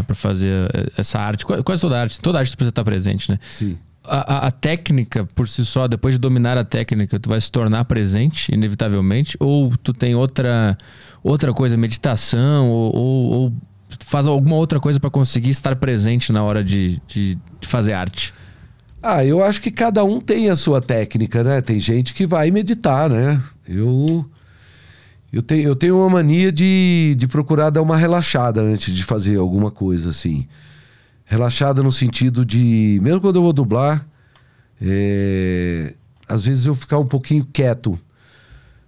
para 0.06 0.16
fazer 0.16 0.70
essa 0.96 1.18
arte, 1.20 1.44
quase 1.46 1.82
toda 1.82 2.00
arte, 2.00 2.22
toda 2.22 2.38
arte 2.38 2.56
precisa 2.56 2.70
estar 2.70 2.84
presente, 2.84 3.32
né? 3.32 3.40
Sim. 3.58 3.76
A, 4.04 4.36
a, 4.36 4.48
a, 4.48 4.52
técnica 4.52 5.28
por 5.36 5.48
si 5.48 5.66
só, 5.66 5.88
depois 5.88 6.14
de 6.14 6.20
dominar 6.20 6.58
a 6.58 6.64
técnica, 6.64 7.20
tu 7.20 7.28
vai 7.28 7.42
se 7.42 7.52
tornar 7.52 7.86
presente, 7.86 8.54
inevitavelmente? 8.54 9.36
Ou 9.40 9.76
tu 9.78 9.94
tem 9.94 10.14
outra, 10.14 10.78
outra 11.24 11.52
coisa, 11.54 11.76
meditação, 11.76 12.70
ou, 12.70 12.96
ou, 12.96 13.32
ou 13.32 13.54
faz 14.06 14.28
alguma 14.28 14.56
outra 14.56 14.80
coisa 14.80 15.00
para 15.00 15.10
conseguir 15.10 15.50
estar 15.50 15.76
presente 15.76 16.32
na 16.32 16.44
hora 16.44 16.64
de, 16.64 17.02
de, 17.08 17.36
de 17.60 17.68
fazer 17.68 17.94
arte? 17.94 18.32
Ah, 19.02 19.24
eu 19.24 19.44
acho 19.44 19.62
que 19.62 19.72
cada 19.72 20.04
um 20.04 20.20
tem 20.20 20.50
a 20.50 20.56
sua 20.56 20.82
técnica, 20.82 21.44
né? 21.44 21.62
Tem 21.62 21.80
gente 21.80 22.14
que 22.14 22.26
vai 22.26 22.52
meditar, 22.52 23.10
né? 23.10 23.42
Eu 23.68 24.26
eu 25.32 25.42
tenho, 25.42 25.70
eu 25.70 25.76
tenho 25.76 25.98
uma 25.98 26.10
mania 26.10 26.52
de, 26.52 27.16
de 27.18 27.28
procurar 27.28 27.70
dar 27.70 27.82
uma 27.82 27.96
relaxada 27.96 28.62
antes 28.62 28.94
de 28.94 29.04
fazer 29.04 29.38
alguma 29.38 29.70
coisa, 29.70 30.10
assim. 30.10 30.48
Relaxada 31.24 31.84
no 31.84 31.92
sentido 31.92 32.44
de, 32.44 33.00
mesmo 33.04 33.22
quando 33.22 33.36
eu 33.36 33.44
vou 33.44 33.54
dublar, 33.54 34.06
é, 34.82 35.94
às 36.28 36.46
vezes 36.46 36.66
eu 36.66 36.74
ficar 36.74 36.98
um 36.98 37.06
pouquinho 37.06 37.48
quieto. 37.54 37.98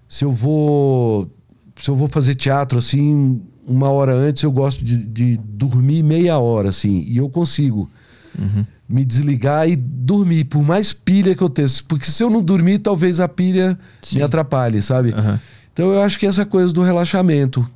Se 0.09 0.25
eu 0.25 0.31
vou, 0.31 1.31
se 1.79 1.89
eu 1.89 1.95
vou 1.95 2.07
fazer 2.07 2.33
teatro, 2.33 2.79
assim, 2.79 3.39
uma 3.65 3.89
hora 3.91 4.13
antes, 4.13 4.41
eu 4.41 4.51
gosto 4.51 4.83
de, 4.83 4.97
de 4.97 5.37
dormir 5.37 6.01
meia 6.01 6.39
hora, 6.39 6.69
assim, 6.69 7.05
e 7.07 7.17
eu 7.17 7.29
consigo. 7.29 7.89
Uhum 8.37 8.65
me 8.91 9.05
desligar 9.05 9.67
e 9.69 9.75
dormir, 9.75 10.45
por 10.45 10.61
mais 10.61 10.93
pilha 10.93 11.35
que 11.35 11.41
eu 11.41 11.49
tenha. 11.49 11.67
Porque 11.87 12.05
se 12.05 12.23
eu 12.23 12.29
não 12.29 12.41
dormir, 12.41 12.79
talvez 12.79 13.19
a 13.19 13.27
pilha 13.27 13.77
Sim. 14.01 14.17
me 14.17 14.23
atrapalhe, 14.23 14.81
sabe? 14.81 15.13
Uhum. 15.13 15.39
Então 15.73 15.91
eu 15.91 16.01
acho 16.01 16.19
que 16.19 16.25
essa 16.25 16.45
coisa 16.45 16.73
do 16.73 16.81
relaxamento 16.81 17.67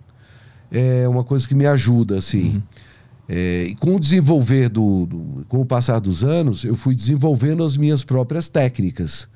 é 0.71 1.07
uma 1.07 1.23
coisa 1.23 1.47
que 1.47 1.55
me 1.55 1.65
ajuda, 1.65 2.17
assim. 2.17 2.55
Uhum. 2.55 2.61
É, 3.27 3.63
e 3.69 3.75
com 3.75 3.95
o 3.95 3.99
desenvolver 3.99 4.69
do, 4.69 5.05
do, 5.05 5.45
com 5.47 5.61
o 5.61 5.65
passar 5.65 5.99
dos 5.99 6.23
anos, 6.23 6.63
eu 6.63 6.75
fui 6.75 6.95
desenvolvendo 6.95 7.63
as 7.63 7.75
minhas 7.75 8.03
próprias 8.03 8.49
técnicas. 8.49 9.27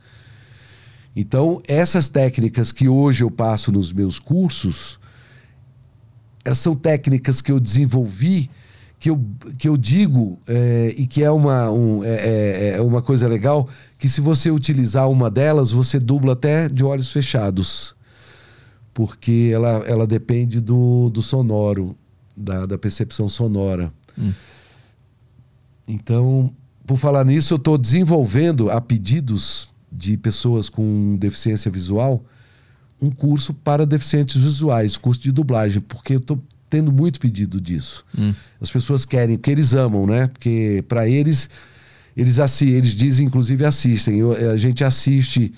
Então, 1.15 1.61
essas 1.67 2.07
técnicas 2.07 2.71
que 2.71 2.87
hoje 2.87 3.23
eu 3.23 3.31
passo 3.31 3.71
nos 3.71 3.91
meus 3.91 4.19
cursos, 4.19 4.99
essas 6.45 6.59
são 6.59 6.75
técnicas 6.75 7.41
que 7.41 7.51
eu 7.51 7.59
desenvolvi 7.59 8.49
que 8.99 9.09
eu, 9.09 9.25
que 9.57 9.67
eu 9.67 9.77
digo 9.77 10.37
é, 10.45 10.93
e 10.97 11.07
que 11.07 11.23
é 11.23 11.31
uma, 11.31 11.71
um, 11.71 12.03
é, 12.03 12.09
é, 12.09 12.69
é, 12.75 12.81
uma 12.81 13.01
coisa 13.01 13.27
legal, 13.27 13.69
que 13.97 14.09
se 14.09 14.19
você 14.19 14.51
utilizar 14.51 15.09
uma 15.09 15.31
delas, 15.31 15.71
você 15.71 15.97
dubla 15.97 16.33
até 16.33 16.67
de 16.67 16.83
olhos 16.83 17.11
fechados. 17.11 17.95
Porque 18.93 19.51
ela, 19.53 19.83
ela 19.87 20.05
depende 20.05 20.59
do, 20.59 21.09
do 21.09 21.23
sonoro, 21.23 21.95
da, 22.35 22.65
da 22.65 22.77
percepção 22.77 23.29
sonora. 23.29 23.93
Hum. 24.17 24.33
Então, 25.87 26.53
por 26.85 26.97
falar 26.97 27.25
nisso, 27.25 27.53
eu 27.53 27.57
estou 27.57 27.77
desenvolvendo, 27.77 28.69
a 28.69 28.81
pedidos 28.81 29.69
de 29.89 30.17
pessoas 30.17 30.67
com 30.67 31.15
deficiência 31.17 31.71
visual, 31.71 32.25
um 33.01 33.09
curso 33.09 33.53
para 33.53 33.85
deficientes 33.85 34.35
visuais, 34.35 34.97
curso 34.97 35.21
de 35.21 35.31
dublagem, 35.31 35.81
porque 35.81 36.15
eu 36.15 36.19
estou 36.19 36.43
tendo 36.69 36.91
muito 36.91 37.19
pedido 37.19 37.59
disso. 37.59 38.05
Hum. 38.17 38.33
As 38.61 38.69
pessoas 38.69 39.05
querem, 39.05 39.37
porque 39.37 39.51
eles 39.51 39.73
amam, 39.73 40.05
né? 40.05 40.27
Porque 40.27 40.83
para 40.87 41.07
eles, 41.07 41.49
eles, 42.15 42.39
assi 42.39 42.69
eles 42.69 42.93
dizem, 42.93 43.25
inclusive 43.25 43.65
assistem. 43.65 44.19
Eu, 44.19 44.51
a 44.51 44.57
gente 44.57 44.83
assiste 44.83 45.53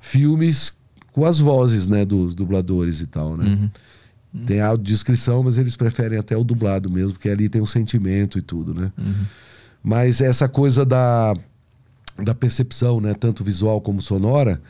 filmes 0.00 0.74
com 1.12 1.24
as 1.24 1.38
vozes 1.38 1.88
né, 1.88 2.04
dos 2.04 2.34
dubladores 2.34 3.00
e 3.00 3.06
tal, 3.06 3.36
né? 3.36 3.46
Uhum. 3.46 3.70
Uhum. 4.32 4.44
Tem 4.44 4.60
audiodescrição, 4.60 5.42
mas 5.42 5.58
eles 5.58 5.74
preferem 5.74 6.18
até 6.18 6.36
o 6.36 6.44
dublado 6.44 6.88
mesmo, 6.88 7.12
porque 7.12 7.28
ali 7.28 7.48
tem 7.48 7.60
um 7.60 7.66
sentimento 7.66 8.38
e 8.38 8.42
tudo, 8.42 8.72
né? 8.72 8.92
Uhum. 8.96 9.24
Mas 9.82 10.20
essa 10.20 10.48
coisa 10.48 10.84
da, 10.84 11.34
da 12.22 12.34
percepção, 12.34 13.00
né, 13.00 13.14
tanto 13.14 13.42
visual 13.42 13.80
como 13.80 14.00
sonora, 14.00 14.60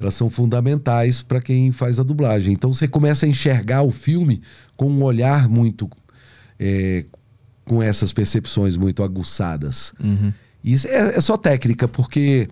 elas 0.00 0.14
são 0.14 0.28
fundamentais 0.28 1.22
para 1.22 1.40
quem 1.40 1.70
faz 1.72 1.98
a 1.98 2.02
dublagem. 2.02 2.52
Então 2.52 2.72
você 2.72 2.88
começa 2.88 3.26
a 3.26 3.28
enxergar 3.28 3.82
o 3.82 3.90
filme 3.90 4.40
com 4.76 4.90
um 4.90 5.02
olhar 5.02 5.48
muito. 5.48 5.88
É, 6.58 7.04
com 7.64 7.82
essas 7.82 8.12
percepções 8.12 8.76
muito 8.76 9.02
aguçadas. 9.02 9.92
Uhum. 9.98 10.32
Isso 10.62 10.88
é, 10.88 11.16
é, 11.16 11.20
só 11.20 11.36
técnica, 11.36 11.86
porque, 11.86 12.48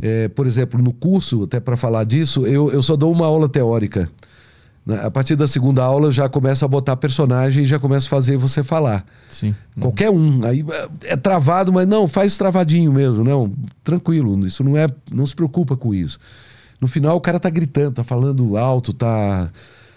é, 0.00 0.28
por 0.28 0.46
exemplo, 0.46 0.80
no 0.82 0.92
curso, 0.92 1.44
até 1.44 1.58
para 1.58 1.76
falar 1.76 2.04
disso, 2.04 2.46
eu, 2.46 2.70
eu 2.70 2.82
só 2.82 2.96
dou 2.96 3.12
uma 3.12 3.26
aula 3.26 3.48
teórica. 3.48 4.10
A 5.02 5.10
partir 5.10 5.34
da 5.34 5.48
segunda 5.48 5.82
aula, 5.82 6.06
eu 6.06 6.12
já 6.12 6.28
começo 6.28 6.64
a 6.64 6.68
botar 6.68 6.96
personagem 6.96 7.64
e 7.64 7.66
já 7.66 7.76
começo 7.76 8.06
a 8.06 8.10
fazer 8.10 8.36
você 8.36 8.62
falar. 8.62 9.04
Sim. 9.28 9.52
Qualquer 9.80 10.10
um. 10.10 10.44
Aí 10.46 10.64
é, 11.02 11.12
é 11.12 11.16
travado, 11.16 11.72
mas 11.72 11.88
não, 11.88 12.06
faz 12.06 12.38
travadinho 12.38 12.92
mesmo. 12.92 13.24
Não, 13.24 13.52
tranquilo. 13.82 14.46
Isso 14.46 14.62
não 14.62 14.76
é. 14.76 14.86
Não 15.10 15.26
se 15.26 15.34
preocupa 15.34 15.76
com 15.76 15.92
isso. 15.92 16.20
No 16.80 16.88
final, 16.88 17.16
o 17.16 17.20
cara 17.20 17.40
tá 17.40 17.50
gritando, 17.50 17.94
tá 17.94 18.04
falando 18.04 18.56
alto, 18.56 18.92
tá 18.92 19.50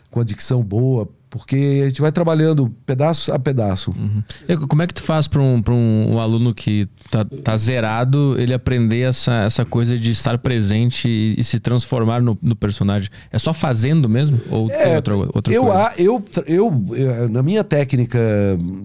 com 0.09 0.19
a 0.19 0.23
dicção 0.23 0.63
boa, 0.63 1.07
porque 1.29 1.81
a 1.83 1.87
gente 1.87 2.01
vai 2.01 2.11
trabalhando 2.11 2.73
pedaço 2.85 3.31
a 3.31 3.37
pedaço. 3.37 3.91
Uhum. 3.91 4.67
Como 4.67 4.81
é 4.81 4.87
que 4.87 4.93
tu 4.95 5.03
faz 5.03 5.27
para 5.27 5.39
um, 5.39 5.61
um, 5.69 6.13
um, 6.15 6.19
aluno 6.19 6.53
que 6.55 6.87
tá, 7.11 7.23
tá, 7.23 7.55
zerado 7.55 8.35
ele 8.39 8.53
aprender 8.53 9.01
essa, 9.01 9.43
essa 9.43 9.63
coisa 9.63 9.97
de 9.99 10.09
estar 10.09 10.39
presente 10.39 11.07
e, 11.07 11.35
e 11.37 11.43
se 11.43 11.59
transformar 11.59 12.21
no, 12.21 12.37
no, 12.41 12.55
personagem? 12.55 13.09
É 13.31 13.37
só 13.37 13.53
fazendo 13.53 14.09
mesmo? 14.09 14.41
Ou 14.49 14.71
é, 14.71 14.95
outra, 14.95 15.15
outra 15.15 15.53
eu, 15.53 15.65
coisa? 15.65 15.93
Eu, 15.97 16.23
eu, 16.47 16.85
eu, 16.95 17.29
na 17.29 17.43
minha 17.43 17.63
técnica 17.63 18.19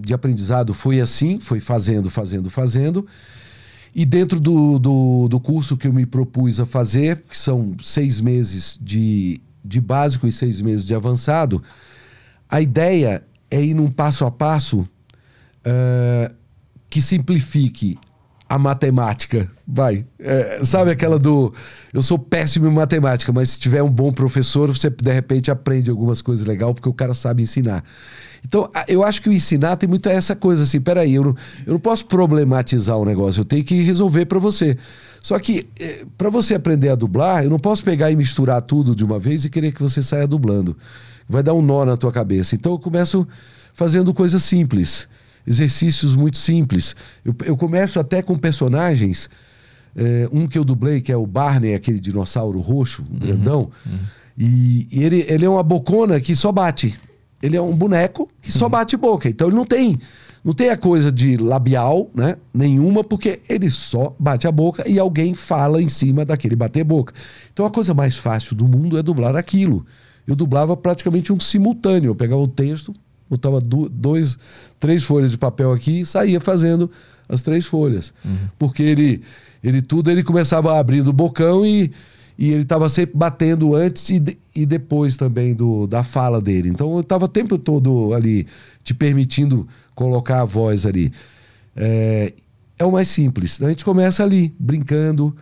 de 0.00 0.12
aprendizado 0.12 0.74
foi 0.74 1.00
assim, 1.00 1.40
foi 1.40 1.60
fazendo, 1.60 2.10
fazendo, 2.10 2.50
fazendo. 2.50 3.06
E 3.94 4.04
dentro 4.04 4.40
do, 4.40 4.78
do, 4.78 5.28
do 5.28 5.38
curso 5.38 5.76
que 5.76 5.86
eu 5.86 5.92
me 5.92 6.04
propus 6.04 6.58
a 6.58 6.66
fazer, 6.66 7.22
que 7.30 7.38
são 7.38 7.76
seis 7.82 8.20
meses 8.20 8.78
de, 8.80 9.40
de 9.64 9.80
básico 9.80 10.26
e 10.26 10.32
seis 10.32 10.60
meses 10.60 10.84
de 10.84 10.94
avançado, 10.94 11.62
a 12.48 12.60
ideia 12.60 13.22
é 13.50 13.62
ir 13.62 13.74
num 13.74 13.88
passo 13.88 14.24
a 14.24 14.30
passo 14.30 14.80
uh, 14.80 16.34
que 16.90 17.00
simplifique 17.00 17.96
a 18.48 18.58
matemática. 18.58 19.50
Vai. 19.66 20.04
É, 20.18 20.64
sabe 20.64 20.90
aquela 20.90 21.18
do. 21.18 21.52
Eu 21.92 22.02
sou 22.02 22.18
péssimo 22.18 22.66
em 22.66 22.72
matemática, 22.72 23.32
mas 23.32 23.50
se 23.50 23.60
tiver 23.60 23.82
um 23.82 23.90
bom 23.90 24.12
professor, 24.12 24.70
você 24.70 24.90
de 24.90 25.12
repente 25.12 25.50
aprende 25.50 25.90
algumas 25.90 26.20
coisas 26.20 26.44
legais, 26.44 26.72
porque 26.74 26.88
o 26.88 26.92
cara 26.92 27.14
sabe 27.14 27.42
ensinar. 27.42 27.82
Então, 28.46 28.68
eu 28.86 29.02
acho 29.02 29.22
que 29.22 29.28
o 29.28 29.32
ensinar 29.32 29.76
tem 29.76 29.88
muito 29.88 30.08
essa 30.08 30.36
coisa 30.36 30.64
assim, 30.64 30.80
peraí, 30.80 31.14
eu 31.14 31.24
não, 31.24 31.36
eu 31.66 31.72
não 31.72 31.80
posso 31.80 32.04
problematizar 32.06 32.96
o 32.96 33.04
negócio, 33.04 33.40
eu 33.40 33.44
tenho 33.44 33.64
que 33.64 33.82
resolver 33.82 34.26
para 34.26 34.38
você. 34.38 34.76
Só 35.22 35.38
que, 35.38 35.66
eh, 35.80 36.04
para 36.18 36.28
você 36.28 36.54
aprender 36.54 36.90
a 36.90 36.94
dublar, 36.94 37.44
eu 37.44 37.50
não 37.50 37.58
posso 37.58 37.82
pegar 37.82 38.10
e 38.10 38.16
misturar 38.16 38.60
tudo 38.60 38.94
de 38.94 39.02
uma 39.02 39.18
vez 39.18 39.44
e 39.44 39.50
querer 39.50 39.72
que 39.72 39.80
você 39.80 40.02
saia 40.02 40.26
dublando. 40.26 40.76
Vai 41.26 41.42
dar 41.42 41.54
um 41.54 41.62
nó 41.62 41.86
na 41.86 41.96
tua 41.96 42.12
cabeça. 42.12 42.54
Então, 42.54 42.72
eu 42.72 42.78
começo 42.78 43.26
fazendo 43.72 44.12
coisas 44.12 44.42
simples, 44.42 45.08
exercícios 45.46 46.14
muito 46.14 46.36
simples. 46.36 46.94
Eu, 47.24 47.34
eu 47.46 47.56
começo 47.56 47.98
até 47.98 48.20
com 48.20 48.36
personagens, 48.36 49.30
eh, 49.96 50.28
um 50.30 50.46
que 50.46 50.58
eu 50.58 50.64
dublei, 50.64 51.00
que 51.00 51.10
é 51.10 51.16
o 51.16 51.26
Barney, 51.26 51.74
aquele 51.74 51.98
dinossauro 51.98 52.60
roxo, 52.60 53.02
um 53.10 53.14
uhum, 53.14 53.18
grandão, 53.18 53.70
uhum. 53.86 53.98
E, 54.36 54.88
e 54.90 55.04
ele, 55.04 55.24
ele 55.28 55.44
é 55.44 55.48
uma 55.48 55.62
bocona 55.62 56.20
que 56.20 56.34
só 56.34 56.50
bate. 56.50 56.98
Ele 57.44 57.56
é 57.56 57.62
um 57.62 57.76
boneco 57.76 58.28
que 58.40 58.50
só 58.50 58.64
uhum. 58.64 58.70
bate 58.70 58.96
boca. 58.96 59.28
Então 59.28 59.48
ele 59.48 59.56
não 59.56 59.66
tem 59.66 59.94
Não 60.44 60.52
tem 60.52 60.68
a 60.68 60.76
coisa 60.76 61.10
de 61.10 61.36
labial, 61.36 62.10
né? 62.14 62.36
Nenhuma, 62.52 63.02
porque 63.02 63.40
ele 63.48 63.70
só 63.70 64.14
bate 64.18 64.46
a 64.46 64.52
boca 64.52 64.86
e 64.86 64.98
alguém 64.98 65.32
fala 65.32 65.80
em 65.80 65.88
cima 65.88 66.24
daquele 66.24 66.54
bater 66.54 66.84
boca. 66.84 67.14
Então 67.52 67.64
a 67.64 67.70
coisa 67.70 67.94
mais 67.94 68.16
fácil 68.16 68.54
do 68.54 68.68
mundo 68.68 68.98
é 68.98 69.02
dublar 69.02 69.36
aquilo. 69.36 69.86
Eu 70.26 70.36
dublava 70.36 70.76
praticamente 70.76 71.32
um 71.32 71.40
simultâneo. 71.40 72.10
Eu 72.10 72.14
pegava 72.14 72.42
o 72.42 72.46
texto, 72.46 72.94
botava 73.28 73.58
dois, 73.60 74.36
três 74.78 75.02
folhas 75.02 75.30
de 75.30 75.38
papel 75.38 75.72
aqui 75.72 76.00
e 76.00 76.06
saía 76.06 76.40
fazendo 76.40 76.90
as 77.26 77.42
três 77.42 77.64
folhas. 77.64 78.12
Uhum. 78.24 78.36
Porque 78.58 78.82
ele, 78.82 79.22
ele 79.62 79.80
tudo, 79.80 80.10
ele 80.10 80.22
começava 80.22 80.78
abrindo 80.78 81.08
o 81.08 81.12
bocão 81.12 81.64
e, 81.64 81.90
e 82.36 82.50
ele 82.50 82.62
estava 82.62 82.88
sempre 82.88 83.16
batendo 83.16 83.74
antes 83.74 84.10
e, 84.10 84.22
e 84.54 84.66
depois 84.66 85.16
também 85.16 85.54
do, 85.54 85.86
da 85.86 86.02
fala 86.02 86.40
dele. 86.40 86.68
Então 86.68 86.92
eu 86.94 87.00
estava 87.00 87.26
o 87.26 87.28
tempo 87.28 87.56
todo 87.56 88.12
ali 88.12 88.46
te 88.82 88.92
permitindo 88.92 89.66
colocar 89.94 90.40
a 90.40 90.44
voz 90.44 90.84
ali. 90.84 91.12
É, 91.76 92.32
é 92.78 92.84
o 92.84 92.92
mais 92.92 93.08
simples. 93.08 93.62
A 93.62 93.68
gente 93.68 93.84
começa 93.84 94.22
ali, 94.22 94.54
brincando, 94.58 95.34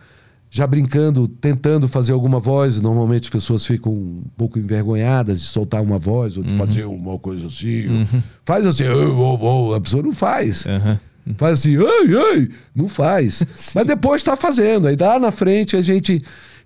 já 0.51 0.67
brincando, 0.67 1.27
tentando 1.27 1.87
fazer 1.87 2.11
alguma 2.11 2.39
voz. 2.39 2.79
Normalmente 2.79 3.23
as 3.23 3.29
pessoas 3.29 3.65
ficam 3.65 3.91
um 3.91 4.23
pouco 4.37 4.59
envergonhadas 4.59 5.41
de 5.41 5.47
soltar 5.47 5.81
uma 5.81 5.97
voz 5.97 6.37
ou 6.37 6.43
de 6.43 6.51
uhum. 6.51 6.57
fazer 6.57 6.85
uma 6.85 7.17
coisa 7.17 7.47
assim. 7.47 7.87
Uhum. 7.87 8.21
Faz 8.45 8.67
assim, 8.67 8.87
oh, 8.87 9.17
oh, 9.17 9.69
oh. 9.69 9.73
a 9.73 9.81
pessoa 9.81 10.03
não 10.03 10.13
faz. 10.13 10.65
Uhum. 10.65 10.97
Faz 11.37 11.53
assim, 11.53 11.75
ai, 11.77 12.33
ai, 12.33 12.49
não 12.75 12.87
faz. 12.87 13.43
Mas 13.73 13.85
depois 13.85 14.21
está 14.21 14.35
fazendo. 14.35 14.87
Aí 14.87 14.95
lá 14.95 15.19
na 15.19 15.31
frente 15.31 15.75
a 15.75 15.81
gente. 15.81 16.21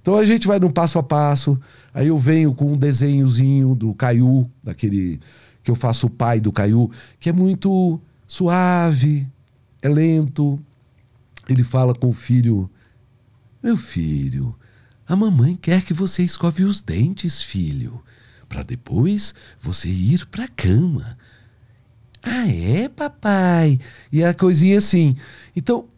Então 0.08 0.16
a 0.16 0.24
gente 0.24 0.48
vai 0.48 0.58
num 0.58 0.72
passo 0.72 0.98
a 0.98 1.04
passo. 1.04 1.60
Aí 1.94 2.08
eu 2.08 2.18
venho 2.18 2.54
com 2.54 2.72
um 2.72 2.78
desenhozinho 2.78 3.76
do 3.76 3.94
Caiu, 3.94 4.50
daquele 4.64 5.20
que 5.62 5.70
eu 5.70 5.76
faço 5.76 6.08
o 6.08 6.10
pai 6.10 6.40
do 6.40 6.50
Caiu, 6.50 6.90
que 7.20 7.28
é 7.28 7.34
muito 7.34 8.00
suave, 8.26 9.28
é 9.82 9.90
lento. 9.90 10.58
Ele 11.50 11.62
fala 11.62 11.94
com 11.94 12.08
o 12.08 12.14
filho: 12.14 12.72
Meu 13.62 13.76
filho, 13.76 14.56
a 15.06 15.14
mamãe 15.14 15.58
quer 15.58 15.84
que 15.84 15.94
você 15.94 16.24
escove 16.24 16.64
os 16.64 16.82
dentes, 16.82 17.42
filho, 17.42 18.02
para 18.48 18.64
depois 18.64 19.36
você 19.60 19.90
ir 19.90 20.26
para 20.28 20.46
a 20.46 20.48
cama. 20.48 21.18
Ah, 22.24 22.48
é, 22.48 22.88
papai? 22.88 23.78
E 24.10 24.24
a 24.24 24.34
coisinha 24.34 24.78
assim. 24.78 25.18
Então, 25.54 25.90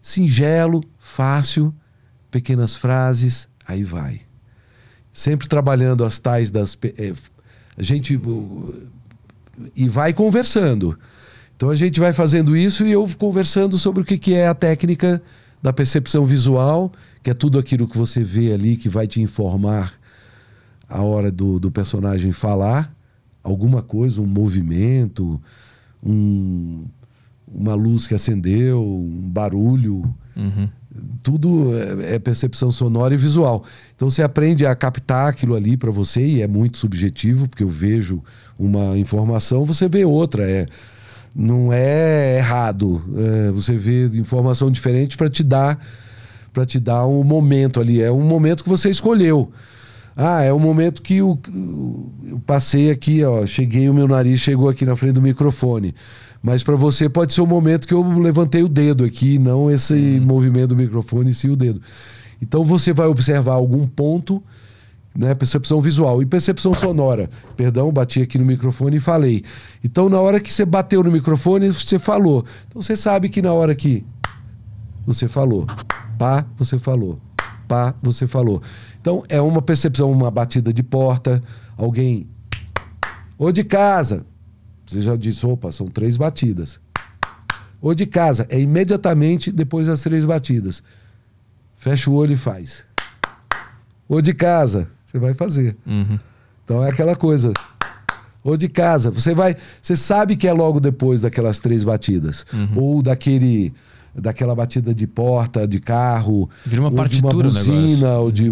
singelo, 0.00 0.82
fácil, 0.98 1.74
pequenas 2.36 2.76
frases, 2.76 3.48
aí 3.66 3.82
vai. 3.82 4.20
Sempre 5.10 5.48
trabalhando 5.48 6.04
as 6.04 6.18
tais 6.18 6.50
das 6.50 6.76
eh, 6.82 7.14
a 7.78 7.82
gente 7.82 8.20
e 9.74 9.88
vai 9.88 10.12
conversando. 10.12 10.98
Então 11.56 11.70
a 11.70 11.74
gente 11.74 11.98
vai 11.98 12.12
fazendo 12.12 12.54
isso 12.54 12.84
e 12.84 12.92
eu 12.92 13.08
conversando 13.16 13.78
sobre 13.78 14.02
o 14.02 14.04
que, 14.04 14.18
que 14.18 14.34
é 14.34 14.48
a 14.48 14.54
técnica 14.54 15.22
da 15.62 15.72
percepção 15.72 16.26
visual, 16.26 16.92
que 17.22 17.30
é 17.30 17.34
tudo 17.34 17.58
aquilo 17.58 17.88
que 17.88 17.96
você 17.96 18.22
vê 18.22 18.52
ali 18.52 18.76
que 18.76 18.90
vai 18.90 19.06
te 19.06 19.22
informar 19.22 19.94
a 20.86 21.00
hora 21.00 21.32
do, 21.32 21.58
do 21.58 21.70
personagem 21.70 22.32
falar 22.32 22.94
alguma 23.42 23.80
coisa, 23.80 24.20
um 24.20 24.26
movimento, 24.26 25.40
um, 26.04 26.84
uma 27.48 27.74
luz 27.74 28.06
que 28.06 28.14
acendeu, 28.14 28.84
um 28.84 29.26
barulho. 29.30 30.14
Uhum 30.36 30.68
tudo 31.22 31.72
é, 31.76 32.14
é 32.14 32.18
percepção 32.18 32.70
sonora 32.70 33.14
e 33.14 33.16
visual. 33.16 33.64
Então 33.94 34.08
você 34.08 34.22
aprende 34.22 34.66
a 34.66 34.74
captar 34.74 35.28
aquilo 35.28 35.54
ali 35.54 35.76
para 35.76 35.90
você 35.90 36.24
e 36.24 36.42
é 36.42 36.48
muito 36.48 36.78
subjetivo, 36.78 37.48
porque 37.48 37.62
eu 37.62 37.68
vejo 37.68 38.22
uma 38.58 38.98
informação, 38.98 39.64
você 39.64 39.88
vê 39.88 40.04
outra. 40.04 40.48
É, 40.50 40.66
não 41.34 41.72
é 41.72 42.38
errado. 42.38 43.02
É, 43.14 43.50
você 43.52 43.76
vê 43.76 44.06
informação 44.06 44.70
diferente 44.70 45.16
para 45.16 45.28
te 45.28 45.44
dar 45.44 45.78
para 46.52 46.64
te 46.64 46.80
dar 46.80 47.06
um 47.06 47.22
momento 47.22 47.80
ali. 47.80 48.00
É 48.00 48.10
um 48.10 48.22
momento 48.22 48.64
que 48.64 48.70
você 48.70 48.88
escolheu. 48.88 49.52
Ah, 50.16 50.42
é 50.42 50.50
o 50.50 50.58
momento 50.58 51.02
que 51.02 51.18
eu, 51.18 51.38
eu 52.26 52.40
passei 52.46 52.90
aqui, 52.90 53.22
ó, 53.22 53.46
cheguei, 53.46 53.86
o 53.86 53.92
meu 53.92 54.08
nariz 54.08 54.40
chegou 54.40 54.66
aqui 54.66 54.86
na 54.86 54.96
frente 54.96 55.12
do 55.12 55.20
microfone. 55.20 55.94
Mas 56.42 56.62
para 56.62 56.74
você 56.74 57.06
pode 57.06 57.34
ser 57.34 57.42
o 57.42 57.46
momento 57.46 57.86
que 57.86 57.92
eu 57.92 58.02
levantei 58.18 58.62
o 58.62 58.68
dedo 58.68 59.04
aqui, 59.04 59.38
não 59.38 59.70
esse 59.70 59.92
uhum. 59.92 60.24
movimento 60.24 60.68
do 60.68 60.76
microfone, 60.76 61.34
sim 61.34 61.50
o 61.50 61.56
dedo. 61.56 61.82
Então 62.40 62.64
você 62.64 62.94
vai 62.94 63.06
observar 63.08 63.54
algum 63.54 63.86
ponto, 63.86 64.42
né, 65.14 65.34
percepção 65.34 65.82
visual 65.82 66.22
e 66.22 66.26
percepção 66.26 66.72
sonora. 66.72 67.28
Perdão, 67.54 67.92
bati 67.92 68.22
aqui 68.22 68.38
no 68.38 68.44
microfone 68.44 68.96
e 68.96 69.00
falei. 69.00 69.44
Então 69.84 70.08
na 70.08 70.18
hora 70.18 70.40
que 70.40 70.50
você 70.50 70.64
bateu 70.64 71.02
no 71.02 71.10
microfone, 71.10 71.68
você 71.68 71.98
falou. 71.98 72.42
Então 72.68 72.80
você 72.80 72.96
sabe 72.96 73.28
que 73.28 73.42
na 73.42 73.52
hora 73.52 73.74
que 73.74 74.02
você 75.06 75.28
falou, 75.28 75.66
pá, 76.18 76.46
você 76.56 76.78
falou, 76.78 77.18
pá, 77.68 77.94
você 78.02 78.26
falou. 78.26 78.62
Então 79.06 79.22
é 79.28 79.40
uma 79.40 79.62
percepção, 79.62 80.10
uma 80.10 80.32
batida 80.32 80.72
de 80.72 80.82
porta, 80.82 81.40
alguém 81.76 82.26
ou 83.38 83.52
de 83.52 83.62
casa, 83.62 84.26
você 84.84 85.00
já 85.00 85.14
disse, 85.14 85.46
opa, 85.46 85.70
são 85.70 85.86
três 85.86 86.16
batidas. 86.16 86.80
Ou 87.80 87.94
de 87.94 88.04
casa, 88.04 88.48
é 88.50 88.58
imediatamente 88.58 89.52
depois 89.52 89.86
das 89.86 90.02
três 90.02 90.24
batidas. 90.24 90.82
Fecha 91.76 92.10
o 92.10 92.14
olho 92.14 92.32
e 92.32 92.36
faz. 92.36 92.84
Ou 94.08 94.20
de 94.20 94.34
casa, 94.34 94.88
você 95.06 95.20
vai 95.20 95.34
fazer. 95.34 95.76
Uhum. 95.86 96.18
Então 96.64 96.82
é 96.82 96.90
aquela 96.90 97.14
coisa. 97.14 97.52
Ou 98.42 98.56
de 98.56 98.68
casa, 98.68 99.12
você 99.12 99.32
vai. 99.36 99.54
Você 99.80 99.96
sabe 99.96 100.34
que 100.34 100.48
é 100.48 100.52
logo 100.52 100.80
depois 100.80 101.20
daquelas 101.20 101.60
três 101.60 101.84
batidas. 101.84 102.44
Uhum. 102.52 102.82
Ou 102.82 103.02
daquele. 103.02 103.72
Daquela 104.18 104.54
batida 104.54 104.94
de 104.94 105.06
porta, 105.06 105.68
de 105.68 105.78
carro. 105.78 106.48
Vira 106.64 106.80
uma 106.80 106.88
ou 106.88 107.06
de 107.06 107.20
uma 107.20 107.34
buzina, 107.34 108.18
ou 108.18 108.32
de. 108.32 108.50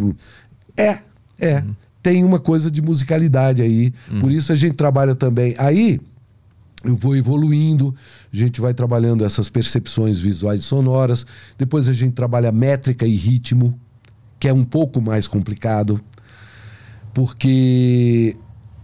É, 0.76 0.98
é. 1.38 1.58
Uhum. 1.58 1.74
Tem 2.02 2.22
uma 2.22 2.38
coisa 2.38 2.70
de 2.70 2.82
musicalidade 2.82 3.62
aí. 3.62 3.92
Uhum. 4.10 4.20
Por 4.20 4.30
isso 4.30 4.52
a 4.52 4.54
gente 4.54 4.74
trabalha 4.74 5.14
também. 5.14 5.54
Aí 5.58 6.00
eu 6.84 6.94
vou 6.94 7.16
evoluindo, 7.16 7.94
a 8.32 8.36
gente 8.36 8.60
vai 8.60 8.74
trabalhando 8.74 9.24
essas 9.24 9.48
percepções 9.48 10.18
visuais 10.18 10.60
e 10.60 10.62
sonoras, 10.62 11.26
depois 11.56 11.88
a 11.88 11.92
gente 11.92 12.12
trabalha 12.12 12.52
métrica 12.52 13.06
e 13.06 13.16
ritmo, 13.16 13.78
que 14.38 14.48
é 14.48 14.52
um 14.52 14.64
pouco 14.64 15.00
mais 15.00 15.26
complicado, 15.26 15.98
porque 17.14 18.36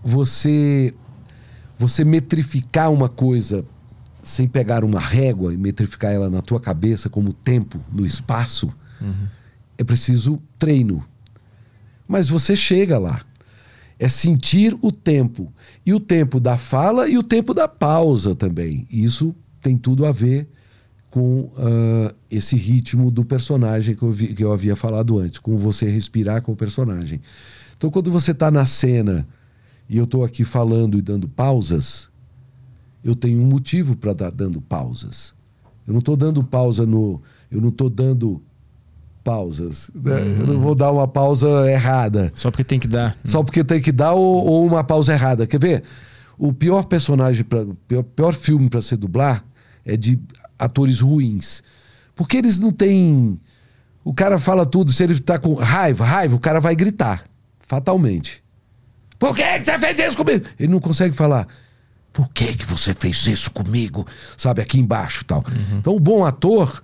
você 0.02 0.94
você 1.78 2.04
metrificar 2.04 2.92
uma 2.92 3.08
coisa 3.08 3.64
sem 4.22 4.46
pegar 4.46 4.84
uma 4.84 5.00
régua 5.00 5.52
e 5.52 5.56
metrificar 5.56 6.12
ela 6.12 6.28
na 6.28 6.42
tua 6.42 6.60
cabeça 6.60 7.08
como 7.08 7.32
tempo 7.32 7.78
no 7.90 8.04
espaço, 8.04 8.68
uhum. 9.00 9.26
é 9.78 9.84
preciso 9.84 10.40
treino. 10.58 11.04
Mas 12.10 12.28
você 12.28 12.56
chega 12.56 12.98
lá 12.98 13.24
é 13.96 14.08
sentir 14.08 14.76
o 14.82 14.90
tempo. 14.90 15.52
E 15.86 15.94
o 15.94 16.00
tempo 16.00 16.40
da 16.40 16.58
fala 16.58 17.08
e 17.08 17.16
o 17.16 17.22
tempo 17.22 17.54
da 17.54 17.68
pausa 17.68 18.34
também. 18.34 18.84
Isso 18.90 19.32
tem 19.62 19.76
tudo 19.76 20.04
a 20.04 20.10
ver 20.10 20.48
com 21.08 21.42
uh, 21.42 22.12
esse 22.28 22.56
ritmo 22.56 23.12
do 23.12 23.24
personagem 23.24 23.94
que 23.94 24.02
eu, 24.02 24.10
vi, 24.10 24.34
que 24.34 24.42
eu 24.42 24.52
havia 24.52 24.74
falado 24.74 25.20
antes, 25.20 25.38
com 25.38 25.56
você 25.56 25.88
respirar 25.88 26.42
com 26.42 26.50
o 26.50 26.56
personagem. 26.56 27.20
Então, 27.76 27.90
quando 27.90 28.10
você 28.10 28.32
está 28.32 28.50
na 28.50 28.66
cena 28.66 29.24
e 29.88 29.96
eu 29.96 30.04
estou 30.04 30.24
aqui 30.24 30.42
falando 30.42 30.98
e 30.98 31.02
dando 31.02 31.28
pausas, 31.28 32.08
eu 33.04 33.14
tenho 33.14 33.40
um 33.40 33.46
motivo 33.46 33.94
para 33.94 34.14
dar 34.14 34.32
dando 34.32 34.60
pausas. 34.60 35.32
Eu 35.86 35.92
não 35.92 36.00
estou 36.00 36.16
dando 36.16 36.42
pausa 36.42 36.84
no. 36.84 37.22
Eu 37.48 37.60
não 37.60 37.68
estou 37.68 37.88
dando 37.88 38.42
pausas. 39.31 39.89
Né? 39.94 40.15
Uhum. 40.16 40.40
Eu 40.40 40.47
não 40.48 40.61
vou 40.61 40.74
dar 40.74 40.90
uma 40.90 41.07
pausa 41.07 41.70
errada. 41.70 42.32
Só 42.35 42.51
porque 42.51 42.65
tem 42.65 42.81
que 42.81 42.89
dar. 42.89 43.16
Só 43.24 43.44
porque 43.44 43.62
tem 43.62 43.81
que 43.81 43.93
dar 43.93 44.12
ou, 44.12 44.44
ou 44.44 44.66
uma 44.66 44.82
pausa 44.82 45.12
errada. 45.12 45.47
Quer 45.47 45.61
ver? 45.61 45.82
O 46.36 46.52
pior 46.52 46.85
personagem, 46.85 47.44
pra, 47.44 47.65
pior, 47.86 48.02
pior 48.02 48.35
filme 48.35 48.69
para 48.69 48.81
se 48.81 48.97
dublar 48.97 49.44
é 49.85 49.97
de 49.97 50.19
atores 50.59 51.01
ruins. 51.01 51.62
Porque 52.16 52.39
eles 52.39 52.59
não 52.59 52.73
têm. 52.73 53.40
O 54.02 54.12
cara 54.12 54.36
fala 54.36 54.66
tudo, 54.66 54.93
se 54.93 55.05
ele 55.05 55.20
tá 55.20 55.39
com 55.39 55.55
raiva, 55.55 56.05
raiva, 56.05 56.35
o 56.35 56.40
cara 56.40 56.59
vai 56.59 56.74
gritar. 56.74 57.24
Fatalmente. 57.61 58.43
Por 59.16 59.36
que, 59.36 59.61
que 59.61 59.65
você 59.65 59.78
fez 59.78 59.98
isso 60.01 60.16
comigo? 60.16 60.44
Ele 60.59 60.73
não 60.73 60.81
consegue 60.81 61.15
falar. 61.15 61.47
Por 62.12 62.28
que, 62.31 62.57
que 62.57 62.66
você 62.66 62.93
fez 62.94 63.27
isso 63.28 63.51
comigo? 63.52 64.05
Sabe, 64.36 64.61
aqui 64.61 64.81
embaixo 64.81 65.24
tal. 65.24 65.44
Uhum. 65.47 65.78
Então, 65.78 65.94
o 65.94 66.01
bom 66.01 66.24
ator 66.24 66.82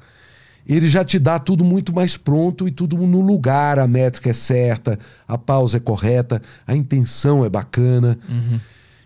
ele 0.74 0.88
já 0.88 1.04
te 1.04 1.18
dá 1.18 1.38
tudo 1.38 1.64
muito 1.64 1.94
mais 1.94 2.16
pronto 2.16 2.66
e 2.66 2.70
tudo 2.70 2.96
no 2.96 3.20
lugar. 3.20 3.78
A 3.78 3.86
métrica 3.86 4.30
é 4.30 4.32
certa, 4.32 4.98
a 5.26 5.38
pausa 5.38 5.76
é 5.76 5.80
correta, 5.80 6.42
a 6.66 6.74
intenção 6.74 7.44
é 7.44 7.48
bacana. 7.48 8.18
Uhum. 8.28 8.58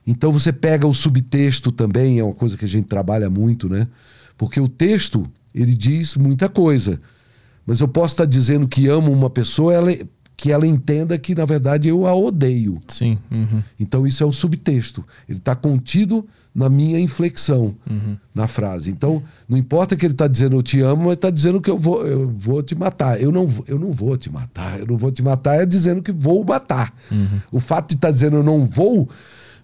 Então 0.06 0.32
você 0.32 0.52
pega 0.52 0.86
o 0.86 0.94
subtexto 0.94 1.70
também, 1.70 2.18
é 2.18 2.24
uma 2.24 2.34
coisa 2.34 2.56
que 2.56 2.64
a 2.64 2.68
gente 2.68 2.86
trabalha 2.86 3.28
muito, 3.28 3.68
né? 3.68 3.86
Porque 4.36 4.58
o 4.58 4.68
texto, 4.68 5.26
ele 5.54 5.74
diz 5.74 6.16
muita 6.16 6.48
coisa. 6.48 7.00
Mas 7.66 7.80
eu 7.80 7.86
posso 7.86 8.14
estar 8.14 8.24
dizendo 8.24 8.66
que 8.66 8.88
amo 8.88 9.12
uma 9.12 9.28
pessoa, 9.28 9.74
ela, 9.74 9.90
que 10.42 10.50
ela 10.50 10.66
entenda 10.66 11.18
que, 11.18 11.34
na 11.34 11.44
verdade, 11.44 11.86
eu 11.86 12.06
a 12.06 12.14
odeio. 12.14 12.80
Sim. 12.88 13.18
Uhum. 13.30 13.62
Então, 13.78 14.06
isso 14.06 14.22
é 14.22 14.26
o 14.26 14.32
subtexto. 14.32 15.04
Ele 15.28 15.36
está 15.36 15.54
contido 15.54 16.26
na 16.54 16.70
minha 16.70 16.98
inflexão 16.98 17.74
Uhum. 17.88 18.16
na 18.34 18.48
frase. 18.48 18.90
Então, 18.90 19.22
não 19.46 19.58
importa 19.58 19.94
que 19.94 20.06
ele 20.06 20.14
está 20.14 20.26
dizendo 20.26 20.56
eu 20.56 20.62
te 20.62 20.80
amo, 20.80 21.04
mas 21.04 21.12
está 21.12 21.28
dizendo 21.28 21.60
que 21.60 21.68
eu 21.68 21.76
vou, 21.76 22.06
eu 22.06 22.26
vou 22.26 22.62
te 22.62 22.74
matar. 22.74 23.20
Eu 23.20 23.30
não, 23.30 23.46
vou- 23.46 23.64
eu 23.68 23.78
não 23.78 23.92
vou 23.92 24.16
te 24.16 24.32
matar. 24.32 24.80
Eu 24.80 24.86
não 24.86 24.96
vou 24.96 25.12
te 25.12 25.22
matar 25.22 25.56
é 25.60 25.66
dizendo 25.66 26.00
que 26.02 26.10
vou 26.10 26.42
matar. 26.42 26.94
O 27.52 27.60
fato 27.60 27.90
de 27.90 27.96
estar 27.96 28.10
dizendo 28.10 28.36
eu 28.36 28.42
não 28.42 28.64
vou, 28.64 29.10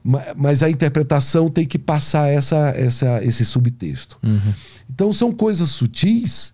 ma- 0.04 0.26
mas 0.36 0.62
a 0.62 0.68
interpretação 0.68 1.48
tem 1.48 1.64
que 1.64 1.78
passar 1.78 2.28
essa, 2.28 2.68
essa, 2.76 3.24
esse 3.24 3.46
subtexto. 3.46 4.18
Então, 4.90 5.10
são 5.10 5.32
coisas 5.32 5.70
sutis 5.70 6.52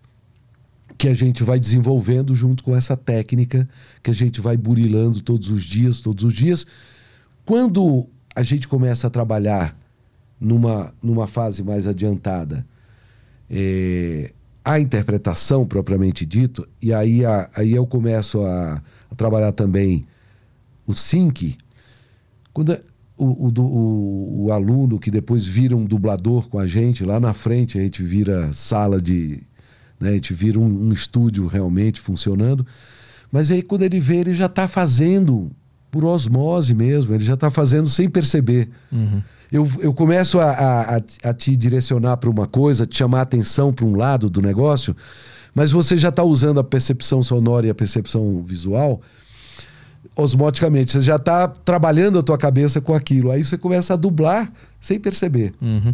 que 0.97 1.07
a 1.07 1.13
gente 1.13 1.43
vai 1.43 1.59
desenvolvendo 1.59 2.33
junto 2.35 2.63
com 2.63 2.75
essa 2.75 2.95
técnica 2.95 3.67
que 4.01 4.11
a 4.11 4.13
gente 4.13 4.39
vai 4.41 4.55
burilando 4.57 5.21
todos 5.21 5.49
os 5.49 5.63
dias, 5.63 6.01
todos 6.01 6.23
os 6.23 6.33
dias. 6.33 6.65
Quando 7.45 8.07
a 8.35 8.43
gente 8.43 8.67
começa 8.67 9.07
a 9.07 9.09
trabalhar 9.09 9.77
numa, 10.39 10.93
numa 11.01 11.27
fase 11.27 11.63
mais 11.63 11.87
adiantada 11.87 12.65
é, 13.49 14.31
a 14.63 14.79
interpretação 14.79 15.65
propriamente 15.65 16.25
dito, 16.25 16.67
e 16.81 16.93
aí, 16.93 17.25
a- 17.25 17.49
aí 17.55 17.71
eu 17.73 17.85
começo 17.85 18.41
a, 18.41 18.81
a 19.11 19.15
trabalhar 19.15 19.51
também 19.51 20.05
o 20.87 20.93
sync, 20.95 21.57
quando 22.53 22.77
o, 23.17 23.25
o, 23.47 23.53
o- 23.61 24.43
o 24.45 24.51
aluno 24.51 24.97
que 24.99 25.11
depois 25.11 25.45
vira 25.45 25.75
um 25.75 25.85
dublador 25.85 26.47
com 26.49 26.57
a 26.59 26.65
gente, 26.65 27.03
lá 27.03 27.19
na 27.19 27.33
frente 27.33 27.77
a 27.77 27.81
gente 27.81 28.01
vira 28.03 28.51
sala 28.53 29.01
de. 29.01 29.43
Né, 30.03 30.09
a 30.09 30.13
gente 30.13 30.33
vira 30.33 30.59
um, 30.59 30.89
um 30.89 30.93
estúdio 30.93 31.47
realmente 31.47 31.99
funcionando. 32.01 32.65
Mas 33.31 33.49
aí 33.49 33.61
quando 33.61 33.81
ele 33.83 33.99
vê, 33.99 34.17
ele 34.17 34.35
já 34.35 34.45
está 34.47 34.67
fazendo 34.67 35.49
por 35.89 36.03
osmose 36.05 36.73
mesmo, 36.73 37.13
ele 37.13 37.23
já 37.23 37.35
está 37.35 37.49
fazendo 37.49 37.87
sem 37.89 38.09
perceber. 38.09 38.69
Eu, 39.51 39.69
eu 39.79 39.93
começo 39.93 40.39
a, 40.39 40.49
a, 40.51 40.95
a- 40.97 41.01
a 41.29 41.33
te 41.33 41.55
direcionar 41.55 42.17
para 42.17 42.29
uma 42.29 42.47
coisa, 42.47 42.85
te 42.87 42.97
chamar 42.97 43.19
a 43.19 43.21
atenção 43.21 43.71
para 43.71 43.85
um 43.85 43.95
lado 43.95 44.29
do 44.29 44.41
negócio, 44.41 44.95
mas 45.53 45.71
você 45.71 45.95
já 45.97 46.09
está 46.09 46.23
usando 46.23 46.59
a 46.59 46.63
percepção 46.63 47.21
sonora 47.23 47.67
e 47.67 47.69
a 47.69 47.75
percepção 47.75 48.43
visual 48.43 49.01
osmoticamente. 50.15 50.91
Você 50.91 51.01
já 51.01 51.15
está 51.15 51.47
trabalhando 51.47 52.19
a 52.19 52.23
tua 52.23 52.37
cabeça 52.37 52.81
com 52.81 52.93
aquilo. 52.93 53.31
Aí 53.31 53.43
você 53.43 53.57
começa 53.57 53.93
a 53.93 53.97
dublar 53.97 54.51
sem 54.79 54.99
perceber. 54.99 55.53
Uhum. 55.61 55.93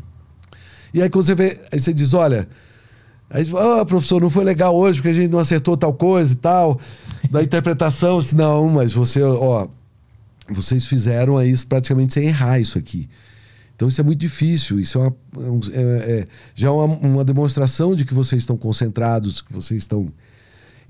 E 0.94 1.02
aí 1.02 1.10
quando 1.10 1.26
você 1.26 1.36
vê, 1.36 1.62
aí 1.72 1.80
você 1.80 1.94
diz, 1.94 2.14
olha, 2.14 2.48
aí 3.30 3.46
ah, 3.56 3.86
professor, 3.86 4.22
não 4.22 4.30
foi 4.30 4.44
legal 4.44 4.76
hoje 4.76 5.00
porque 5.00 5.10
a 5.10 5.14
gente 5.14 5.32
não 5.32 5.40
acertou 5.40 5.78
tal 5.78 5.94
coisa 5.94 6.34
e 6.34 6.36
tal, 6.36 6.80
da 7.30 7.44
interpretação. 7.44 8.20
Disse, 8.20 8.36
não, 8.36 8.70
mas 8.70 8.92
você, 8.94 9.22
ó, 9.22 9.68
vocês 10.50 10.86
fizeram 10.88 11.38
aí 11.38 11.56
praticamente 11.66 12.14
sem 12.14 12.26
errar 12.26 12.60
isso 12.60 12.78
aqui. 12.78 13.08
Então 13.76 13.88
isso 13.88 14.02
é 14.02 14.04
muito 14.04 14.20
difícil, 14.20 14.80
isso 14.80 14.98
é, 15.00 15.02
uma- 15.02 15.60
é 15.74 15.80
é- 15.80 16.20
é- 16.20 16.26
já 16.54 16.68
é 16.68 16.72
uma, 16.72 16.86
uma 16.98 17.24
demonstração 17.24 17.96
de 17.96 18.04
que 18.04 18.14
vocês 18.14 18.42
estão 18.44 18.58
concentrados, 18.58 19.42
que 19.42 19.54
vocês 19.54 19.84
estão... 19.84 20.08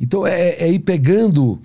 Então 0.02 0.26
é, 0.26 0.52
é 0.52 0.72
ir 0.72 0.80
pegando, 0.80 1.62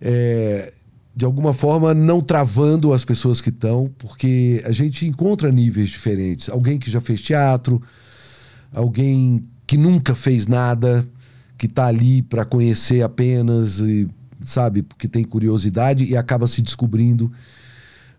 é, 0.00 0.72
de 1.16 1.24
alguma 1.24 1.52
forma, 1.52 1.92
não 1.94 2.20
travando 2.20 2.92
as 2.92 3.04
pessoas 3.04 3.40
que 3.40 3.48
estão, 3.48 3.90
porque 3.98 4.62
a 4.66 4.70
gente 4.70 5.06
encontra 5.06 5.50
níveis 5.50 5.88
diferentes. 5.88 6.48
Alguém 6.48 6.78
que 6.78 6.90
já 6.90 7.00
fez 7.00 7.20
teatro, 7.20 7.82
alguém 8.72 9.44
que 9.66 9.76
nunca 9.76 10.14
fez 10.14 10.46
nada, 10.46 11.06
que 11.56 11.66
está 11.66 11.86
ali 11.86 12.22
para 12.22 12.44
conhecer 12.44 13.02
apenas, 13.02 13.78
e, 13.78 14.08
sabe, 14.42 14.82
porque 14.82 15.08
tem 15.08 15.24
curiosidade 15.24 16.04
e 16.04 16.16
acaba 16.16 16.46
se 16.46 16.60
descobrindo. 16.62 17.32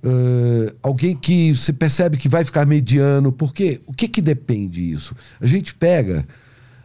Ah, 0.05 0.73
alguém 0.83 1.15
que 1.15 1.55
você 1.55 1.73
percebe 1.73 2.17
que 2.17 2.29
vai 2.29 2.43
ficar 2.43 2.65
mediano, 2.65 3.31
porque 3.31 3.81
o 3.87 3.93
que, 3.93 4.07
que 4.07 4.21
depende 4.21 4.81
isso? 4.81 5.15
A 5.41 5.47
gente 5.47 5.73
pega 5.73 6.25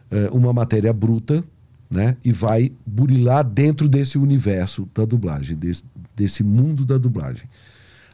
eh, 0.09 0.29
uma 0.31 0.51
matéria 0.51 0.91
bruta 0.91 1.43
né, 1.89 2.17
e 2.23 2.31
vai 2.31 2.71
burilar 2.85 3.43
dentro 3.43 3.87
desse 3.87 4.17
universo 4.17 4.89
da 4.95 5.05
dublagem, 5.05 5.55
desse, 5.55 5.83
desse 6.15 6.43
mundo 6.43 6.83
da 6.83 6.97
dublagem. 6.97 7.43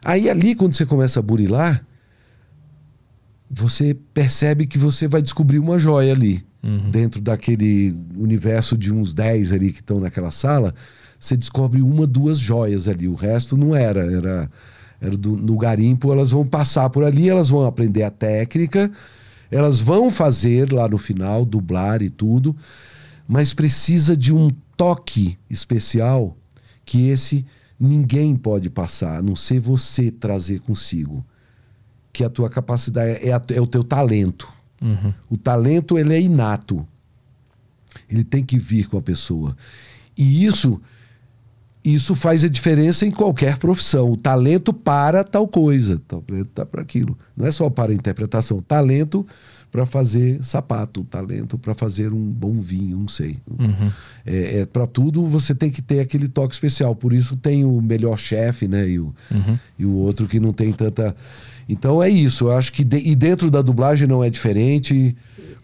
Aí 0.04 0.28
ali, 0.28 0.54
quando 0.54 0.74
você 0.74 0.84
começa 0.84 1.20
a 1.20 1.22
burilar, 1.22 1.84
você 3.50 3.94
percebe 4.12 4.66
que 4.66 4.78
você 4.78 5.08
vai 5.08 5.22
descobrir 5.22 5.58
uma 5.58 5.78
joia 5.78 6.12
ali. 6.12 6.44
Dentro 6.90 7.20
daquele 7.20 7.94
universo 8.16 8.76
de 8.76 8.92
uns 8.92 9.14
10 9.14 9.52
ali 9.52 9.72
que 9.72 9.80
estão 9.80 10.00
naquela 10.00 10.30
sala, 10.30 10.74
você 11.18 11.36
descobre 11.36 11.80
uma, 11.80 12.06
duas 12.06 12.38
joias 12.38 12.88
ali. 12.88 13.06
O 13.08 13.14
resto 13.14 13.56
não 13.56 13.74
era. 13.74 14.00
Era, 14.12 14.50
era 15.00 15.16
do- 15.16 15.36
no 15.36 15.56
garimpo, 15.56 16.12
elas 16.12 16.30
vão 16.32 16.44
passar 16.44 16.90
por 16.90 17.04
ali, 17.04 17.28
elas 17.28 17.48
vão 17.48 17.64
aprender 17.64 18.02
a 18.02 18.10
técnica, 18.10 18.90
elas 19.50 19.80
vão 19.80 20.10
fazer 20.10 20.72
lá 20.72 20.88
no 20.88 20.98
final, 20.98 21.44
dublar 21.44 22.02
e 22.02 22.10
tudo, 22.10 22.54
mas 23.26 23.54
precisa 23.54 24.16
de 24.16 24.34
um 24.34 24.50
toque 24.76 25.38
especial 25.48 26.36
que 26.84 27.08
esse 27.08 27.46
ninguém 27.78 28.36
pode 28.36 28.68
passar, 28.68 29.18
a 29.18 29.22
não 29.22 29.36
ser 29.36 29.60
você 29.60 30.10
trazer 30.10 30.58
consigo 30.60 31.24
que 32.18 32.24
a 32.24 32.28
tua 32.28 32.50
capacidade 32.50 33.24
é, 33.24 33.32
a- 33.32 33.40
é 33.54 33.60
o 33.60 33.66
teu 33.66 33.84
talento. 33.84 34.48
O 35.30 35.36
talento 35.36 35.96
ele 35.96 36.12
é 36.14 36.20
inato. 36.20 36.84
Ele 38.10 38.24
tem 38.24 38.44
que 38.44 38.58
vir 38.58 38.88
com 38.88 38.98
a 38.98 39.00
pessoa. 39.00 39.56
E 40.16 40.44
isso 40.44 40.80
isso 41.84 42.14
faz 42.16 42.42
a 42.42 42.48
diferença 42.48 43.06
em 43.06 43.10
qualquer 43.10 43.56
profissão. 43.56 44.10
O 44.10 44.16
talento 44.16 44.74
para 44.74 45.22
tal 45.22 45.46
coisa, 45.46 45.94
o 45.94 45.98
talento 46.20 46.48
tá 46.52 46.66
para 46.66 46.82
aquilo. 46.82 47.16
Não 47.36 47.46
é 47.46 47.52
só 47.52 47.70
para 47.70 47.92
a 47.92 47.94
interpretação, 47.94 48.60
talento 48.60 49.24
para 49.70 49.84
fazer 49.84 50.42
sapato, 50.42 51.04
talento 51.04 51.58
para 51.58 51.74
fazer 51.74 52.12
um 52.12 52.24
bom 52.30 52.60
vinho, 52.60 52.96
não 52.98 53.08
sei. 53.08 53.36
É, 54.24 54.66
para 54.66 54.86
tudo 54.86 55.26
você 55.26 55.54
tem 55.54 55.70
que 55.70 55.82
ter 55.82 56.00
aquele 56.00 56.26
toque 56.28 56.54
especial. 56.54 56.94
Por 56.96 57.12
isso 57.12 57.36
tem 57.36 57.64
o 57.64 57.80
melhor 57.80 58.18
chefe, 58.18 58.66
né? 58.66 58.88
E 58.88 58.98
o, 58.98 59.14
e 59.78 59.84
o 59.84 59.92
outro 59.92 60.26
que 60.26 60.40
não 60.40 60.52
tem 60.52 60.72
tanta. 60.72 61.14
Então 61.68 62.02
é 62.02 62.08
isso. 62.08 62.44
Eu 62.46 62.52
acho 62.52 62.72
que 62.72 62.82
de- 62.82 63.06
e 63.10 63.14
dentro 63.14 63.50
da 63.50 63.60
dublagem 63.60 64.08
não 64.08 64.24
é 64.24 64.30
diferente, 64.30 65.14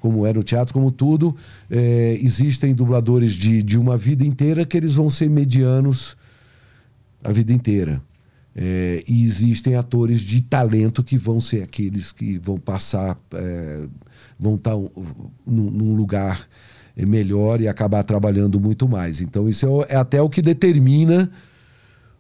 como 0.01 0.27
é 0.27 0.33
no 0.35 0.43
teatro, 0.43 0.75
como 0.75 0.91
tudo. 0.91 1.35
É, 1.71 2.19
existem 2.21 2.75
dubladores 2.75 3.33
de, 3.33 3.63
de 3.63 3.79
uma 3.79 3.97
vida 3.97 4.23
inteira 4.25 4.67
que 4.67 4.77
eles 4.77 4.93
vão 4.93 5.11
ser 5.11 5.31
medianos 5.31 6.15
a 7.23 7.33
vida 7.33 7.55
inteira. 7.55 8.03
É, 8.57 9.03
e 9.09 9.25
existem 9.25 9.75
atores 9.75 10.21
de 10.21 10.41
talento 10.41 11.03
que 11.03 11.17
vão 11.19 11.41
ser 11.41 11.63
aqueles 11.65 12.13
que 12.13 12.39
vão 12.39 12.57
passar, 12.57 13.17
é, 13.35 13.87
vão 14.39 14.55
estar 14.55 14.77
um- 14.77 14.91
num, 15.45 15.71
num 15.71 15.95
lugar 15.97 16.47
é, 16.97 17.05
melhor 17.05 17.61
e 17.61 17.67
acabar 17.67 18.05
trabalhando 18.05 18.61
muito 18.61 18.89
mais. 18.89 19.21
Então, 19.21 19.49
isso 19.49 19.83
é, 19.89 19.95
é 19.95 19.97
até 19.97 20.23
o 20.23 20.29
que 20.31 20.41
determina 20.41 21.29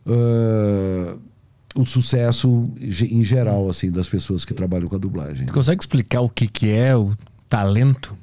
ah, 0.06 1.16
o 1.74 1.84
sucesso 1.86 2.64
em 2.80 3.24
geral 3.24 3.68
assim 3.68 3.90
das 3.90 4.08
pessoas 4.08 4.44
que 4.44 4.54
trabalham 4.54 4.88
com 4.88 4.94
a 4.96 4.98
dublagem. 4.98 5.46
Tu 5.46 5.52
consegue 5.52 5.82
explicar 5.82 6.20
o 6.20 6.28
que, 6.28 6.46
que 6.46 6.70
é 6.70 6.96
o 6.96 7.16
talento? 7.48 8.16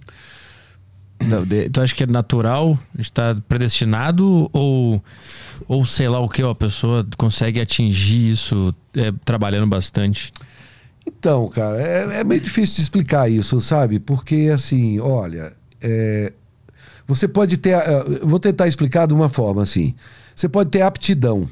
Tu 1.71 1.81
acha 1.81 1.95
que 1.95 2.03
é 2.03 2.07
natural? 2.07 2.77
Está 2.97 3.35
predestinado? 3.47 4.49
Ou, 4.53 5.03
ou 5.67 5.85
sei 5.85 6.07
lá 6.07 6.19
o 6.19 6.29
que? 6.29 6.41
A 6.41 6.55
pessoa 6.55 7.05
consegue 7.17 7.59
atingir 7.59 8.29
isso 8.29 8.73
é, 8.95 9.11
trabalhando 9.23 9.67
bastante? 9.67 10.31
Então, 11.05 11.49
cara, 11.49 11.81
é, 11.81 12.19
é 12.19 12.23
meio 12.23 12.41
difícil 12.41 12.75
de 12.75 12.81
explicar 12.81 13.29
isso, 13.29 13.59
sabe? 13.59 13.99
Porque, 13.99 14.51
assim, 14.53 14.99
olha, 14.99 15.51
é, 15.81 16.33
você 17.07 17.27
pode 17.27 17.57
ter. 17.57 17.75
eu 18.21 18.27
vou 18.27 18.39
tentar 18.39 18.67
explicar 18.67 19.07
de 19.07 19.13
uma 19.13 19.29
forma 19.29 19.63
assim. 19.63 19.93
Você 20.35 20.47
pode 20.47 20.69
ter 20.69 20.81
aptidão. 20.81 21.47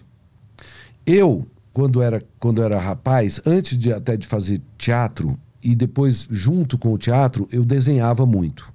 Eu, 1.05 1.47
quando 1.73 2.01
era, 2.01 2.23
quando 2.39 2.63
era 2.63 2.79
rapaz, 2.79 3.41
antes 3.45 3.77
de 3.77 3.91
até 3.91 4.15
de 4.15 4.27
fazer 4.27 4.61
teatro, 4.77 5.37
e 5.61 5.75
depois, 5.75 6.25
junto 6.29 6.77
com 6.77 6.93
o 6.93 6.97
teatro, 6.97 7.47
eu 7.51 7.65
desenhava 7.65 8.25
muito. 8.25 8.71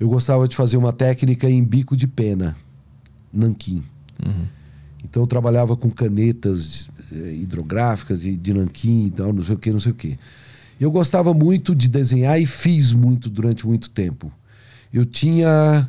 Eu 0.00 0.08
gostava 0.08 0.48
de 0.48 0.56
fazer 0.56 0.78
uma 0.78 0.92
técnica 0.94 1.48
em 1.48 1.62
bico 1.62 1.94
de 1.96 2.06
pena, 2.06 2.56
nanquim. 3.32 3.82
Então 5.04 5.22
eu 5.22 5.26
trabalhava 5.26 5.76
com 5.76 5.90
canetas 5.90 6.88
eh, 7.12 7.34
hidrográficas 7.34 8.24
e 8.24 8.34
de 8.36 8.52
nanquim 8.54 9.06
e 9.06 9.10
tal, 9.10 9.32
não 9.32 9.42
sei 9.44 9.54
o 9.54 9.58
que, 9.58 9.70
não 9.70 9.80
sei 9.80 9.92
o 9.92 9.94
que. 9.94 10.18
Eu 10.80 10.90
gostava 10.90 11.34
muito 11.34 11.74
de 11.74 11.88
desenhar 11.88 12.40
e 12.40 12.46
fiz 12.46 12.92
muito 12.92 13.28
durante 13.28 13.66
muito 13.66 13.90
tempo. 13.90 14.32
Eu 14.92 15.04
tinha 15.04 15.88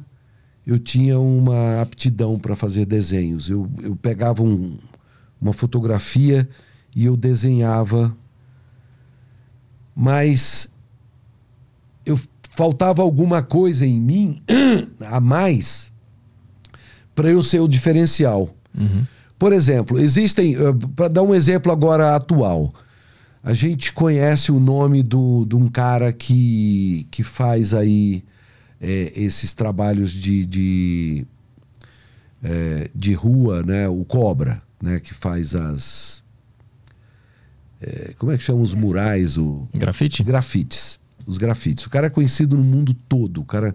eu 0.67 0.77
tinha 0.77 1.19
uma 1.19 1.81
aptidão 1.81 2.37
para 2.37 2.55
fazer 2.55 2.85
desenhos. 2.85 3.49
Eu, 3.49 3.69
eu 3.81 3.95
pegava 3.95 4.43
um- 4.43 4.77
uma 5.41 5.53
fotografia 5.53 6.47
e 6.95 7.05
eu 7.05 7.17
desenhava, 7.17 8.15
mas 9.95 10.71
eu 12.05 12.19
faltava 12.51 13.01
alguma 13.01 13.41
coisa 13.41 13.85
em 13.85 13.99
mim 13.99 14.41
a 15.09 15.19
mais 15.19 15.91
para 17.15 17.29
eu 17.29 17.43
ser 17.43 17.59
o 17.59 17.67
diferencial. 17.67 18.55
Por 19.39 19.53
exemplo, 19.53 19.99
existem. 19.99 20.55
Para 20.95 21.07
dar 21.07 21.23
um 21.23 21.33
exemplo 21.33 21.71
agora 21.71 22.15
atual. 22.15 22.71
A 23.43 23.53
gente 23.53 23.91
conhece 23.91 24.51
o 24.51 24.59
nome 24.59 25.01
do, 25.01 25.45
de 25.45 25.55
um 25.55 25.67
cara 25.67 26.13
que, 26.13 27.07
que 27.09 27.23
faz 27.23 27.73
aí 27.73 28.23
é, 28.79 29.11
esses 29.15 29.55
trabalhos 29.55 30.11
de, 30.11 30.45
de, 30.45 31.25
é, 32.43 32.87
de 32.93 33.13
rua, 33.13 33.63
né? 33.63 33.87
O 33.87 34.05
Cobra, 34.05 34.61
né? 34.79 34.99
Que 34.99 35.13
faz 35.13 35.55
as. 35.55 36.21
é, 37.81 38.13
como 38.19 38.31
é 38.31 38.37
que 38.37 38.43
chama 38.43 38.61
os 38.61 38.75
murais? 38.75 39.39
O, 39.39 39.67
Grafite? 39.73 40.23
Grafites. 40.23 41.00
Os 41.31 41.37
grafites. 41.37 41.85
O 41.85 41.89
cara 41.89 42.07
é 42.07 42.09
conhecido 42.09 42.57
no 42.57 42.63
mundo 42.63 42.93
todo. 42.93 43.41
O 43.41 43.45
cara... 43.45 43.73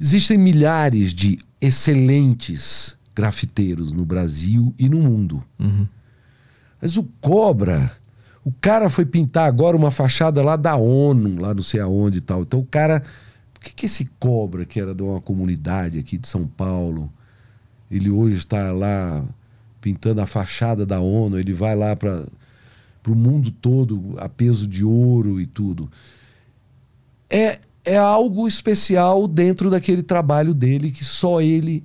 Existem 0.00 0.36
milhares 0.36 1.14
de 1.14 1.38
excelentes 1.60 2.96
grafiteiros 3.14 3.92
no 3.92 4.04
Brasil 4.04 4.74
e 4.78 4.88
no 4.88 4.98
mundo. 4.98 5.42
Uhum. 5.58 5.86
Mas 6.80 6.96
o 6.96 7.04
Cobra, 7.20 7.92
o 8.44 8.52
cara 8.52 8.90
foi 8.90 9.06
pintar 9.06 9.46
agora 9.46 9.76
uma 9.76 9.90
fachada 9.90 10.42
lá 10.42 10.56
da 10.56 10.76
ONU, 10.76 11.40
lá 11.40 11.54
não 11.54 11.62
sei 11.62 11.80
aonde 11.80 12.18
e 12.18 12.20
tal. 12.20 12.42
Então 12.42 12.60
o 12.60 12.66
cara. 12.66 13.02
Por 13.52 13.60
que, 13.60 13.74
que 13.74 13.86
esse 13.86 14.04
Cobra, 14.18 14.66
que 14.66 14.78
era 14.78 14.94
de 14.94 15.02
uma 15.02 15.20
comunidade 15.20 15.98
aqui 15.98 16.18
de 16.18 16.28
São 16.28 16.46
Paulo, 16.46 17.10
ele 17.90 18.10
hoje 18.10 18.36
está 18.36 18.72
lá 18.72 19.24
pintando 19.80 20.20
a 20.20 20.26
fachada 20.26 20.84
da 20.84 21.00
ONU, 21.00 21.38
ele 21.38 21.54
vai 21.54 21.74
lá 21.74 21.96
para 21.96 22.26
o 23.06 23.14
mundo 23.14 23.50
todo 23.50 24.16
a 24.18 24.28
peso 24.28 24.66
de 24.66 24.84
ouro 24.84 25.40
e 25.40 25.46
tudo. 25.46 25.90
É, 27.36 27.58
é 27.84 27.96
algo 27.96 28.46
especial 28.48 29.26
dentro 29.28 29.70
daquele 29.70 30.02
trabalho 30.02 30.54
dele 30.54 30.90
que 30.90 31.04
só 31.04 31.40
ele 31.40 31.84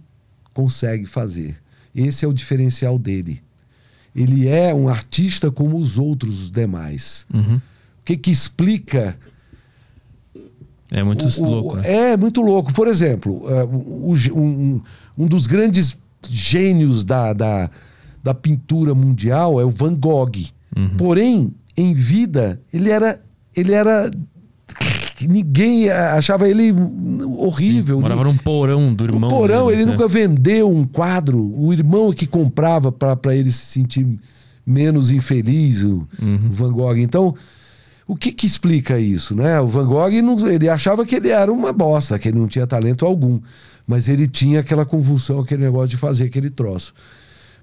consegue 0.53 1.05
fazer. 1.05 1.57
Esse 1.95 2.23
é 2.23 2.27
o 2.27 2.33
diferencial 2.33 2.97
dele. 2.99 3.41
Ele 4.15 4.47
é 4.47 4.73
um 4.73 4.87
artista 4.87 5.49
como 5.51 5.77
os 5.77 5.97
outros, 5.97 6.43
os 6.43 6.51
demais. 6.51 7.25
Uhum. 7.33 7.55
O 7.57 7.61
que, 8.05 8.15
que 8.17 8.31
explica 8.31 9.17
É 10.91 11.03
muito 11.03 11.25
o- 11.25 11.45
louco. 11.49 11.75
né? 11.77 11.83
É 12.13 12.17
muito 12.17 12.41
louco. 12.41 12.73
Por 12.73 12.87
exemplo, 12.87 13.43
o- 13.43 14.13
o- 14.13 14.39
um, 14.39 14.81
um 15.17 15.27
dos 15.27 15.45
grandes 15.47 15.97
gênios 16.27 17.03
da, 17.03 17.33
da, 17.33 17.69
da 18.23 18.33
pintura 18.33 18.93
mundial 18.95 19.59
é 19.59 19.65
o 19.65 19.69
Van 19.69 19.95
Gogh. 19.95 20.31
Uhum. 20.75 20.97
Porém, 20.97 21.53
em 21.77 21.93
vida, 21.93 22.59
ele 22.73 22.89
era. 22.89 23.21
Ele 23.55 23.73
era. 23.73 24.09
Ninguém 25.27 25.89
achava 25.89 26.47
ele 26.47 26.73
horrível. 27.37 27.99
Morava 28.01 28.23
num 28.23 28.37
porão 28.37 28.93
do 28.93 29.03
irmão. 29.03 29.29
No 29.29 29.35
porão, 29.35 29.67
dele, 29.67 29.81
ele 29.81 29.85
né? 29.85 29.91
nunca 29.93 30.07
vendeu 30.07 30.69
um 30.69 30.85
quadro. 30.85 31.39
O 31.57 31.73
irmão 31.73 32.11
que 32.13 32.25
comprava 32.25 32.91
para 32.91 33.35
ele 33.35 33.51
se 33.51 33.65
sentir 33.65 34.07
menos 34.65 35.11
infeliz, 35.11 35.81
o, 35.83 36.07
Uhum. 36.21 36.47
o 36.49 36.53
Van 36.53 36.71
Gogh. 36.71 36.97
Então, 36.97 37.33
o 38.07 38.15
que 38.15 38.31
que 38.31 38.45
explica 38.45 38.99
isso, 38.99 39.35
né? 39.35 39.59
O 39.59 39.67
Van 39.67 39.85
Gogh, 39.85 40.21
não- 40.21 40.47
ele 40.47 40.69
achava 40.69 41.05
que 41.05 41.15
ele 41.15 41.29
era 41.29 41.51
uma 41.51 41.73
bosta, 41.73 42.17
que 42.19 42.27
ele 42.29 42.37
não 42.39 42.47
tinha 42.47 42.67
talento 42.67 43.05
algum. 43.05 43.39
Mas 43.87 44.07
ele 44.07 44.27
tinha 44.27 44.59
aquela 44.59 44.85
convulsão, 44.85 45.39
aquele 45.39 45.63
negócio 45.63 45.89
de 45.89 45.97
fazer 45.97 46.25
aquele 46.25 46.49
troço. 46.51 46.93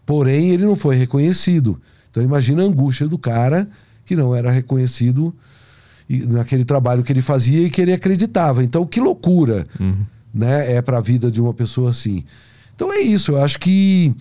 Porém, 0.05 0.51
ele 0.51 0.65
não 0.65 0.75
foi 0.77 0.97
reconhecido. 0.97 1.81
Então, 2.11 2.23
imagina 2.23 2.63
a 2.63 2.67
angústia 2.67 3.07
do 3.07 3.17
cara 3.19 3.69
que 4.05 4.17
não 4.17 4.35
era 4.35 4.51
reconhecido 4.51 5.35
naquele 6.09 6.65
trabalho 6.65 7.03
que 7.03 7.13
ele 7.13 7.23
fazia 7.23 7.67
e 7.67 7.71
que 7.71 7.81
ele 7.81 7.93
acreditava. 7.93 8.63
Então, 8.63 8.87
que 8.87 9.01
loucura 9.01 9.67
né, 10.33 10.75
é 10.75 10.83
para 10.83 10.99
a 10.99 11.01
vida 11.01 11.31
de 11.31 11.41
uma 11.41 11.55
pessoa 11.55 11.91
assim. 11.91 12.25
Então 12.75 12.93
é 12.93 13.01
isso, 13.01 13.33
eu 13.33 13.43
acho 13.43 13.59
que 13.59 14.15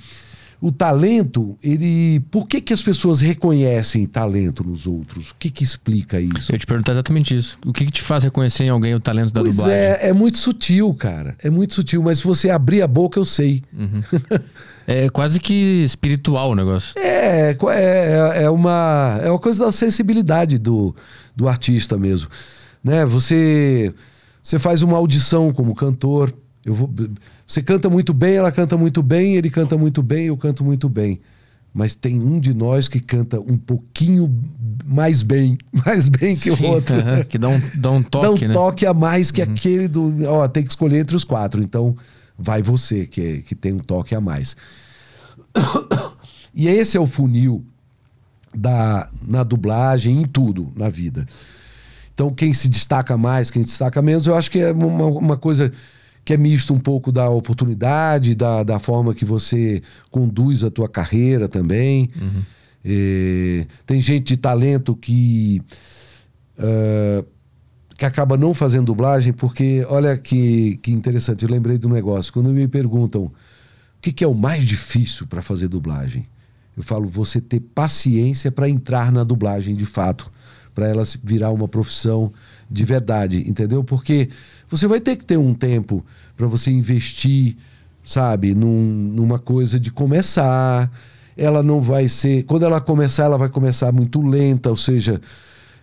o 0.62 0.72
talento, 0.72 1.58
ele. 1.62 2.22
Por 2.32 2.48
que, 2.48 2.62
que 2.62 2.74
as 2.74 2.82
pessoas 2.82 3.22
reconhecem 3.22 4.06
talento 4.08 4.64
nos 4.64 4.88
outros? 4.88 5.32
O 5.32 5.36
que, 5.38 5.50
que 5.52 5.64
explica 5.64 6.20
isso? 6.20 6.52
Eu 6.52 6.58
te 6.58 6.66
perguntar 6.66 6.94
exatamente 6.94 7.36
isso. 7.36 7.58
O 7.66 7.74
que, 7.74 7.86
que 7.86 7.92
te 7.92 8.02
faz 8.02 8.24
reconhecer 8.24 8.64
em 8.64 8.70
alguém 8.70 8.96
o 8.96 9.00
talento 9.00 9.32
da 9.34 9.42
Pois 9.42 9.58
dublagem? 9.58 9.78
é, 9.78 10.10
é 10.10 10.14
muito 10.14 10.38
sutil, 10.38 10.94
cara. 10.94 11.36
É 11.44 11.50
muito 11.50 11.74
sutil, 11.74 12.02
mas 12.02 12.20
se 12.20 12.24
você 12.24 12.50
abrir 12.50 12.82
a 12.82 12.88
boca, 12.88 13.20
eu 13.20 13.26
sei. 13.26 13.62
É 14.88 15.10
quase 15.10 15.40
que 15.40 15.82
espiritual 15.82 16.52
o 16.52 16.56
negócio. 16.56 16.94
É, 17.00 17.50
é, 17.50 17.58
é, 17.70 18.44
é 18.44 18.50
uma, 18.52 19.20
é 19.20 19.32
uma 19.32 19.40
coisa 19.40 19.66
da 19.66 19.72
sensibilidade 19.72 20.60
do, 20.60 20.96
do 21.36 21.48
artista 21.48 21.98
mesmo. 21.98 22.30
Né? 22.84 23.06
Você, 23.06 23.94
você 24.42 24.58
faz 24.60 24.82
uma 24.82 24.98
audição 24.98 25.52
como 25.52 25.76
cantor. 25.76 26.34
Eu 26.64 26.74
vou, 26.74 26.90
você 27.46 27.62
canta 27.62 27.90
muito 27.90 28.14
bem, 28.14 28.36
ela 28.36 28.52
canta 28.52 28.76
muito 28.78 29.04
bem, 29.04 29.36
ele 29.36 29.50
canta 29.50 29.78
muito 29.78 30.02
bem, 30.02 30.28
eu 30.28 30.38
canto 30.38 30.64
muito 30.64 30.88
bem. 30.90 31.20
Mas 31.74 31.94
tem 31.94 32.22
um 32.22 32.40
de 32.40 32.54
nós 32.54 32.88
que 32.88 33.02
canta 33.02 33.40
um 33.40 33.58
pouquinho 33.58 34.34
mais 34.86 35.22
bem, 35.22 35.58
mais 35.86 36.08
bem 36.08 36.36
que 36.36 36.56
Sim, 36.56 36.66
o 36.66 36.70
outro. 36.70 36.96
aham, 36.98 37.24
que 37.24 37.38
dá 37.38 37.50
um, 37.50 37.62
dá 37.76 37.92
um 37.92 38.02
toque, 38.02 38.26
Dá 38.26 38.32
um 38.32 38.48
né? 38.48 38.54
toque 38.54 38.86
a 38.86 38.94
mais 38.94 39.30
que 39.30 39.42
aquele 39.42 39.88
do. 39.88 40.14
Ó, 40.26 40.48
tem 40.48 40.64
que 40.64 40.70
escolher 40.70 41.00
entre 41.00 41.16
os 41.16 41.24
quatro. 41.26 41.62
Então, 41.62 41.96
vai 42.38 42.62
você, 42.62 43.06
que, 43.06 43.22
é- 43.22 43.42
que 43.42 43.54
tem 43.54 43.74
um 43.74 43.80
toque 43.80 44.16
a 44.16 44.22
mais. 44.22 44.56
E 46.58 46.70
esse 46.70 46.96
é 46.96 47.00
o 47.02 47.06
funil 47.06 47.66
da, 48.56 49.10
na 49.22 49.44
dublagem, 49.44 50.22
em 50.22 50.26
tudo 50.26 50.72
na 50.76 50.90
vida. 50.90 51.28
Então, 52.14 52.34
quem 52.34 52.54
se 52.54 52.70
destaca 52.70 53.18
mais, 53.18 53.52
quem 53.52 53.64
se 53.64 53.70
destaca 53.70 54.02
menos, 54.02 54.26
eu 54.26 54.36
acho 54.36 54.50
que 54.50 54.60
é 54.60 54.72
uma, 54.72 55.06
uma 55.06 55.38
coisa 55.38 55.72
que 56.24 56.34
é 56.34 56.38
misto 56.38 56.74
um 56.74 56.80
pouco 56.80 57.12
da 57.12 57.30
oportunidade, 57.30 58.34
da, 58.34 58.64
da 58.64 58.80
forma 58.80 59.14
que 59.14 59.26
você 59.26 59.82
conduz 60.10 60.64
a 60.64 60.72
tua 60.72 60.90
carreira 60.90 61.48
também. 61.48 62.10
Eh, 62.84 63.68
tem 63.86 64.02
gente 64.02 64.28
de 64.28 64.38
talento 64.38 64.96
que 64.96 65.62
ah, 66.58 67.24
que 67.98 68.06
acaba 68.06 68.36
não 68.36 68.54
fazendo 68.54 68.88
dublagem, 68.88 69.32
porque 69.32 69.86
olha 69.88 70.18
que, 70.18 70.78
que 70.78 70.92
interessante, 70.92 71.44
eu 71.44 71.50
lembrei 71.50 71.78
de 71.78 71.88
um 71.88 71.90
negócio. 71.90 72.32
Quando 72.34 72.50
me 72.50 72.68
perguntam 72.68 73.24
o 73.24 73.32
que, 74.02 74.12
que 74.12 74.24
é 74.24 74.28
o 74.28 74.34
mais 74.34 74.66
difícil 74.66 75.26
para 75.28 75.42
fazer 75.42 75.70
dublagem, 75.70 76.28
eu 76.76 76.84
falo 76.84 77.08
você 77.08 77.40
ter 77.40 77.60
paciência 77.60 78.52
para 78.52 78.70
entrar 78.70 79.12
na 79.12 79.24
dublagem 79.24 79.76
de 79.76 79.86
fato, 79.86 80.32
para 80.74 80.88
ela 80.88 81.04
virar 81.24 81.52
uma 81.52 81.68
profissão 81.68 82.32
de 82.70 82.84
verdade, 82.84 83.48
entendeu? 83.50 83.84
Porque 83.84 84.30
você 84.70 84.88
vai 84.88 85.00
ter 85.00 85.16
que 85.16 85.24
ter 85.26 85.38
um 85.38 85.54
tempo 85.54 86.06
para 86.36 86.48
você 86.48 86.70
investir, 86.72 87.56
sabe, 88.04 88.54
num- 88.54 89.12
numa 89.16 89.40
coisa 89.40 89.80
de 89.80 89.90
começar. 89.92 90.92
Ela 91.38 91.62
não 91.64 91.82
vai 91.82 92.08
ser. 92.10 92.44
Quando 92.44 92.64
ela 92.64 92.82
começar, 92.82 93.24
ela 93.26 93.38
vai 93.38 93.50
começar 93.50 93.92
muito 93.92 94.22
lenta, 94.22 94.70
ou 94.70 94.76
seja, 94.78 95.22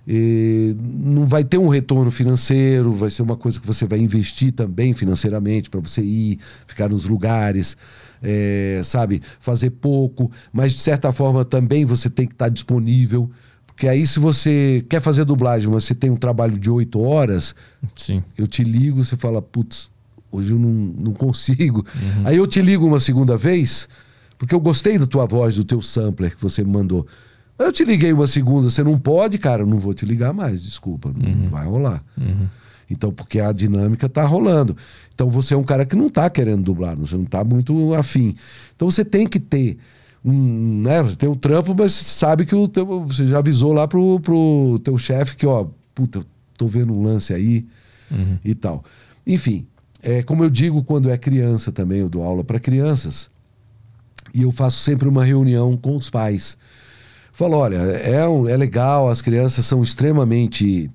eh, 0.06 0.74
não 0.78 1.27
vai 1.27 1.44
ter 1.44 1.59
um 1.59 1.69
retorno 1.69 2.10
financeiro, 2.10 2.93
vai 2.93 3.10
ser 3.10 3.23
uma 3.23 3.36
coisa 3.36 3.60
que 3.60 3.66
você 3.66 3.86
vai 3.86 3.98
investir 3.98 4.52
também 4.52 4.93
financeiramente 4.93 5.70
para 5.70 5.81
você 5.81 6.02
ir, 6.02 6.39
ficar 6.66 6.89
nos 6.89 7.05
lugares, 7.05 7.77
eh, 8.23 8.81
sabe, 8.85 9.20
fazer 9.40 9.70
pouco, 9.70 10.31
mas 10.53 10.73
de 10.73 10.78
certa 10.78 11.12
forma 11.12 11.44
também 11.44 11.85
você 11.85 12.09
tem 12.09 12.27
que 12.27 12.35
estar 12.35 12.49
disponível. 12.49 13.31
Porque 13.66 13.89
aí, 13.89 14.07
se 14.07 14.19
você 14.20 14.85
quer 14.89 15.01
fazer 15.01 15.24
dublagem, 15.24 15.69
mas 15.70 15.85
você 15.85 15.94
tem 15.94 16.11
um 16.11 16.16
trabalho 16.16 16.59
de 16.59 16.70
oito 16.70 17.01
horas, 17.01 17.55
Sim. 17.97 18.23
eu 18.36 18.47
te 18.47 18.62
ligo, 18.62 19.03
você 19.03 19.16
fala, 19.16 19.40
putz, 19.40 19.90
hoje 20.31 20.53
eu 20.53 20.59
não, 20.59 20.70
não 20.70 21.12
consigo. 21.12 21.85
Aí 22.24 22.36
eu 22.36 22.47
te 22.47 22.61
ligo 22.61 22.86
uma 22.86 23.01
segunda 23.01 23.36
vez, 23.36 23.89
porque 24.39 24.55
eu 24.55 24.61
gostei 24.61 24.99
da 24.99 25.07
tua 25.07 25.27
voz, 25.27 25.55
do 25.57 25.65
teu 25.65 25.82
sampler 25.82 26.35
que 26.36 26.43
você 26.43 26.62
me 26.62 26.70
mandou. 26.70 27.07
Eu 27.59 27.73
te 27.73 27.85
liguei 27.85 28.12
uma 28.12 28.27
segunda, 28.27 28.69
você 28.70 28.82
não 28.82 28.99
pode, 28.99 29.39
cara, 29.39 29.62
eu 29.62 29.66
não 29.66 29.78
vou 29.78 29.94
te 29.94 30.05
ligar 30.05 30.32
mais, 30.32 30.62
desculpa, 30.62 31.12
não 31.15 31.49
vai 31.51 31.66
rolar. 31.66 32.03
Então, 32.93 33.10
porque 33.12 33.40
a 33.40 33.51
dinâmica 33.52 34.09
tá 34.09 34.23
rolando. 34.24 34.77
Então, 35.14 35.28
você 35.31 35.55
é 35.55 35.56
um 35.56 35.64
cara 35.64 35.85
que 35.86 35.97
não 35.97 36.09
tá 36.09 36.28
querendo 36.31 36.62
dublar, 36.62 36.97
você 36.98 37.16
não 37.16 37.24
tá 37.24 37.43
muito 37.43 37.94
afim. 37.94 38.36
Então, 38.77 38.90
você 38.90 39.05
tem 39.05 39.27
que 39.27 39.40
ter 39.40 39.78
um, 40.24 40.82
né, 40.82 41.02
você 41.02 41.16
tem 41.16 41.28
um 41.28 41.35
trampo, 41.35 41.74
mas 41.77 41.93
sabe 41.93 42.44
que 42.47 42.55
o 42.55 42.69
teu, 42.69 43.05
você 43.06 43.27
já 43.27 43.39
avisou 43.39 43.73
lá 43.73 43.89
pro, 43.89 44.20
pro 44.20 44.78
teu 44.85 44.97
chefe 44.98 45.35
que, 45.36 45.47
ó, 45.47 45.66
puta, 45.94 46.19
eu 46.20 46.27
tô 46.56 46.66
vendo 46.69 46.93
um 46.93 47.02
lance 47.02 47.32
aí 47.35 47.66
e 48.44 48.55
tal. 48.55 48.85
Enfim, 49.27 49.66
é, 50.02 50.23
como 50.23 50.44
eu 50.44 50.51
digo 50.51 50.82
quando 50.85 51.10
é 51.10 51.16
criança 51.16 51.73
também, 51.73 52.01
eu 52.01 52.09
dou 52.09 52.23
aula 52.23 52.44
para 52.44 52.60
crianças, 52.60 53.31
e 54.35 54.43
eu 54.43 54.52
faço 54.52 54.78
sempre 54.78 55.09
uma 55.09 55.24
reunião 55.24 55.77
com 55.77 55.97
os 55.97 56.09
pais. 56.10 56.56
Falo, 57.32 57.56
olha, 57.56 57.77
é, 57.77 58.28
um- 58.28 58.48
é 58.48 58.56
legal, 58.56 59.09
as 59.09 59.23
crianças 59.23 59.64
são 59.64 59.82
extremamente 59.82 60.90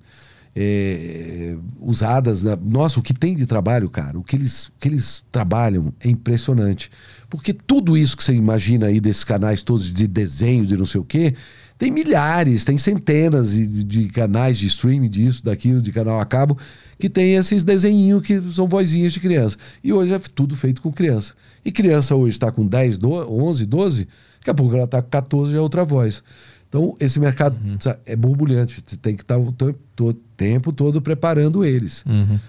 é, 0.60 1.56
usadas. 1.80 2.44
né? 2.44 2.58
Nossa, 2.66 3.00
o 3.00 3.04
que 3.04 3.14
tem 3.14 3.36
de 3.36 3.46
trabalho, 3.46 3.88
cara, 3.92 4.18
o 4.18 4.24
que, 4.24 4.36
eles, 4.36 4.66
o 4.66 4.72
que 4.80 4.88
eles 4.88 5.24
trabalham 5.32 5.94
é 6.00 6.10
impressionante. 6.10 6.90
Porque 7.30 7.54
tudo 7.54 7.96
isso 7.96 8.18
que 8.18 8.24
você 8.24 8.34
imagina 8.34 8.88
aí 8.88 9.00
desses 9.00 9.24
canais 9.24 9.62
todos 9.62 9.92
de 9.94 10.08
desenho, 10.08 10.66
de 10.66 10.76
não 10.76 10.86
sei 10.86 11.00
o 11.00 11.04
quê, 11.04 11.36
Tem 11.78 11.92
milhares, 11.92 12.66
tem 12.66 12.76
centenas 12.76 13.52
de, 13.52 13.84
de 13.84 14.08
canais 14.08 14.58
de 14.58 14.66
streaming 14.66 15.10
disso, 15.10 15.46
daquilo, 15.46 15.80
de 15.80 15.92
canal 15.92 16.20
a 16.20 16.26
cabo, 16.26 16.58
que 16.98 17.08
tem 17.08 17.36
esses 17.36 17.64
desenhinhos 17.64 18.24
que 18.24 18.42
são 18.52 18.66
vozinhas 18.66 19.14
de 19.14 19.20
criança. 19.20 19.58
E 19.84 19.94
hoje 19.94 20.12
é 20.12 20.20
tudo 20.34 20.56
feito 20.56 20.82
com 20.82 20.92
criança. 20.92 21.36
E 21.64 21.72
criança 21.72 22.16
hoje 22.16 22.36
está 22.36 22.52
com 22.52 22.66
10, 22.66 22.98
12, 22.98 23.30
11, 23.30 23.66
12, 23.68 24.08
daqui 24.40 24.50
a 24.50 24.54
pouco 24.56 24.74
ela 24.74 24.86
está 24.86 25.04
com 25.04 25.10
14 25.10 25.52
já 25.52 25.60
é 25.60 25.62
outra 25.62 25.84
voz. 25.86 26.24
Então, 26.70 26.96
esse 27.00 27.20
mercado 27.20 27.58
uhum. 27.64 27.78
é 28.06 28.16
borbulhante. 28.16 28.84
Você 28.86 28.98
tem 28.98 29.16
que 29.16 29.24
estar 29.24 29.38
o 29.38 29.52
tempo, 29.52 30.14
tempo 30.36 30.74
todo 30.74 31.02
preparando 31.02 31.64
eles. 31.64 32.04
Uhum. 32.06 32.40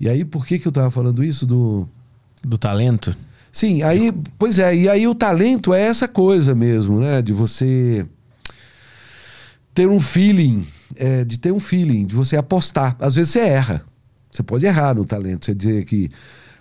E 0.00 0.08
aí, 0.08 0.24
por 0.24 0.46
que, 0.46 0.58
que 0.58 0.66
eu 0.66 0.70
estava 0.70 0.90
falando 0.90 1.22
isso 1.22 1.46
do... 1.46 1.86
Do 2.42 2.56
talento? 2.56 3.14
Sim, 3.52 3.82
aí, 3.82 4.12
pois 4.38 4.58
é, 4.58 4.74
e 4.74 4.88
aí 4.88 5.06
o 5.06 5.14
talento 5.14 5.74
é 5.74 5.82
essa 5.82 6.08
coisa 6.08 6.54
mesmo, 6.54 7.00
né? 7.00 7.20
De 7.20 7.32
você 7.32 8.06
ter 9.74 9.88
um 9.88 10.00
feeling, 10.00 10.66
é, 10.96 11.24
de 11.24 11.38
ter 11.38 11.52
um 11.52 11.60
feeling, 11.60 12.06
de 12.06 12.14
você 12.14 12.36
apostar. 12.36 12.96
Às 12.98 13.14
vezes 13.14 13.32
você 13.32 13.40
erra. 13.40 13.82
Você 14.30 14.42
pode 14.42 14.64
errar 14.64 14.94
no 14.94 15.04
talento. 15.04 15.44
Você 15.44 15.54
dizer 15.54 15.84
que, 15.84 16.10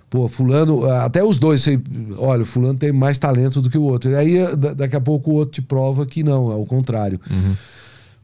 pô, 0.09 0.27
fulano, 0.27 0.89
até 0.89 1.23
os 1.23 1.37
dois, 1.37 1.61
você, 1.61 1.79
olha, 2.17 2.43
fulano 2.45 2.77
tem 2.77 2.91
mais 2.91 3.19
talento 3.19 3.61
do 3.61 3.69
que 3.69 3.77
o 3.77 3.83
outro. 3.83 4.11
E 4.11 4.15
aí 4.15 4.37
daqui 4.75 4.95
a 4.95 5.01
pouco 5.01 5.31
o 5.31 5.35
outro 5.35 5.53
te 5.53 5.61
prova 5.61 6.05
que 6.05 6.23
não, 6.23 6.51
é 6.51 6.55
o 6.55 6.65
contrário. 6.65 7.19
Uhum. 7.29 7.55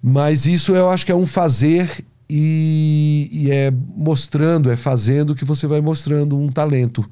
Mas 0.02 0.46
isso 0.46 0.76
eu 0.76 0.90
acho 0.90 1.06
que 1.06 1.12
é 1.12 1.16
um 1.16 1.26
fazer 1.26 2.06
e, 2.30 3.30
e, 3.32 3.52
é 3.52 3.72
mostrando, 3.96 4.72
é 4.72 4.76
fazendo 4.76 5.36
que 5.36 5.46
você 5.46 5.68
vai 5.68 5.82
mostrando 5.82 6.38
um 6.38 6.48
talento 6.48 7.08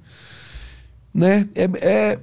né? 1.13 1.47
É, 1.53 1.63
é, 1.63 2.19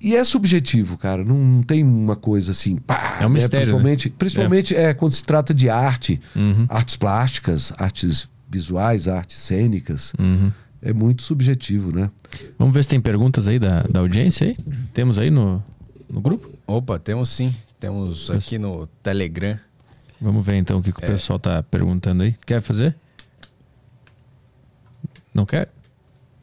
e 0.00 0.16
é 0.16 0.24
subjetivo, 0.24 0.96
cara. 0.96 1.24
Não, 1.24 1.36
não, 1.36 1.62
tem 1.62 1.84
uma 1.84 2.16
coisa 2.16 2.52
assim. 2.52 2.76
Pá, 2.76 3.18
é 3.20 3.26
um 3.26 3.28
né? 3.28 3.34
mistério. 3.34 3.66
Principalmente, 3.66 4.08
né? 4.08 4.14
principalmente 4.18 4.74
é. 4.74 4.82
é. 4.84 4.94
quando 4.94 5.12
se 5.12 5.24
trata 5.24 5.52
de 5.52 5.68
arte, 5.68 6.20
uhum. 6.34 6.66
artes 6.68 6.96
plásticas, 6.96 7.72
artes 7.76 8.28
visuais, 8.50 9.06
artes 9.06 9.38
cênicas. 9.38 10.12
Uhum. 10.18 10.50
É 10.82 10.92
muito 10.92 11.22
subjetivo, 11.22 11.92
né? 11.92 12.10
Vamos 12.58 12.74
ver 12.74 12.82
se 12.82 12.90
tem 12.90 13.00
perguntas 13.00 13.46
aí 13.46 13.58
da, 13.58 13.82
da 13.82 14.00
audiência 14.00 14.48
aí. 14.48 14.56
Temos 14.92 15.16
aí 15.16 15.30
no, 15.30 15.62
no 16.10 16.20
grupo? 16.20 16.50
Opa, 16.66 16.98
temos 16.98 17.30
sim. 17.30 17.54
Temos 17.78 18.30
aqui 18.30 18.58
no 18.58 18.86
Telegram. 19.02 19.58
Vamos 20.20 20.44
ver 20.44 20.56
então 20.56 20.78
o 20.78 20.82
que, 20.82 20.92
que 20.92 21.00
o 21.00 21.04
é. 21.04 21.08
pessoal 21.08 21.38
tá 21.38 21.62
perguntando 21.62 22.22
aí. 22.24 22.34
Quer 22.46 22.60
fazer? 22.60 22.96
Não 25.32 25.46
quer? 25.46 25.68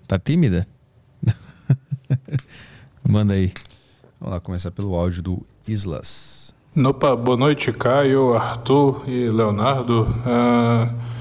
Tá 0.07 0.17
tímida? 0.17 0.67
Manda 3.07 3.33
aí. 3.33 3.53
Vamos 4.19 4.33
lá, 4.33 4.39
começar 4.39 4.71
pelo 4.71 4.95
áudio 4.95 5.21
do 5.21 5.45
Islas. 5.67 6.53
Opa, 6.75 7.15
boa 7.15 7.37
noite, 7.37 7.71
Caio, 7.71 8.35
Arthur 8.35 9.03
e 9.07 9.29
Leonardo. 9.29 10.03
Uh, 10.03 11.18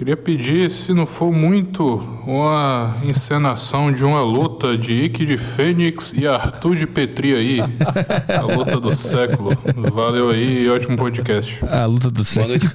queria 0.00 0.16
pedir, 0.16 0.70
se 0.70 0.94
não 0.94 1.04
for 1.04 1.30
muito, 1.30 1.98
uma 2.26 2.96
encenação 3.04 3.92
de 3.92 4.02
uma 4.02 4.22
luta 4.22 4.74
de 4.74 4.94
Ike 4.94 5.26
de 5.26 5.36
Fênix 5.36 6.10
e 6.16 6.26
Arthur 6.26 6.74
de 6.74 6.86
Petri 6.86 7.36
aí. 7.36 7.58
A 8.34 8.40
luta 8.40 8.80
do 8.80 8.96
século. 8.96 9.50
Valeu 9.92 10.30
aí 10.30 10.66
ótimo 10.70 10.96
podcast. 10.96 11.62
A 11.66 11.84
luta 11.84 12.10
do 12.10 12.24
século. 12.24 12.72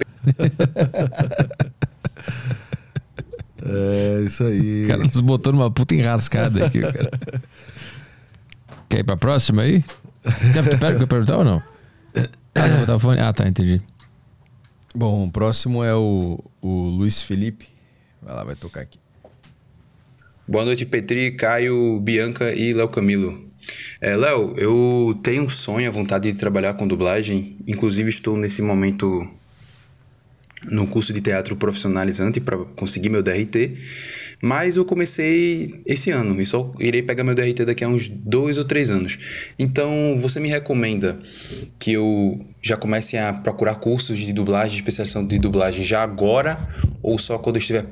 É, 3.67 4.21
isso 4.23 4.43
aí. 4.43 4.85
O 4.85 4.87
cara 4.87 5.03
nos 5.03 5.19
botou 5.19 5.51
numa 5.51 5.71
puta 5.71 5.95
enrascada 5.95 6.63
aqui, 6.63 6.79
cara. 6.79 7.09
Quer 8.87 8.99
ir 8.99 9.03
pra 9.03 9.17
próxima 9.17 9.63
aí? 9.63 9.83
Quer, 10.53 10.95
que 10.95 11.01
eu 11.01 11.07
perguntar 11.07 11.37
ou 11.37 11.43
não? 11.43 11.63
Ah, 12.53 12.85
não, 12.87 12.99
fone. 12.99 13.19
Ah, 13.19 13.33
tá, 13.33 13.47
entendi. 13.47 13.81
Bom, 14.93 15.25
o 15.25 15.31
próximo 15.31 15.83
é 15.83 15.93
o, 15.93 16.39
o 16.65 16.89
Luiz 16.89 17.21
Felipe. 17.21 17.67
Vai 18.19 18.33
lá, 18.33 18.43
vai 18.43 18.55
tocar 18.55 18.81
aqui. 18.81 18.97
Boa 20.47 20.65
noite, 20.65 20.83
Petri, 20.83 21.31
Caio, 21.31 21.99
Bianca 21.99 22.51
e 22.53 22.73
Léo 22.73 22.87
Camilo. 22.89 23.45
É, 24.01 24.15
Léo, 24.15 24.55
eu 24.57 25.19
tenho 25.21 25.43
um 25.43 25.49
sonho, 25.49 25.87
a 25.87 25.91
vontade 25.91 26.31
de 26.31 26.39
trabalhar 26.39 26.73
com 26.73 26.87
dublagem. 26.87 27.55
Inclusive, 27.67 28.09
estou 28.09 28.35
nesse 28.35 28.63
momento 28.63 29.07
no 30.71 30.87
curso 30.87 31.13
de 31.13 31.21
teatro 31.21 31.55
profissionalizante 31.55 32.41
para 32.41 32.57
conseguir 32.57 33.09
meu 33.09 33.21
DRT, 33.21 33.77
mas 34.41 34.77
eu 34.77 34.85
comecei 34.85 35.71
esse 35.85 36.11
ano 36.11 36.39
e 36.41 36.45
só 36.45 36.73
irei 36.79 37.01
pegar 37.01 37.23
meu 37.23 37.35
DRT 37.35 37.65
daqui 37.65 37.83
a 37.83 37.87
uns 37.87 38.07
dois 38.07 38.57
ou 38.57 38.65
três 38.65 38.89
anos. 38.89 39.17
Então, 39.57 40.17
você 40.19 40.39
me 40.39 40.49
recomenda 40.49 41.17
que 41.79 41.93
eu 41.93 42.39
já 42.61 42.75
comece 42.75 43.17
a 43.17 43.33
procurar 43.33 43.75
cursos 43.75 44.17
de 44.19 44.33
dublagem, 44.33 44.71
de 44.71 44.77
especialização 44.77 45.25
de 45.25 45.39
dublagem 45.39 45.83
já 45.83 46.03
agora, 46.03 46.57
ou 47.01 47.19
só 47.19 47.37
quando 47.37 47.57
eu 47.57 47.59
estiver 47.59 47.83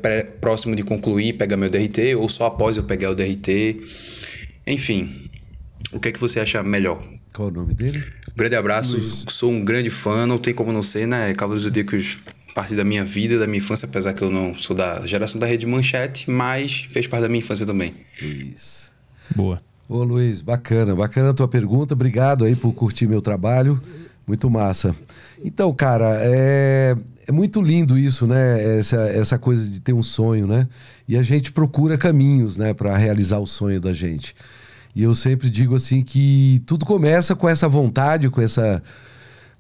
próximo 0.42 0.76
de 0.76 0.84
concluir, 0.84 1.34
pegar 1.34 1.58
meu 1.58 1.70
DRT, 1.70 2.16
ou 2.16 2.28
só 2.28 2.48
após 2.48 2.78
eu 2.78 2.84
pegar 2.84 3.12
o 3.12 3.16
DRT? 3.16 3.82
Enfim, 4.66 5.30
o 5.92 6.00
que 6.00 6.10
é 6.10 6.12
que 6.12 6.20
você 6.20 6.40
acha 6.40 6.64
melhor? 6.64 6.98
Qual 7.34 7.50
o 7.50 7.52
nome 7.52 7.74
dele? 7.74 8.04
grande 8.36 8.56
abraço, 8.56 8.98
Luiz. 8.98 9.26
sou 9.30 9.52
um 9.52 9.64
grande 9.64 9.90
fã, 9.90 10.26
não 10.26 10.38
tem 10.38 10.54
como 10.54 10.72
não 10.74 10.82
ser, 10.84 11.08
né? 11.08 11.34
Cavaleiros 11.34 11.64
Zodíacos 11.64 12.18
parte 12.54 12.76
da 12.76 12.84
minha 12.84 13.04
vida, 13.04 13.40
da 13.40 13.48
minha 13.48 13.58
infância, 13.58 13.88
apesar 13.88 14.14
que 14.14 14.22
eu 14.22 14.30
não 14.30 14.54
sou 14.54 14.76
da 14.76 15.06
geração 15.06 15.40
da 15.40 15.48
Rede 15.48 15.66
Manchete, 15.66 16.30
mas 16.30 16.88
fez 16.90 17.08
parte 17.08 17.24
da 17.24 17.30
minha 17.30 17.40
infância 17.40 17.66
também. 17.66 17.94
Luiz. 18.22 18.92
Boa. 19.36 19.62
Ô 19.90 20.04
Luiz, 20.04 20.42
bacana, 20.42 20.96
bacana 20.96 21.32
a 21.32 21.34
tua 21.34 21.48
pergunta, 21.48 21.94
obrigado 21.94 22.46
aí 22.46 22.56
por 22.56 22.74
curtir 22.74 23.08
meu 23.08 23.22
trabalho, 23.22 23.82
muito 24.26 24.50
massa. 24.50 24.96
Então, 25.44 25.72
cara, 25.74 26.20
é, 26.22 26.96
é 27.28 27.32
muito 27.32 27.62
lindo 27.62 27.98
isso, 27.98 28.26
né? 28.26 28.80
Essa, 28.80 28.98
essa 29.10 29.38
coisa 29.38 29.68
de 29.68 29.80
ter 29.80 29.94
um 29.94 30.04
sonho, 30.04 30.48
né? 30.48 30.68
E 31.08 31.18
a 31.18 31.22
gente 31.22 31.52
procura 31.52 31.98
caminhos, 31.98 32.58
né, 32.58 32.74
para 32.74 32.96
realizar 32.96 33.40
o 33.40 33.48
sonho 33.48 33.82
da 33.82 33.92
gente. 33.92 34.34
E 34.96 35.04
eu 35.04 35.14
sempre 35.14 35.50
digo 35.50 35.76
assim 35.76 36.02
que 36.02 36.62
tudo 36.66 36.86
começa 36.86 37.36
com 37.36 37.50
essa 37.50 37.68
vontade, 37.68 38.30
com 38.30 38.42
essa 38.42 38.82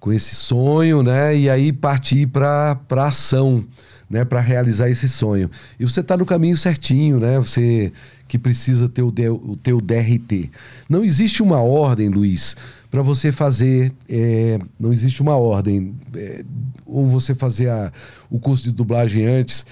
com 0.04 0.12
esse 0.12 0.36
sonho, 0.36 1.02
né? 1.02 1.34
E 1.34 1.50
aí 1.50 1.72
partir 1.72 2.28
para 2.28 2.76
para 2.76 3.06
ação, 3.06 3.64
né? 4.10 4.26
Para 4.26 4.42
realizar 4.42 4.90
esse 4.90 5.08
sonho. 5.08 5.50
E 5.80 5.86
você 5.86 6.02
está 6.02 6.18
no 6.18 6.26
caminho 6.26 6.58
certinho, 6.58 7.22
né? 7.22 7.40
Você 7.40 7.94
que 8.28 8.38
precisa 8.38 8.90
ter 8.90 9.02
o, 9.02 9.10
D, 9.10 9.30
o 9.30 9.56
teu 9.64 9.80
DRT. 9.80 10.52
Não 10.90 11.06
existe 11.06 11.42
uma 11.42 11.62
ordem, 11.62 12.10
Luiz, 12.10 12.54
para 12.92 13.02
você 13.02 13.32
fazer. 13.32 13.94
É, 14.10 14.60
não 14.78 14.92
existe 14.92 15.22
uma 15.22 15.38
ordem. 15.38 15.96
É, 16.14 16.44
ou 16.86 17.08
você 17.08 17.34
fazer 17.34 17.70
a, 17.70 17.90
o 18.30 18.42
curso 18.42 18.66
de 18.66 18.74
dublagem 18.74 19.26
antes 19.26 19.66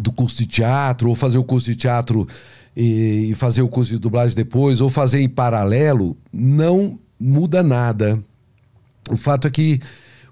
do 0.00 0.12
curso 0.12 0.36
de 0.36 0.46
teatro, 0.46 1.08
ou 1.08 1.16
fazer 1.16 1.38
o 1.38 1.42
curso 1.42 1.68
de 1.68 1.74
teatro 1.74 2.28
e, 2.76 3.32
fazer 3.34 3.62
o 3.62 3.68
curso 3.68 3.92
de 3.92 3.98
dublagem 3.98 4.36
depois, 4.36 4.80
ou 4.80 4.88
fazer 4.88 5.20
em 5.20 5.28
paralelo, 5.28 6.16
não 6.32 6.96
muda 7.18 7.60
nada. 7.60 8.22
O 9.10 9.16
fato 9.16 9.46
é 9.46 9.50
que 9.50 9.80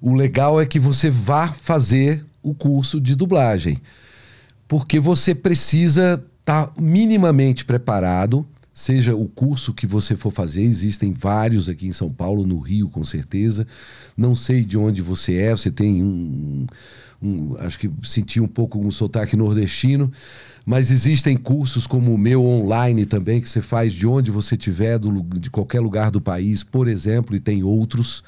o 0.00 0.14
legal 0.14 0.60
é 0.60 0.66
que 0.66 0.78
você 0.78 1.10
vá 1.10 1.48
fazer 1.48 2.24
o 2.42 2.54
curso 2.54 3.00
de 3.00 3.14
dublagem, 3.14 3.78
porque 4.66 5.00
você 5.00 5.34
precisa 5.34 6.22
estar 6.40 6.66
tá 6.66 6.72
minimamente 6.80 7.64
preparado, 7.64 8.46
seja 8.72 9.14
o 9.14 9.26
curso 9.26 9.74
que 9.74 9.86
você 9.86 10.14
for 10.14 10.30
fazer, 10.30 10.62
existem 10.62 11.12
vários 11.12 11.68
aqui 11.68 11.88
em 11.88 11.92
São 11.92 12.08
Paulo, 12.08 12.46
no 12.46 12.60
Rio, 12.60 12.88
com 12.88 13.02
certeza. 13.02 13.66
Não 14.16 14.36
sei 14.36 14.64
de 14.64 14.78
onde 14.78 15.02
você 15.02 15.34
é, 15.34 15.50
você 15.50 15.68
tem 15.68 16.04
um, 16.04 16.66
um 17.20 17.56
acho 17.58 17.76
que 17.76 17.90
senti 18.04 18.40
um 18.40 18.46
pouco 18.46 18.78
um 18.78 18.90
sotaque 18.92 19.36
nordestino, 19.36 20.12
mas 20.64 20.92
existem 20.92 21.36
cursos 21.36 21.88
como 21.88 22.14
o 22.14 22.18
meu 22.18 22.46
online 22.46 23.04
também, 23.04 23.40
que 23.40 23.48
você 23.48 23.60
faz 23.60 23.92
de 23.92 24.06
onde 24.06 24.30
você 24.30 24.54
estiver, 24.54 25.00
de 25.40 25.50
qualquer 25.50 25.80
lugar 25.80 26.12
do 26.12 26.20
país, 26.20 26.62
por 26.62 26.86
exemplo, 26.86 27.34
e 27.34 27.40
tem 27.40 27.64
outros. 27.64 28.22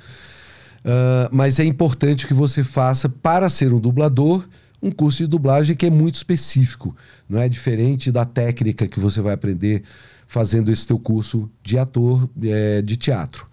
Uh, 0.85 1.29
mas 1.31 1.59
é 1.59 1.65
importante 1.65 2.27
que 2.27 2.35
você 2.35 2.65
faça, 2.65 3.09
para 3.09 3.49
ser 3.49 3.73
um 3.73 3.81
dublador, 3.81 4.47
um 4.83 4.91
curso 4.91 5.19
de 5.19 5.27
dublagem 5.27 5.77
que 5.77 5.87
é 5.87 5.91
muito 5.91 6.15
específico. 6.15 6.97
Não 7.29 7.39
é 7.39 7.49
diferente 7.49 8.11
da 8.11 8.25
técnica 8.25 8.87
que 8.87 8.99
você 8.99 9.21
vai 9.21 9.35
aprender 9.35 9.83
fazendo 10.27 10.71
esse 10.71 10.87
teu 10.87 10.99
curso 10.99 11.51
de 11.63 11.79
ator 11.79 12.29
é, 12.43 12.81
de 12.81 12.97
teatro. 12.97 13.47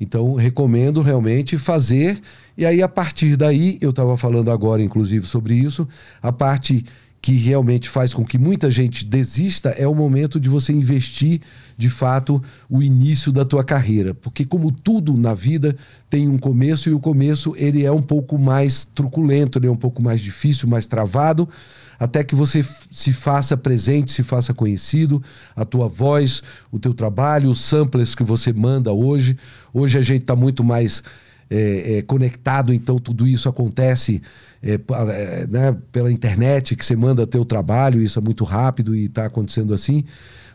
Então, 0.00 0.34
recomendo 0.34 1.00
realmente 1.00 1.56
fazer. 1.56 2.20
E 2.56 2.66
aí, 2.66 2.82
a 2.82 2.88
partir 2.88 3.36
daí, 3.36 3.78
eu 3.80 3.90
estava 3.90 4.16
falando 4.16 4.50
agora, 4.50 4.82
inclusive, 4.82 5.26
sobre 5.26 5.54
isso, 5.54 5.88
a 6.20 6.32
parte 6.32 6.84
que 7.22 7.34
realmente 7.34 7.88
faz 7.88 8.12
com 8.12 8.24
que 8.24 8.36
muita 8.36 8.68
gente 8.68 9.06
desista 9.06 9.68
é 9.70 9.86
o 9.86 9.94
momento 9.94 10.40
de 10.40 10.48
você 10.48 10.72
investir 10.72 11.40
de 11.78 11.88
fato 11.88 12.42
o 12.68 12.82
início 12.82 13.30
da 13.30 13.44
tua 13.44 13.62
carreira, 13.62 14.12
porque 14.12 14.44
como 14.44 14.72
tudo 14.72 15.16
na 15.16 15.32
vida 15.32 15.76
tem 16.10 16.28
um 16.28 16.36
começo 16.36 16.88
e 16.88 16.92
o 16.92 16.98
começo 16.98 17.54
ele 17.56 17.84
é 17.84 17.92
um 17.92 18.02
pouco 18.02 18.36
mais 18.36 18.84
truculento, 18.84 19.56
ele 19.56 19.68
é 19.68 19.70
um 19.70 19.76
pouco 19.76 20.02
mais 20.02 20.20
difícil, 20.20 20.68
mais 20.68 20.88
travado, 20.88 21.48
até 21.96 22.24
que 22.24 22.34
você 22.34 22.66
se 22.90 23.12
faça 23.12 23.56
presente, 23.56 24.10
se 24.10 24.24
faça 24.24 24.52
conhecido, 24.52 25.22
a 25.54 25.64
tua 25.64 25.86
voz, 25.86 26.42
o 26.72 26.78
teu 26.80 26.92
trabalho, 26.92 27.48
os 27.48 27.60
samplers 27.60 28.16
que 28.16 28.24
você 28.24 28.52
manda 28.52 28.92
hoje. 28.92 29.38
Hoje 29.72 29.96
a 29.96 30.02
gente 30.02 30.22
está 30.22 30.34
muito 30.34 30.64
mais 30.64 31.04
é, 31.52 31.98
é, 31.98 32.02
conectado, 32.02 32.72
então 32.72 32.98
tudo 32.98 33.26
isso 33.26 33.46
acontece 33.46 34.22
é, 34.62 34.74
é, 34.74 35.46
né, 35.46 35.76
pela 35.92 36.10
internet, 36.10 36.74
que 36.74 36.82
você 36.82 36.96
manda 36.96 37.26
teu 37.26 37.44
trabalho, 37.44 38.00
isso 38.00 38.18
é 38.18 38.22
muito 38.22 38.42
rápido 38.42 38.96
e 38.96 39.04
está 39.04 39.26
acontecendo 39.26 39.74
assim. 39.74 40.02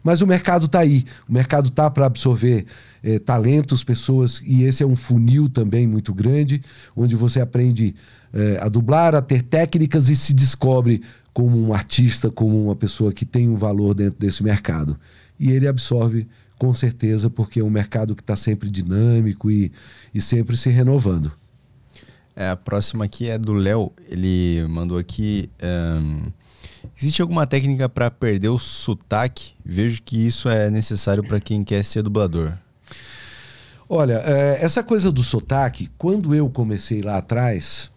Mas 0.03 0.21
o 0.21 0.27
mercado 0.27 0.65
está 0.65 0.79
aí, 0.79 1.05
o 1.29 1.33
mercado 1.33 1.69
está 1.69 1.87
para 1.91 2.07
absorver 2.07 2.65
é, 3.03 3.19
talentos, 3.19 3.83
pessoas, 3.83 4.41
e 4.43 4.63
esse 4.63 4.81
é 4.81 4.87
um 4.87 4.95
funil 4.95 5.47
também 5.47 5.85
muito 5.85 6.11
grande, 6.15 6.63
onde 6.95 7.15
você 7.15 7.39
aprende 7.39 7.93
é, 8.33 8.57
a 8.59 8.67
dublar, 8.67 9.13
a 9.13 9.21
ter 9.21 9.43
técnicas 9.43 10.09
e 10.09 10.15
se 10.15 10.33
descobre 10.33 11.03
como 11.31 11.61
um 11.61 11.73
artista, 11.73 12.31
como 12.31 12.65
uma 12.65 12.75
pessoa 12.75 13.13
que 13.13 13.23
tem 13.23 13.47
um 13.47 13.55
valor 13.55 13.93
dentro 13.93 14.17
desse 14.17 14.41
mercado. 14.43 14.97
E 15.39 15.51
ele 15.51 15.67
absorve 15.67 16.27
com 16.57 16.73
certeza, 16.73 17.29
porque 17.29 17.59
é 17.59 17.63
um 17.63 17.69
mercado 17.69 18.15
que 18.15 18.21
está 18.21 18.35
sempre 18.35 18.69
dinâmico 18.69 19.49
e, 19.51 19.71
e 20.13 20.19
sempre 20.19 20.57
se 20.57 20.69
renovando. 20.69 21.31
É, 22.35 22.49
a 22.49 22.55
próxima 22.55 23.05
aqui 23.05 23.27
é 23.27 23.37
do 23.37 23.53
Léo. 23.53 23.91
Ele 24.07 24.63
mandou 24.69 24.97
aqui. 24.97 25.49
Um, 25.63 26.31
existe 26.95 27.19
alguma 27.19 27.47
técnica 27.47 27.89
para 27.89 28.11
perder 28.11 28.49
o 28.49 28.59
sotaque? 28.59 29.53
Vejo 29.65 30.03
que 30.03 30.27
isso 30.27 30.47
é 30.47 30.69
necessário 30.69 31.23
para 31.23 31.39
quem 31.39 31.63
quer 31.63 31.83
ser 31.83 32.03
dublador. 32.03 32.53
Olha, 33.89 34.21
é, 34.25 34.63
essa 34.63 34.83
coisa 34.83 35.11
do 35.11 35.23
sotaque, 35.23 35.89
quando 35.97 36.35
eu 36.35 36.47
comecei 36.49 37.01
lá 37.01 37.17
atrás, 37.17 37.89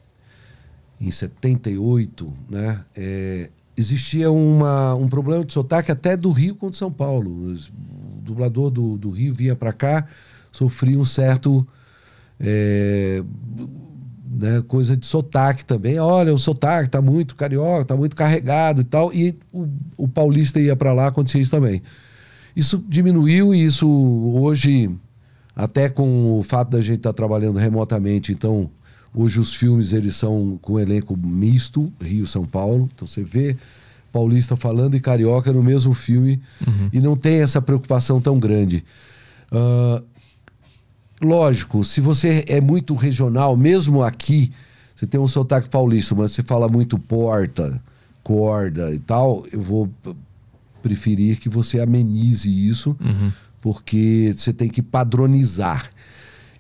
em 0.99 1.11
78, 1.11 2.33
né, 2.49 2.83
é, 2.97 3.51
existia 3.77 4.31
uma, 4.31 4.95
um 4.95 5.09
problema 5.09 5.45
de 5.45 5.53
sotaque 5.53 5.91
até 5.91 6.17
do 6.17 6.31
Rio 6.31 6.55
com 6.55 6.73
São 6.73 6.93
Paulo 6.93 7.55
dublador 8.31 8.71
do, 8.71 8.97
do 8.97 9.11
Rio 9.11 9.35
vinha 9.35 9.55
para 9.55 9.73
cá, 9.73 10.07
sofria 10.51 10.99
um 10.99 11.05
certo. 11.05 11.67
É, 12.39 13.23
né, 14.31 14.63
coisa 14.67 14.97
de 14.97 15.05
sotaque 15.05 15.65
também. 15.65 15.99
Olha, 15.99 16.33
o 16.33 16.39
sotaque 16.39 16.89
tá 16.89 17.03
muito 17.03 17.35
carioca, 17.35 17.85
tá 17.85 17.97
muito 17.97 18.15
carregado 18.15 18.81
e 18.81 18.85
tal. 18.85 19.13
E 19.13 19.37
o, 19.53 19.69
o 19.97 20.09
paulista 20.09 20.61
ia 20.61 20.77
para 20.77 20.93
lá, 20.93 21.09
acontecia 21.09 21.41
isso 21.41 21.51
também. 21.51 21.83
Isso 22.55 22.83
diminuiu 22.89 23.55
e 23.55 23.65
isso 23.65 23.89
hoje, 23.89 24.91
até 25.55 25.89
com 25.89 26.39
o 26.39 26.43
fato 26.43 26.71
da 26.71 26.81
gente 26.81 26.99
estar 26.99 27.13
tá 27.13 27.17
trabalhando 27.17 27.59
remotamente, 27.59 28.33
então 28.33 28.71
hoje 29.15 29.41
os 29.41 29.55
filmes 29.55 29.93
eles 29.93 30.17
são 30.17 30.59
com 30.63 30.79
elenco 30.79 31.17
misto, 31.17 31.93
Rio 32.01 32.27
São 32.27 32.45
Paulo. 32.45 32.89
Então 32.95 33.07
você 33.07 33.23
vê 33.23 33.57
paulista 34.11 34.57
falando 34.57 34.97
e 34.97 35.01
carioca 35.01 35.53
no 35.53 35.63
mesmo 35.63 35.95
filme 35.95 36.41
uhum. 36.67 36.91
e 36.93 37.01
não 37.01 37.17
tem 37.17 37.43
essa 37.43 37.61
preocupação 37.63 38.21
tão 38.21 38.39
grande. 38.39 38.85
Uh, 39.53 40.03
lógico, 41.21 41.85
se 41.85 42.01
você 42.01 42.45
é 42.47 42.61
muito 42.61 42.95
regional, 42.95 43.57
mesmo 43.57 44.03
aqui, 44.03 44.53
você 44.95 45.07
tem 45.07 45.21
um 45.21 45.29
sotaque 45.29 45.69
paulista, 45.69 46.15
mas 46.15 46.33
você 46.33 46.43
fala 46.43 46.69
muito 46.69 46.99
porta, 46.99 47.83
corda 48.23 48.93
e 48.93 48.99
tal, 48.99 49.45
eu 49.53 49.61
vou 49.61 49.91
preferir 50.83 51.39
que 51.39 51.49
você 51.49 51.81
amenize 51.81 52.49
isso, 52.69 52.97
uhum. 53.01 53.33
porque 53.61 54.35
você 54.37 54.53
tem 54.53 54.69
que 54.69 54.83
padronizar 54.83 55.91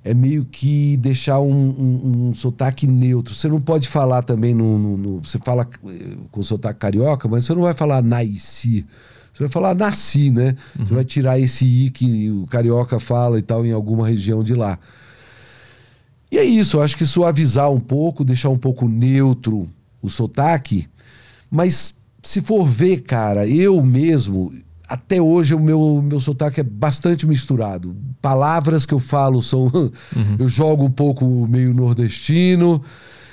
é 0.02 0.14
meio 0.14 0.44
que 0.44 0.96
deixar 0.96 1.40
um, 1.40 1.52
um, 1.52 2.28
um, 2.28 2.34
sotaque 2.34 2.86
neutro. 2.86 3.34
Você 3.34 3.48
não 3.48 3.60
pode 3.60 3.88
falar 3.88 4.22
também 4.22 4.54
no, 4.54 4.78
no, 4.78 4.96
no, 4.96 5.18
Você 5.20 5.38
fala 5.38 5.68
eh, 5.86 6.16
com 6.30 6.42
sotaque 6.42 6.78
carioca, 6.78 7.28
mas 7.28 7.44
você 7.44 7.54
não 7.54 7.62
vai 7.62 7.74
falar 7.74 8.02
nasci. 8.02 8.86
Você 9.32 9.44
vai 9.44 9.48
falar 9.48 9.74
nasci, 9.74 10.30
né? 10.30 10.54
Uhum. 10.78 10.86
Você 10.86 10.94
vai 10.94 11.04
tirar 11.04 11.38
esse 11.38 11.66
i 11.66 11.90
que 11.90 12.30
o 12.30 12.46
carioca 12.46 12.98
fala 12.98 13.38
e 13.38 13.42
tal 13.42 13.64
em 13.64 13.72
alguma 13.72 14.08
região 14.08 14.42
de 14.42 14.54
lá. 14.54 14.78
E 16.32 16.38
é 16.38 16.44
isso, 16.44 16.76
eu 16.76 16.82
acho 16.82 16.96
que 16.96 17.04
suavizar 17.04 17.70
um 17.70 17.80
pouco, 17.80 18.24
deixar 18.24 18.48
um 18.48 18.58
pouco 18.58 18.88
neutro 18.88 19.68
o 20.00 20.08
sotaque. 20.08 20.88
Mas 21.50 21.94
se 22.22 22.40
for 22.40 22.64
ver, 22.64 23.02
cara, 23.02 23.46
eu 23.46 23.82
mesmo, 23.82 24.52
até 24.90 25.22
hoje 25.22 25.54
o 25.54 25.60
meu, 25.60 26.02
meu 26.02 26.18
sotaque 26.18 26.58
é 26.58 26.64
bastante 26.64 27.24
misturado. 27.24 27.94
Palavras 28.20 28.84
que 28.84 28.92
eu 28.92 28.98
falo 28.98 29.40
são. 29.40 29.66
Uhum. 29.66 29.90
Eu 30.36 30.48
jogo 30.48 30.84
um 30.84 30.90
pouco 30.90 31.46
meio 31.48 31.72
nordestino. 31.72 32.82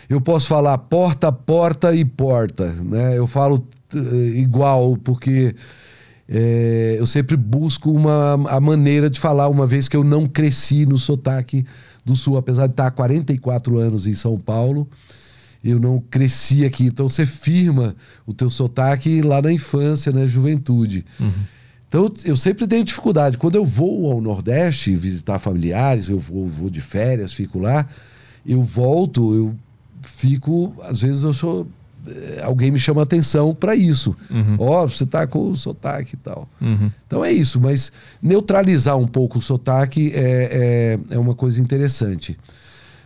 Eu 0.08 0.22
posso 0.22 0.48
falar 0.48 0.78
porta, 0.78 1.32
porta 1.32 1.96
e 1.96 2.06
porta. 2.06 2.72
Né? 2.74 3.18
Eu 3.18 3.26
falo 3.26 3.68
uh, 3.96 4.16
igual, 4.36 4.96
porque 4.98 5.56
é, 6.30 6.98
eu 7.00 7.08
sempre 7.08 7.36
busco 7.36 7.92
uma, 7.92 8.34
a 8.50 8.60
maneira 8.60 9.10
de 9.10 9.20
falar, 9.20 9.48
uma 9.48 9.66
vez 9.66 9.90
que 9.90 9.98
eu 9.98 10.04
não 10.04 10.28
cresci 10.28 10.86
no 10.86 10.98
sotaque 10.98 11.66
do 12.06 12.16
Sul, 12.16 12.38
apesar 12.38 12.68
de 12.68 12.74
estar 12.74 12.88
há 12.88 12.92
44 12.92 13.80
anos 13.80 14.06
em 14.06 14.14
São 14.14 14.38
Paulo 14.38 14.88
eu 15.64 15.80
não 15.80 16.02
cresci 16.10 16.66
aqui. 16.66 16.86
Então 16.86 17.10
você 17.10 17.26
firma 17.26 17.96
o 18.26 18.34
teu 18.34 18.50
sotaque 18.50 19.22
lá 19.22 19.42
na 19.42 19.52
infância, 19.52 20.12
na 20.12 20.28
juventude. 20.28 21.06
Uhum. 21.20 21.32
Então 21.90 22.12
eu 22.26 22.36
sempre 22.36 22.68
tenho 22.68 22.84
dificuldade. 22.84 23.38
Quando 23.38 23.56
eu 23.56 23.66
vou 23.66 24.12
ao 24.12 24.22
Nordeste 24.22 24.96
visitar 24.96 25.40
familiares, 25.40 26.10
eu 26.10 26.20
vou, 26.20 26.48
vou 26.48 26.70
de 26.70 26.82
férias, 26.82 27.34
fico 27.34 27.60
lá, 27.60 27.88
eu 28.46 28.62
volto, 28.62 29.34
eu 29.34 29.56
fico, 30.02 30.76
às 30.84 31.02
vezes 31.02 31.24
eu 31.24 31.34
sou 31.34 31.68
eh, 32.06 32.42
alguém 32.44 32.72
me 32.72 32.80
chama 32.80 33.02
atenção 33.02 33.56
para 33.56 33.76
isso. 33.76 34.16
Ó, 34.30 34.34
uhum. 34.34 34.56
oh, 34.60 34.88
você 34.88 35.06
tá 35.06 35.26
com 35.26 35.50
o 35.50 35.56
sotaque 35.56 36.16
e 36.16 36.18
tal. 36.18 36.48
Uhum. 36.60 36.92
Então 37.06 37.24
é 37.24 37.32
isso, 37.32 37.60
mas 37.60 37.92
neutralizar 38.22 38.98
um 38.98 39.08
pouco 39.08 39.40
o 39.40 39.42
sotaque 39.42 40.12
é, 40.14 40.98
é, 41.10 41.16
é 41.16 41.20
uma 41.20 41.36
coisa 41.36 41.62
interessante. 41.62 42.38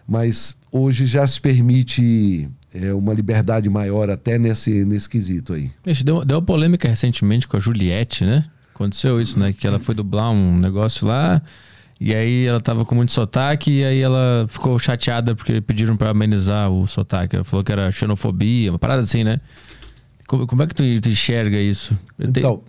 Mas 0.08 0.56
hoje 0.72 1.06
já 1.06 1.26
se 1.28 1.40
permite 1.40 2.50
é, 2.74 2.94
uma 2.94 3.14
liberdade 3.14 3.70
maior 3.70 4.10
até 4.10 4.38
nesse, 4.38 4.86
nesse 4.86 5.10
quesito 5.10 5.54
aí. 5.54 5.72
Gente, 5.86 6.04
deu, 6.04 6.24
deu 6.24 6.38
uma 6.38 6.46
polêmica 6.46 6.88
recentemente 6.88 7.48
com 7.48 7.58
a 7.58 7.60
Juliette, 7.60 8.24
né? 8.24 8.46
Aconteceu 8.74 9.20
isso, 9.20 9.38
né? 9.38 9.54
Que 9.54 9.68
ela 9.68 9.80
foi 9.80 9.94
dublar 9.94 10.32
um 10.32 10.58
negócio 10.58 11.06
lá. 11.06 11.42
E 12.00 12.16
aí 12.16 12.46
ela 12.46 12.60
tava 12.60 12.84
com 12.84 12.96
muito 12.96 13.12
sotaque 13.12 13.80
e 13.80 13.86
aí 13.86 14.00
ela 14.00 14.48
ficou 14.50 14.80
chateada 14.80 15.36
porque 15.36 15.62
pediram 15.62 15.96
para 15.96 16.10
amenizar 16.10 16.72
o 16.72 16.88
sotaque. 16.88 17.36
Ela 17.36 17.46
falou 17.46 17.64
que 17.64 17.72
era 17.72 17.92
xenofobia, 17.92 18.72
uma 18.72 18.80
parada 18.80 19.04
assim, 19.04 19.24
né? 19.24 19.40
Como, 20.28 20.48
como 20.48 20.64
é 20.64 20.68
que 20.68 20.74
tu, 20.74 20.84
tu 21.00 21.10
enxerga 21.10 21.60
isso? 21.60 21.96
Então, 22.18 22.64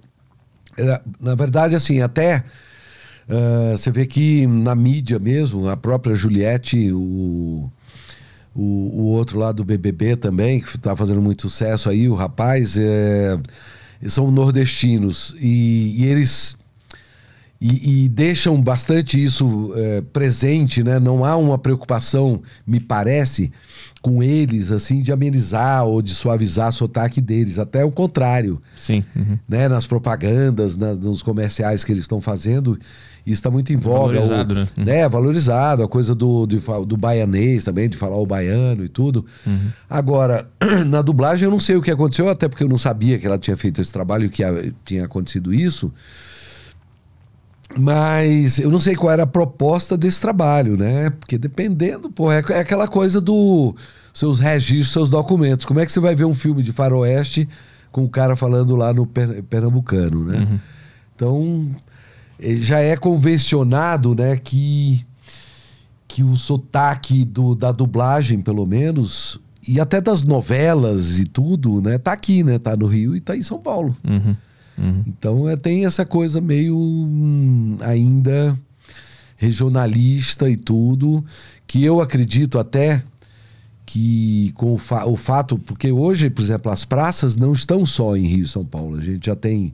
é, 0.77 1.01
na 1.19 1.35
verdade, 1.35 1.75
assim, 1.75 2.03
até 2.03 2.45
uh, 3.29 3.77
você 3.77 3.91
vê 3.91 4.05
que 4.05 4.47
na 4.47 4.75
mídia 4.75 5.19
mesmo, 5.19 5.67
a 5.69 5.79
própria 5.79 6.15
Juliette, 6.15 6.93
o, 6.93 7.71
o, 8.55 8.63
o 8.63 9.03
outro 9.05 9.39
lá 9.39 9.53
do 9.53 9.65
BBB 9.65 10.17
também, 10.17 10.61
que 10.61 10.77
está 10.77 10.95
fazendo 10.95 11.23
muito 11.23 11.43
sucesso 11.43 11.89
aí, 11.89 12.09
o 12.09 12.15
rapaz, 12.15 12.77
é, 12.79 13.39
são 14.07 14.31
nordestinos 14.31 15.35
e, 15.41 16.03
e 16.03 16.05
eles 16.05 16.57
e, 17.65 18.07
e, 18.07 18.09
deixam 18.09 18.61
bastante 18.61 19.23
isso 19.23 19.73
é, 19.77 20.01
presente, 20.01 20.83
né? 20.83 20.99
Não 20.99 21.25
há 21.25 21.37
uma 21.37 21.57
preocupação, 21.57 22.43
me 22.67 22.81
parece, 22.81 23.53
com 24.01 24.21
eles, 24.21 24.73
assim, 24.73 25.01
de 25.01 25.13
amenizar 25.13 25.85
ou 25.85 26.03
de 26.03 26.13
suavizar 26.13 26.71
o 26.71 26.73
sotaque 26.73 27.21
deles. 27.21 27.61
Até 27.61 27.85
o 27.85 27.93
contrário. 27.93 28.61
Sim. 28.77 29.05
Uhum. 29.15 29.39
Né? 29.49 29.69
Nas 29.69 29.87
propagandas, 29.87 30.77
na, 30.77 30.95
nos 30.95 31.23
comerciais 31.23 31.85
que 31.85 31.93
eles 31.93 32.03
estão 32.03 32.21
fazendo. 32.21 32.77
Isso 33.25 33.35
está 33.35 33.51
muito 33.51 33.73
em 33.73 33.77
voga. 33.77 34.21
Valorizado, 34.21 34.53
o, 34.53 34.57
né? 34.57 34.67
Né? 34.77 35.09
Valorizado. 35.09 35.83
A 35.83 35.89
coisa 35.89 36.15
do, 36.15 36.45
do, 36.47 36.85
do, 36.85 36.97
baianês 36.97 37.65
também, 37.65 37.89
de 37.89 37.97
falar 37.97 38.17
o 38.17 38.27
baiano 38.27 38.85
e 38.85 38.89
tudo. 38.89 39.25
Uhum. 39.47 39.69
Agora, 39.89 40.49
na 40.87 41.01
dublagem 41.03 41.45
eu 41.45 41.51
não 41.51 41.61
sei 41.61 41.77
o 41.77 41.83
que 41.83 41.91
aconteceu, 41.91 42.29
até 42.29 42.49
porque 42.49 42.65
eu 42.65 42.69
não 42.69 42.79
sabia 42.79 43.19
que 43.19 43.27
ela 43.27 43.39
tinha 43.39 43.57
feito 43.57 43.81
esse 43.81 43.93
trabalho 43.93 44.27
e 44.27 44.29
que 44.29 44.43
tinha 44.85 45.05
acontecido 45.05 45.55
isso. 45.55 45.93
Mas 47.79 48.59
eu 48.59 48.71
não 48.71 48.81
sei 48.81 48.95
qual 48.95 49.13
era 49.13 49.23
a 49.23 49.27
proposta 49.27 49.97
desse 49.97 50.21
trabalho, 50.21 50.77
né? 50.77 51.11
Porque 51.11 51.39
dependendo, 51.39 52.11
pô, 52.11 52.31
é, 52.31 52.43
é 52.51 52.59
aquela 52.59 52.87
coisa 52.87 53.21
do 53.21 53.75
seus 54.13 54.39
registros, 54.39 54.93
seus 54.93 55.11
documentos. 55.11 55.65
Como 55.65 55.81
é 55.81 55.87
que 55.87 55.93
você 55.93 56.01
vai 56.01 56.15
ver 56.15 56.25
um 56.25 56.35
filme 56.35 56.63
de 56.63 56.73
faroeste 56.73 57.49
com 57.91 58.05
o 58.05 58.09
cara 58.09 58.37
falando 58.37 58.77
lá 58.77 58.93
no 58.93 59.07
pernambucano, 59.07 60.25
né? 60.25 60.39
Uhum. 60.39 60.59
Então, 61.15 61.71
já 62.61 62.79
é 62.81 62.97
convencionado, 62.97 64.15
né, 64.15 64.37
que 64.37 65.05
que 66.09 66.23
o 66.23 66.37
sotaque 66.37 67.25
do, 67.25 67.55
da 67.55 67.73
dublagem, 67.73 68.43
pelo 68.43 68.67
menos, 68.67 69.41
e 69.67 69.81
até 69.81 69.99
das 69.99 70.23
novelas 70.23 71.19
e 71.19 71.25
tudo, 71.25 71.81
né? 71.81 71.97
Tá 71.97 72.13
aqui, 72.13 72.43
né? 72.43 72.59
Tá 72.59 72.77
no 72.77 72.87
Rio 72.87 73.17
e 73.17 73.21
tá 73.21 73.35
em 73.35 73.43
São 73.43 73.59
Paulo. 73.59 73.97
Uhum. 74.05 74.37
Uhum. 74.77 75.03
Então 75.07 75.49
é, 75.49 75.57
tem 75.57 75.87
essa 75.87 76.05
coisa 76.05 76.39
meio 76.39 76.77
hum, 76.77 77.79
ainda 77.81 78.59
regionalista 79.37 80.51
e 80.51 80.57
tudo, 80.57 81.25
que 81.67 81.83
eu 81.83 82.01
acredito 82.01 82.59
até 82.59 83.03
que 83.87 84.53
com 84.55 84.75
o, 84.75 84.79
fa 84.79 85.05
o, 85.07 85.17
fato, 85.17 85.59
porque 85.59 85.91
hoje, 85.91 86.31
por 86.31 86.43
exemplo, 86.43 86.71
as 86.71 86.85
praças 86.85 87.37
não 87.37 87.53
estão 87.53 87.85
só 87.85 88.17
em 88.17 88.27
Rio 88.27 88.45
e 88.45 88.49
São 88.49 88.65
Paulo, 88.65 88.99
a 88.99 89.01
gente 89.01 89.27
já 89.27 89.35
tem 89.35 89.73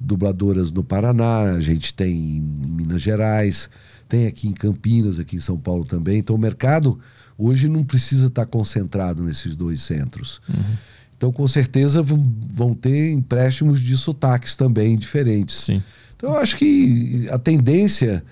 dubladoras 0.00 0.72
no 0.72 0.82
Paraná, 0.82 1.52
a 1.52 1.60
gente 1.60 1.92
tem 1.92 2.38
em 2.38 2.40
Minas 2.40 3.02
Gerais, 3.02 3.68
tem 4.08 4.26
aqui 4.26 4.48
em 4.48 4.52
Campinas, 4.52 5.18
aqui 5.18 5.36
em 5.36 5.40
São 5.40 5.58
Paulo 5.58 5.84
também. 5.84 6.18
Então 6.18 6.34
o 6.34 6.38
mercado 6.38 6.98
hoje 7.36 7.68
não 7.68 7.84
precisa 7.84 8.26
estar 8.26 8.46
concentrado 8.46 9.22
nesses 9.22 9.54
dois 9.54 9.82
centros. 9.82 10.40
Uhum. 10.48 10.76
Então, 11.16 11.30
com 11.30 11.46
certeza, 11.46 12.02
vão 12.02 12.74
ter 12.74 13.12
empréstimos 13.12 13.80
de 13.80 13.94
sotaques 13.94 14.56
também 14.56 14.96
diferentes. 14.96 15.64
Sim. 15.64 15.82
Então, 16.16 16.30
eu 16.30 16.38
acho 16.38 16.56
que 16.56 17.28
a 17.30 17.38
tendência 17.38 18.24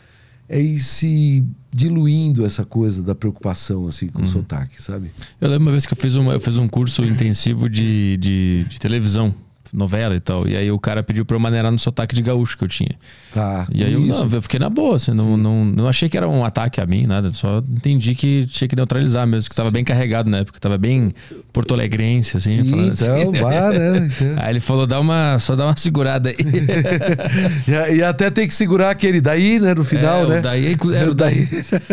é 0.48 0.58
ir 0.58 0.78
se 0.80 1.44
diluindo 1.70 2.46
essa 2.46 2.64
coisa 2.64 3.02
da 3.02 3.14
preocupação 3.14 3.86
assim 3.86 4.06
com 4.06 4.20
uhum. 4.20 4.24
o 4.24 4.28
sotaque, 4.28 4.82
sabe? 4.82 5.10
Eu 5.38 5.50
lembro 5.50 5.66
uma 5.66 5.72
vez 5.72 5.84
que 5.84 5.92
eu 5.92 5.96
fiz, 5.98 6.14
uma, 6.14 6.32
eu 6.32 6.40
fiz 6.40 6.56
um 6.56 6.66
curso 6.66 7.04
intensivo 7.04 7.68
de, 7.68 8.16
de, 8.16 8.64
de 8.64 8.80
televisão 8.80 9.34
novela 9.72 10.14
e 10.14 10.20
tal. 10.20 10.46
E 10.46 10.56
aí 10.56 10.70
o 10.70 10.78
cara 10.78 11.02
pediu 11.02 11.24
pra 11.24 11.36
eu 11.36 11.40
maneirar 11.40 11.70
no 11.70 11.78
sotaque 11.78 12.14
de 12.14 12.22
gaúcho 12.22 12.56
que 12.56 12.64
eu 12.64 12.68
tinha. 12.68 12.96
Tá. 13.32 13.66
E 13.72 13.84
aí 13.84 13.92
eu, 13.92 14.00
não, 14.00 14.28
eu, 14.30 14.42
fiquei 14.42 14.58
na 14.58 14.70
boa, 14.70 14.96
assim, 14.96 15.12
não, 15.12 15.36
não, 15.36 15.64
não 15.64 15.86
achei 15.86 16.08
que 16.08 16.16
era 16.16 16.26
um 16.26 16.44
ataque 16.44 16.80
a 16.80 16.86
mim, 16.86 17.06
nada. 17.06 17.30
Só 17.30 17.58
entendi 17.58 18.14
que 18.14 18.46
tinha 18.46 18.66
que 18.66 18.74
neutralizar 18.74 19.26
mesmo, 19.26 19.50
que 19.50 19.56
tava 19.56 19.70
bem 19.70 19.84
carregado 19.84 20.30
na 20.30 20.38
época, 20.38 20.58
tava 20.58 20.78
bem 20.78 21.12
porto-alegrense, 21.52 22.38
assim. 22.38 22.64
Sim, 22.64 22.86
então, 22.86 22.90
assim. 22.90 23.32
Vá, 23.40 23.70
né? 23.70 24.10
Aí 24.40 24.52
ele 24.52 24.60
falou, 24.60 24.86
dá 24.86 24.98
uma, 24.98 25.38
só 25.38 25.54
dá 25.54 25.66
uma 25.66 25.76
segurada 25.76 26.30
aí. 26.30 26.36
e, 27.68 27.96
e, 27.96 28.02
até 28.02 28.30
tem 28.30 28.46
que 28.46 28.54
segurar 28.54 28.90
aquele 28.90 29.20
daí, 29.20 29.60
né, 29.60 29.74
no 29.74 29.84
final, 29.84 30.24
é, 30.24 30.28
né? 30.28 30.38
O 30.38 30.42
daí, 30.42 30.76
é, 30.94 31.04
o 31.04 31.14
daí. 31.14 31.48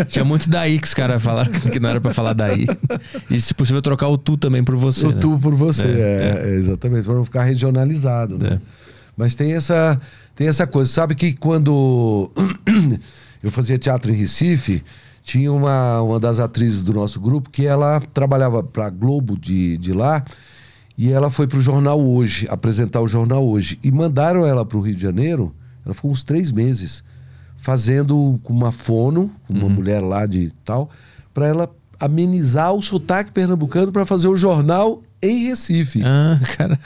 Tinha 0.08 0.24
muito 0.24 0.50
daí 0.50 0.80
que 0.80 0.88
os 0.88 0.94
caras 0.94 1.22
falaram 1.22 1.52
que 1.52 1.80
não 1.80 1.90
era 1.90 2.00
pra 2.00 2.14
falar 2.14 2.34
daí. 2.34 2.66
E 3.30 3.40
se 3.42 3.54
possível 3.54 3.82
trocar 3.82 4.08
o 4.08 4.18
tu 4.18 4.38
também 4.38 4.64
por 4.64 4.76
você. 4.76 5.06
O 5.06 5.12
né? 5.12 5.18
tu 5.20 5.38
por 5.40 5.54
você, 5.54 5.88
é, 5.88 5.92
é, 5.92 6.50
é. 6.50 6.56
exatamente, 6.56 7.04
pra 7.04 7.14
não 7.14 7.26
ficar 7.26 7.44
regionalizado, 7.44 8.38
né? 8.38 8.54
É. 8.54 8.86
Mas 9.18 9.34
tem 9.34 9.54
essa, 9.54 10.00
tem 10.36 10.48
essa 10.48 10.68
coisa. 10.68 10.92
Sabe 10.92 11.16
que 11.16 11.34
quando 11.34 12.32
eu 13.42 13.52
fazia 13.52 13.78
teatro 13.78 14.12
em 14.12 14.16
Recife, 14.16 14.84
tinha 15.24 15.52
uma, 15.52 16.02
uma 16.02 16.20
das 16.20 16.40
atrizes 16.40 16.84
do 16.84 16.94
nosso 16.94 17.20
grupo 17.20 17.50
que 17.50 17.66
ela 17.66 18.00
trabalhava 18.14 18.62
para 18.62 18.90
Globo 18.90 19.38
de, 19.38 19.78
de 19.78 19.94
lá 19.94 20.24
e 20.98 21.12
ela 21.12 21.30
foi 21.30 21.48
para 21.48 21.58
o 21.58 21.62
Jornal 21.62 22.00
Hoje, 22.00 22.48
apresentar 22.50 23.02
o 23.02 23.08
Jornal 23.08 23.46
Hoje. 23.46 23.80
E 23.84 23.92
mandaram 23.92 24.46
ela 24.46 24.66
para 24.66 24.78
o 24.78 24.82
Rio 24.82 24.96
de 24.96 25.02
Janeiro, 25.02 25.54
ela 25.86 25.94
ficou 25.94 26.12
uns 26.12 26.24
três 26.24 26.52
meses, 26.52 27.04
fazendo 27.58 28.40
com 28.44 28.54
uma 28.54 28.72
fono, 28.72 29.32
uma 29.50 29.64
uhum. 29.64 29.70
mulher 29.70 30.02
lá 30.02 30.26
de 30.26 30.54
tal, 30.64 30.90
para 31.34 31.48
ela 31.48 31.70
amenizar 32.00 32.74
o 32.74 32.82
sotaque 32.82 33.32
pernambucano 33.32 33.92
para 33.92 34.06
fazer 34.06 34.28
o 34.28 34.36
jornal 34.36 35.02
em 35.22 35.46
Recife. 35.46 36.02
Ah, 36.04 36.40
cara. 36.58 36.80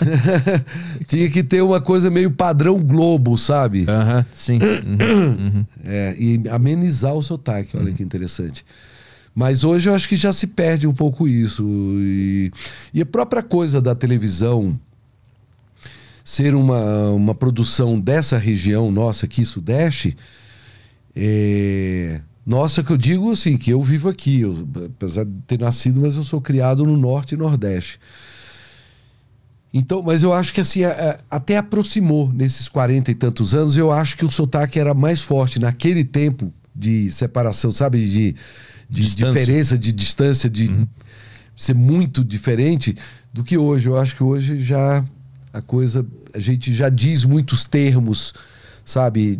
Tinha 1.07 1.29
que 1.29 1.43
ter 1.43 1.61
uma 1.61 1.81
coisa 1.81 2.09
meio 2.09 2.31
padrão 2.31 2.79
Globo, 2.79 3.37
sabe? 3.37 3.85
Aham, 3.87 4.25
sim. 4.33 4.57
Uhum, 4.57 5.37
uhum. 5.39 5.65
É, 5.83 6.15
e 6.17 6.41
amenizar 6.49 7.13
o 7.13 7.23
sotaque, 7.23 7.75
olha 7.75 7.89
uhum. 7.89 7.93
que 7.93 8.03
interessante. 8.03 8.65
Mas 9.33 9.63
hoje 9.63 9.89
eu 9.89 9.95
acho 9.95 10.09
que 10.09 10.15
já 10.15 10.33
se 10.33 10.47
perde 10.47 10.87
um 10.87 10.91
pouco 10.91 11.27
isso. 11.27 11.63
E, 11.65 12.51
e 12.93 13.01
a 13.01 13.05
própria 13.05 13.43
coisa 13.43 13.81
da 13.81 13.95
televisão 13.95 14.79
ser 16.23 16.53
uma, 16.53 17.09
uma 17.11 17.33
produção 17.33 17.99
dessa 17.99 18.37
região 18.37 18.91
nossa 18.91 19.25
aqui, 19.25 19.43
Sudeste, 19.43 20.15
é, 21.15 22.21
nossa, 22.49 22.81
que 22.81 22.91
eu 22.91 22.97
digo 22.97 23.31
assim, 23.31 23.59
que 23.59 23.69
eu 23.69 23.79
vivo 23.79 24.09
aqui, 24.09 24.41
eu, 24.41 24.67
apesar 24.87 25.23
de 25.23 25.37
ter 25.41 25.59
nascido, 25.59 26.01
mas 26.01 26.15
eu 26.15 26.23
sou 26.23 26.41
criado 26.41 26.83
no 26.83 26.97
Norte 26.97 27.35
e 27.35 27.37
Nordeste. 27.37 27.99
Então, 29.71 30.01
mas 30.01 30.23
eu 30.23 30.33
acho 30.33 30.51
que 30.51 30.59
assim, 30.59 30.79
até 31.29 31.57
aproximou 31.57 32.33
nesses 32.33 32.67
40 32.67 33.11
e 33.11 33.13
tantos 33.13 33.53
anos, 33.53 33.77
eu 33.77 33.91
acho 33.91 34.17
que 34.17 34.25
o 34.25 34.31
sotaque 34.31 34.79
era 34.79 34.95
mais 34.95 35.21
forte 35.21 35.59
naquele 35.59 36.03
tempo 36.03 36.51
de 36.75 37.11
separação, 37.11 37.71
sabe? 37.71 38.03
De, 38.03 38.35
de 38.89 39.15
diferença, 39.15 39.77
de 39.77 39.91
distância, 39.91 40.49
de 40.49 40.71
uhum. 40.71 40.87
ser 41.55 41.75
muito 41.75 42.23
diferente 42.25 42.95
do 43.31 43.43
que 43.43 43.59
hoje. 43.59 43.87
Eu 43.87 43.95
acho 43.95 44.15
que 44.15 44.23
hoje 44.23 44.59
já 44.59 45.05
a 45.53 45.61
coisa. 45.61 46.03
A 46.33 46.39
gente 46.39 46.73
já 46.73 46.89
diz 46.89 47.23
muitos 47.23 47.63
termos, 47.63 48.33
sabe? 48.83 49.39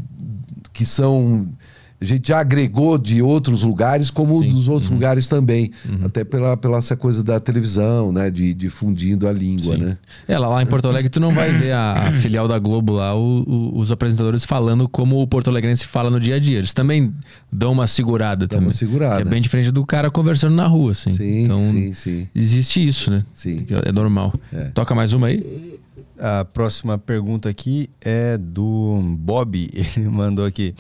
Que 0.72 0.86
são 0.86 1.52
a 2.02 2.06
gente 2.06 2.30
já 2.30 2.40
agregou 2.40 2.98
de 2.98 3.22
outros 3.22 3.64
lugares, 3.64 4.10
como 4.10 4.40
Sim. 4.40 4.50
dos 4.50 4.70
outros 4.70 4.90
uhum. 4.90 4.96
lugares 4.96 5.28
também. 5.28 5.70
Uhum. 5.88 6.06
Até 6.06 6.24
pela, 6.24 6.56
pela 6.56 6.78
essa 6.78 6.96
coisa 6.96 7.22
da 7.22 7.40
televisão, 7.42 8.14
né? 8.14 8.32
De 8.32 8.54
difundindo 8.54 9.28
a 9.28 9.34
língua, 9.34 9.76
Sim. 9.76 9.82
né? 9.82 9.98
É, 10.26 10.38
lá, 10.38 10.48
lá 10.48 10.64
em 10.64 10.66
Porto 10.66 10.88
Alegre 10.88 11.10
tu 11.10 11.20
não 11.20 11.32
vai 11.32 11.52
ver 11.52 11.74
a, 11.74 12.08
a 12.08 12.12
filial 12.20 12.48
da 12.48 12.58
Globo 12.58 12.94
lá, 12.94 13.14
o, 13.14 13.44
o, 13.46 13.80
os 13.80 13.92
apresentadores 13.92 14.46
falando 14.46 14.88
como 14.88 15.22
o 15.22 15.28
Porto 15.28 15.50
Alegrense 15.50 15.86
fala 15.86 16.10
no 16.10 16.22
dia 16.22 16.36
a 16.36 16.40
dia. 16.40 16.58
Eles 16.58 16.74
também 16.74 17.14
dão 17.52 17.74
uma 17.74 17.86
segurada 17.86 18.48
Dá 18.48 18.56
também. 18.56 18.68
uma 18.68 18.74
segurada. 18.74 19.22
É 19.22 19.26
bem 19.26 19.42
diferente 19.42 19.70
do 19.70 19.86
cara 19.86 20.10
conversando 20.10 20.56
na 20.56 20.68
rua, 20.68 20.92
assim. 20.92 21.10
Sim, 21.10 21.44
então, 21.44 21.66
sim, 21.66 21.94
sim. 21.94 22.28
Existe 22.34 22.86
isso, 22.86 23.12
né? 23.12 23.24
Sim. 23.34 23.66
É 23.86 23.92
normal. 23.92 24.34
É. 24.54 24.66
Toca 24.70 24.96
mais 24.96 25.12
uma 25.12 25.28
aí. 25.28 25.80
A 26.18 26.44
próxima 26.44 26.98
pergunta 26.98 27.48
aqui 27.48 27.90
é 28.02 28.38
do 28.38 29.02
Bob. 29.18 29.70
Ele 29.74 30.08
mandou 30.10 30.46
aqui. 30.46 30.76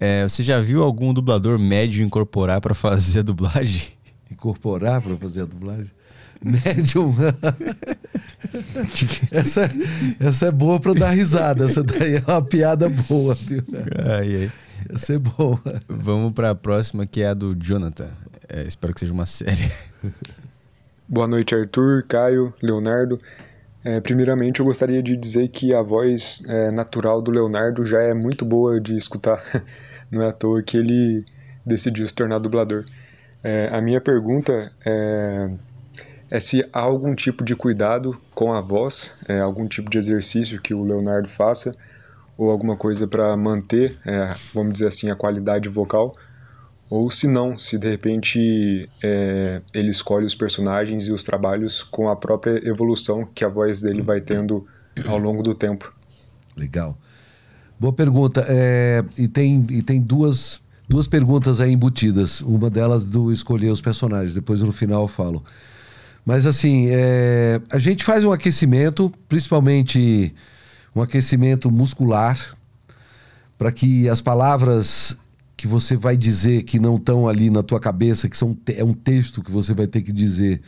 É, 0.00 0.22
você 0.26 0.42
já 0.42 0.58
viu 0.60 0.82
algum 0.82 1.12
dublador 1.12 1.58
médio 1.58 2.02
incorporar 2.02 2.58
para 2.58 2.72
fazer 2.72 3.18
a 3.18 3.22
dublagem? 3.22 3.88
Incorporar 4.32 5.02
para 5.02 5.14
fazer 5.16 5.42
a 5.42 5.44
dublagem? 5.44 5.92
Médium. 6.42 7.14
essa, 9.30 9.70
essa 10.18 10.46
é 10.46 10.50
boa 10.50 10.80
para 10.80 10.94
dar 10.94 11.10
risada. 11.10 11.66
Essa 11.66 11.82
daí 11.82 12.16
é 12.16 12.24
uma 12.26 12.40
piada 12.40 12.88
boa, 12.88 13.34
viu? 13.34 13.62
Ai, 13.98 14.36
ai. 14.36 14.52
Essa 14.88 15.14
é 15.14 15.18
boa. 15.18 15.60
Vamos 15.86 16.32
para 16.32 16.50
a 16.50 16.54
próxima, 16.54 17.06
que 17.06 17.20
é 17.20 17.28
a 17.28 17.34
do 17.34 17.54
Jonathan. 17.54 18.08
É, 18.48 18.62
espero 18.62 18.94
que 18.94 19.00
seja 19.00 19.12
uma 19.12 19.26
série. 19.26 19.70
Boa 21.06 21.26
noite, 21.26 21.56
Arthur, 21.56 22.04
Caio, 22.06 22.54
Leonardo. 22.62 23.20
É, 23.84 24.00
primeiramente, 24.00 24.60
eu 24.60 24.66
gostaria 24.66 25.02
de 25.02 25.16
dizer 25.16 25.48
que 25.48 25.74
a 25.74 25.82
voz 25.82 26.42
é, 26.46 26.70
natural 26.70 27.20
do 27.20 27.32
Leonardo 27.32 27.84
já 27.84 28.00
é 28.00 28.14
muito 28.14 28.44
boa 28.44 28.80
de 28.80 28.96
escutar. 28.96 29.40
Não 30.10 30.22
é 30.22 30.28
à 30.28 30.32
toa 30.32 30.62
que 30.62 30.76
ele 30.76 31.24
decidiu 31.64 32.06
se 32.06 32.14
tornar 32.14 32.38
dublador. 32.38 32.84
É, 33.42 33.70
a 33.72 33.80
minha 33.80 34.00
pergunta 34.00 34.70
é, 34.84 35.50
é, 36.30 36.40
se 36.40 36.66
há 36.72 36.80
algum 36.80 37.14
tipo 37.14 37.44
de 37.44 37.56
cuidado 37.56 38.20
com 38.34 38.52
a 38.52 38.60
voz, 38.60 39.14
é, 39.28 39.40
algum 39.40 39.66
tipo 39.66 39.90
de 39.90 39.98
exercício 39.98 40.60
que 40.60 40.74
o 40.74 40.84
Leonardo 40.84 41.28
faça, 41.28 41.74
ou 42.36 42.50
alguma 42.50 42.76
coisa 42.76 43.06
para 43.06 43.36
manter, 43.36 43.98
é, 44.06 44.34
vamos 44.54 44.74
dizer 44.74 44.88
assim, 44.88 45.10
a 45.10 45.16
qualidade 45.16 45.68
vocal, 45.68 46.12
ou 46.88 47.10
se 47.10 47.28
não, 47.28 47.58
se 47.58 47.78
de 47.78 47.88
repente 47.88 48.88
é, 49.02 49.60
ele 49.72 49.90
escolhe 49.90 50.26
os 50.26 50.34
personagens 50.34 51.06
e 51.06 51.12
os 51.12 51.22
trabalhos 51.22 51.82
com 51.82 52.08
a 52.08 52.16
própria 52.16 52.66
evolução 52.66 53.24
que 53.24 53.44
a 53.44 53.48
voz 53.48 53.80
dele 53.80 54.02
vai 54.02 54.20
tendo 54.20 54.66
ao 55.06 55.18
longo 55.18 55.42
do 55.42 55.54
tempo. 55.54 55.92
Legal. 56.56 56.96
Boa 57.80 57.94
pergunta. 57.94 58.44
É, 58.46 59.02
e 59.16 59.26
tem, 59.26 59.66
e 59.70 59.80
tem 59.80 59.98
duas, 60.02 60.60
duas 60.86 61.06
perguntas 61.06 61.62
aí 61.62 61.72
embutidas. 61.72 62.42
Uma 62.42 62.68
delas 62.68 63.06
do 63.06 63.32
escolher 63.32 63.70
os 63.70 63.80
personagens, 63.80 64.34
depois 64.34 64.60
no 64.60 64.70
final 64.70 65.00
eu 65.00 65.08
falo. 65.08 65.42
Mas 66.22 66.46
assim, 66.46 66.88
é, 66.90 67.58
a 67.70 67.78
gente 67.78 68.04
faz 68.04 68.22
um 68.22 68.32
aquecimento, 68.32 69.10
principalmente 69.26 70.34
um 70.94 71.00
aquecimento 71.00 71.70
muscular, 71.70 72.54
para 73.56 73.72
que 73.72 74.10
as 74.10 74.20
palavras 74.20 75.16
que 75.56 75.66
você 75.66 75.96
vai 75.96 76.18
dizer 76.18 76.64
que 76.64 76.78
não 76.78 76.96
estão 76.96 77.26
ali 77.26 77.48
na 77.48 77.62
tua 77.62 77.80
cabeça, 77.80 78.28
que 78.28 78.36
são, 78.36 78.54
é 78.66 78.84
um 78.84 78.92
texto 78.92 79.42
que 79.42 79.50
você 79.50 79.72
vai 79.72 79.86
ter 79.86 80.02
que 80.02 80.12
dizer, 80.12 80.60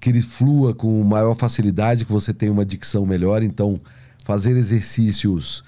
que 0.00 0.10
ele 0.10 0.22
flua 0.22 0.74
com 0.74 1.04
maior 1.04 1.36
facilidade, 1.36 2.04
que 2.04 2.10
você 2.10 2.34
tenha 2.34 2.50
uma 2.50 2.66
dicção 2.66 3.06
melhor. 3.06 3.44
Então, 3.44 3.80
fazer 4.24 4.56
exercícios 4.56 5.62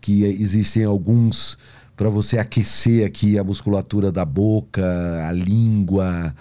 que 0.00 0.24
existem 0.24 0.84
alguns 0.84 1.58
para 1.96 2.08
você 2.08 2.38
aquecer 2.38 3.06
aqui 3.06 3.38
a 3.38 3.44
musculatura 3.44 4.10
da 4.10 4.24
boca, 4.24 4.82
a 5.28 5.32
língua, 5.32 6.34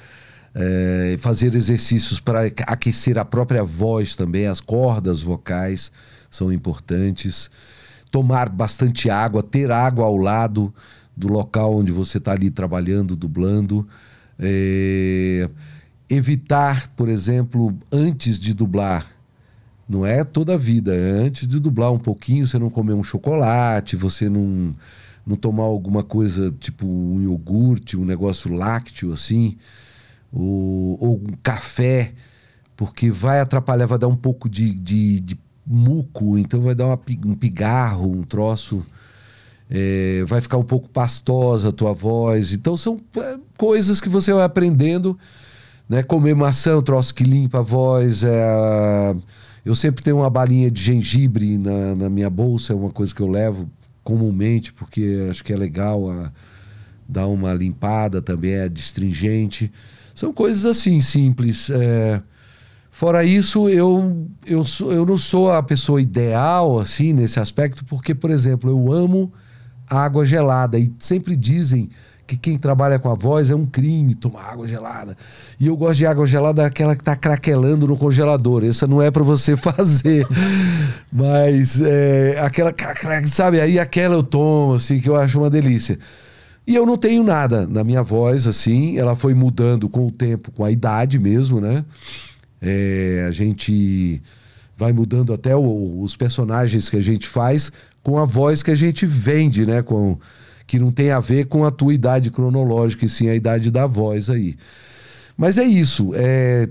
é, 0.56 1.18
fazer 1.20 1.54
exercícios 1.54 2.20
para 2.20 2.46
aquecer 2.66 3.18
a 3.18 3.26
própria 3.26 3.64
voz 3.64 4.16
também, 4.16 4.48
as 4.48 4.62
cordas 4.62 5.22
vocais 5.22 5.92
são 6.30 6.52
importantes. 6.52 7.52
Tomar 8.12 8.50
bastante 8.50 9.10
água, 9.10 9.44
ter 9.44 9.70
água 9.72 10.06
ao 10.06 10.18
lado 10.18 10.74
do 11.16 11.28
local 11.28 11.76
onde 11.76 11.92
você 11.92 12.18
está 12.18 12.32
ali 12.32 12.50
trabalhando, 12.50 13.16
dublando. 13.16 13.88
É, 14.40 15.50
evitar, 16.10 16.88
por 16.96 17.10
exemplo, 17.10 17.78
antes 17.92 18.40
de 18.40 18.54
dublar, 18.54 19.06
não 19.90 20.06
é 20.06 20.24
toda 20.24 20.54
a 20.54 20.58
vida, 20.58 20.92
antes 20.94 21.48
de 21.48 21.60
dublar 21.60 21.92
um 21.92 21.98
pouquinho, 21.98 22.46
você 22.46 22.60
não 22.60 22.70
comer 22.70 22.94
um 22.94 23.02
chocolate, 23.02 23.96
você 23.96 24.30
não, 24.30 24.76
não 25.26 25.36
tomar 25.36 25.64
alguma 25.64 26.04
coisa 26.04 26.54
tipo 26.60 26.86
um 26.86 27.20
iogurte, 27.20 27.98
um 27.98 28.06
negócio 28.06 28.54
lácteo 28.54 29.12
assim, 29.12 29.58
ou, 30.32 30.96
ou 31.04 31.16
um 31.16 31.34
café, 31.42 32.14
porque 32.78 33.10
vai 33.10 33.40
atrapalhar, 33.40 33.88
vai 33.88 33.98
dar 33.98 34.08
um 34.08 34.16
pouco 34.16 34.48
de, 34.48 34.76
de, 34.76 35.20
de 35.22 35.40
muco, 35.66 36.38
então 36.38 36.62
vai 36.62 36.76
dar 36.76 36.86
uma, 36.86 37.00
um 37.26 37.34
pigarro, 37.34 38.12
um 38.12 38.22
troço. 38.22 38.86
É, 39.72 40.24
vai 40.28 40.42
ficar 40.42 40.58
um 40.58 40.64
pouco 40.64 40.88
pastosa 40.90 41.70
a 41.70 41.72
tua 41.72 41.94
voz. 41.94 42.54
Então 42.54 42.76
são 42.76 43.00
é, 43.18 43.38
coisas 43.58 44.02
que 44.02 44.10
você 44.10 44.34
vai 44.34 44.44
aprendendo. 44.44 45.18
Né? 45.88 46.02
Comer 46.02 46.36
maçã, 46.36 46.78
um 46.78 46.82
troço 46.82 47.14
que 47.14 47.24
limpa 47.24 47.60
a 47.60 47.62
voz. 47.62 48.24
É, 48.24 49.16
eu 49.66 49.76
sempre 49.76 50.04
tenho 50.04 50.18
uma 50.18 50.30
balinha 50.30 50.70
de 50.72 50.82
gengibre 50.82 51.58
na, 51.58 51.96
na, 51.96 52.10
minha 52.10 52.30
bolsa, 52.30 52.74
é 52.74 52.76
uma 52.76 52.90
coisa 52.90 53.14
que 53.14 53.22
eu 53.22 53.28
levo 53.28 53.70
comumente, 54.04 54.74
porque 54.74 55.28
acho 55.30 55.44
que 55.44 55.54
é 55.54 55.58
legal 55.58 56.10
a, 56.10 56.32
dar 57.08 57.28
uma 57.28 57.54
limpada 57.54 58.22
também, 58.22 58.54
é 58.54 58.70
distringente. 58.70 59.72
São 60.16 60.34
coisas 60.34 60.66
assim, 60.66 61.02
simples. 61.02 61.70
É, 61.70 62.22
Fora 63.00 63.24
isso, 63.24 63.70
eu, 63.70 64.28
eu, 64.46 64.66
sou, 64.66 64.92
eu 64.92 65.06
não 65.06 65.18
sou 65.18 65.54
a 65.54 65.64
pessoa 65.64 66.02
ideal, 66.02 66.78
assim, 66.82 67.14
nesse 67.14 67.40
aspecto, 67.40 67.86
porque, 67.86 68.14
por 68.14 68.30
exemplo, 68.30 68.70
eu 68.70 68.92
amo 68.92 69.32
água 69.90 70.26
gelada. 70.26 70.78
E 70.78 70.92
sempre 71.00 71.38
dizem 71.38 71.90
que 72.30 72.38
quem 72.38 72.60
trabalha 72.60 73.00
com 73.00 73.10
a 73.10 73.16
voz 73.16 73.50
é 73.50 73.56
um 73.56 73.66
crime 73.66 74.14
tomar 74.14 74.52
água 74.52 74.68
gelada. 74.68 75.18
E 75.60 75.66
eu 75.66 75.76
gosto 75.76 75.98
de 75.98 76.06
água 76.06 76.28
gelada, 76.28 76.64
aquela 76.64 76.96
que 76.96 77.02
está 77.02 77.16
craquelando 77.16 77.88
no 77.88 77.98
congelador. 77.98 78.64
Essa 78.64 78.86
não 78.86 79.02
é 79.02 79.10
para 79.10 79.24
você 79.24 79.58
fazer. 79.58 80.28
Mas 81.12 81.82
é, 81.82 82.40
aquela, 82.40 82.72
sabe? 83.26 83.60
Aí 83.60 83.80
aquela 83.80 84.14
eu 84.14 84.22
tomo, 84.22 84.76
assim, 84.76 85.00
que 85.00 85.10
eu 85.10 85.16
acho 85.16 85.40
uma 85.40 85.50
delícia. 85.50 85.98
E 86.68 86.76
eu 86.76 86.86
não 86.86 86.98
tenho 86.98 87.24
nada 87.24 87.66
na 87.66 87.84
minha 87.84 88.04
voz, 88.04 88.46
assim. 88.46 89.00
Ela 89.00 89.16
foi 89.16 89.34
mudando 89.34 89.90
com 89.90 90.06
o 90.06 90.12
tempo, 90.12 90.52
com 90.52 90.64
a 90.64 90.70
idade 90.70 91.18
mesmo, 91.18 91.60
né? 91.60 91.84
É, 92.62 93.26
a 93.28 93.32
gente 93.32 94.22
vai 94.78 94.94
mudando 94.94 95.34
até 95.34 95.56
o, 95.56 96.02
os 96.02 96.16
personagens 96.16 96.90
que 96.90 96.98
a 96.98 97.02
gente 97.02 97.28
faz 97.28 97.72
com 98.04 98.20
a 98.20 98.26
voz 98.26 98.62
que 98.62 98.70
a 98.70 98.76
gente 98.76 99.08
vende, 99.08 99.66
né? 99.66 99.82
Com, 99.82 100.20
que 100.70 100.78
não 100.78 100.92
tem 100.92 101.10
a 101.10 101.20
ver 101.20 101.48
com 101.48 101.66
a 101.66 101.72
tua 101.72 101.92
idade 101.92 102.30
cronológica, 102.30 103.04
e 103.04 103.10
sim 103.10 103.28
a 103.28 103.34
idade 103.34 103.72
da 103.72 103.88
voz 103.88 104.30
aí. 104.30 104.56
Mas 105.36 105.58
é 105.58 105.64
isso. 105.64 106.12
É 106.14 106.70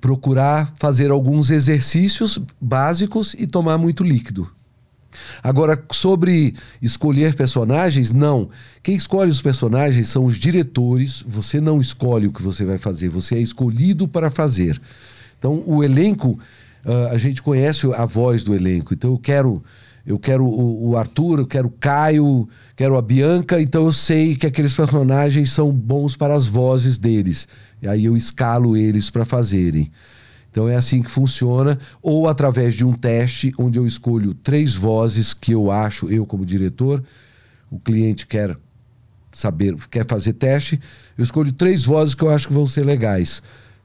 procurar 0.00 0.74
fazer 0.80 1.12
alguns 1.12 1.48
exercícios 1.48 2.40
básicos 2.60 3.36
e 3.38 3.46
tomar 3.46 3.78
muito 3.78 4.02
líquido. 4.02 4.50
Agora, 5.40 5.80
sobre 5.92 6.56
escolher 6.82 7.36
personagens, 7.36 8.10
não. 8.10 8.50
Quem 8.82 8.96
escolhe 8.96 9.30
os 9.30 9.40
personagens 9.40 10.08
são 10.08 10.24
os 10.24 10.36
diretores. 10.36 11.22
Você 11.24 11.60
não 11.60 11.80
escolhe 11.80 12.26
o 12.26 12.32
que 12.32 12.42
você 12.42 12.64
vai 12.64 12.78
fazer, 12.78 13.08
você 13.08 13.36
é 13.36 13.40
escolhido 13.40 14.08
para 14.08 14.28
fazer. 14.28 14.80
Então, 15.38 15.62
o 15.64 15.84
elenco, 15.84 16.30
uh, 16.84 17.12
a 17.12 17.16
gente 17.16 17.42
conhece 17.42 17.86
a 17.94 18.04
voz 18.04 18.42
do 18.42 18.56
elenco. 18.56 18.92
Então, 18.92 19.12
eu 19.12 19.18
quero. 19.18 19.62
Eu 20.08 20.18
quero 20.18 20.42
o, 20.42 20.88
o 20.88 20.96
Arthur, 20.96 21.40
eu 21.40 21.46
quero 21.46 21.68
o 21.68 21.70
Caio, 21.70 22.48
quero 22.74 22.96
a 22.96 23.02
Bianca, 23.02 23.60
então 23.60 23.84
eu 23.84 23.92
sei 23.92 24.34
que 24.36 24.46
aqueles 24.46 24.74
personagens 24.74 25.52
são 25.52 25.70
bons 25.70 26.16
para 26.16 26.32
as 26.32 26.46
vozes 26.46 26.96
deles. 26.96 27.46
E 27.82 27.86
aí 27.86 28.06
eu 28.06 28.16
escalo 28.16 28.74
eles 28.74 29.10
para 29.10 29.26
fazerem. 29.26 29.92
Então 30.50 30.66
é 30.66 30.76
assim 30.76 31.02
que 31.02 31.10
funciona, 31.10 31.78
ou 32.00 32.26
através 32.26 32.74
de 32.74 32.86
um 32.86 32.94
teste 32.94 33.52
onde 33.58 33.78
eu 33.78 33.86
escolho 33.86 34.32
três 34.32 34.74
vozes 34.74 35.34
que 35.34 35.52
eu 35.52 35.70
acho, 35.70 36.08
eu 36.08 36.24
como 36.24 36.46
diretor, 36.46 37.04
o 37.70 37.78
cliente 37.78 38.26
quer 38.26 38.56
saber, 39.30 39.76
quer 39.90 40.06
fazer 40.06 40.32
teste, 40.32 40.80
eu 41.18 41.22
escolho 41.22 41.52
três 41.52 41.84
vozes 41.84 42.14
que 42.14 42.22
eu 42.22 42.30
acho 42.30 42.48
que 42.48 42.54
vão 42.54 42.66
ser 42.66 42.86
legais. 42.86 43.42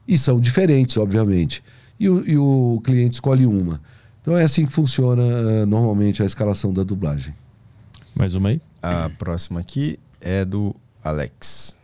E 0.08 0.16
são 0.16 0.40
diferentes, 0.40 0.96
obviamente. 0.96 1.62
E 2.00 2.08
o, 2.08 2.26
e 2.26 2.38
o 2.38 2.80
cliente 2.82 3.12
escolhe 3.12 3.44
uma. 3.44 3.78
Então 4.24 4.38
é 4.38 4.42
assim 4.42 4.64
que 4.64 4.72
funciona 4.72 5.22
uh, 5.22 5.66
normalmente 5.66 6.22
a 6.22 6.24
escalação 6.24 6.72
da 6.72 6.82
dublagem. 6.82 7.34
Mais 8.16 8.32
uma 8.32 8.48
aí? 8.48 8.60
A 8.82 9.10
próxima 9.18 9.60
aqui 9.60 9.98
é 10.18 10.46
do 10.46 10.74
Alex. 11.02 11.76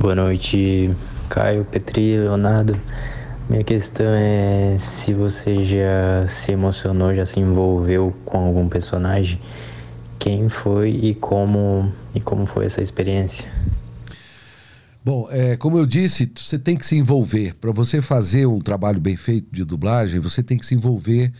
Boa 0.00 0.14
noite, 0.14 0.96
Caio, 1.28 1.62
Petri, 1.66 2.16
Leonardo. 2.16 2.80
Minha 3.50 3.62
questão 3.62 4.06
é 4.06 4.76
se 4.78 5.12
você 5.12 5.62
já 5.62 6.26
se 6.26 6.52
emocionou, 6.52 7.14
já 7.14 7.26
se 7.26 7.38
envolveu 7.38 8.16
com 8.24 8.38
algum 8.38 8.66
personagem, 8.66 9.38
quem 10.18 10.48
foi 10.48 10.88
e 10.88 11.14
como 11.14 11.92
e 12.14 12.20
como 12.20 12.46
foi 12.46 12.64
essa 12.64 12.80
experiência? 12.80 13.46
Bom, 15.04 15.28
é, 15.30 15.54
como 15.58 15.76
eu 15.76 15.84
disse, 15.84 16.32
você 16.34 16.58
tem 16.58 16.78
que 16.78 16.86
se 16.86 16.96
envolver. 16.96 17.54
Para 17.56 17.72
você 17.72 18.00
fazer 18.00 18.46
um 18.46 18.58
trabalho 18.58 18.98
bem 18.98 19.18
feito 19.18 19.48
de 19.52 19.62
dublagem, 19.66 20.18
você 20.18 20.42
tem 20.42 20.56
que 20.56 20.64
se 20.64 20.74
envolver, 20.74 21.30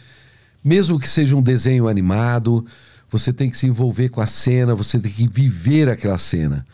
mesmo 0.65 0.99
que 0.99 1.09
seja 1.09 1.36
um 1.36 1.43
desenho 1.43 1.86
animado, 1.86 2.65
você 3.11 3.32
tem 3.32 3.51
que 3.51 3.57
se 3.57 3.66
envolver 3.66 4.09
com 4.09 4.20
a 4.20 4.27
cena, 4.27 4.74
você 4.74 4.99
tem 4.99 5.12
que 5.12 5.28
viver 5.28 5.89
aquela 5.89 6.19
cena. 6.19 6.65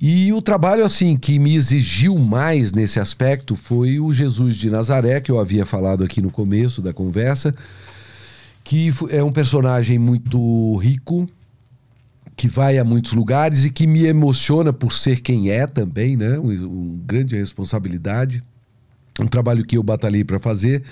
E 0.00 0.32
o 0.32 0.42
trabalho 0.42 0.84
assim 0.84 1.16
que 1.16 1.38
me 1.38 1.54
exigiu 1.54 2.18
mais 2.18 2.72
nesse 2.72 2.98
aspecto 2.98 3.54
foi 3.54 4.00
o 4.00 4.12
Jesus 4.12 4.56
de 4.56 4.68
Nazaré, 4.68 5.20
que 5.20 5.30
eu 5.30 5.38
havia 5.38 5.64
falado 5.64 6.02
aqui 6.02 6.20
no 6.20 6.30
começo 6.30 6.82
da 6.82 6.92
conversa, 6.92 7.54
que 8.64 8.92
é 9.10 9.22
um 9.22 9.30
personagem 9.30 9.98
muito 9.98 10.76
rico, 10.78 11.28
que 12.34 12.48
vai 12.48 12.78
a 12.78 12.84
muitos 12.84 13.12
lugares 13.12 13.64
e 13.64 13.70
que 13.70 13.86
me 13.86 14.04
emociona 14.04 14.72
por 14.72 14.92
ser 14.92 15.20
quem 15.20 15.50
é 15.50 15.66
também, 15.66 16.16
né? 16.16 16.38
Uma 16.38 16.52
um 16.52 17.00
grande 17.06 17.36
responsabilidade, 17.36 18.42
um 19.20 19.26
trabalho 19.26 19.64
que 19.64 19.76
eu 19.76 19.82
batalhei 19.82 20.24
para 20.24 20.38
fazer. 20.38 20.82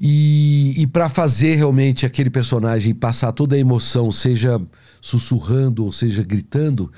E, 0.00 0.74
e 0.78 0.86
para 0.86 1.10
fazer 1.10 1.56
realmente 1.56 2.06
aquele 2.06 2.30
personagem 2.30 2.94
passar 2.94 3.32
toda 3.32 3.54
a 3.54 3.58
emoção, 3.58 4.10
seja 4.10 4.58
sussurrando 5.00 5.84
ou 5.84 5.92
seja 5.92 6.22
gritando, 6.22 6.90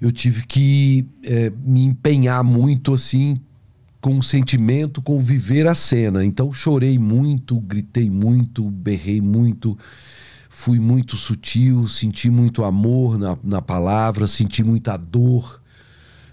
eu 0.00 0.10
tive 0.10 0.46
que 0.46 1.06
é, 1.24 1.52
me 1.62 1.84
empenhar 1.84 2.42
muito 2.42 2.94
assim 2.94 3.38
com 4.00 4.18
o 4.18 4.22
sentimento, 4.22 5.02
com 5.02 5.20
viver 5.20 5.66
a 5.66 5.74
cena. 5.74 6.24
Então 6.24 6.52
chorei 6.52 6.98
muito, 6.98 7.60
gritei 7.60 8.10
muito, 8.10 8.64
berrei 8.68 9.20
muito, 9.20 9.78
fui 10.48 10.80
muito 10.80 11.18
sutil, 11.18 11.86
senti 11.86 12.30
muito 12.30 12.64
amor 12.64 13.18
na, 13.18 13.38
na 13.44 13.60
palavra, 13.60 14.26
senti 14.26 14.64
muita 14.64 14.96
dor 14.96 15.62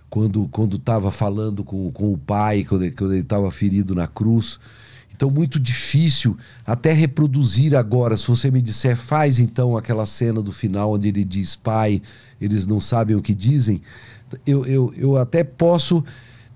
quando 0.10 0.48
quando 0.48 0.78
estava 0.78 1.12
falando 1.12 1.64
com, 1.64 1.92
com 1.92 2.14
o 2.14 2.18
pai, 2.18 2.64
quando, 2.64 2.84
ele 2.84 3.20
estava 3.20 3.52
ferido 3.52 3.94
na 3.94 4.08
cruz. 4.08 4.60
Então, 5.20 5.30
muito 5.30 5.60
difícil 5.60 6.38
até 6.66 6.94
reproduzir 6.94 7.76
agora. 7.76 8.16
Se 8.16 8.26
você 8.26 8.50
me 8.50 8.62
disser, 8.62 8.96
faz 8.96 9.38
então 9.38 9.76
aquela 9.76 10.06
cena 10.06 10.42
do 10.42 10.54
final 10.54 10.94
onde 10.94 11.10
ele 11.10 11.26
diz, 11.26 11.58
pai, 11.58 12.02
eles 12.40 12.66
não 12.66 12.80
sabem 12.80 13.18
o 13.18 13.22
que 13.22 13.36
dizem. 13.36 13.82
Eu, 14.48 14.66
eu, 14.66 14.94
eu 14.96 15.18
até 15.18 15.44
posso 15.44 16.06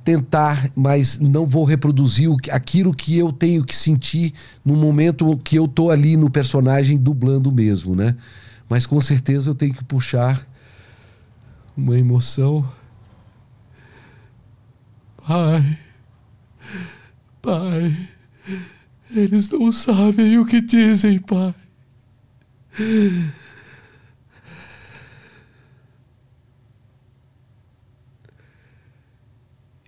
tentar, 0.01 0.71
mas 0.73 1.19
não 1.19 1.45
vou 1.45 1.65
reproduzir 1.65 2.29
aquilo 2.53 2.93
que 2.93 3.17
eu 3.17 3.33
tenho 3.33 3.65
que 3.65 3.75
sentir 3.75 4.33
no 4.63 4.77
momento 4.77 5.37
que 5.43 5.57
eu 5.57 5.67
tô 5.67 5.91
ali 5.91 6.15
no 6.15 6.29
personagem 6.29 6.97
dublando 6.97 7.51
mesmo, 7.51 7.97
né? 7.97 8.15
Mas 8.69 8.85
com 8.85 9.01
certeza 9.01 9.49
eu 9.49 9.55
tenho 9.55 9.73
que 9.73 9.83
puxar 9.83 10.47
uma 11.75 11.99
emoção. 11.99 12.65
Pai, 15.17 15.77
pai. 17.41 17.93
Eles 19.15 19.49
não 19.49 19.71
sabem 19.71 20.37
o 20.39 20.45
que 20.45 20.61
dizem, 20.61 21.19
pai. 21.19 21.53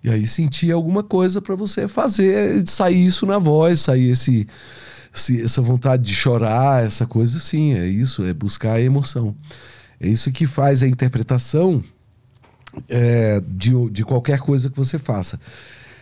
E 0.02 0.08
aí 0.08 0.24
sentir 0.24 0.70
alguma 0.70 1.02
coisa 1.02 1.42
para 1.42 1.56
você 1.56 1.88
fazer, 1.88 2.64
sair 2.68 3.06
isso 3.06 3.26
na 3.26 3.38
voz, 3.38 3.80
sair 3.80 4.10
esse, 4.10 4.46
esse, 5.12 5.42
essa 5.42 5.60
vontade 5.60 6.04
de 6.04 6.14
chorar, 6.14 6.84
essa 6.84 7.04
coisa 7.04 7.40
sim, 7.40 7.74
é 7.74 7.84
isso, 7.88 8.24
é 8.24 8.32
buscar 8.32 8.74
a 8.74 8.80
emoção. 8.80 9.34
É 9.98 10.06
isso 10.06 10.30
que 10.30 10.46
faz 10.46 10.82
a 10.84 10.86
interpretação 10.86 11.82
é, 12.88 13.42
de, 13.48 13.72
de 13.90 14.04
qualquer 14.04 14.38
coisa 14.38 14.70
que 14.70 14.76
você 14.76 14.96
faça. 14.96 15.40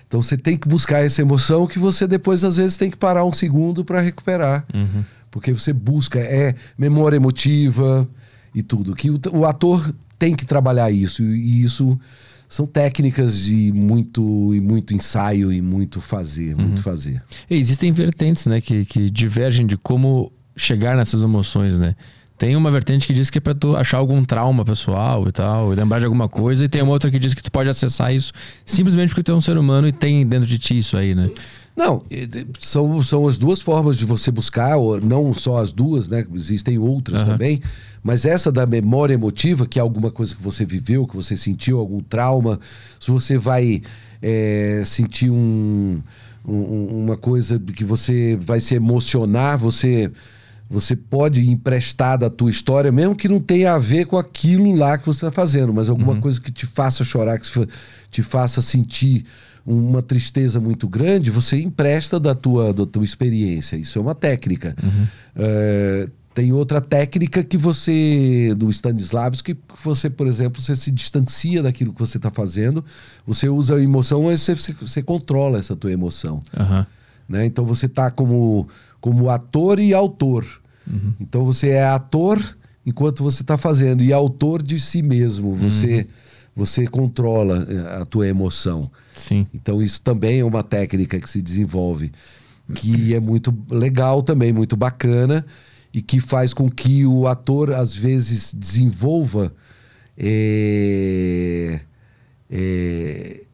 Então 0.06 0.22
você 0.22 0.36
tem 0.36 0.56
que 0.56 0.68
buscar 0.68 1.04
essa 1.04 1.20
emoção 1.22 1.66
que 1.66 1.78
você 1.78 2.06
depois 2.06 2.44
às 2.44 2.56
vezes 2.56 2.76
tem 2.76 2.90
que 2.90 2.96
parar 2.96 3.24
um 3.24 3.32
segundo 3.32 3.84
para 3.84 4.00
recuperar. 4.00 4.64
Uhum. 4.72 5.04
Porque 5.30 5.52
você 5.52 5.72
busca, 5.72 6.20
é 6.20 6.54
memória 6.78 7.16
emotiva 7.16 8.08
e 8.54 8.62
tudo. 8.62 8.94
Que 8.94 9.10
o, 9.10 9.20
o, 9.32 9.44
ator 9.44 9.92
tem 10.18 10.34
que 10.36 10.46
trabalhar 10.46 10.90
isso. 10.90 11.22
E 11.22 11.62
isso 11.62 11.98
são 12.48 12.66
técnicas 12.66 13.40
de 13.40 13.72
muito 13.72 14.54
e 14.54 14.60
muito 14.60 14.94
ensaio 14.94 15.52
e 15.52 15.60
muito 15.60 16.00
fazer, 16.00 16.54
muito 16.56 16.82
fazer. 16.82 17.20
E 17.50 17.56
existem 17.56 17.90
vertentes, 17.90 18.46
né, 18.46 18.60
que, 18.60 18.84
que 18.84 19.10
divergem 19.10 19.66
de 19.66 19.76
como 19.76 20.30
chegar 20.56 20.96
nessas 20.96 21.24
emoções, 21.24 21.78
né? 21.78 21.96
Tem 22.36 22.56
uma 22.56 22.70
vertente 22.70 23.06
que 23.06 23.14
diz 23.14 23.30
que 23.30 23.38
é 23.38 23.40
pra 23.40 23.54
tu 23.54 23.76
achar 23.76 23.98
algum 23.98 24.24
trauma 24.24 24.64
pessoal 24.64 25.26
e 25.28 25.32
tal, 25.32 25.72
e 25.72 25.76
lembrar 25.76 26.00
de 26.00 26.04
alguma 26.04 26.28
coisa, 26.28 26.64
e 26.64 26.68
tem 26.68 26.82
uma 26.82 26.90
outra 26.92 27.10
que 27.10 27.18
diz 27.18 27.32
que 27.32 27.42
tu 27.42 27.50
pode 27.50 27.68
acessar 27.68 28.12
isso 28.12 28.32
simplesmente 28.66 29.10
porque 29.10 29.22
tu 29.22 29.30
é 29.32 29.34
um 29.34 29.40
ser 29.40 29.56
humano 29.56 29.86
e 29.86 29.92
tem 29.92 30.26
dentro 30.26 30.46
de 30.46 30.58
ti 30.58 30.76
isso 30.76 30.96
aí, 30.96 31.14
né? 31.14 31.30
Não, 31.76 32.04
são, 32.60 33.02
são 33.02 33.26
as 33.26 33.36
duas 33.36 33.60
formas 33.60 33.96
de 33.96 34.04
você 34.04 34.30
buscar, 34.30 34.76
ou 34.76 35.00
não 35.00 35.34
só 35.34 35.58
as 35.58 35.72
duas, 35.72 36.08
né? 36.08 36.24
Existem 36.34 36.78
outras 36.78 37.20
Aham. 37.22 37.32
também. 37.32 37.60
Mas 38.02 38.24
essa 38.24 38.52
da 38.52 38.64
memória 38.66 39.14
emotiva, 39.14 39.66
que 39.66 39.78
é 39.78 39.82
alguma 39.82 40.10
coisa 40.10 40.34
que 40.36 40.42
você 40.42 40.64
viveu, 40.64 41.06
que 41.06 41.16
você 41.16 41.36
sentiu, 41.36 41.78
algum 41.80 42.00
trauma, 42.00 42.60
se 43.00 43.10
você 43.10 43.36
vai 43.38 43.82
é, 44.22 44.82
sentir 44.86 45.30
um, 45.30 46.00
um- 46.46 47.04
uma 47.04 47.16
coisa 47.16 47.58
que 47.58 47.84
você 47.84 48.36
vai 48.40 48.60
se 48.60 48.74
emocionar, 48.74 49.56
você. 49.58 50.10
Você 50.68 50.96
pode 50.96 51.48
emprestar 51.48 52.18
da 52.18 52.30
tua 52.30 52.50
história, 52.50 52.90
mesmo 52.90 53.14
que 53.14 53.28
não 53.28 53.38
tenha 53.38 53.74
a 53.74 53.78
ver 53.78 54.06
com 54.06 54.16
aquilo 54.16 54.74
lá 54.74 54.96
que 54.96 55.06
você 55.06 55.26
está 55.26 55.30
fazendo, 55.30 55.72
mas 55.72 55.88
alguma 55.88 56.20
coisa 56.20 56.40
que 56.40 56.50
te 56.50 56.66
faça 56.66 57.04
chorar, 57.04 57.38
que 57.38 57.48
te 58.10 58.22
faça 58.22 58.62
sentir 58.62 59.24
uma 59.66 60.02
tristeza 60.02 60.60
muito 60.60 60.86
grande, 60.88 61.30
você 61.30 61.60
empresta 61.60 62.20
da 62.20 62.34
tua, 62.34 62.72
da 62.72 62.84
tua 62.84 63.04
experiência. 63.04 63.76
Isso 63.76 63.98
é 63.98 64.02
uma 64.02 64.14
técnica. 64.14 64.74
É, 65.36 66.08
tem 66.34 66.52
outra 66.52 66.80
técnica 66.80 67.44
que 67.44 67.56
você, 67.56 68.52
do 68.56 68.68
Stanislavski, 68.68 69.54
que 69.54 69.60
você, 69.82 70.10
por 70.10 70.26
exemplo, 70.26 70.60
você 70.60 70.74
se 70.74 70.90
distancia 70.90 71.62
daquilo 71.62 71.92
que 71.92 72.00
você 72.00 72.16
está 72.16 72.30
fazendo, 72.30 72.84
você 73.24 73.48
usa 73.48 73.76
a 73.76 73.82
emoção, 73.82 74.24
mas 74.24 74.42
você, 74.42 74.54
você, 74.54 74.72
você 74.72 75.02
controla 75.02 75.58
essa 75.58 75.76
tua 75.76 75.92
emoção 75.92 76.40
Aham. 76.56 76.86
né? 77.28 77.46
Então 77.46 77.64
você 77.64 77.88
tá 77.88 78.10
como, 78.10 78.68
como 79.04 79.28
ator 79.28 79.78
e 79.78 79.92
autor. 79.92 80.46
Então 81.20 81.44
você 81.44 81.72
é 81.72 81.84
ator 81.84 82.40
enquanto 82.86 83.22
você 83.22 83.42
está 83.42 83.58
fazendo 83.58 84.02
e 84.02 84.14
autor 84.14 84.62
de 84.62 84.80
si 84.80 85.02
mesmo. 85.02 85.54
Você, 85.56 86.06
você 86.56 86.86
controla 86.86 87.66
eh, 87.68 88.00
a 88.00 88.06
tua 88.06 88.26
emoção. 88.26 88.90
Sim. 89.14 89.46
Então 89.52 89.82
isso 89.82 90.00
também 90.00 90.40
é 90.40 90.44
uma 90.44 90.62
técnica 90.62 91.20
que 91.20 91.28
se 91.28 91.42
desenvolve, 91.42 92.12
que 92.72 93.12
é 93.12 93.20
muito 93.20 93.54
legal 93.70 94.22
também, 94.22 94.54
muito 94.54 94.74
bacana 94.74 95.44
e 95.92 96.00
que 96.00 96.18
faz 96.18 96.54
com 96.54 96.70
que 96.70 97.04
o 97.04 97.28
ator 97.28 97.74
às 97.74 97.94
vezes 97.94 98.54
desenvolva 98.54 99.52
eh, 100.16 101.78
eh, 102.50 103.44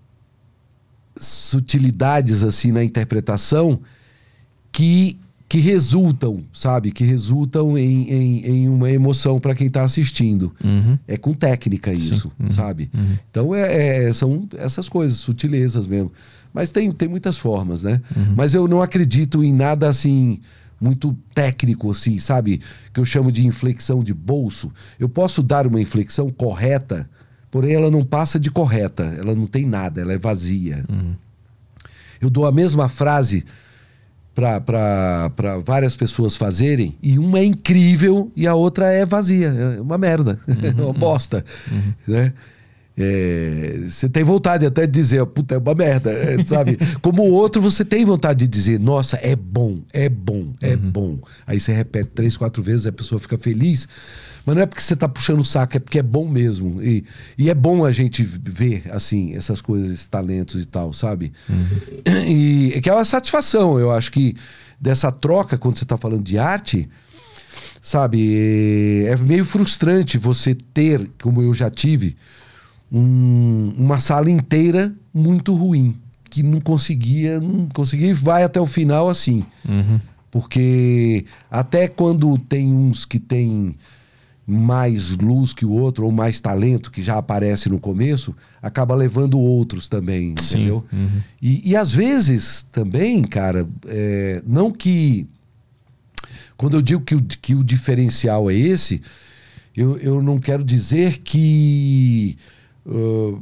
sutilidades 1.16 2.44
assim 2.44 2.70
na 2.70 2.84
interpretação 2.84 3.80
que, 4.72 5.18
que 5.50 5.58
resultam, 5.58 6.44
sabe? 6.54 6.92
Que 6.92 7.02
resultam 7.02 7.76
em, 7.76 8.08
em, 8.08 8.46
em 8.46 8.68
uma 8.68 8.88
emoção 8.88 9.40
para 9.40 9.52
quem 9.52 9.66
está 9.66 9.82
assistindo. 9.82 10.54
Uhum. 10.62 10.96
É 11.08 11.16
com 11.16 11.32
técnica 11.32 11.92
isso, 11.92 12.30
sabe? 12.46 12.88
Então 13.28 13.52
é, 13.52 14.06
é- 14.06 14.12
são 14.12 14.48
essas 14.56 14.88
coisas, 14.88 15.18
sutilezas 15.18 15.88
mesmo. 15.88 16.12
Mas 16.54 16.70
tem, 16.70 16.88
tem 16.92 17.08
muitas 17.08 17.36
formas, 17.36 17.82
né? 17.82 18.00
Mas 18.36 18.54
eu 18.54 18.68
não 18.68 18.80
acredito 18.80 19.42
em 19.42 19.52
nada 19.52 19.88
assim 19.88 20.38
muito 20.80 21.18
técnico, 21.34 21.90
assim, 21.90 22.16
sabe? 22.20 22.60
Que 22.94 23.00
eu 23.00 23.04
chamo 23.04 23.32
de 23.32 23.44
inflexão 23.44 24.04
de 24.04 24.14
bolso. 24.14 24.70
Eu 25.00 25.08
posso 25.08 25.42
dar 25.42 25.66
uma 25.66 25.80
inflexão 25.80 26.30
correta, 26.30 27.10
porém 27.50 27.74
ela 27.74 27.90
não 27.90 28.04
passa 28.04 28.38
de 28.38 28.52
correta. 28.52 29.02
Ela 29.18 29.34
não 29.34 29.48
tem 29.48 29.66
nada, 29.66 30.00
ela 30.00 30.12
é 30.12 30.18
vazia. 30.18 30.84
Eu 32.20 32.30
dou 32.30 32.46
a 32.46 32.52
mesma 32.52 32.88
frase 32.88 33.44
para 34.34 35.58
várias 35.64 35.96
pessoas 35.96 36.36
fazerem 36.36 36.96
e 37.02 37.18
uma 37.18 37.38
é 37.38 37.44
incrível 37.44 38.30
e 38.34 38.46
a 38.46 38.54
outra 38.54 38.90
é 38.90 39.04
vazia, 39.04 39.48
é 39.48 39.80
uma 39.80 39.98
merda, 39.98 40.38
é 40.46 40.70
uma 40.82 40.92
bosta, 40.92 41.44
né? 42.06 42.32
É, 43.02 43.84
você 43.88 44.08
tem 44.10 44.22
vontade 44.22 44.66
até 44.66 44.86
de 44.86 44.92
dizer, 44.92 45.24
puta, 45.26 45.54
é 45.54 45.58
uma 45.58 45.74
merda, 45.74 46.10
é, 46.10 46.44
sabe? 46.44 46.78
Como 47.00 47.22
o 47.22 47.32
outro, 47.32 47.62
você 47.62 47.82
tem 47.82 48.04
vontade 48.04 48.40
de 48.40 48.48
dizer, 48.48 48.78
nossa, 48.78 49.16
é 49.22 49.34
bom, 49.34 49.80
é 49.92 50.08
bom, 50.08 50.52
é 50.60 50.76
bom. 50.76 51.18
Aí 51.46 51.58
você 51.58 51.72
repete 51.72 52.10
três, 52.14 52.36
quatro 52.36 52.62
vezes, 52.62 52.86
a 52.86 52.92
pessoa 52.92 53.18
fica 53.18 53.38
feliz. 53.38 53.88
Mas 54.46 54.54
não 54.56 54.62
é 54.62 54.66
porque 54.66 54.80
você 54.82 54.96
tá 54.96 55.08
puxando 55.08 55.40
o 55.40 55.44
saco, 55.44 55.76
é 55.76 55.80
porque 55.80 55.98
é 55.98 56.02
bom 56.02 56.28
mesmo. 56.28 56.82
E, 56.82 57.04
e 57.36 57.50
é 57.50 57.54
bom 57.54 57.84
a 57.84 57.92
gente 57.92 58.22
ver, 58.22 58.84
assim, 58.90 59.34
essas 59.34 59.60
coisas, 59.60 59.90
esses 59.90 60.08
talentos 60.08 60.62
e 60.62 60.66
tal, 60.66 60.92
sabe? 60.92 61.32
E 62.26 62.80
que 62.82 62.88
é 62.88 62.94
uma 62.94 63.04
satisfação, 63.04 63.78
eu 63.78 63.90
acho 63.90 64.10
que 64.10 64.34
dessa 64.80 65.12
troca, 65.12 65.58
quando 65.58 65.76
você 65.76 65.84
tá 65.84 65.96
falando 65.96 66.22
de 66.24 66.38
arte, 66.38 66.88
sabe? 67.82 69.04
É 69.06 69.16
meio 69.16 69.44
frustrante 69.44 70.16
você 70.18 70.54
ter, 70.54 71.10
como 71.22 71.42
eu 71.42 71.52
já 71.54 71.70
tive, 71.70 72.16
um- 72.90 73.72
uma 73.76 73.98
sala 73.98 74.30
inteira 74.30 74.92
muito 75.12 75.54
ruim, 75.54 75.96
que 76.30 76.42
não 76.42 76.60
conseguia, 76.60 77.40
não 77.40 77.66
conseguia 77.68 78.08
e 78.08 78.12
vai 78.12 78.42
até 78.42 78.60
o 78.60 78.66
final 78.66 79.08
assim. 79.08 79.44
Porque 80.30 81.24
até 81.50 81.88
quando 81.88 82.38
tem 82.38 82.72
uns 82.72 83.04
que 83.04 83.18
tem 83.18 83.74
mais 84.50 85.16
luz 85.16 85.54
que 85.54 85.64
o 85.64 85.70
outro, 85.70 86.04
ou 86.04 86.12
mais 86.12 86.40
talento 86.40 86.90
que 86.90 87.02
já 87.02 87.16
aparece 87.16 87.68
no 87.68 87.78
começo, 87.78 88.34
acaba 88.60 88.94
levando 88.94 89.38
outros 89.38 89.88
também, 89.88 90.34
Sim, 90.36 90.58
entendeu? 90.58 90.84
E, 91.40 91.70
e 91.70 91.76
às 91.76 91.92
vezes 91.92 92.66
também, 92.72 93.22
cara, 93.22 93.66
é, 93.86 94.42
não 94.46 94.70
que. 94.70 95.26
Quando 96.56 96.76
eu 96.76 96.82
digo 96.82 97.02
que 97.02 97.14
o, 97.14 97.22
que 97.22 97.54
o 97.54 97.64
diferencial 97.64 98.50
é 98.50 98.54
esse, 98.54 99.00
eu, 99.76 99.96
eu 99.98 100.22
não 100.22 100.38
quero 100.38 100.64
dizer 100.64 101.18
que. 101.18 102.36
ah, 102.86 103.38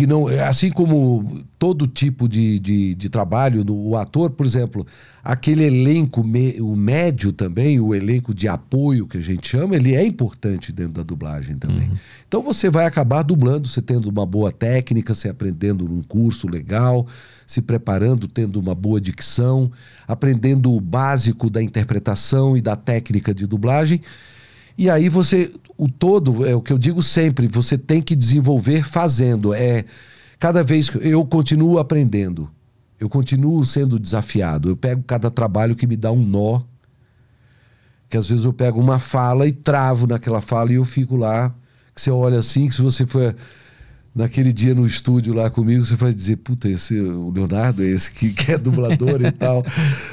que 0.00 0.06
não 0.06 0.26
assim 0.28 0.70
como 0.70 1.42
todo 1.58 1.86
tipo 1.86 2.26
de, 2.26 2.58
de, 2.58 2.94
de 2.94 3.08
trabalho 3.10 3.62
o 3.70 3.94
ator 3.98 4.30
por 4.30 4.46
exemplo 4.46 4.86
aquele 5.22 5.64
elenco 5.64 6.24
me- 6.24 6.58
o 6.58 6.74
médio 6.74 7.32
também 7.34 7.78
o 7.78 7.94
elenco 7.94 8.32
de 8.32 8.48
apoio 8.48 9.06
que 9.06 9.18
a 9.18 9.20
gente 9.20 9.46
chama 9.46 9.76
ele 9.76 9.94
é 9.94 10.02
importante 10.02 10.72
dentro 10.72 10.94
da 10.94 11.02
dublagem 11.02 11.58
também. 11.58 11.90
Então 12.26 12.42
você 12.42 12.70
vai 12.70 12.86
acabar 12.86 13.22
dublando 13.22 13.68
você 13.68 13.82
tendo 13.82 14.08
uma 14.08 14.24
boa 14.24 14.50
técnica 14.50 15.14
você 15.14 15.28
aprendendo 15.28 15.84
um 15.84 16.00
curso 16.00 16.48
legal 16.48 17.06
se 17.46 17.60
preparando 17.60 18.26
tendo 18.26 18.58
uma 18.58 18.74
boa 18.74 18.98
dicção 18.98 19.70
aprendendo 20.08 20.72
o 20.74 20.80
básico 20.80 21.50
da 21.50 21.62
interpretação 21.62 22.56
e 22.56 22.62
da 22.62 22.74
técnica 22.74 23.34
de 23.34 23.46
dublagem 23.46 24.00
e 24.80 24.88
aí 24.88 25.10
você, 25.10 25.52
o 25.76 25.90
todo, 25.90 26.46
é 26.46 26.54
o 26.54 26.62
que 26.62 26.72
eu 26.72 26.78
digo 26.78 27.02
sempre, 27.02 27.46
você 27.46 27.76
tem 27.76 28.00
que 28.00 28.16
desenvolver 28.16 28.82
fazendo. 28.82 29.52
É 29.52 29.84
cada 30.38 30.64
vez 30.64 30.88
que 30.88 30.96
eu 31.06 31.22
continuo 31.26 31.78
aprendendo, 31.78 32.48
eu 32.98 33.06
continuo 33.06 33.62
sendo 33.62 33.98
desafiado. 33.98 34.70
Eu 34.70 34.76
pego 34.78 35.02
cada 35.06 35.30
trabalho 35.30 35.76
que 35.76 35.86
me 35.86 35.98
dá 35.98 36.10
um 36.10 36.24
nó, 36.24 36.62
que 38.08 38.16
às 38.16 38.26
vezes 38.26 38.46
eu 38.46 38.54
pego 38.54 38.80
uma 38.80 38.98
fala 38.98 39.46
e 39.46 39.52
travo 39.52 40.06
naquela 40.06 40.40
fala 40.40 40.72
e 40.72 40.76
eu 40.76 40.84
fico 40.86 41.14
lá, 41.14 41.54
que 41.94 42.00
você 42.00 42.10
olha 42.10 42.38
assim, 42.38 42.66
que 42.66 42.74
se 42.74 42.80
você 42.80 43.04
for 43.04 43.36
naquele 44.20 44.52
dia 44.52 44.74
no 44.74 44.86
estúdio 44.86 45.34
lá 45.34 45.50
comigo, 45.50 45.84
você 45.84 45.96
vai 45.96 46.14
dizer, 46.14 46.36
puta, 46.36 46.68
esse 46.68 46.98
o 47.00 47.30
Leonardo, 47.30 47.82
é 47.82 47.86
esse 47.88 48.12
que, 48.12 48.30
que 48.34 48.52
é 48.52 48.58
dublador 48.58 49.20
e 49.24 49.32
tal. 49.32 49.64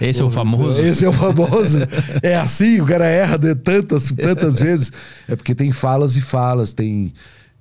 Esse 0.02 0.22
é 0.22 0.26
o 0.26 0.30
famoso? 0.30 0.82
Esse 0.82 1.06
é 1.06 1.10
o 1.10 1.14
famoso. 1.14 1.80
É 2.24 2.36
assim, 2.36 2.82
o 2.82 2.86
cara 2.86 3.06
erra 3.06 3.38
de 3.38 3.54
tantas, 3.56 4.12
tantas 4.12 4.56
vezes. 4.60 4.92
É 5.28 5.36
porque 5.36 5.54
tem 5.54 5.72
falas 5.72 6.16
e 6.18 6.22
falas, 6.22 6.74
tem, 6.74 7.14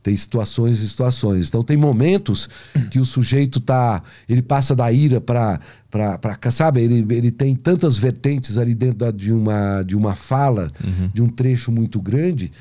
tem 0.03 0.17
situações 0.17 0.81
e 0.81 0.89
situações. 0.89 1.49
Então 1.49 1.63
tem 1.63 1.77
momentos 1.77 2.49
que 2.91 2.99
o 2.99 3.05
sujeito 3.05 3.61
tá. 3.61 4.03
Ele 4.29 4.41
passa 4.43 4.75
da 4.75 4.91
ira 4.91 5.21
para. 5.21 5.61
Pra, 5.89 6.19
pra, 6.19 6.39
sabe, 6.51 6.83
ele, 6.83 7.07
ele 7.15 7.31
tem 7.31 7.55
tantas 7.55 7.97
vertentes 7.97 8.59
ali 8.59 8.75
dentro 8.75 8.99
da- 8.99 9.11
de, 9.11 9.33
uma, 9.33 9.83
de 9.83 9.97
uma 9.97 10.15
fala, 10.15 10.71
de 11.15 11.23
um 11.23 11.29
trecho 11.29 11.73
muito 11.73 11.99
grande, 12.03 12.53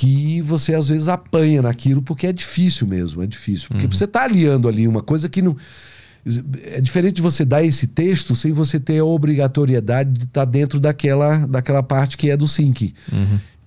que 0.00 0.40
você 0.40 0.74
às 0.74 0.88
vezes 0.88 1.08
apanha 1.08 1.60
naquilo 1.60 2.00
porque 2.00 2.26
é 2.26 2.32
difícil 2.32 2.86
mesmo, 2.86 3.22
é 3.22 3.26
difícil. 3.26 3.68
Porque 3.68 3.86
você 3.86 4.04
está 4.04 4.22
aliando 4.22 4.66
ali 4.66 4.88
uma 4.88 5.02
coisa 5.02 5.28
que 5.28 5.42
não. 5.42 5.54
É 6.64 6.80
diferente 6.80 7.16
de 7.16 7.22
você 7.22 7.44
dar 7.44 7.62
esse 7.62 7.86
texto 7.86 8.34
sem 8.34 8.50
você 8.50 8.80
ter 8.80 8.98
a 8.98 9.04
obrigatoriedade 9.04 10.10
de 10.10 10.24
estar 10.24 10.46
dentro 10.46 10.80
daquela, 10.80 11.46
daquela 11.46 11.82
parte 11.82 12.16
que 12.16 12.30
é 12.30 12.36
do 12.36 12.48
sync. 12.48 12.94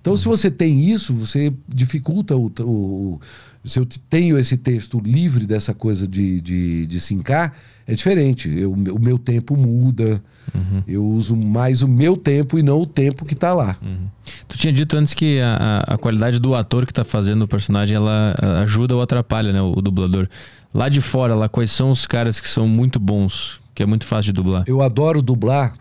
Então, 0.04 0.18
se 0.18 0.26
você 0.26 0.50
tem 0.50 0.90
isso, 0.90 1.14
você 1.14 1.50
dificulta 1.66 2.36
o, 2.36 2.52
o, 2.60 3.18
se 3.64 3.78
eu 3.78 3.86
tenho 4.10 4.36
esse 4.36 4.58
texto 4.58 5.00
livre 5.00 5.46
dessa 5.46 5.72
coisa 5.72 6.06
de, 6.06 6.42
de, 6.42 6.86
de 6.86 7.00
sincar, 7.00 7.54
é 7.86 7.94
diferente. 7.94 8.54
Eu, 8.54 8.70
o 8.70 9.00
meu 9.00 9.18
tempo 9.18 9.56
muda. 9.56 10.22
Uhum. 10.54 10.82
Eu 10.86 11.06
uso 11.06 11.34
mais 11.34 11.80
o 11.80 11.88
meu 11.88 12.18
tempo 12.18 12.58
e 12.58 12.62
não 12.62 12.82
o 12.82 12.86
tempo 12.86 13.24
que 13.24 13.32
está 13.32 13.54
lá. 13.54 13.78
Uhum. 13.80 14.06
Tu 14.46 14.58
tinha 14.58 14.70
dito 14.74 14.94
antes 14.94 15.14
que 15.14 15.40
a, 15.40 15.82
a 15.86 15.96
qualidade 15.96 16.38
do 16.38 16.54
ator 16.54 16.84
que 16.84 16.92
está 16.92 17.02
fazendo 17.02 17.46
o 17.46 17.48
personagem 17.48 17.96
ela 17.96 18.34
ajuda 18.60 18.94
ou 18.94 19.00
atrapalha 19.00 19.54
né, 19.54 19.62
o, 19.62 19.72
o, 19.74 19.80
dublador. 19.80 20.28
Lá 20.74 20.90
de 20.90 21.00
fora, 21.00 21.34
lá, 21.34 21.48
quais 21.48 21.70
são 21.70 21.88
os 21.88 22.06
caras 22.06 22.38
que 22.38 22.48
são 22.48 22.68
muito 22.68 23.00
bons, 23.00 23.58
que 23.74 23.82
é 23.82 23.86
muito 23.86 24.04
fácil 24.04 24.34
de 24.34 24.42
dublar? 24.42 24.64
Eu 24.66 24.82
adoro 24.82 25.22
dublar 25.22 25.74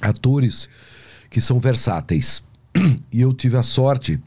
atores 0.00 0.66
que 1.28 1.42
são 1.42 1.60
versáteis. 1.60 2.42
E 3.12 3.20
eu 3.20 3.32
tive 3.32 3.56
a 3.56 3.62
sorte 3.62 4.20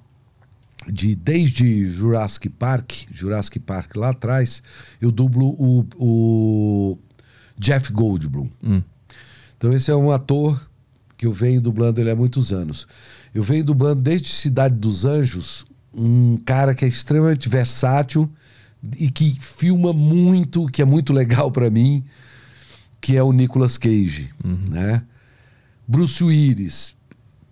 de 0.90 1.16
desde 1.16 1.88
Jurassic 1.90 2.50
Park, 2.50 2.94
Jurassic 3.12 3.60
Park 3.60 3.96
lá 3.96 4.12
atrás, 4.12 4.64
eu 5.02 5.12
dublo 5.12 5.50
o, 5.60 5.86
o 5.98 6.98
Jeff 7.58 7.92
Goldblum. 7.92 8.50
Hum. 8.64 8.82
Então 9.58 9.74
esse 9.74 9.92
é 9.92 9.96
um 9.96 10.12
ator 10.12 10.70
que 11.18 11.26
eu 11.26 11.34
venho 11.34 11.60
dublando 11.60 12.00
ele 12.00 12.12
há 12.12 12.16
muitos 12.16 12.54
anos. 12.54 12.88
Eu 13.34 13.44
venho 13.44 13.64
dublando 13.64 14.02
desde 14.02 14.30
Cidade 14.30 14.76
dos 14.76 15.04
Anjos, 15.04 15.66
um 15.94 16.38
cara 16.38 16.76
que 16.76 16.86
é 16.86 16.88
extremamente 16.88 17.50
versátil 17.50 18.30
e 18.98 19.10
que 19.10 19.38
filma 19.40 19.92
muito, 19.92 20.68
que 20.68 20.82
é 20.82 20.86
muito 20.86 21.12
legal 21.12 21.52
para 21.52 21.70
mim, 21.70 22.04
que 23.02 23.16
é 23.16 23.24
o 23.24 23.34
Nicolas 23.34 23.78
Cage, 23.78 24.30
uhum. 24.44 24.70
né? 24.70 25.04
Bruce 25.88 26.24
Willis, 26.24 26.96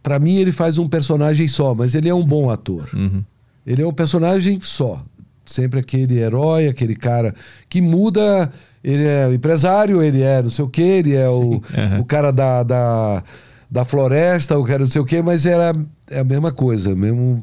para 0.05 0.19
mim 0.19 0.35
ele 0.35 0.51
faz 0.51 0.77
um 0.77 0.87
personagem 0.87 1.47
só, 1.47 1.73
mas 1.73 1.95
ele 1.95 2.07
é 2.07 2.13
um 2.13 2.23
bom 2.23 2.51
ator. 2.51 2.87
Uhum. 2.93 3.23
Ele 3.65 3.81
é 3.81 3.87
um 3.87 3.91
personagem 3.91 4.59
só. 4.61 5.03
Sempre 5.43 5.79
aquele 5.79 6.19
herói, 6.19 6.67
aquele 6.67 6.95
cara 6.95 7.33
que 7.67 7.81
muda. 7.81 8.51
Ele 8.83 9.03
é 9.03 9.27
o 9.27 9.33
empresário, 9.33 10.03
ele 10.03 10.21
é 10.21 10.43
não 10.43 10.51
sei 10.51 10.63
o 10.63 10.69
quê, 10.69 10.83
ele 10.83 11.15
é 11.15 11.27
o, 11.27 11.53
uhum. 11.53 12.01
o 12.01 12.05
cara 12.05 12.29
da, 12.29 12.61
da, 12.61 13.23
da 13.69 13.83
floresta, 13.83 14.59
o 14.59 14.63
cara 14.63 14.79
não 14.81 14.85
sei 14.85 15.01
o 15.01 15.05
quê, 15.05 15.23
mas 15.23 15.43
era 15.47 15.73
é 16.07 16.19
a 16.19 16.23
mesma 16.23 16.51
coisa, 16.51 16.95
mesmo. 16.95 17.41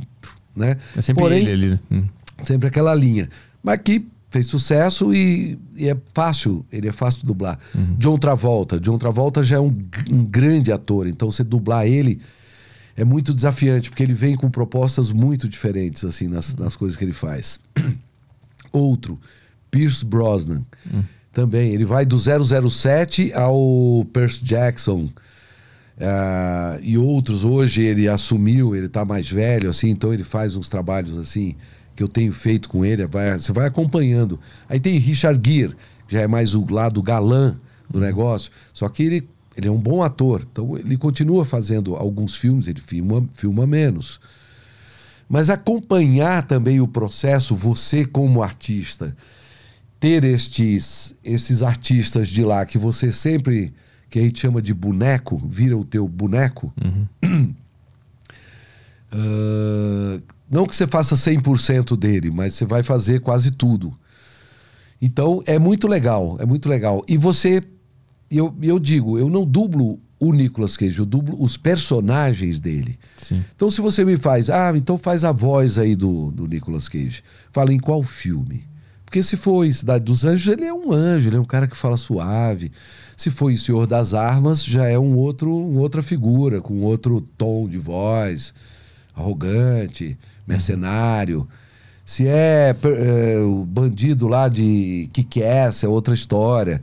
Né? 0.54 0.76
É 0.96 1.00
sempre 1.00 1.20
Porém, 1.20 1.40
ele 1.40 1.52
ali. 1.52 1.70
Né? 1.70 1.80
Hum. 1.90 2.04
Sempre 2.44 2.68
aquela 2.68 2.94
linha. 2.94 3.28
Mas 3.60 3.80
que 3.82 4.06
fez 4.30 4.46
sucesso 4.46 5.12
e, 5.12 5.58
e, 5.76 5.88
é 5.88 5.96
fácil, 6.14 6.64
ele 6.72 6.86
é 6.86 6.92
fácil 6.92 7.22
de 7.22 7.26
dublar. 7.26 7.58
Uhum. 7.74 7.96
John 7.98 8.16
Travolta. 8.18 8.78
John 8.78 8.98
Travolta 8.98 9.42
já 9.42 9.56
é 9.56 9.60
um, 9.60 9.74
um 10.08 10.24
grande 10.24 10.70
ator, 10.70 11.08
então 11.08 11.28
você 11.28 11.42
dublar 11.42 11.88
ele 11.88 12.20
é 12.96 13.04
muito 13.04 13.32
desafiante, 13.32 13.88
porque 13.88 14.02
ele 14.02 14.14
vem 14.14 14.36
com 14.36 14.50
propostas 14.50 15.10
muito 15.10 15.48
diferentes, 15.48 16.04
assim, 16.04 16.28
nas, 16.28 16.54
nas 16.54 16.76
coisas 16.76 16.96
que 16.96 17.04
ele 17.04 17.12
faz. 17.12 17.58
Outro, 18.72 19.18
Pierce 19.70 20.04
Brosnan. 20.04 20.62
Hum. 20.92 21.02
Também, 21.32 21.72
ele 21.72 21.84
vai 21.84 22.04
do 22.04 22.18
007 22.18 23.32
ao 23.32 24.06
Percy 24.12 24.44
Jackson. 24.44 25.08
Uh, 25.96 26.80
e 26.82 26.98
outros, 26.98 27.44
hoje 27.44 27.82
ele 27.82 28.08
assumiu, 28.08 28.74
ele 28.74 28.86
está 28.86 29.04
mais 29.04 29.30
velho, 29.30 29.70
assim, 29.70 29.90
então 29.90 30.12
ele 30.12 30.24
faz 30.24 30.56
uns 30.56 30.68
trabalhos 30.68 31.16
assim 31.16 31.54
que 31.94 32.02
eu 32.02 32.08
tenho 32.08 32.32
feito 32.32 32.68
com 32.68 32.84
ele, 32.84 33.06
vai, 33.06 33.38
você 33.38 33.52
vai 33.52 33.66
acompanhando. 33.66 34.40
Aí 34.68 34.80
tem 34.80 34.98
Richard 34.98 35.40
Gere, 35.48 35.76
que 36.08 36.14
já 36.14 36.22
é 36.22 36.26
mais 36.26 36.54
o 36.54 36.66
lado 36.68 37.02
galã 37.02 37.56
do 37.88 37.98
uhum. 37.98 38.04
negócio, 38.04 38.50
só 38.72 38.88
que 38.88 39.02
ele 39.02 39.28
ele 39.56 39.68
é 39.68 39.70
um 39.70 39.80
bom 39.80 40.02
ator, 40.02 40.46
então 40.50 40.76
ele 40.76 40.96
continua 40.96 41.44
fazendo 41.44 41.94
alguns 41.94 42.36
filmes, 42.36 42.66
ele 42.66 42.80
filma, 42.80 43.26
filma 43.32 43.66
menos. 43.66 44.20
Mas 45.28 45.50
acompanhar 45.50 46.46
também 46.46 46.80
o 46.80 46.88
processo, 46.88 47.54
você 47.54 48.04
como 48.04 48.42
artista, 48.42 49.16
ter 50.00 50.24
estes, 50.24 51.14
esses 51.22 51.62
artistas 51.62 52.28
de 52.28 52.44
lá 52.44 52.66
que 52.66 52.76
você 52.76 53.12
sempre, 53.12 53.72
que 54.10 54.18
a 54.18 54.22
gente 54.22 54.40
chama 54.40 54.60
de 54.60 54.74
boneco, 54.74 55.38
vira 55.38 55.76
o 55.76 55.84
teu 55.84 56.08
boneco. 56.08 56.72
Uhum. 56.82 57.54
Uh, 59.12 60.22
não 60.50 60.66
que 60.66 60.74
você 60.74 60.86
faça 60.86 61.14
100% 61.14 61.96
dele, 61.96 62.30
mas 62.30 62.54
você 62.54 62.64
vai 62.64 62.82
fazer 62.82 63.20
quase 63.20 63.50
tudo. 63.50 63.96
Então 65.00 65.42
é 65.46 65.58
muito 65.58 65.88
legal, 65.88 66.36
é 66.40 66.46
muito 66.46 66.68
legal. 66.68 67.04
E 67.08 67.16
você 67.16 67.62
eu, 68.36 68.54
eu 68.62 68.78
digo, 68.78 69.18
eu 69.18 69.28
não 69.28 69.44
dublo 69.44 70.00
o 70.18 70.32
Nicolas 70.32 70.76
Cage, 70.76 70.98
eu 70.98 71.04
dublo 71.04 71.42
os 71.42 71.56
personagens 71.56 72.60
dele. 72.60 72.96
Sim. 73.16 73.44
Então, 73.54 73.68
se 73.68 73.80
você 73.80 74.04
me 74.04 74.16
faz, 74.16 74.48
ah, 74.48 74.72
então 74.76 74.96
faz 74.96 75.24
a 75.24 75.32
voz 75.32 75.78
aí 75.78 75.96
do, 75.96 76.30
do 76.30 76.46
Nicolas 76.46 76.88
Cage. 76.88 77.24
Fala 77.50 77.72
em 77.72 77.78
qual 77.80 78.02
filme? 78.04 78.64
Porque 79.04 79.22
se 79.22 79.36
em 79.64 79.72
Cidade 79.72 80.04
dos 80.04 80.24
Anjos, 80.24 80.50
ele 80.50 80.64
é 80.64 80.72
um 80.72 80.90
anjo, 80.90 81.28
ele 81.28 81.36
é 81.36 81.40
um 81.40 81.44
cara 81.44 81.66
que 81.66 81.76
fala 81.76 81.96
suave. 81.96 82.72
Se 83.16 83.30
em 83.52 83.56
Senhor 83.58 83.86
das 83.86 84.14
Armas, 84.14 84.64
já 84.64 84.86
é 84.86 84.98
um 84.98 85.16
outro, 85.16 85.54
uma 85.54 85.80
outra 85.80 86.02
figura, 86.02 86.60
com 86.62 86.80
outro 86.80 87.20
tom 87.20 87.68
de 87.68 87.76
voz, 87.76 88.54
arrogante, 89.14 90.16
mercenário. 90.46 91.46
Se 92.06 92.26
é, 92.26 92.74
é 92.84 93.38
o 93.40 93.66
bandido 93.66 94.28
lá 94.28 94.48
de 94.48 95.10
que 95.12 95.42
é 95.42 95.58
essa, 95.66 95.84
é 95.84 95.88
outra 95.88 96.14
história. 96.14 96.80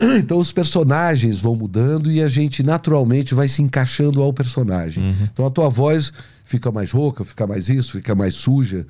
Então 0.00 0.38
os 0.38 0.52
personagens 0.52 1.40
vão 1.40 1.56
mudando 1.56 2.10
e 2.10 2.22
a 2.22 2.28
gente 2.28 2.62
naturalmente 2.62 3.34
vai 3.34 3.48
se 3.48 3.62
encaixando 3.62 4.22
ao 4.22 4.32
personagem. 4.32 5.02
Uhum. 5.02 5.28
Então 5.32 5.46
a 5.46 5.50
tua 5.50 5.68
voz 5.68 6.12
fica 6.44 6.70
mais 6.70 6.90
rouca, 6.90 7.24
fica 7.24 7.46
mais 7.46 7.68
isso, 7.68 7.92
fica 7.92 8.14
mais 8.14 8.34
suja. 8.34 8.86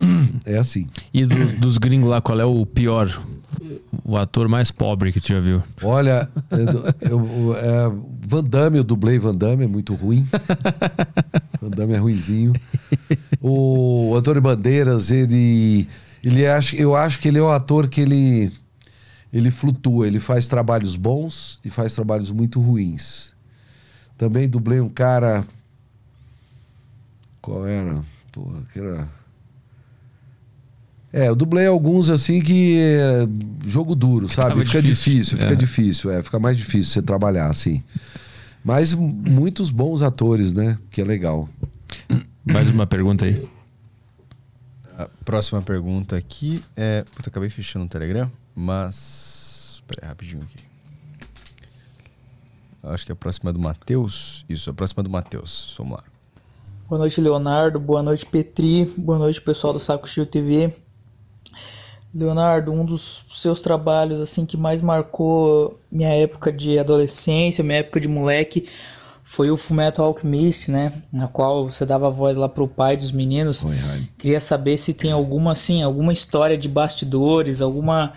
É 0.44 0.58
assim. 0.58 0.88
E 1.12 1.24
do, 1.24 1.58
dos 1.58 1.78
gringos 1.78 2.10
lá, 2.10 2.20
qual 2.20 2.38
é 2.38 2.44
o 2.44 2.66
pior? 2.66 3.22
O 4.04 4.16
ator 4.16 4.48
mais 4.48 4.70
pobre 4.70 5.12
que 5.12 5.20
tu 5.20 5.28
já 5.28 5.40
viu? 5.40 5.62
Olha, 5.82 6.28
eu, 6.50 7.10
eu, 7.10 7.56
é, 7.56 7.92
Van 8.20 8.44
Damme, 8.44 8.78
eu 8.78 8.84
dublei 8.84 9.18
Van 9.18 9.34
Damme, 9.34 9.64
é 9.64 9.66
muito 9.66 9.94
ruim. 9.94 10.26
Van 11.62 11.70
Damme 11.70 11.94
é 11.94 11.98
ruinzinho. 11.98 12.52
O 13.40 14.14
Antônio 14.16 14.42
Bandeiras, 14.42 15.10
ele. 15.10 15.88
ele 16.22 16.46
acha, 16.46 16.76
eu 16.76 16.94
acho 16.94 17.18
que 17.20 17.28
ele 17.28 17.38
é 17.38 17.42
um 17.42 17.50
ator 17.50 17.88
que 17.88 18.00
ele 18.02 18.52
ele 19.34 19.50
flutua, 19.50 20.06
ele 20.06 20.20
faz 20.20 20.46
trabalhos 20.46 20.94
bons 20.94 21.58
e 21.64 21.68
faz 21.68 21.92
trabalhos 21.92 22.30
muito 22.30 22.60
ruins. 22.60 23.34
Também 24.16 24.48
dublei 24.48 24.80
um 24.80 24.88
cara. 24.88 25.44
Qual 27.42 27.66
era? 27.66 28.00
Porra, 28.30 28.62
que 28.72 28.78
era. 28.78 29.08
É, 31.12 31.28
eu 31.28 31.34
dublei 31.34 31.66
alguns 31.66 32.10
assim 32.10 32.40
que 32.40 32.78
é 32.78 33.26
jogo 33.66 33.96
duro, 33.96 34.28
sabe? 34.28 34.64
Fica 34.64 34.80
difícil, 34.80 35.12
difícil 35.12 35.38
fica 35.38 35.52
é. 35.52 35.56
difícil, 35.56 36.10
é, 36.12 36.22
fica 36.22 36.38
mais 36.38 36.56
difícil 36.56 36.92
você 36.92 37.02
trabalhar 37.02 37.50
assim. 37.50 37.82
Mas 38.64 38.94
muitos 38.94 39.68
bons 39.70 40.00
atores, 40.00 40.52
né? 40.52 40.78
Que 40.92 41.00
é 41.00 41.04
legal. 41.04 41.48
Mais 42.44 42.70
uma 42.70 42.86
pergunta 42.86 43.24
aí. 43.24 43.48
A 44.96 45.08
próxima 45.24 45.60
pergunta 45.60 46.16
aqui 46.16 46.62
é. 46.76 47.04
Puta, 47.16 47.30
acabei 47.30 47.50
fechando 47.50 47.84
o 47.84 47.88
Telegram. 47.88 48.30
Mas. 48.54 49.82
Peraí, 49.86 50.08
rapidinho 50.08 50.42
aqui. 50.42 50.64
Acho 52.82 53.06
que 53.06 53.12
a 53.12 53.16
próxima 53.16 53.50
é 53.50 53.52
do 53.52 53.58
Matheus. 53.58 54.44
Isso, 54.48 54.70
a 54.70 54.72
próxima 54.72 55.00
é 55.00 55.04
do 55.04 55.10
Matheus. 55.10 55.74
Vamos 55.78 55.94
lá. 55.94 56.04
Boa 56.88 56.98
noite, 56.98 57.20
Leonardo. 57.20 57.80
Boa 57.80 58.02
noite, 58.02 58.26
Petri. 58.26 58.84
Boa 58.96 59.18
noite, 59.18 59.40
pessoal 59.40 59.72
do 59.72 59.78
Saco 59.78 60.06
Cheio 60.06 60.26
TV. 60.26 60.72
Leonardo, 62.14 62.70
um 62.70 62.84
dos 62.84 63.24
seus 63.32 63.60
trabalhos 63.60 64.20
assim 64.20 64.46
que 64.46 64.56
mais 64.56 64.80
marcou 64.80 65.80
minha 65.90 66.10
época 66.10 66.52
de 66.52 66.78
adolescência, 66.78 67.64
minha 67.64 67.78
época 67.78 67.98
de 67.98 68.06
moleque, 68.06 68.68
foi 69.20 69.50
o 69.50 69.56
Fullmetal 69.56 70.06
Alchemist, 70.06 70.70
né? 70.70 70.92
Na 71.12 71.26
qual 71.26 71.68
você 71.68 71.84
dava 71.84 72.10
voz 72.10 72.36
lá 72.36 72.48
pro 72.48 72.68
pai 72.68 72.96
dos 72.96 73.10
meninos. 73.10 73.64
Oi, 73.64 73.74
Queria 74.16 74.38
saber 74.38 74.76
se 74.76 74.94
tem 74.94 75.10
alguma 75.10 75.52
assim, 75.52 75.82
alguma 75.82 76.12
história 76.12 76.56
de 76.56 76.68
bastidores, 76.68 77.60
alguma 77.60 78.12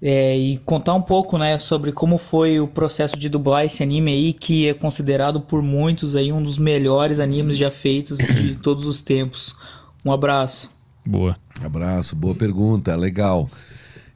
é, 0.00 0.36
e 0.36 0.58
contar 0.58 0.94
um 0.94 1.02
pouco, 1.02 1.38
né, 1.38 1.58
sobre 1.58 1.92
como 1.92 2.18
foi 2.18 2.60
o 2.60 2.68
processo 2.68 3.18
de 3.18 3.28
dublar 3.28 3.64
esse 3.64 3.82
anime 3.82 4.12
aí, 4.12 4.32
que 4.32 4.68
é 4.68 4.74
considerado 4.74 5.40
por 5.40 5.62
muitos 5.62 6.14
aí 6.14 6.32
um 6.32 6.42
dos 6.42 6.58
melhores 6.58 7.18
animes 7.18 7.56
já 7.56 7.70
feitos 7.70 8.18
de 8.18 8.56
todos 8.62 8.84
os 8.86 9.02
tempos. 9.02 9.56
Um 10.04 10.12
abraço. 10.12 10.70
Boa. 11.04 11.36
Abraço, 11.62 12.14
boa 12.14 12.34
pergunta, 12.34 12.94
legal. 12.94 13.48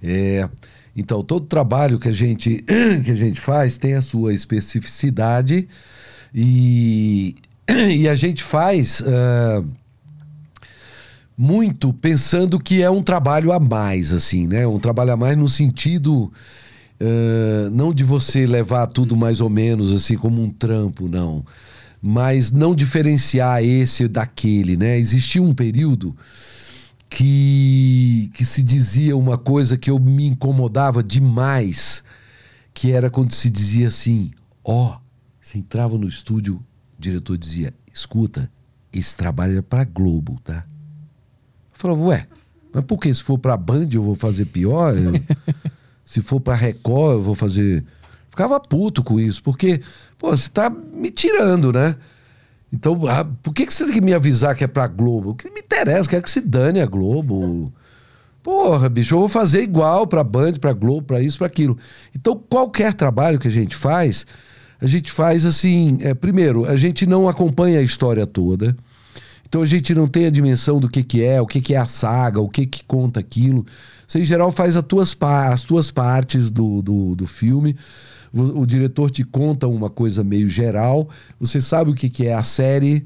É, 0.03 0.49
então, 0.95 1.23
todo 1.23 1.47
trabalho 1.47 1.99
que 1.99 2.09
a 2.09 2.13
gente 2.13 2.65
que 3.05 3.11
a 3.11 3.17
gente 3.17 3.41
faz 3.41 3.79
tem 3.79 3.95
a 3.95 4.03
sua 4.03 4.35
especificidade 4.35 5.69
e, 6.35 7.37
e 7.69 8.09
a 8.09 8.15
gente 8.15 8.43
faz 8.43 9.01
uh, 9.01 9.67
muito 11.41 11.91
pensando 11.91 12.61
que 12.61 12.83
é 12.83 12.91
um 12.91 13.01
trabalho 13.01 13.51
a 13.51 13.59
mais, 13.59 14.13
assim, 14.13 14.47
né? 14.47 14.67
Um 14.67 14.79
trabalho 14.79 15.13
a 15.13 15.17
mais 15.17 15.39
no 15.39 15.49
sentido 15.49 16.31
uh, 17.01 17.71
não 17.73 17.95
de 17.95 18.05
você 18.05 18.45
levar 18.47 18.87
tudo 18.89 19.17
mais 19.17 19.41
ou 19.41 19.49
menos 19.49 19.91
assim 19.91 20.19
como 20.19 20.43
um 20.43 20.51
trampo, 20.51 21.09
não. 21.09 21.43
mas 22.03 22.53
não 22.53 22.75
diferenciar 22.75 23.65
esse 23.65 24.07
daquele, 24.07 24.77
né? 24.77 24.99
Existia 24.99 25.43
um 25.43 25.55
período 25.55 26.15
que, 27.09 28.31
que 28.35 28.45
se 28.45 28.63
dizia 28.63 29.17
uma 29.17 29.39
coisa 29.39 29.79
que 29.79 29.91
eu 29.91 29.99
me 29.99 30.27
incomodava 30.27 31.03
demais, 31.03 32.05
que 32.75 32.93
era 32.93 33.09
quando 33.09 33.33
se 33.33 33.49
dizia 33.49 33.89
assim, 33.89 34.31
ó, 34.63 34.93
oh, 34.93 35.01
você 35.41 35.57
entrava 35.57 35.97
no 35.97 36.07
estúdio, 36.07 36.57
o 36.99 37.01
diretor 37.01 37.39
dizia, 37.39 37.73
escuta, 37.91 38.51
esse 38.93 39.17
trabalho 39.17 39.57
é 39.57 39.63
para 39.63 39.85
Globo, 39.85 40.39
tá? 40.45 40.67
Falava, 41.81 42.01
ué, 42.03 42.27
mas 42.73 42.85
por 42.85 42.99
que? 42.99 43.13
Se 43.13 43.23
for 43.23 43.39
para 43.39 43.57
Band 43.57 43.89
eu 43.93 44.03
vou 44.03 44.15
fazer 44.15 44.45
pior? 44.45 44.95
Eu, 44.97 45.13
se 46.05 46.21
for 46.21 46.41
para 46.41 46.55
Record 46.55 47.15
eu 47.15 47.23
vou 47.23 47.35
fazer... 47.35 47.83
Ficava 48.29 48.61
puto 48.61 49.03
com 49.03 49.19
isso, 49.19 49.43
porque, 49.43 49.81
pô, 50.17 50.31
você 50.31 50.49
tá 50.49 50.71
me 50.71 51.11
tirando, 51.11 51.73
né? 51.73 51.97
Então, 52.73 53.01
ah, 53.09 53.25
por 53.43 53.53
que, 53.53 53.67
que 53.67 53.75
você 53.75 53.85
tem 53.85 53.95
que 53.95 54.01
me 54.01 54.15
avisar 54.15 54.55
que 54.55 54.63
é 54.63 54.69
pra 54.69 54.87
Globo? 54.87 55.31
O 55.31 55.35
que 55.35 55.51
me 55.51 55.61
interessa? 55.61 56.09
Quero 56.09 56.23
que 56.23 56.31
se 56.31 56.41
dane 56.41 56.81
a 56.81 56.87
Globo. 56.87 57.73
Porra, 58.43 58.89
bicho, 58.89 59.15
eu 59.15 59.19
vou 59.19 59.29
fazer 59.29 59.63
igual 59.63 60.07
pra 60.07 60.23
Band, 60.23 60.53
pra 60.55 60.73
Globo, 60.73 61.03
pra 61.03 61.21
isso, 61.21 61.39
pra 61.39 61.49
aquilo. 61.49 61.77
Então, 62.15 62.41
qualquer 62.49 62.95
trabalho 62.95 63.39
que 63.39 63.49
a 63.49 63.51
gente 63.51 63.75
faz, 63.75 64.25
a 64.81 64.87
gente 64.87 65.11
faz 65.11 65.45
assim. 65.45 65.99
É, 66.03 66.15
primeiro, 66.15 66.65
a 66.65 66.77
gente 66.77 67.07
não 67.07 67.29
acompanha 67.29 67.81
a 67.81 67.83
história 67.83 68.27
toda. 68.27 68.77
Então 69.51 69.63
a 69.63 69.67
gente 69.67 69.93
não 69.97 70.07
tem 70.07 70.27
a 70.27 70.31
dimensão 70.31 70.79
do 70.79 70.89
que, 70.89 71.03
que 71.03 71.25
é, 71.25 71.41
o 71.41 71.47
que, 71.47 71.61
que 71.61 71.75
é 71.75 71.77
a 71.77 71.85
saga, 71.85 72.41
o 72.41 72.49
que, 72.49 72.65
que 72.65 72.85
conta 72.85 73.19
aquilo. 73.19 73.67
Você, 74.07 74.21
em 74.21 74.25
geral, 74.25 74.53
faz 74.53 74.77
as 74.77 74.85
tuas, 74.85 75.17
as 75.21 75.65
tuas 75.65 75.91
partes 75.91 76.53
do, 76.53 76.81
do, 76.81 77.17
do 77.17 77.27
filme. 77.27 77.75
O, 78.33 78.61
o, 78.61 78.67
diretor 78.67 79.11
te 79.11 79.25
conta 79.25 79.67
uma 79.67 79.91
coisa 79.91 80.23
meio 80.23 80.49
geral. 80.49 81.09
Você 81.41 81.61
sabe 81.61 81.91
o 81.91 81.95
que, 81.95 82.09
que 82.09 82.29
é 82.29 82.35
a 82.35 82.45
série. 82.45 83.05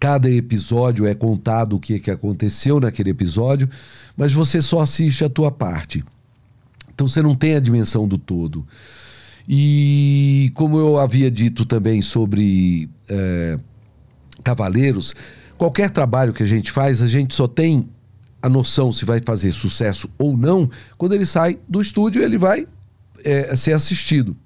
Cada 0.00 0.30
episódio 0.30 1.04
é 1.04 1.14
contado 1.14 1.76
o 1.76 1.80
que, 1.80 2.00
que 2.00 2.10
aconteceu 2.10 2.80
naquele 2.80 3.10
episódio, 3.10 3.68
mas 4.16 4.32
você 4.32 4.62
só 4.62 4.80
assiste 4.80 5.22
a 5.22 5.28
tua 5.28 5.52
parte. 5.52 6.02
Então 6.94 7.06
você 7.06 7.20
não 7.20 7.34
tem 7.34 7.56
a 7.56 7.60
dimensão 7.60 8.08
do 8.08 8.16
todo. 8.16 8.66
E 9.46 10.50
como 10.54 10.78
eu 10.78 10.98
havia 10.98 11.30
dito 11.30 11.66
também 11.66 12.00
sobre 12.00 12.88
é, 13.06 13.58
Cavaleiros, 14.42 15.14
qualquer 15.62 15.90
trabalho 15.90 16.32
que 16.32 16.42
a 16.42 16.46
gente 16.46 16.72
faz, 16.72 17.00
a 17.00 17.06
gente 17.06 17.32
só 17.32 17.46
tem 17.46 17.88
a 18.42 18.48
noção 18.48 18.92
se 18.92 19.04
vai 19.04 19.20
fazer 19.24 19.52
sucesso 19.52 20.10
ou 20.18 20.36
não 20.36 20.68
quando 20.98 21.12
ele 21.12 21.24
sai 21.24 21.56
do 21.68 21.80
estúdio 21.80 22.20
ele 22.20 22.36
vai 22.36 22.66
é, 23.22 23.54
ser 23.54 23.72
assistido. 23.72 24.36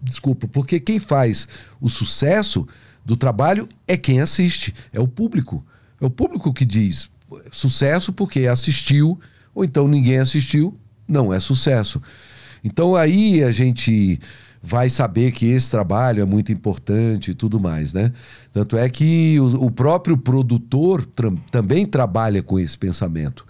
Desculpa, 0.00 0.46
porque 0.46 0.78
quem 0.78 1.00
faz 1.00 1.48
o 1.80 1.88
sucesso 1.88 2.68
do 3.04 3.16
trabalho 3.16 3.68
é 3.88 3.96
quem 3.96 4.20
assiste, 4.20 4.72
é 4.92 5.00
o 5.00 5.08
público. 5.08 5.64
É 6.00 6.06
o 6.06 6.10
público 6.10 6.52
que 6.52 6.64
diz 6.64 7.10
sucesso 7.50 8.12
porque 8.12 8.46
assistiu, 8.46 9.18
ou 9.52 9.64
então 9.64 9.88
ninguém 9.88 10.20
assistiu, 10.20 10.72
não 11.08 11.32
é 11.32 11.40
sucesso. 11.40 12.00
Então 12.62 12.94
aí 12.94 13.42
a 13.42 13.50
gente 13.50 14.20
vai 14.62 14.88
saber 14.88 15.32
que 15.32 15.46
esse 15.46 15.70
trabalho 15.70 16.22
é 16.22 16.24
muito 16.24 16.52
importante 16.52 17.32
e 17.32 17.34
tudo 17.34 17.58
mais, 17.58 17.92
né? 17.92 18.12
Tanto 18.52 18.76
é 18.76 18.88
que 18.88 19.38
o, 19.40 19.66
o 19.66 19.70
próprio 19.70 20.16
produtor 20.16 21.04
também 21.50 21.84
trabalha 21.84 22.42
com 22.42 22.58
esse 22.58 22.78
pensamento. 22.78 23.44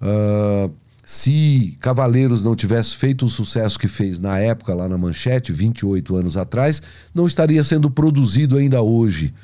Uh, 0.00 0.72
se 1.04 1.76
Cavaleiros 1.80 2.42
não 2.42 2.54
tivesse 2.54 2.94
feito 2.94 3.26
o 3.26 3.28
sucesso 3.28 3.78
que 3.78 3.88
fez 3.88 4.20
na 4.20 4.38
época, 4.38 4.74
lá 4.74 4.88
na 4.88 4.98
Manchete, 4.98 5.52
28 5.52 6.16
anos 6.16 6.36
atrás, 6.36 6.82
não 7.14 7.26
estaria 7.26 7.62
sendo 7.64 7.90
produzido 7.90 8.56
ainda 8.56 8.82
hoje. 8.82 9.34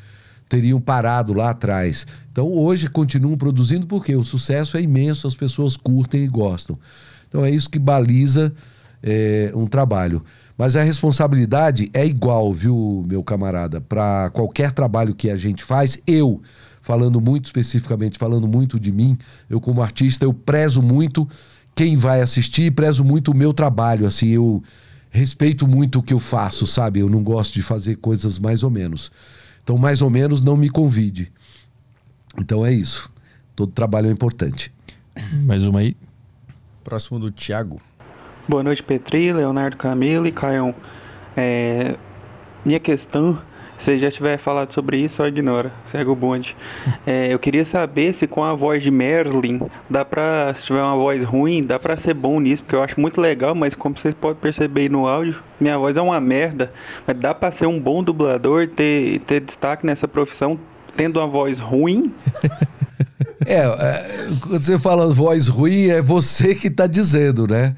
Teriam 0.46 0.80
parado 0.80 1.32
lá 1.32 1.50
atrás. 1.50 2.06
Então 2.30 2.52
hoje 2.52 2.88
continuam 2.88 3.36
produzindo 3.36 3.86
porque 3.86 4.14
o 4.14 4.24
sucesso 4.24 4.76
é 4.76 4.82
imenso, 4.82 5.26
as 5.26 5.34
pessoas 5.34 5.76
curtem 5.76 6.24
e 6.24 6.28
gostam. 6.28 6.78
Então 7.28 7.44
é 7.44 7.50
isso 7.50 7.70
que 7.70 7.78
baliza 7.78 8.52
é, 9.02 9.50
um 9.54 9.66
trabalho. 9.66 10.22
Mas 10.56 10.76
a 10.76 10.82
responsabilidade 10.82 11.90
é 11.92 12.06
igual, 12.06 12.52
viu, 12.52 13.02
meu 13.06 13.22
camarada, 13.22 13.80
para 13.80 14.30
qualquer 14.30 14.70
trabalho 14.70 15.14
que 15.14 15.28
a 15.28 15.36
gente 15.36 15.64
faz. 15.64 15.98
Eu, 16.06 16.40
falando 16.80 17.20
muito 17.20 17.46
especificamente, 17.46 18.18
falando 18.18 18.46
muito 18.46 18.78
de 18.78 18.92
mim, 18.92 19.18
eu 19.50 19.60
como 19.60 19.82
artista, 19.82 20.24
eu 20.24 20.32
prezo 20.32 20.80
muito 20.80 21.28
quem 21.74 21.96
vai 21.96 22.20
assistir, 22.20 22.70
prezo 22.70 23.02
muito 23.02 23.32
o 23.32 23.36
meu 23.36 23.52
trabalho, 23.52 24.06
assim, 24.06 24.28
eu 24.28 24.62
respeito 25.10 25.66
muito 25.66 25.98
o 25.98 26.02
que 26.02 26.12
eu 26.12 26.20
faço, 26.20 26.66
sabe? 26.66 27.00
Eu 27.00 27.08
não 27.08 27.22
gosto 27.22 27.54
de 27.54 27.62
fazer 27.62 27.96
coisas 27.96 28.38
mais 28.38 28.62
ou 28.62 28.70
menos. 28.70 29.10
Então, 29.62 29.78
mais 29.78 30.02
ou 30.02 30.10
menos, 30.10 30.42
não 30.42 30.56
me 30.56 30.68
convide. 30.68 31.32
Então 32.38 32.64
é 32.66 32.72
isso. 32.72 33.10
Todo 33.56 33.72
trabalho 33.72 34.08
é 34.08 34.10
importante. 34.10 34.72
Mais 35.44 35.64
uma 35.64 35.80
aí. 35.80 35.96
Próximo 36.82 37.18
do 37.18 37.30
Thiago. 37.30 37.80
Boa 38.46 38.62
noite, 38.62 38.82
Petri, 38.82 39.32
Leonardo 39.32 39.74
Camilo 39.74 40.26
e 40.26 40.30
Caião. 40.30 40.74
É, 41.34 41.94
minha 42.62 42.78
questão, 42.78 43.40
se 43.74 43.96
já 43.96 44.10
tiver 44.10 44.36
falado 44.36 44.70
sobre 44.70 44.98
isso, 44.98 45.16
só 45.16 45.26
ignora, 45.26 45.72
segue 45.86 46.10
o 46.10 46.14
bonde. 46.14 46.54
É, 47.06 47.32
eu 47.32 47.38
queria 47.38 47.64
saber 47.64 48.12
se 48.14 48.26
com 48.26 48.44
a 48.44 48.54
voz 48.54 48.82
de 48.82 48.90
Merlin, 48.90 49.62
dá 49.88 50.04
pra, 50.04 50.52
se 50.54 50.66
tiver 50.66 50.82
uma 50.82 50.94
voz 50.94 51.24
ruim, 51.24 51.62
dá 51.62 51.78
pra 51.78 51.96
ser 51.96 52.12
bom 52.12 52.38
nisso, 52.38 52.62
porque 52.62 52.76
eu 52.76 52.82
acho 52.82 53.00
muito 53.00 53.18
legal, 53.18 53.54
mas 53.54 53.74
como 53.74 53.96
vocês 53.96 54.14
podem 54.14 54.36
perceber 54.36 54.82
aí 54.82 54.88
no 54.90 55.06
áudio, 55.06 55.42
minha 55.58 55.78
voz 55.78 55.96
é 55.96 56.02
uma 56.02 56.20
merda, 56.20 56.70
mas 57.06 57.18
dá 57.18 57.34
pra 57.34 57.50
ser 57.50 57.66
um 57.66 57.80
bom 57.80 58.02
dublador, 58.02 58.68
ter, 58.68 59.20
ter 59.20 59.40
destaque 59.40 59.86
nessa 59.86 60.06
profissão, 60.06 60.58
tendo 60.94 61.18
uma 61.18 61.26
voz 61.26 61.58
ruim? 61.58 62.12
É, 63.46 63.58
é, 63.58 64.28
quando 64.40 64.62
você 64.62 64.78
fala 64.78 65.12
voz 65.12 65.48
ruim, 65.48 65.88
é 65.88 66.00
você 66.00 66.54
que 66.54 66.70
tá 66.70 66.86
dizendo, 66.86 67.46
né? 67.46 67.76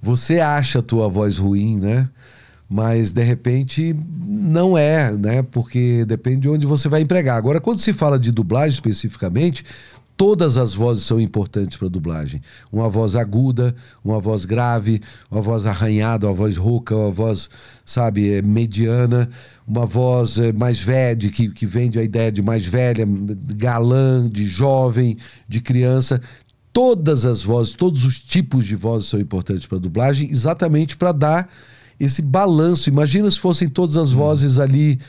Você 0.00 0.40
acha 0.40 0.78
a 0.78 0.82
tua 0.82 1.08
voz 1.08 1.38
ruim, 1.38 1.78
né? 1.78 2.08
Mas 2.68 3.12
de 3.12 3.22
repente 3.22 3.96
não 4.20 4.76
é, 4.76 5.12
né? 5.12 5.42
Porque 5.42 6.04
depende 6.04 6.40
de 6.40 6.48
onde 6.48 6.66
você 6.66 6.88
vai 6.88 7.00
empregar. 7.00 7.36
Agora, 7.36 7.60
quando 7.60 7.80
se 7.80 7.92
fala 7.92 8.18
de 8.18 8.30
dublagem 8.30 8.74
especificamente, 8.74 9.64
todas 10.18 10.58
as 10.58 10.74
vozes 10.74 11.04
são 11.04 11.20
importantes 11.20 11.78
para 11.78 11.88
dublagem. 11.88 12.42
Uma 12.72 12.90
voz 12.90 13.14
aguda, 13.14 13.74
uma 14.04 14.20
voz 14.20 14.44
grave, 14.44 15.00
uma 15.30 15.40
voz 15.40 15.64
arranhada, 15.64 16.26
uma 16.26 16.34
voz 16.34 16.56
rouca, 16.56 16.94
uma 16.94 17.10
voz, 17.10 17.48
sabe, 17.86 18.34
é, 18.34 18.42
mediana, 18.42 19.30
uma 19.66 19.86
voz 19.86 20.36
é, 20.36 20.52
mais 20.52 20.80
velha, 20.80 21.30
que, 21.30 21.48
que 21.48 21.64
vende 21.64 22.00
a 22.00 22.02
ideia 22.02 22.32
de 22.32 22.42
mais 22.42 22.66
velha, 22.66 23.06
galã, 23.56 24.28
de 24.28 24.44
jovem, 24.44 25.16
de 25.48 25.60
criança 25.60 26.20
todas 26.78 27.24
as 27.24 27.42
vozes, 27.42 27.74
todos 27.74 28.04
os 28.04 28.20
tipos 28.20 28.64
de 28.64 28.76
vozes 28.76 29.08
são 29.08 29.18
importantes 29.18 29.66
para 29.66 29.78
a 29.78 29.80
dublagem, 29.80 30.30
exatamente 30.30 30.96
para 30.96 31.10
dar 31.10 31.48
esse 31.98 32.22
balanço. 32.22 32.88
Imagina 32.88 33.28
se 33.28 33.40
fossem 33.40 33.68
todas 33.68 33.96
as 33.96 34.12
vozes 34.12 34.60
ali 34.60 35.00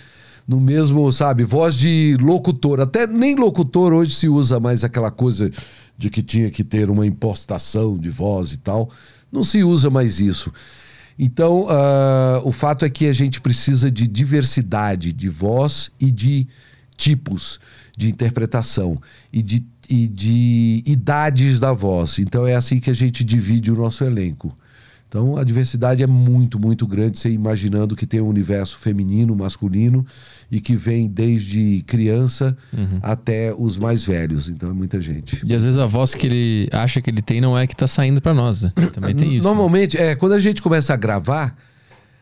no 0.48 0.60
mesmo, 0.60 1.12
sabe, 1.14 1.44
voz 1.44 1.76
de 1.76 2.18
locutor. 2.20 2.82
Até 2.82 3.06
nem 3.06 3.36
locutor 3.36 3.94
hoje 3.94 4.16
se 4.16 4.28
usa 4.28 4.60
mais 4.60 4.84
aquela 4.84 5.12
coisa 5.12 5.52
de 5.96 6.10
que 6.10 6.24
tinha 6.24 6.50
que 6.50 6.64
ter 6.64 6.90
uma 6.90 7.06
impostação 7.06 8.00
de 8.00 8.10
voz 8.10 8.52
e 8.52 8.58
tal. 8.58 8.90
Não 9.32 9.44
se 9.44 9.64
usa 9.64 9.92
mais 9.92 10.20
isso. 10.20 10.52
Então, 11.20 11.66
uh, 11.66 12.42
o 12.46 12.52
fato 12.52 12.84
é 12.84 12.90
que 12.90 13.06
a 13.06 13.14
gente 13.14 13.40
precisa 13.40 13.92
de 13.92 14.08
diversidade 14.08 15.14
de 15.14 15.30
voz 15.30 15.92
e 16.00 16.10
de 16.10 16.48
tipos 16.98 17.60
de 17.96 18.10
interpretação 18.10 19.00
e 19.32 19.44
de 19.44 19.64
e 19.90 20.08
de 20.08 20.84
idades 20.86 21.60
da 21.60 21.74
voz. 21.74 22.20
Então 22.20 22.46
é 22.46 22.56
assim 22.56 22.80
que 22.80 22.90
a 22.90 22.94
gente 22.94 23.24
divide 23.24 23.72
o 23.72 23.76
nosso 23.76 24.04
elenco. 24.04 24.56
Então 25.08 25.38
a 25.38 25.44
diversidade 25.44 26.04
é 26.04 26.08
muito, 26.08 26.60
muito 26.60 26.86
grande, 26.86 27.18
você 27.18 27.32
imaginando 27.32 27.96
que 27.96 28.06
tem 28.06 28.22
um 28.22 28.28
universo 28.28 28.78
feminino, 28.78 29.36
masculino 29.36 30.06
e 30.52 30.62
que 30.62 30.76
vem 30.76 31.08
desde 31.08 31.84
criança 31.88 32.56
uhum. 32.72 33.00
até 33.02 33.52
os 33.52 33.76
mais 33.76 34.06
velhos. 34.06 34.50
Então 34.50 34.70
é 34.70 34.74
muita 34.74 35.02
gente. 35.02 35.42
E 35.44 35.56
às 35.56 35.64
vezes 35.64 35.80
a 35.80 35.88
voz 35.88 36.14
que 36.14 36.28
ele 36.28 36.70
acha 36.72 37.02
que 37.02 37.10
ele 37.10 37.24
tem 37.24 37.42
não 37.42 37.58
é 37.58 37.66
que 37.66 37.74
está 37.74 37.88
saindo 37.88 38.22
para 38.22 38.36
nós. 38.36 38.62
Né? 38.62 38.72
Também 38.94 39.16
tem 39.16 39.34
isso. 39.36 39.44
Né? 39.44 39.50
Normalmente, 39.50 39.98
né? 39.98 40.12
é, 40.12 40.16
quando 40.16 40.34
a 40.34 40.40
gente 40.40 40.62
começa 40.62 40.94
a 40.94 40.96
gravar, 40.96 41.58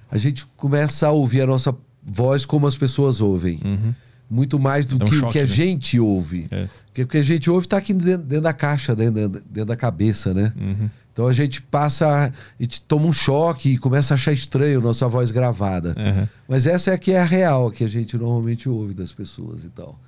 a 0.09 0.17
gente 0.17 0.45
começa 0.55 1.07
a 1.07 1.11
ouvir 1.11 1.41
a 1.41 1.45
nossa 1.45 1.75
voz 2.01 2.45
como 2.45 2.65
as 2.65 2.77
pessoas 2.77 3.19
ouvem. 3.19 3.59
Uhum 3.65 4.06
muito 4.29 4.59
mais 4.59 4.85
do 4.85 4.95
um 4.95 4.99
que 4.99 5.17
o 5.17 5.29
que 5.29 5.39
a 5.39 5.43
né? 5.43 5.47
gente 5.47 5.99
ouve. 5.99 6.47
É. 6.51 6.67
Porque 6.87 7.03
o 7.03 7.07
que 7.07 7.17
a 7.17 7.23
gente 7.23 7.49
ouve 7.49 7.65
está 7.65 7.77
aqui 7.77 7.93
dentro, 7.93 8.25
dentro, 8.25 8.43
da 8.43 8.53
caixa, 8.53 8.95
dentro, 8.95 9.29
dentro, 9.29 9.65
da 9.65 9.75
cabeça, 9.75 10.33
né? 10.33 10.51
Uhum. 10.59 10.89
Então 11.13 11.27
a 11.27 11.33
gente 11.33 11.61
passa 11.61 12.31
e 12.59 12.67
toma 12.67 13.05
um 13.05 13.13
choque 13.13 13.73
e 13.73 13.77
começa 13.77 14.13
a 14.13 14.15
achar 14.15 14.31
estranho 14.31 14.81
nossa 14.81 15.07
voz 15.07 15.31
gravada. 15.31 15.95
Uhum. 15.97 16.27
Mas 16.47 16.67
essa 16.67 16.91
é 16.91 16.97
que 16.97 17.11
é 17.11 17.19
a 17.19 17.25
real 17.25 17.71
que 17.71 17.83
a 17.83 17.87
gente 17.87 18.17
normalmente 18.17 18.69
ouve 18.69 18.93
das 18.93 19.11
pessoas 19.11 19.63
e 19.63 19.69
tal. 19.69 19.99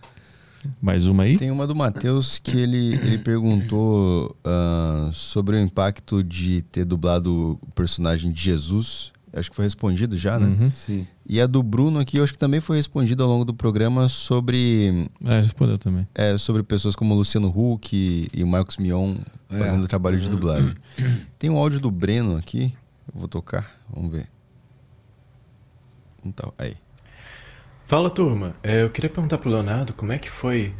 Mais 0.81 1.07
uma 1.07 1.23
aí? 1.23 1.37
Tem 1.37 1.51
uma 1.51 1.65
do 1.65 1.75
Matheus 1.75 2.37
que 2.37 2.59
ele, 2.59 2.95
ele 2.95 3.17
perguntou 3.17 4.35
uh, 4.45 5.13
sobre 5.13 5.55
o 5.55 5.59
impacto 5.59 6.23
de 6.23 6.61
ter 6.63 6.85
dublado 6.85 7.59
o 7.61 7.71
personagem 7.71 8.31
de 8.31 8.41
Jesus 8.41 9.11
acho 9.33 9.49
que 9.49 9.55
foi 9.55 9.65
respondido 9.65 10.17
já, 10.17 10.39
né? 10.39 10.47
Uhum. 10.47 10.71
Sim. 10.75 11.07
E 11.27 11.39
a 11.39 11.45
do 11.47 11.61
Bruno 11.63 11.99
aqui, 11.99 12.17
eu 12.17 12.23
acho 12.23 12.33
que 12.33 12.39
também 12.39 12.59
foi 12.59 12.77
respondida 12.77 13.23
ao 13.23 13.29
longo 13.29 13.45
do 13.45 13.53
programa 13.53 14.09
sobre, 14.09 15.07
É, 15.25 15.39
respondeu 15.41 15.77
também. 15.77 16.07
é, 16.15 16.37
sobre 16.37 16.63
pessoas 16.63 16.95
como 16.95 17.13
o 17.13 17.17
Luciano 17.17 17.47
Huck 17.49 17.95
e, 17.95 18.27
e 18.33 18.43
o 18.43 18.47
Marcos 18.47 18.77
Mion 18.77 19.15
É. 19.49 19.57
fazendo 19.59 19.87
trabalho 19.87 20.19
de 20.19 20.27
dublagem. 20.29 20.73
Tem 21.37 21.49
um 21.49 21.57
áudio 21.57 21.79
do 21.79 21.91
Breno 21.91 22.35
aqui, 22.37 22.73
eu 23.13 23.19
vou 23.19 23.27
tocar, 23.27 23.75
vamos 23.93 24.11
ver. 24.11 24.27
Então, 26.23 26.53
aí. 26.57 26.75
Fala 27.83 28.09
turma, 28.09 28.55
É, 28.61 28.83
eu 28.83 28.89
queria 28.89 29.09
perguntar 29.09 29.37
pro 29.37 29.49
Leonardo 29.49 29.93
como 29.93 30.11
é 30.11 30.17
que 30.19 30.29
foi 30.29 30.73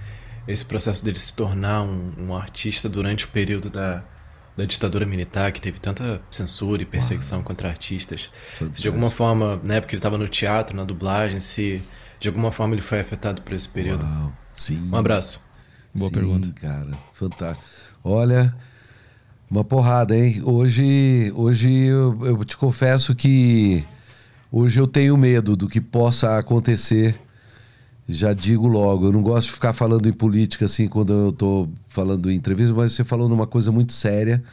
esse 0.47 0.65
processo 0.65 1.03
dele 1.03 1.17
se 1.17 1.33
tornar 1.35 1.83
um, 1.83 2.11
um 2.17 2.35
artista 2.35 2.87
durante 2.89 3.25
o 3.25 3.27
período 3.29 3.69
da, 3.69 4.03
da 4.59 4.65
ditadura 4.65 5.05
militar, 5.05 5.53
que 5.53 5.61
teve 5.61 5.79
tanta 5.79 6.21
censura 6.29 6.81
e 6.81 6.85
perseguição 6.85 7.41
contra 7.41 7.69
artistas. 7.69 8.29
Se 8.73 8.81
de 8.81 8.87
alguma 8.89 9.09
forma, 9.09 9.59
na 9.63 9.75
época 9.75 9.93
ele 9.93 9.99
estava 9.99 10.17
no 10.17 10.27
teatro, 10.27 10.75
na 10.75 10.83
dublagem, 10.83 11.39
se 11.39 11.81
de 12.19 12.27
alguma 12.27 12.51
forma 12.51 12.75
ele 12.75 12.81
foi 12.81 12.99
afetado 12.99 13.41
por 13.41 13.53
esse 13.53 13.69
período. 13.69 14.03
Uau, 14.03 14.33
sim. 14.53 14.89
Um 14.91 14.97
abraço. 14.97 15.47
Boa 15.95 16.09
Sim, 16.09 16.13
pergunta. 16.13 16.51
cara. 16.59 16.91
Fantástico. 17.13 17.63
Olha, 18.03 18.53
uma 19.49 19.63
porrada, 19.63 20.15
hein? 20.15 20.41
Hoje, 20.43 21.31
hoje 21.35 21.85
eu, 21.85 22.25
eu 22.25 22.43
te 22.43 22.57
confesso 22.57 23.15
que 23.15 23.83
hoje 24.51 24.77
eu 24.79 24.85
tenho 24.87 25.15
medo 25.17 25.55
do 25.55 25.69
que 25.69 25.79
possa 25.79 26.37
acontecer. 26.37 27.15
Já 28.09 28.33
digo 28.33 28.67
logo, 28.67 29.05
eu 29.05 29.11
não 29.11 29.21
gosto 29.21 29.47
de 29.47 29.53
ficar 29.53 29.71
falando 29.71 30.09
em 30.09 30.13
política 30.13 30.65
assim 30.65 30.87
quando 30.87 31.13
eu 31.13 31.31
tô 31.31 31.69
falando 31.89 32.31
em 32.31 32.35
entrevista, 32.35 32.73
mas 32.73 32.93
você 32.93 33.03
falou 33.03 33.29
numa 33.29 33.45
coisa 33.45 33.71
muito 33.71 33.93
séria 33.93 34.43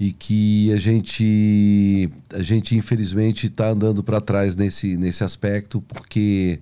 e 0.00 0.12
que 0.12 0.72
a 0.72 0.76
gente 0.76 2.10
a 2.34 2.42
gente 2.42 2.76
infelizmente 2.76 3.46
está 3.46 3.68
andando 3.68 4.02
para 4.02 4.20
trás 4.20 4.56
nesse 4.56 4.96
nesse 4.96 5.24
aspecto 5.24 5.80
porque 5.82 6.60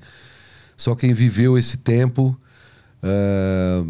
só 0.76 0.94
quem 0.94 1.12
viveu 1.14 1.56
esse 1.58 1.78
tempo 1.78 2.38
ah, 3.02 3.84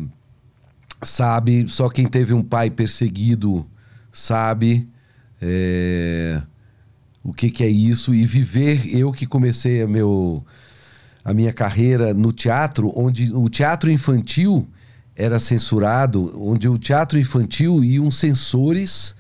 sabe, 1.02 1.66
só 1.68 1.88
quem 1.88 2.06
teve 2.06 2.34
um 2.34 2.42
pai 2.42 2.70
perseguido 2.70 3.66
sabe 4.12 4.88
é, 5.40 6.42
o 7.22 7.32
que, 7.32 7.50
que 7.50 7.64
é 7.64 7.68
isso 7.68 8.14
e 8.14 8.24
viver. 8.24 8.86
Eu 8.94 9.12
que 9.12 9.26
comecei 9.26 9.82
a, 9.82 9.86
meu, 9.86 10.44
a 11.26 11.34
minha 11.34 11.52
carreira 11.52 12.14
no 12.14 12.32
teatro, 12.32 12.92
onde 12.94 13.34
o 13.34 13.48
teatro 13.48 13.90
infantil 13.90 14.64
era 15.16 15.40
censurado, 15.40 16.32
onde 16.40 16.68
o 16.68 16.78
teatro 16.78 17.18
infantil 17.18 17.82
iam 17.82 18.12
censores 18.12 19.16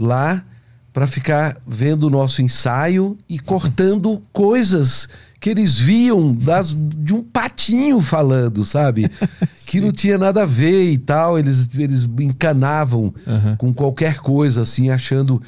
lá 0.00 0.42
para 0.90 1.06
ficar 1.06 1.58
vendo 1.66 2.04
o 2.04 2.10
nosso 2.10 2.40
ensaio 2.40 3.18
e 3.28 3.38
cortando 3.38 4.22
coisas 4.32 5.06
que 5.38 5.50
eles 5.50 5.78
viam 5.78 6.34
das, 6.34 6.74
de 6.74 7.12
um 7.12 7.22
patinho 7.22 8.00
falando, 8.00 8.64
sabe? 8.64 9.10
que 9.66 9.82
não 9.82 9.92
tinha 9.92 10.16
nada 10.16 10.44
a 10.44 10.46
ver 10.46 10.92
e 10.92 10.96
tal. 10.96 11.38
Eles, 11.38 11.68
eles 11.74 12.08
encanavam 12.20 13.12
Aham. 13.26 13.54
com 13.56 13.74
qualquer 13.74 14.20
coisa, 14.20 14.62
assim, 14.62 14.88
achando, 14.88 15.42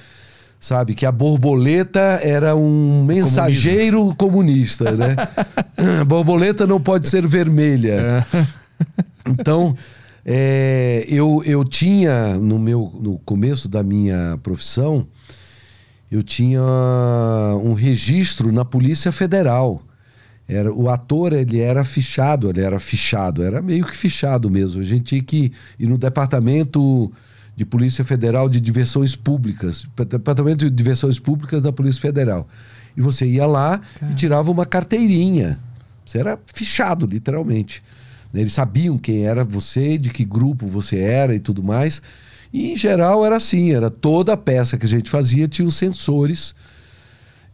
sabe, 0.58 0.94
que 0.94 1.06
a 1.06 1.12
borboleta 1.12 2.20
era 2.22 2.56
um 2.56 3.04
mensageiro 3.04 4.14
comunista, 4.16 4.92
né? 4.92 5.14
borboleta 6.06 6.66
não 6.66 6.80
pode 6.80 7.08
ser 7.08 7.26
vermelha. 7.26 8.26
Então, 9.26 9.76
é, 10.24 11.06
eu, 11.08 11.42
eu 11.44 11.64
tinha, 11.64 12.34
no, 12.36 12.58
meu, 12.58 12.92
no 13.00 13.18
começo 13.18 13.68
da 13.68 13.82
minha 13.82 14.38
profissão, 14.42 15.06
eu 16.10 16.22
tinha 16.22 16.62
um 17.62 17.72
registro 17.72 18.52
na 18.52 18.64
Polícia 18.64 19.12
Federal. 19.12 19.82
Era, 20.48 20.72
o 20.72 20.88
ator 20.88 21.32
ele 21.32 21.60
era 21.60 21.84
fichado, 21.84 22.48
ele 22.48 22.60
era 22.60 22.78
fichado, 22.78 23.42
era 23.42 23.60
meio 23.60 23.84
que 23.84 23.96
fichado 23.96 24.48
mesmo. 24.48 24.80
A 24.80 24.84
gente 24.84 25.04
tinha 25.04 25.22
que 25.22 25.52
ir 25.78 25.86
no 25.86 25.98
departamento 25.98 27.12
de 27.56 27.64
Polícia 27.64 28.04
Federal 28.04 28.48
de 28.48 28.60
Diversões 28.60 29.16
Públicas, 29.16 29.86
departamento 30.08 30.66
de 30.66 30.70
Diversões 30.70 31.18
Públicas 31.18 31.62
da 31.62 31.72
Polícia 31.72 32.00
Federal. 32.00 32.46
E 32.94 33.00
você 33.00 33.26
ia 33.26 33.46
lá 33.46 33.80
e 34.10 34.14
tirava 34.14 34.50
uma 34.50 34.66
carteirinha. 34.66 35.58
Você 36.04 36.18
era 36.18 36.38
fichado, 36.54 37.06
literalmente. 37.06 37.82
Eles 38.34 38.52
sabiam 38.52 38.98
quem 38.98 39.24
era 39.26 39.42
você, 39.42 39.96
de 39.96 40.10
que 40.10 40.24
grupo 40.24 40.66
você 40.66 40.98
era 40.98 41.34
e 41.34 41.40
tudo 41.40 41.62
mais. 41.62 42.02
E 42.52 42.72
em 42.72 42.76
geral 42.76 43.24
era 43.24 43.36
assim, 43.36 43.72
era 43.72 43.90
toda 43.90 44.34
a 44.34 44.36
peça 44.36 44.76
que 44.76 44.84
a 44.84 44.88
gente 44.88 45.08
fazia 45.08 45.48
tinha 45.48 45.66
os 45.66 45.76
sensores. 45.76 46.54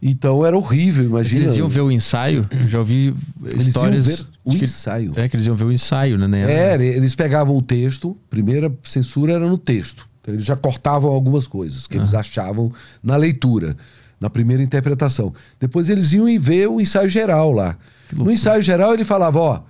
Então 0.01 0.45
era 0.45 0.57
horrível, 0.57 1.05
imagina. 1.05 1.45
Eles 1.45 1.55
iam 1.55 1.69
ver 1.69 1.81
o 1.81 1.89
ensaio, 1.89 2.47
eu 2.51 2.67
já 2.67 2.79
ouvi 2.79 3.15
Eles 3.45 3.67
histórias. 3.67 4.27
O 4.43 4.51
que- 4.51 4.65
ensaio. 4.65 5.13
É, 5.15 5.27
que 5.29 5.35
eles 5.35 5.45
iam 5.47 5.55
ver 5.55 5.63
o 5.65 5.71
ensaio, 5.71 6.17
né? 6.17 6.27
né? 6.27 6.51
É, 6.51 6.75
eles 6.75 7.15
pegavam 7.15 7.55
o 7.55 7.61
texto, 7.61 8.17
primeira 8.29 8.71
censura 8.83 9.33
era 9.33 9.47
no 9.47 9.57
texto. 9.57 10.07
Então, 10.21 10.33
Eles 10.35 10.45
já 10.45 10.55
cortavam 10.55 11.11
algumas 11.11 11.47
coisas 11.47 11.85
que 11.87 11.97
eles 11.97 12.13
achavam 12.13 12.71
na 13.03 13.15
leitura, 13.17 13.75
na 14.21 14.29
primeira 14.29 14.63
interpretação. 14.63 15.33
Depois 15.59 15.89
eles 15.89 16.13
iam 16.13 16.29
e 16.29 16.37
ver 16.37 16.67
o 16.69 16.79
ensaio 16.79 17.09
geral 17.09 17.51
lá. 17.51 17.77
No 18.11 18.31
ensaio 18.31 18.61
geral 18.61 18.93
ele 18.93 19.03
falava, 19.03 19.39
ó, 19.39 19.61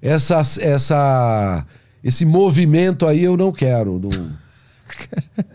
essa, 0.00 0.40
essa, 0.60 1.64
esse 2.04 2.24
movimento 2.24 3.06
aí 3.06 3.24
eu 3.24 3.36
não 3.36 3.50
quero. 3.50 3.98
não- 3.98 4.10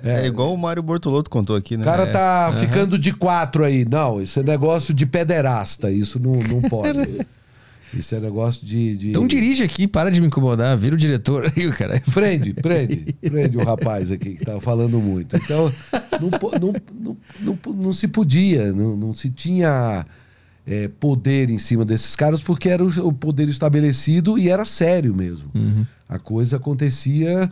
É, 0.03 0.27
igual 0.27 0.53
o 0.53 0.57
Mário 0.57 0.83
Bortolotto 0.83 1.29
contou 1.29 1.55
aqui, 1.55 1.77
né? 1.77 1.83
O 1.83 1.85
cara 1.85 2.03
É. 2.03 2.11
tá 2.11 2.53
ficando 2.59 2.99
de 2.99 3.13
quatro 3.13 3.63
aí. 3.63 3.85
Não, 3.89 4.21
isso 4.21 4.39
é 4.39 4.43
negócio 4.43 4.93
de 4.93 5.05
pederasta, 5.05 5.89
isso 5.89 6.19
não, 6.19 6.33
não 6.33 6.61
pode. 6.69 7.25
Isso 7.93 8.15
é 8.15 8.19
negócio 8.19 8.65
de... 8.65 8.95
de... 8.95 9.09
Então 9.09 9.27
dirige 9.27 9.63
aqui, 9.63 9.87
para 9.87 10.09
de 10.09 10.21
me 10.21 10.27
incomodar, 10.27 10.77
vira 10.77 10.95
o 10.95 10.97
diretor 10.97 11.45
aí, 11.55 11.71
cara. 11.71 12.01
Prende, 12.13 12.53
prende, 12.61 13.13
prende 13.21 13.57
o 13.57 13.63
rapaz 13.63 14.11
aqui 14.11 14.35
que 14.35 14.45
tava 14.45 14.61
falando 14.61 14.99
muito. 14.99 15.35
Então, 15.35 15.71
não, 16.19 16.73
não, 16.99 17.17
não, 17.41 17.73
não, 17.75 17.93
se 17.93 18.07
podia, 18.07 18.71
não, 18.71 18.95
não 18.95 19.13
se 19.13 19.29
tinha 19.29 20.05
é, 20.65 20.87
poder 20.87 21.49
em 21.49 21.57
cima 21.59 21.83
desses 21.83 22.15
caras, 22.15 22.41
porque 22.41 22.69
era 22.69 22.83
o, 22.83 23.07
o 23.07 23.11
poder 23.13 23.49
estabelecido 23.49 24.37
e 24.37 24.49
era 24.49 24.63
sério 24.63 25.13
mesmo. 25.13 25.51
A 26.07 26.17
coisa 26.19 26.57
acontecia 26.57 27.49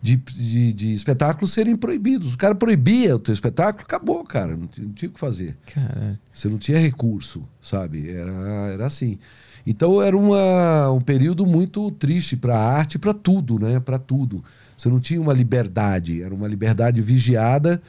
de, 0.00 0.16
de, 0.16 0.72
de 0.72 0.92
espetáculos 0.94 1.52
serem 1.52 1.76
proibidos. 1.76 2.34
O 2.34 2.38
cara 2.38 2.54
proibia 2.54 3.16
o 3.16 3.18
teu 3.18 3.32
espetáculo, 3.34 3.84
acabou, 3.84 4.22
cara. 4.24 4.56
Não, 4.56 4.66
tinha- 4.66 4.86
não 4.86 4.92
tinha 4.94 5.08
o 5.08 5.12
que 5.12 5.20
fazer. 5.20 5.56
Caralho. 5.74 6.18
Você 6.32 6.48
não 6.48 6.58
tinha 6.58 6.78
recurso, 6.78 7.42
sabe? 7.62 8.10
Era, 8.10 8.32
era 8.72 8.86
assim. 8.86 9.18
Então 9.66 10.02
era 10.02 10.16
uma, 10.16 10.90
um 10.90 11.00
período 11.00 11.46
muito 11.46 11.90
triste 11.90 12.36
para 12.36 12.56
a 12.56 12.76
arte, 12.76 12.98
para 12.98 13.14
tudo, 13.14 13.58
né? 13.58 13.80
Para 13.80 13.98
tudo. 13.98 14.44
Você 14.76 14.88
não 14.88 15.00
tinha 15.00 15.20
uma 15.20 15.32
liberdade, 15.32 16.22
era 16.22 16.34
uma 16.34 16.48
liberdade 16.48 17.00
vigiada 17.00 17.80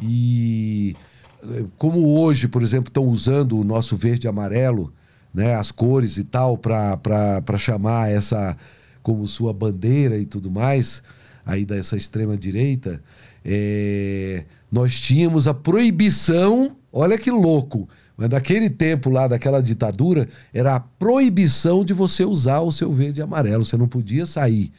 e 0.00 0.96
eh, 1.42 1.64
como 1.76 2.18
hoje, 2.18 2.48
por 2.48 2.62
exemplo, 2.62 2.88
estão 2.88 3.04
usando 3.04 3.58
o 3.58 3.64
nosso 3.64 3.96
verde 3.96 4.26
e 4.26 4.28
amarelo, 4.28 4.92
né? 5.34 5.54
As 5.54 5.70
cores 5.70 6.16
e 6.16 6.24
tal 6.24 6.56
para 6.56 7.58
chamar 7.58 8.10
essa 8.10 8.56
como 9.02 9.26
sua 9.26 9.52
bandeira 9.52 10.16
e 10.16 10.24
tudo 10.24 10.50
mais 10.50 11.02
aí 11.44 11.64
dessa 11.64 11.96
extrema 11.96 12.36
direita, 12.36 13.02
é, 13.44 14.44
nós 14.70 15.00
tínhamos 15.00 15.48
a 15.48 15.54
proibição, 15.54 16.76
olha 16.92 17.18
que 17.18 17.30
louco, 17.30 17.88
mas 18.16 18.28
naquele 18.28 18.68
tempo 18.70 19.08
lá 19.10 19.26
daquela 19.26 19.62
ditadura, 19.62 20.28
era 20.52 20.76
a 20.76 20.80
proibição 20.80 21.84
de 21.84 21.92
você 21.92 22.24
usar 22.24 22.60
o 22.60 22.70
seu 22.72 22.92
verde 22.92 23.20
e 23.20 23.22
amarelo. 23.22 23.64
Você 23.64 23.76
não 23.76 23.88
podia 23.88 24.26
sair 24.26 24.70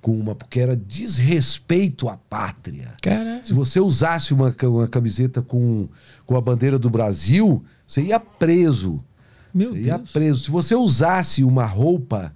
com 0.00 0.18
uma, 0.20 0.34
porque 0.34 0.60
era 0.60 0.76
desrespeito 0.76 2.08
à 2.10 2.16
pátria. 2.16 2.92
Se 3.42 3.54
você 3.54 3.80
usasse 3.80 4.34
uma, 4.34 4.54
uma 4.64 4.86
camiseta 4.86 5.40
com, 5.40 5.88
com 6.26 6.36
a 6.36 6.40
bandeira 6.42 6.78
do 6.78 6.90
Brasil, 6.90 7.64
você 7.88 8.02
ia 8.02 8.20
preso. 8.20 9.02
Meu 9.52 9.70
você 9.74 9.80
ia 9.80 9.96
Deus. 9.96 10.12
preso. 10.12 10.40
Se 10.44 10.50
você 10.50 10.74
usasse 10.74 11.42
uma 11.42 11.64
roupa 11.64 12.34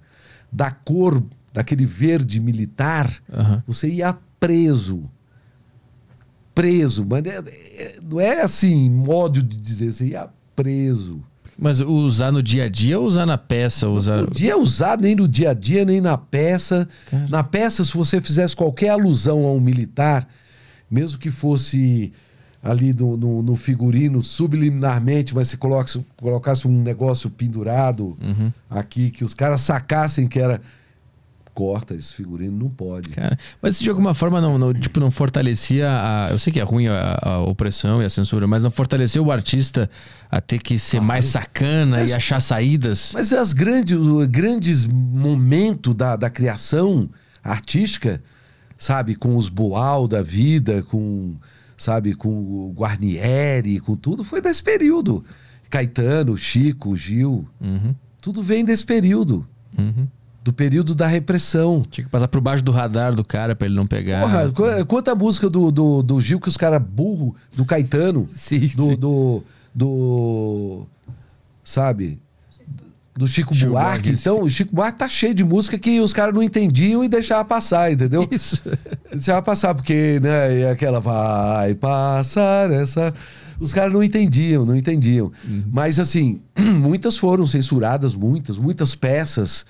da 0.51 0.71
cor 0.71 1.23
daquele 1.53 1.85
verde 1.85 2.39
militar, 2.39 3.13
Aham. 3.31 3.63
você 3.67 3.87
ia 3.87 4.17
preso. 4.39 5.03
Preso. 6.55 7.05
Mas 7.07 7.23
é- 7.25 7.37
é- 7.37 7.99
não 8.01 8.19
é 8.19 8.41
assim, 8.41 8.89
modo 8.89 9.41
de 9.43 9.57
dizer, 9.57 9.93
você 9.93 10.07
ia 10.07 10.27
preso. 10.63 11.21
Mas 11.57 11.79
usar 11.81 12.31
no 12.31 12.41
dia 12.41 12.65
a 12.65 12.69
dia 12.69 12.97
ou 12.99 13.05
usar 13.05 13.25
na 13.25 13.37
peça? 13.37 13.89
Usar... 13.89 14.17
Não 14.17 14.25
podia 14.27 14.57
usar 14.57 14.97
nem 14.97 15.13
no 15.15 15.27
dia 15.27 15.51
a 15.51 15.53
dia, 15.53 15.83
nem 15.83 15.99
na 15.99 16.17
peça. 16.17 16.87
Cara. 17.11 17.27
Na 17.29 17.43
peça, 17.43 17.83
se 17.83 17.93
você 17.95 18.21
fizesse 18.21 18.55
qualquer 18.55 18.89
alusão 18.89 19.45
a 19.45 19.51
um 19.51 19.59
militar, 19.59 20.27
mesmo 20.89 21.17
que 21.19 21.29
fosse 21.29 22.13
ali 22.63 22.93
no, 22.93 23.17
no- 23.17 23.41
no 23.43 23.55
figurino, 23.55 24.23
subliminarmente, 24.23 25.33
mas 25.35 25.49
se 25.49 25.57
colocasse, 25.57 26.01
colocasse 26.17 26.67
um 26.67 26.81
negócio 26.81 27.29
pendurado 27.29 28.17
Uhum. 28.21 28.51
aqui, 28.69 29.11
que 29.11 29.23
os 29.25 29.33
caras 29.33 29.61
sacassem 29.61 30.27
que 30.27 30.39
era. 30.39 30.61
Corta 31.53 31.93
esse 31.95 32.13
figurino, 32.13 32.57
não 32.57 32.69
pode. 32.69 33.09
Cara, 33.09 33.37
mas 33.61 33.75
isso 33.75 33.83
de 33.83 33.89
alguma 33.89 34.13
forma 34.13 34.39
não, 34.39 34.57
não, 34.57 34.73
tipo, 34.73 34.99
não 34.99 35.11
fortalecia 35.11 35.89
a. 35.89 36.29
Eu 36.31 36.39
sei 36.39 36.53
que 36.53 36.59
é 36.59 36.63
ruim 36.63 36.87
a, 36.87 37.19
a 37.21 37.39
opressão 37.41 38.01
e 38.01 38.05
a 38.05 38.09
censura, 38.09 38.47
mas 38.47 38.63
não 38.63 38.71
fortaleceu 38.71 39.25
o 39.25 39.31
artista 39.31 39.89
a 40.31 40.39
ter 40.39 40.59
que 40.59 40.79
ser 40.79 41.01
mais 41.01 41.25
sacana 41.25 41.97
Mas- 41.97 42.09
e 42.11 42.13
achar 42.13 42.39
saídas. 42.41 43.11
Mas 43.13 43.33
as 43.33 43.51
grandes, 43.53 43.97
os 43.97 44.25
grandes 44.27 44.85
momentos 44.85 45.93
da, 45.95 46.15
da 46.15 46.29
criação 46.29 47.09
artística, 47.43 48.21
sabe, 48.77 49.15
com 49.15 49.35
os 49.35 49.49
Boal 49.49 50.07
da 50.07 50.21
vida, 50.21 50.83
com, 50.83 51.35
sabe, 51.75 52.13
com 52.13 52.29
o 52.29 52.73
Guarnieri, 52.77 53.79
com 53.79 53.95
tudo, 53.95 54.23
foi 54.23 54.41
desse 54.41 54.61
período. 54.63 55.23
Caetano, 55.69 56.37
Chico, 56.37 56.95
Gil, 56.95 57.47
Uhum, 57.61 57.93
tudo 58.21 58.41
vem 58.41 58.63
desse 58.65 58.85
período. 58.85 59.45
uhum. 59.77 60.07
Do 60.43 60.53
período 60.53 60.95
da 60.95 61.05
repressão. 61.05 61.83
Tinha 61.89 62.05
que 62.05 62.09
passar 62.09 62.27
por 62.27 62.39
baixo 62.41 62.63
do 62.63 62.71
radar 62.71 63.13
do 63.13 63.23
cara 63.25 63.55
pra 63.55 63.67
ele 63.67 63.75
não 63.75 63.85
pegar. 63.85 64.21
Porra, 64.21 64.49
qu- 64.51 64.85
quanta 64.85 65.13
música 65.13 65.49
do, 65.49 65.69
do, 65.71 66.01
do 66.01 66.21
Gil 66.21 66.39
que 66.39 66.47
os 66.47 66.55
caras 66.57 66.81
burro, 66.81 67.35
do 67.55 67.65
Caetano, 67.65 68.25
Sim, 68.31 68.59
do, 68.75 68.83
sim. 68.87 68.95
do, 68.95 69.43
do. 69.75 70.85
Sabe? 71.63 72.19
Do 73.15 73.27
Chico 73.27 73.53
Chico 73.53 73.71
Buarque. 73.71 73.89
Buarque. 74.03 74.09
Então, 74.11 74.41
o 74.43 74.49
Chico 74.49 74.73
Buarque 74.73 74.97
tá 74.97 75.07
cheio 75.09 75.33
de 75.35 75.43
música 75.43 75.77
que 75.77 75.99
os 75.99 76.13
caras 76.13 76.33
não 76.33 76.41
entendiam 76.41 77.03
e 77.03 77.09
deixavam 77.09 77.43
passar, 77.45 77.91
entendeu? 77.91 78.25
Isso. 78.31 78.61
Deixava 79.11 79.41
passar, 79.41 79.75
porque, 79.75 80.19
né, 80.21 80.59
e 80.61 80.65
aquela 80.67 81.01
vai 81.01 81.75
passar 81.75 82.71
essa. 82.71 83.13
Os 83.59 83.73
caras 83.73 83.91
não 83.91 84.01
entendiam, 84.01 84.65
não 84.65 84.73
entendiam. 84.73 85.33
Mas, 85.69 85.99
assim, 85.99 86.39
muitas 86.57 87.17
foram 87.17 87.45
censuradas, 87.45 88.15
muitas, 88.15 88.57
muitas 88.57 88.95
peças, 88.95 89.65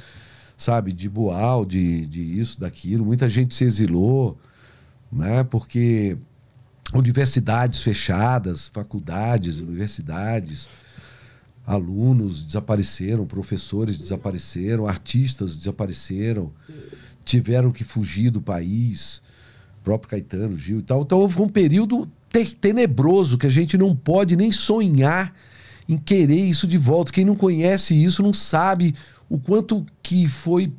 sabe, 0.60 0.92
de 0.92 1.08
Boal, 1.08 1.66
de, 1.66 2.06
de 2.06 2.22
isso, 2.22 2.60
daquilo. 2.60 3.06
Muita 3.06 3.30
gente 3.30 3.56
se 3.56 3.64
exilou, 3.64 4.38
né, 5.10 5.44
porque 5.44 6.18
universidades 6.94 7.82
fechadas, 7.82 8.68
faculdades, 8.68 9.60
universidades, 9.60 10.68
alunos 11.66 12.44
desapareceram, 12.44 13.26
professores 13.26 13.98
desapareceram, 13.98 14.86
artistas 14.86 15.56
desapareceram, 15.56 16.52
tiveram 17.24 17.72
que 17.72 17.84
fugir 17.86 18.30
do 18.30 18.42
país, 18.42 19.22
próprio 19.82 20.10
Caetano, 20.10 20.58
Gil 20.58 20.80
e 20.80 20.84
tal. 20.84 21.04
Então 21.04 21.30
foi 21.30 21.46
um 21.46 21.50
período 21.50 22.10
te- 22.30 22.56
tenebroso 22.56 23.38
que 23.38 23.48
a 23.48 23.52
gente 23.52 23.78
não 23.78 23.96
pode 23.96 24.36
nem 24.36 24.52
sonhar 24.52 25.34
em 25.88 25.98
querer 25.98 26.44
isso 26.44 26.68
de 26.68 26.78
volta. 26.78 27.14
Quem 27.14 27.24
não 27.24 27.36
conhece 27.36 27.94
isso 27.94 28.22
não 28.22 28.34
sabe 28.34 28.94
o 29.30 29.38
quanto 29.40 29.86
que 30.02 30.28
foi 30.28 30.74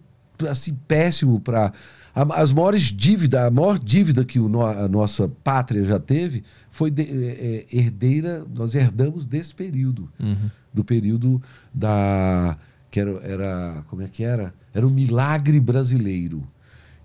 assim 0.49 0.75
péssimo 0.89 1.39
para 1.41 1.73
as 2.15 2.51
maiores 2.51 2.83
dívidas, 2.85 3.43
a 3.45 3.51
maior 3.51 3.79
dívida 3.79 4.25
que 4.25 4.41
o 4.41 4.49
no- 4.49 4.65
a 4.67 4.89
nossa 4.89 5.29
pátria 5.29 5.85
já 5.85 5.99
teve 6.01 6.43
foi 6.71 6.91
de- 6.91 7.03
é, 7.03 7.67
é, 7.73 7.77
herdeira, 7.79 8.45
nós 8.55 8.75
herdamos 8.75 9.27
desse 9.27 9.55
período. 9.55 10.11
Uhum. 10.19 10.51
do 10.73 10.85
período 10.85 11.43
da 11.75 12.57
que 12.93 13.01
era, 13.01 13.11
era 13.25 13.85
como 13.89 14.03
é 14.03 14.09
que 14.09 14.23
era? 14.23 14.55
Era 14.73 14.87
o 14.87 14.91
milagre 14.91 15.59
brasileiro. 15.59 16.47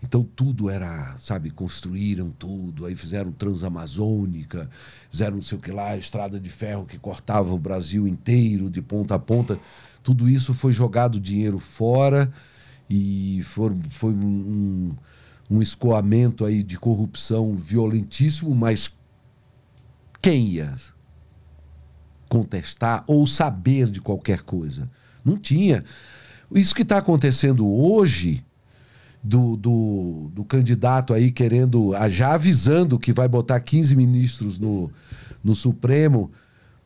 Então 0.04 0.24
tudo 0.36 0.70
era 0.70 1.16
sabe 1.18 1.50
construíram 1.50 2.30
tudo 2.30 2.86
aí 2.86 2.96
fizeram 2.96 3.32
transamazônica 3.32 4.70
fizeram 5.12 5.38
não 5.38 5.44
sei 5.44 5.58
o 5.58 5.62
que 5.62 5.72
lá 5.72 5.98
estrada 5.98 6.40
de 6.40 6.50
ferro 6.50 6.86
que 6.86 6.98
cortava 7.00 7.54
o 7.54 7.58
Brasil 7.58 8.08
inteiro 8.08 8.70
de 8.70 8.82
ponta 8.84 9.16
a 9.16 9.20
ponta 9.20 9.60
tudo 10.06 10.30
isso 10.30 10.54
foi 10.54 10.72
jogado 10.72 11.20
dinheiro 11.20 11.58
fora 11.58 12.32
e 12.88 13.42
for, 13.44 13.76
foi 13.90 14.14
um, 14.14 14.96
um, 15.50 15.64
escoamento 15.64 16.46
aí 16.46 16.62
de 16.62 16.78
corrupção 16.78 17.56
violentíssimo 17.56 18.54
mas 18.54 18.96
quem 20.22 20.50
ia 20.50 20.76
contestar 22.30 23.04
ou 23.08 23.26
saber 23.26 23.90
de 23.90 24.00
qualquer 24.00 24.44
coisa. 24.44 24.88
Não 25.24 25.38
tinha. 25.38 25.84
Isso 26.54 26.76
que 26.76 26.84
está 26.84 27.00
acontecendo 27.00 27.68
hoje, 27.68 28.46
do, 29.24 29.58
do, 29.58 30.30
do 30.32 30.46
candidato 30.46 31.16
aí 31.16 31.32
querendo, 31.32 31.96
ah, 31.96 32.08
já 32.08 32.36
avisando 32.36 33.00
que 33.00 33.12
vai 33.12 33.28
botar 33.28 33.60
15 33.60 33.96
ministros 33.96 34.60
no, 34.60 34.92
no 35.44 35.56
Supremo, 35.56 36.32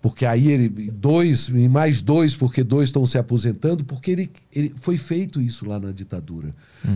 porque 0.02 0.26
aí 0.26 0.48
ele, 0.50 0.70
dois, 0.92 1.48
e 1.50 1.68
mais 1.68 2.02
dois, 2.02 2.36
porque 2.36 2.64
dois 2.64 2.88
estão 2.90 3.06
se 3.06 3.18
aposentando, 3.18 3.84
porque 3.84 4.12
ele, 4.12 4.32
ele 4.56 4.74
foi 4.78 4.96
feito 4.98 5.42
isso 5.42 5.68
lá 5.68 5.78
na 5.80 5.92
ditadura. 5.92 6.56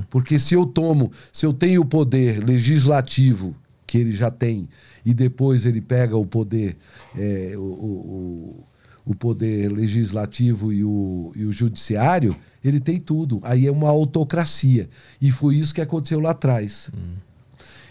Porque 0.09 0.39
se 0.39 0.53
eu 0.55 0.65
tomo, 0.65 1.11
se 1.31 1.45
eu 1.45 1.51
tenho 1.53 1.81
o 1.81 1.85
poder 1.85 2.41
legislativo, 2.43 3.55
que 3.85 3.97
ele 3.97 4.13
já 4.13 4.31
tem, 4.31 4.67
e 5.05 5.13
depois 5.13 5.65
ele 5.65 5.81
pega 5.81 6.15
o 6.15 6.25
poder, 6.25 6.77
é, 7.17 7.53
o, 7.57 7.59
o, 7.61 8.63
o- 9.05 9.13
poder 9.15 9.69
legislativo 9.71 10.71
e 10.71 10.83
o, 10.83 11.31
e 11.35 11.43
o 11.45 11.51
judiciário, 11.51 12.35
ele 12.63 12.79
tem 12.79 12.99
tudo. 12.99 13.39
Aí 13.43 13.67
é 13.67 13.71
uma 13.71 13.89
autocracia. 13.89 14.89
E 15.21 15.29
foi 15.29 15.55
isso 15.57 15.75
que 15.75 15.81
aconteceu 15.81 16.19
lá 16.21 16.31
atrás. 16.31 16.89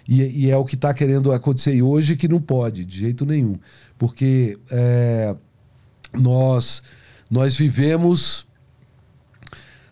E, 0.08 0.22
e 0.46 0.50
é 0.50 0.56
o 0.56 0.64
que 0.64 0.74
está 0.74 0.92
querendo 0.92 1.30
acontecer 1.32 1.80
hoje 1.80 2.16
que 2.16 2.26
não 2.26 2.40
pode, 2.40 2.84
de 2.84 2.98
jeito 2.98 3.24
nenhum. 3.24 3.56
Porque 4.02 4.58
é, 4.68 5.32
nós, 6.12 6.82
nós 7.30 7.54
vivemos 7.54 8.44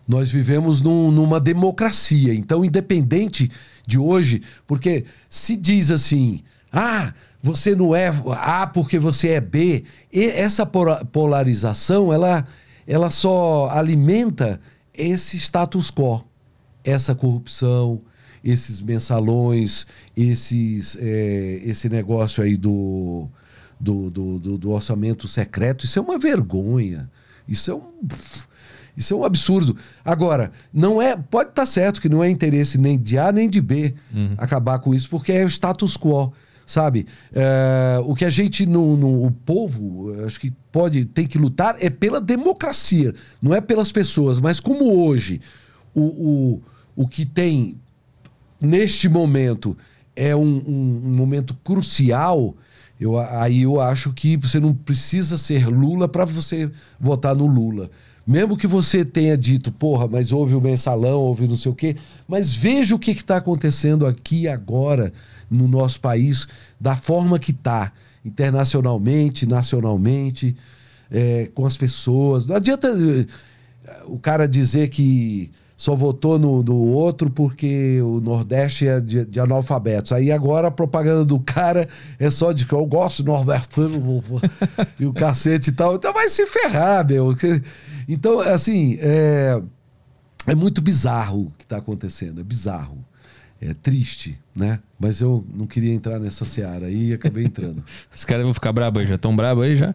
nós 0.08 0.28
vivemos 0.28 0.82
num- 0.82 1.12
numa 1.12 1.38
democracia. 1.38 2.34
Então, 2.34 2.64
independente 2.64 3.48
de 3.86 4.00
hoje, 4.00 4.42
porque 4.66 5.04
se 5.28 5.54
diz 5.54 5.92
assim, 5.92 6.42
ah, 6.72 7.14
você 7.40 7.76
não 7.76 7.94
é 7.94 8.08
A 8.32 8.66
porque 8.66 8.98
você 8.98 9.28
é 9.28 9.40
B, 9.40 9.84
essa 10.12 10.66
polarização, 10.66 12.12
ela, 12.12 12.44
ela 12.88 13.12
só 13.12 13.70
alimenta 13.70 14.60
esse 14.92 15.36
status 15.36 15.88
quo, 15.88 16.24
essa 16.82 17.14
corrupção, 17.14 18.00
esses 18.42 18.80
mensalões, 18.80 19.86
esses, 20.16 20.96
é, 21.00 21.60
esse 21.62 21.88
negócio 21.88 22.42
aí 22.42 22.56
do, 22.56 23.28
do, 23.80 24.10
do, 24.10 24.38
do- 24.38 24.58
do 24.58 24.70
orçamento 24.70 25.26
secreto. 25.26 25.84
Isso 25.86 25.98
é 25.98 26.02
uma 26.02 26.18
vergonha. 26.18 27.10
Isso 27.48 27.70
é 27.70 27.74
um. 27.74 27.82
Isso 28.96 29.14
é 29.14 29.16
um 29.16 29.24
absurdo. 29.24 29.76
Agora, 30.04 30.52
não 30.72 31.00
é. 31.00 31.16
Pode 31.16 31.50
estar 31.50 31.64
certo 31.64 32.00
que 32.00 32.08
não 32.08 32.22
é 32.22 32.28
interesse 32.28 32.76
nem 32.76 32.98
de 32.98 33.16
A 33.18 33.32
nem 33.32 33.48
de 33.48 33.60
B 33.60 33.94
acabar 34.36 34.78
com 34.80 34.94
isso, 34.94 35.08
porque 35.08 35.32
é 35.32 35.44
o 35.44 35.48
status 35.48 35.96
quo. 35.96 36.32
Sabe? 36.66 37.04
É, 37.32 38.00
o 38.04 38.14
que 38.14 38.24
a 38.24 38.30
gente, 38.30 38.64
no, 38.64 38.96
no- 38.96 39.24
o 39.26 39.30
povo, 39.32 40.12
eu 40.14 40.26
acho 40.26 40.38
que 40.38 40.52
pode, 40.70 41.04
tem 41.04 41.26
que 41.26 41.36
lutar 41.38 41.76
é 41.80 41.90
pela 41.90 42.20
democracia, 42.20 43.12
não 43.42 43.52
é 43.54 43.60
pelas 43.60 43.90
pessoas. 43.90 44.38
Mas 44.38 44.60
como 44.60 45.04
hoje 45.04 45.40
o, 45.92 46.02
o, 46.02 46.62
o 46.94 47.08
que 47.08 47.24
tem 47.26 47.76
neste 48.60 49.08
momento 49.08 49.76
é 50.14 50.36
um, 50.36 50.42
um- 50.42 51.02
um 51.06 51.10
momento 51.12 51.56
crucial, 51.64 52.54
eu, 53.00 53.18
aí 53.18 53.62
eu 53.62 53.80
acho 53.80 54.12
que 54.12 54.36
você 54.36 54.60
não 54.60 54.74
precisa 54.74 55.38
ser 55.38 55.66
Lula 55.66 56.06
para 56.06 56.26
você 56.26 56.70
votar 57.00 57.34
no 57.34 57.46
Lula. 57.46 57.90
Mesmo 58.26 58.56
que 58.56 58.66
você 58.66 59.04
tenha 59.04 59.36
dito, 59.36 59.72
porra, 59.72 60.06
mas 60.06 60.30
houve 60.30 60.54
o 60.54 60.60
mensalão, 60.60 61.18
houve 61.20 61.48
não 61.48 61.56
sei 61.56 61.72
o 61.72 61.74
quê, 61.74 61.96
mas 62.28 62.54
veja 62.54 62.94
o 62.94 62.98
que 62.98 63.10
está 63.12 63.38
acontecendo 63.38 64.06
aqui 64.06 64.46
agora 64.46 65.12
no 65.50 65.66
nosso 65.66 65.98
país, 65.98 66.46
da 66.78 66.94
forma 66.94 67.38
que 67.38 67.50
está, 67.50 67.90
internacionalmente, 68.24 69.46
nacionalmente, 69.46 70.54
é, 71.10 71.50
com 71.54 71.66
as 71.66 71.76
pessoas. 71.76 72.46
Não 72.46 72.54
adianta 72.54 72.88
eh, 72.88 73.26
o 74.04 74.18
cara 74.18 74.46
dizer 74.46 74.90
que 74.90 75.50
só 75.80 75.96
votou 75.96 76.38
no, 76.38 76.62
no 76.62 76.76
outro 76.76 77.30
porque 77.30 78.02
o 78.02 78.20
Nordeste 78.20 78.86
é 78.86 79.00
de, 79.00 79.24
de 79.24 79.40
analfabetos. 79.40 80.12
Aí 80.12 80.30
agora 80.30 80.68
a 80.68 80.70
propaganda 80.70 81.24
do 81.24 81.40
cara 81.40 81.88
é 82.18 82.30
só 82.30 82.52
de 82.52 82.66
que 82.66 82.74
eu 82.74 82.84
gosto 82.84 83.22
do 83.22 83.32
nordestino 83.32 84.22
e 84.98 85.06
o 85.06 85.12
cacete 85.14 85.70
e 85.70 85.72
tal. 85.72 85.94
Então 85.94 86.12
vai 86.12 86.28
se 86.28 86.46
ferrar, 86.46 87.08
meu. 87.08 87.34
Então, 88.06 88.40
assim, 88.40 88.98
é, 89.00 89.58
é 90.46 90.54
muito 90.54 90.82
bizarro 90.82 91.46
o 91.46 91.52
que 91.56 91.64
está 91.64 91.78
acontecendo. 91.78 92.42
É 92.42 92.44
bizarro. 92.44 92.98
É 93.58 93.72
triste, 93.72 94.38
né? 94.54 94.80
Mas 94.98 95.22
eu 95.22 95.46
não 95.50 95.66
queria 95.66 95.94
entrar 95.94 96.18
nessa 96.18 96.44
seara 96.44 96.88
aí 96.88 97.08
e 97.08 97.12
acabei 97.14 97.46
entrando. 97.46 97.82
Os 98.12 98.26
caras 98.26 98.44
vão 98.44 98.52
ficar 98.52 98.72
brabos 98.72 99.00
aí, 99.00 99.08
já 99.08 99.14
estão 99.14 99.34
brabos 99.34 99.64
aí 99.64 99.76
já? 99.76 99.94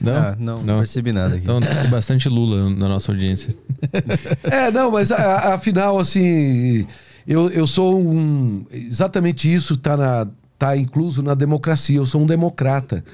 Não? 0.00 0.12
Ah, 0.12 0.36
não, 0.38 0.62
não 0.62 0.78
percebi 0.78 1.12
nada 1.12 1.34
aqui. 1.34 1.42
Então 1.42 1.60
tem 1.60 1.90
bastante 1.90 2.28
Lula 2.28 2.70
na 2.70 2.88
nossa 2.88 3.12
audiência. 3.12 3.54
É, 4.42 4.70
não, 4.70 4.90
mas 4.90 5.12
afinal, 5.12 5.98
assim, 5.98 6.84
eu, 7.26 7.48
eu 7.50 7.66
sou 7.66 8.00
um. 8.00 8.64
Exatamente 8.72 9.52
isso 9.52 9.74
está 9.74 9.96
na, 9.96 10.26
tá 10.58 10.76
incluso 10.76 11.22
na 11.22 11.34
democracia. 11.34 11.96
Eu 11.96 12.06
sou 12.06 12.22
um 12.22 12.26
democrata. 12.26 13.04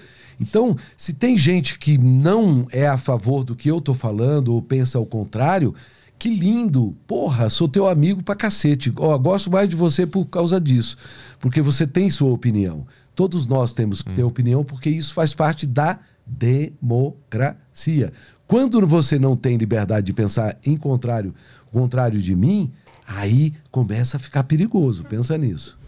Então, 0.40 0.76
se 0.96 1.12
tem 1.12 1.36
gente 1.36 1.78
que 1.78 1.98
não 1.98 2.66
é 2.72 2.86
a 2.86 2.96
favor 2.96 3.44
do 3.44 3.54
que 3.54 3.70
eu 3.70 3.78
estou 3.78 3.94
falando 3.94 4.54
ou 4.54 4.62
pensa 4.62 4.98
ao 4.98 5.06
contrário, 5.06 5.74
que 6.18 6.28
lindo. 6.28 6.96
Porra, 7.06 7.50
sou 7.50 7.68
teu 7.68 7.86
amigo 7.86 8.22
pra 8.22 8.34
cacete. 8.34 8.92
Ó, 8.96 9.16
gosto 9.18 9.50
mais 9.50 9.68
de 9.68 9.76
você 9.76 10.06
por 10.06 10.24
causa 10.26 10.60
disso. 10.60 10.96
Porque 11.38 11.60
você 11.60 11.86
tem 11.86 12.08
sua 12.08 12.32
opinião. 12.32 12.86
Todos 13.14 13.46
nós 13.46 13.72
temos 13.72 14.02
que 14.02 14.12
ter 14.12 14.24
opinião, 14.24 14.64
porque 14.64 14.90
isso 14.90 15.14
faz 15.14 15.34
parte 15.34 15.66
da 15.66 15.98
democracia. 16.26 18.12
Quando 18.46 18.86
você 18.86 19.18
não 19.18 19.36
tem 19.36 19.56
liberdade 19.56 20.06
de 20.06 20.12
pensar 20.12 20.56
em 20.64 20.76
contrário, 20.76 21.34
contrário 21.72 22.20
de 22.20 22.36
mim, 22.36 22.72
aí 23.06 23.52
começa 23.70 24.16
a 24.16 24.20
ficar 24.20 24.44
perigoso. 24.44 25.04
Pensa 25.04 25.36
nisso. 25.36 25.78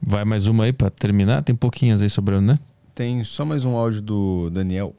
Vai 0.00 0.24
mais 0.24 0.46
uma 0.46 0.64
aí 0.64 0.72
pra 0.72 0.90
terminar? 0.90 1.42
Tem 1.42 1.54
pouquinhas 1.54 2.02
aí 2.02 2.10
sobrando, 2.10 2.46
né? 2.46 2.58
Tem 2.94 3.24
só 3.24 3.44
mais 3.44 3.64
um 3.64 3.76
áudio 3.76 4.02
do 4.02 4.50
Daniel. 4.50 4.94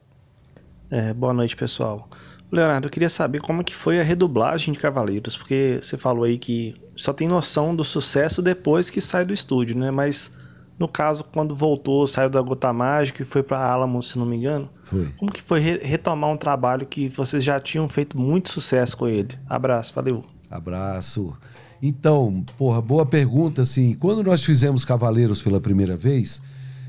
É, 0.89 1.13
boa 1.13 1.33
noite, 1.33 1.55
pessoal. 1.55 2.09
Leonardo, 2.51 2.87
eu 2.87 2.91
queria 2.91 3.09
saber 3.09 3.41
como 3.41 3.63
que 3.63 3.75
foi 3.75 3.99
a 3.99 4.03
redublagem 4.03 4.73
de 4.73 4.79
Cavaleiros, 4.79 5.35
porque 5.35 5.79
você 5.81 5.97
falou 5.97 6.23
aí 6.23 6.37
que 6.37 6.75
só 6.95 7.11
tem 7.11 7.27
noção 7.27 7.75
do 7.75 7.83
sucesso 7.83 8.41
depois 8.41 8.89
que 8.89 9.01
sai 9.01 9.25
do 9.25 9.33
estúdio, 9.33 9.77
né? 9.77 9.91
Mas 9.91 10.31
no 10.77 10.87
caso, 10.87 11.23
quando 11.23 11.55
voltou, 11.55 12.05
saiu 12.05 12.29
da 12.29 12.41
Gota 12.41 12.71
Mágica 12.73 13.21
e 13.21 13.25
foi 13.25 13.41
para 13.43 13.59
Alamo, 13.59 14.01
se 14.03 14.17
não 14.19 14.25
me 14.25 14.35
engano, 14.35 14.69
Foi. 14.83 15.09
como 15.17 15.31
que 15.31 15.41
foi 15.41 15.59
re- 15.59 15.79
retomar 15.81 16.29
um 16.31 16.35
trabalho 16.35 16.85
que 16.85 17.07
vocês 17.09 17.43
já 17.43 17.59
tinham 17.59 17.87
feito 17.87 18.19
muito 18.19 18.49
sucesso 18.49 18.97
com 18.97 19.07
ele? 19.07 19.29
Abraço, 19.49 19.93
valeu. 19.93 20.21
Abraço. 20.51 21.33
Então, 21.81 22.43
porra, 22.57 22.81
boa 22.81 23.05
pergunta, 23.05 23.61
assim. 23.61 23.93
Quando 23.93 24.23
nós 24.23 24.43
fizemos 24.43 24.83
Cavaleiros 24.83 25.41
pela 25.41 25.61
primeira 25.61 25.95
vez, 25.95 26.41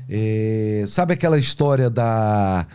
é, 0.09 0.83
sabe 0.87 1.13
aquela 1.13 1.37
história 1.37 1.89
da, 1.89 2.65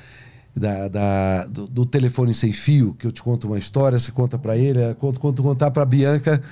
da, 0.55 0.89
da- 0.89 1.45
do, 1.47 1.67
do 1.67 1.85
telefone 1.87 2.33
sem 2.35 2.53
fio, 2.53 2.95
que 2.99 3.07
eu 3.07 3.13
te 3.13 3.23
conto 3.23 3.47
uma 3.49 3.59
história, 3.59 3.99
você 3.99 4.13
conta 4.13 4.39
pra 4.39 4.57
ele, 4.57 4.81
é, 4.81 4.95
quando, 4.95 5.19
quando 5.19 5.43
contar 5.43 5.71
pra 5.71 5.85
Bianca, 5.85 6.43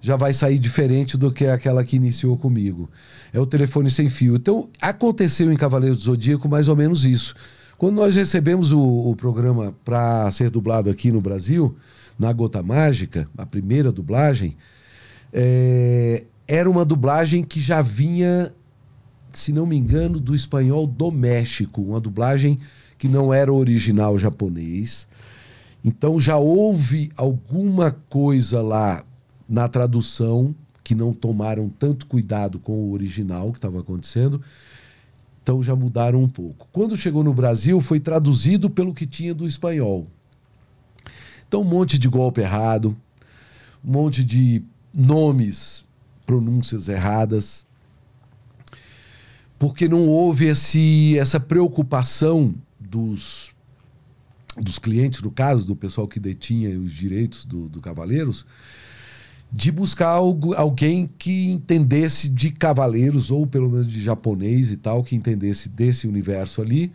já 0.00 0.16
vai 0.16 0.34
sair 0.34 0.58
diferente 0.58 1.16
do 1.16 1.32
que 1.32 1.46
aquela 1.46 1.82
que 1.84 1.96
iniciou 1.96 2.36
comigo. 2.36 2.90
É 3.34 3.40
o 3.40 3.44
telefone 3.44 3.90
sem 3.90 4.08
fio. 4.08 4.36
Então, 4.36 4.68
aconteceu 4.80 5.52
em 5.52 5.56
Cavaleiros 5.56 5.98
do 5.98 6.04
Zodíaco 6.04 6.48
mais 6.48 6.68
ou 6.68 6.76
menos 6.76 7.04
isso. 7.04 7.34
Quando 7.76 7.96
nós 7.96 8.14
recebemos 8.14 8.70
o, 8.70 8.80
o 8.80 9.16
programa 9.16 9.74
para 9.84 10.30
ser 10.30 10.50
dublado 10.50 10.88
aqui 10.88 11.10
no 11.10 11.20
Brasil, 11.20 11.76
na 12.16 12.32
Gota 12.32 12.62
Mágica, 12.62 13.26
a 13.36 13.44
primeira 13.44 13.90
dublagem, 13.90 14.56
é, 15.32 16.24
era 16.46 16.70
uma 16.70 16.84
dublagem 16.84 17.42
que 17.42 17.60
já 17.60 17.82
vinha, 17.82 18.54
se 19.32 19.52
não 19.52 19.66
me 19.66 19.76
engano, 19.76 20.20
do 20.20 20.32
espanhol 20.32 20.86
do 20.86 21.10
México, 21.10 21.82
uma 21.82 21.98
dublagem 21.98 22.60
que 22.96 23.08
não 23.08 23.34
era 23.34 23.52
original 23.52 24.16
japonês. 24.16 25.08
Então 25.84 26.20
já 26.20 26.36
houve 26.36 27.10
alguma 27.16 27.90
coisa 28.08 28.62
lá 28.62 29.04
na 29.48 29.66
tradução 29.66 30.54
que 30.84 30.94
não 30.94 31.14
tomaram 31.14 31.70
tanto 31.70 32.06
cuidado 32.06 32.58
com 32.58 32.72
o 32.72 32.92
original 32.92 33.50
que 33.50 33.58
estava 33.58 33.80
acontecendo. 33.80 34.40
Então 35.42 35.62
já 35.62 35.74
mudaram 35.74 36.22
um 36.22 36.28
pouco. 36.28 36.68
Quando 36.70 36.96
chegou 36.96 37.24
no 37.24 37.32
Brasil, 37.34 37.80
foi 37.80 37.98
traduzido 37.98 38.68
pelo 38.68 38.94
que 38.94 39.06
tinha 39.06 39.34
do 39.34 39.46
espanhol. 39.46 40.06
Então, 41.48 41.62
um 41.62 41.64
monte 41.64 41.98
de 41.98 42.08
golpe 42.08 42.40
errado, 42.40 42.96
um 43.84 43.92
monte 43.92 44.24
de 44.24 44.62
nomes, 44.92 45.84
pronúncias 46.26 46.88
erradas, 46.88 47.64
porque 49.58 49.88
não 49.88 50.08
houve 50.08 50.46
esse, 50.46 51.16
essa 51.18 51.38
preocupação 51.38 52.54
dos, 52.80 53.52
dos 54.56 54.78
clientes, 54.78 55.22
no 55.22 55.30
caso, 55.30 55.64
do 55.64 55.76
pessoal 55.76 56.08
que 56.08 56.18
detinha 56.18 56.78
os 56.78 56.92
direitos 56.92 57.44
do, 57.44 57.68
do 57.68 57.80
Cavaleiros, 57.80 58.44
de 59.54 59.70
buscar 59.70 60.08
algo, 60.08 60.52
alguém 60.52 61.08
que 61.16 61.52
entendesse 61.52 62.28
de 62.28 62.50
cavaleiros, 62.50 63.30
ou 63.30 63.46
pelo 63.46 63.70
menos 63.70 63.86
de 63.86 64.02
japonês 64.02 64.72
e 64.72 64.76
tal, 64.76 65.04
que 65.04 65.14
entendesse 65.14 65.68
desse 65.68 66.08
universo 66.08 66.60
ali, 66.60 66.90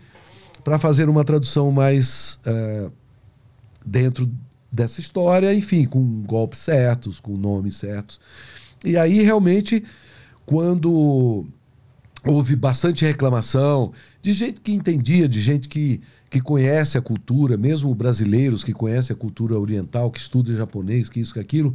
para 0.61 0.77
fazer 0.77 1.07
uma 1.07 1.23
tradução 1.23 1.71
mais 1.71 2.37
eh, 2.45 2.89
dentro 3.85 4.29
dessa 4.69 4.99
história, 4.99 5.55
enfim, 5.55 5.85
com 5.85 6.21
golpes 6.23 6.59
certos, 6.59 7.21
com 7.21 7.37
nomes 7.37 7.77
certos. 7.77 8.19
E 8.83 8.97
aí, 8.97 9.23
realmente, 9.23 9.81
quando 10.45 11.45
houve 12.25 12.57
bastante 12.57 13.05
reclamação 13.05 13.93
de 14.21 14.33
gente 14.33 14.59
que 14.59 14.73
entendia, 14.73 15.29
de 15.29 15.39
gente 15.41 15.69
que, 15.69 16.01
que 16.29 16.41
conhece 16.41 16.97
a 16.97 17.01
cultura, 17.01 17.55
mesmo 17.55 17.95
brasileiros 17.95 18.65
que 18.65 18.73
conhecem 18.73 19.13
a 19.13 19.17
cultura 19.17 19.57
oriental, 19.57 20.11
que 20.11 20.19
estudam 20.19 20.57
japonês, 20.57 21.07
que 21.07 21.21
isso, 21.21 21.33
que 21.33 21.39
aquilo, 21.39 21.73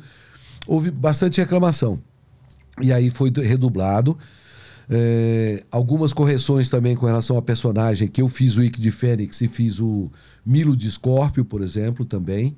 houve 0.66 0.90
bastante 0.90 1.40
reclamação. 1.40 2.00
E 2.80 2.92
aí 2.92 3.10
foi 3.10 3.30
redublado. 3.30 4.18
É, 4.88 5.64
algumas 5.70 6.12
correções 6.12 6.68
também 6.68 6.94
com 6.94 7.06
relação 7.06 7.38
a 7.38 7.42
personagem, 7.42 8.08
que 8.08 8.20
eu 8.20 8.28
fiz 8.28 8.56
o 8.56 8.62
Ike 8.62 8.80
de 8.80 8.90
Fênix 8.90 9.40
e 9.40 9.48
fiz 9.48 9.78
o 9.80 10.10
Milo 10.44 10.76
de 10.76 10.88
Escórpio, 10.88 11.44
por 11.44 11.62
exemplo, 11.62 12.04
também. 12.04 12.56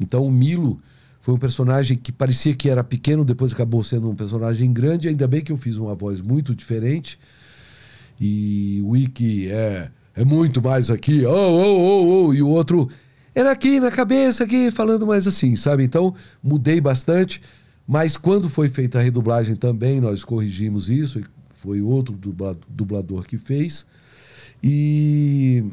Então 0.00 0.24
o 0.24 0.30
Milo 0.30 0.80
foi 1.20 1.34
um 1.34 1.38
personagem 1.38 1.96
que 1.96 2.10
parecia 2.10 2.54
que 2.54 2.68
era 2.68 2.82
pequeno, 2.82 3.24
depois 3.24 3.52
acabou 3.52 3.84
sendo 3.84 4.08
um 4.10 4.14
personagem 4.14 4.72
grande. 4.72 5.08
Ainda 5.08 5.26
bem 5.28 5.42
que 5.42 5.52
eu 5.52 5.56
fiz 5.56 5.76
uma 5.76 5.94
voz 5.94 6.20
muito 6.20 6.54
diferente. 6.54 7.18
E 8.20 8.82
o 8.84 8.96
Ike 8.96 9.48
é, 9.48 9.90
é 10.16 10.24
muito 10.24 10.60
mais 10.60 10.90
aqui, 10.90 11.24
oh, 11.24 11.30
oh, 11.30 11.78
oh, 11.78 12.26
oh, 12.26 12.34
e 12.34 12.42
o 12.42 12.48
outro 12.48 12.88
era 13.34 13.50
aqui 13.52 13.78
na 13.80 13.90
cabeça, 13.90 14.44
aqui, 14.44 14.70
falando 14.70 15.06
mais 15.06 15.26
assim, 15.26 15.54
sabe? 15.56 15.84
Então 15.84 16.14
mudei 16.42 16.80
bastante. 16.80 17.40
Mas 17.86 18.16
quando 18.16 18.50
foi 18.50 18.68
feita 18.68 18.98
a 18.98 19.02
redublagem 19.02 19.56
também, 19.56 20.00
nós 20.00 20.22
corrigimos 20.22 20.88
isso. 20.88 21.22
Foi 21.56 21.80
outro 21.80 22.14
dubla- 22.14 22.56
dublador 22.68 23.24
que 23.24 23.38
fez. 23.38 23.86
E, 24.62 25.64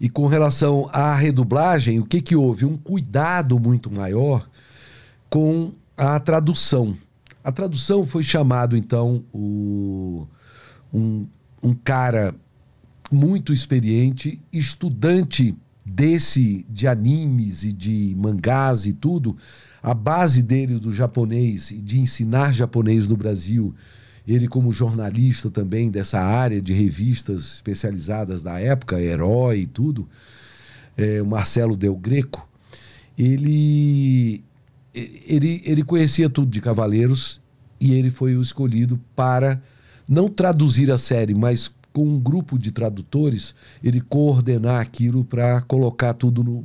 e 0.00 0.08
com 0.10 0.26
relação 0.26 0.88
à 0.92 1.14
redublagem, 1.14 2.00
o 2.00 2.04
que, 2.04 2.20
que 2.20 2.34
houve? 2.34 2.64
Um 2.64 2.76
cuidado 2.76 3.58
muito 3.58 3.90
maior 3.90 4.48
com 5.30 5.72
a 5.96 6.18
tradução. 6.18 6.96
A 7.42 7.52
tradução 7.52 8.04
foi 8.04 8.24
chamado, 8.24 8.76
então, 8.76 9.22
o, 9.32 10.26
um, 10.92 11.26
um 11.62 11.74
cara 11.74 12.34
muito 13.12 13.52
experiente, 13.52 14.40
estudante 14.52 15.54
desse 15.84 16.64
de 16.68 16.86
animes 16.86 17.62
e 17.62 17.72
de 17.72 18.14
mangás 18.16 18.86
e 18.86 18.92
tudo, 18.92 19.36
a 19.82 19.92
base 19.92 20.42
dele 20.42 20.78
do 20.78 20.92
japonês 20.92 21.70
e 21.70 21.76
de 21.76 22.00
ensinar 22.00 22.54
japonês 22.54 23.06
no 23.06 23.16
Brasil, 23.16 23.74
ele 24.26 24.48
como 24.48 24.72
jornalista 24.72 25.50
também 25.50 25.90
dessa 25.90 26.18
área 26.18 26.62
de 26.62 26.72
revistas 26.72 27.56
especializadas 27.56 28.42
da 28.42 28.58
época, 28.58 29.00
Herói 29.00 29.60
e 29.60 29.66
tudo, 29.66 30.08
é, 30.96 31.20
o 31.20 31.26
Marcelo 31.26 31.76
Del 31.76 31.96
Greco, 31.96 32.48
ele, 33.18 34.42
ele, 34.94 35.62
ele 35.64 35.84
conhecia 35.84 36.30
tudo 36.30 36.50
de 36.50 36.60
Cavaleiros 36.62 37.40
e 37.78 37.92
ele 37.92 38.10
foi 38.10 38.34
o 38.36 38.40
escolhido 38.40 38.98
para 39.14 39.60
não 40.08 40.28
traduzir 40.28 40.90
a 40.90 40.96
série, 40.96 41.34
mas 41.34 41.70
com 41.94 42.04
um 42.04 42.18
grupo 42.18 42.58
de 42.58 42.72
tradutores, 42.72 43.54
ele 43.82 44.00
coordenar 44.00 44.80
aquilo 44.80 45.24
para 45.24 45.62
colocar 45.62 46.12
tudo 46.12 46.42
no 46.42 46.64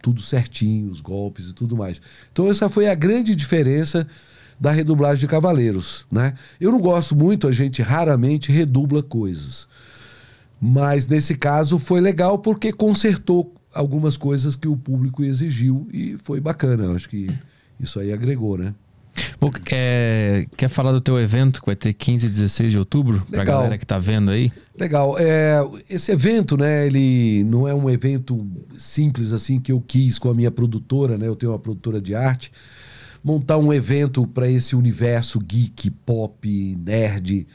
tudo 0.00 0.22
certinho, 0.22 0.88
os 0.90 1.00
golpes 1.00 1.50
e 1.50 1.52
tudo 1.52 1.76
mais. 1.76 2.00
Então 2.32 2.48
essa 2.48 2.68
foi 2.68 2.88
a 2.88 2.94
grande 2.94 3.34
diferença 3.34 4.06
da 4.58 4.70
redublagem 4.70 5.18
de 5.18 5.26
Cavaleiros, 5.26 6.06
né? 6.10 6.34
Eu 6.60 6.70
não 6.70 6.78
gosto 6.78 7.16
muito, 7.16 7.48
a 7.48 7.52
gente 7.52 7.82
raramente 7.82 8.52
redubla 8.52 9.02
coisas. 9.02 9.66
Mas 10.60 11.08
nesse 11.08 11.36
caso 11.36 11.78
foi 11.80 12.00
legal 12.00 12.38
porque 12.38 12.72
consertou 12.72 13.52
algumas 13.74 14.16
coisas 14.16 14.54
que 14.54 14.68
o 14.68 14.76
público 14.76 15.24
exigiu 15.24 15.88
e 15.92 16.16
foi 16.22 16.40
bacana. 16.40 16.84
Eu 16.84 16.96
acho 16.96 17.08
que 17.08 17.28
isso 17.80 17.98
aí 17.98 18.12
agregou, 18.12 18.56
né? 18.56 18.72
Pô, 19.38 19.50
quer, 19.50 20.46
quer 20.56 20.68
falar 20.68 20.92
do 20.92 21.00
teu 21.00 21.18
evento 21.18 21.60
que 21.60 21.66
vai 21.66 21.76
ter 21.76 21.92
15 21.92 22.26
e 22.26 22.30
16 22.30 22.72
de 22.72 22.78
outubro? 22.78 23.24
Pra 23.30 23.40
Legal. 23.40 23.58
galera 23.58 23.78
que 23.78 23.86
tá 23.86 23.98
vendo 23.98 24.30
aí. 24.30 24.52
Legal. 24.78 25.16
É, 25.18 25.60
esse 25.88 26.12
evento, 26.12 26.56
né, 26.56 26.86
ele 26.86 27.44
não 27.44 27.66
é 27.66 27.74
um 27.74 27.88
evento 27.88 28.46
simples 28.76 29.32
assim 29.32 29.60
que 29.60 29.72
eu 29.72 29.80
quis 29.80 30.18
com 30.18 30.30
a 30.30 30.34
minha 30.34 30.50
produtora, 30.50 31.16
né? 31.16 31.26
Eu 31.26 31.36
tenho 31.36 31.52
uma 31.52 31.58
produtora 31.58 32.00
de 32.00 32.14
arte 32.14 32.52
montar 33.22 33.58
um 33.58 33.72
evento 33.72 34.26
para 34.26 34.48
esse 34.48 34.76
universo 34.76 35.40
geek, 35.40 35.90
pop, 35.90 36.76
nerd 36.78 37.46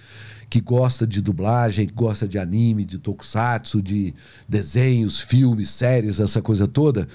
que 0.54 0.62
gosta 0.62 1.08
de 1.08 1.20
dublagem, 1.20 1.88
que 1.88 1.94
gosta 1.96 2.28
de 2.28 2.38
anime, 2.38 2.86
de 2.86 3.00
tokusatsu, 3.00 3.82
de 3.82 4.14
desenhos, 4.48 5.20
filmes, 5.20 5.72
séries, 5.72 6.20
essa 6.20 6.44
coisa 6.44 6.68
toda, 6.68 7.08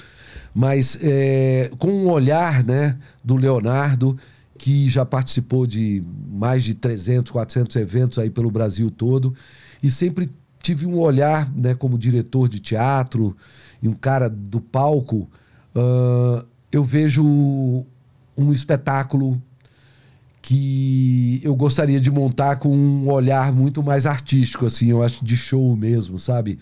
mas 0.53 0.99
é, 1.01 1.71
com 1.79 1.89
um 1.89 2.11
olhar, 2.11 2.65
né, 2.65 2.99
do 3.23 3.37
Leonardo 3.37 4.19
que 4.59 4.91
já 4.91 5.07
participou 5.07 5.67
de 5.67 6.03
mais 6.29 6.65
de 6.65 6.75
300, 6.75 7.31
400 7.31 7.77
eventos 7.77 8.19
aí 8.19 8.29
pelo 8.29 8.51
Brasil 8.51 8.91
todo 8.91 9.33
e 9.83 9.91
sempre 9.91 10.29
tive 10.61 10.85
um 10.85 10.99
olhar, 10.99 11.51
né, 11.55 11.75
como 11.75 11.97
diretor 11.97 12.49
de 12.49 12.59
teatro 12.59 13.37
e 13.81 13.89
um 13.89 13.95
cara 13.95 14.29
do 14.29 14.61
palco, 14.61 15.31
ah, 15.75 16.45
eu 16.73 16.85
vejo 16.85 17.25
um 18.37 18.53
espetáculo 18.53 19.41
que 20.43 21.41
eu 21.43 21.55
gostaria 21.55 22.01
de 22.01 22.11
montar 22.11 22.57
com 22.57 22.75
um 22.77 23.11
olhar 23.11 23.53
muito 23.53 23.83
mais 23.83 24.07
artístico, 24.07 24.67
assim, 24.67 24.87
eu 24.91 25.03
acho 25.03 25.25
de 25.25 25.37
show 25.37 25.77
mesmo, 25.77 26.19
sabe? 26.19 26.59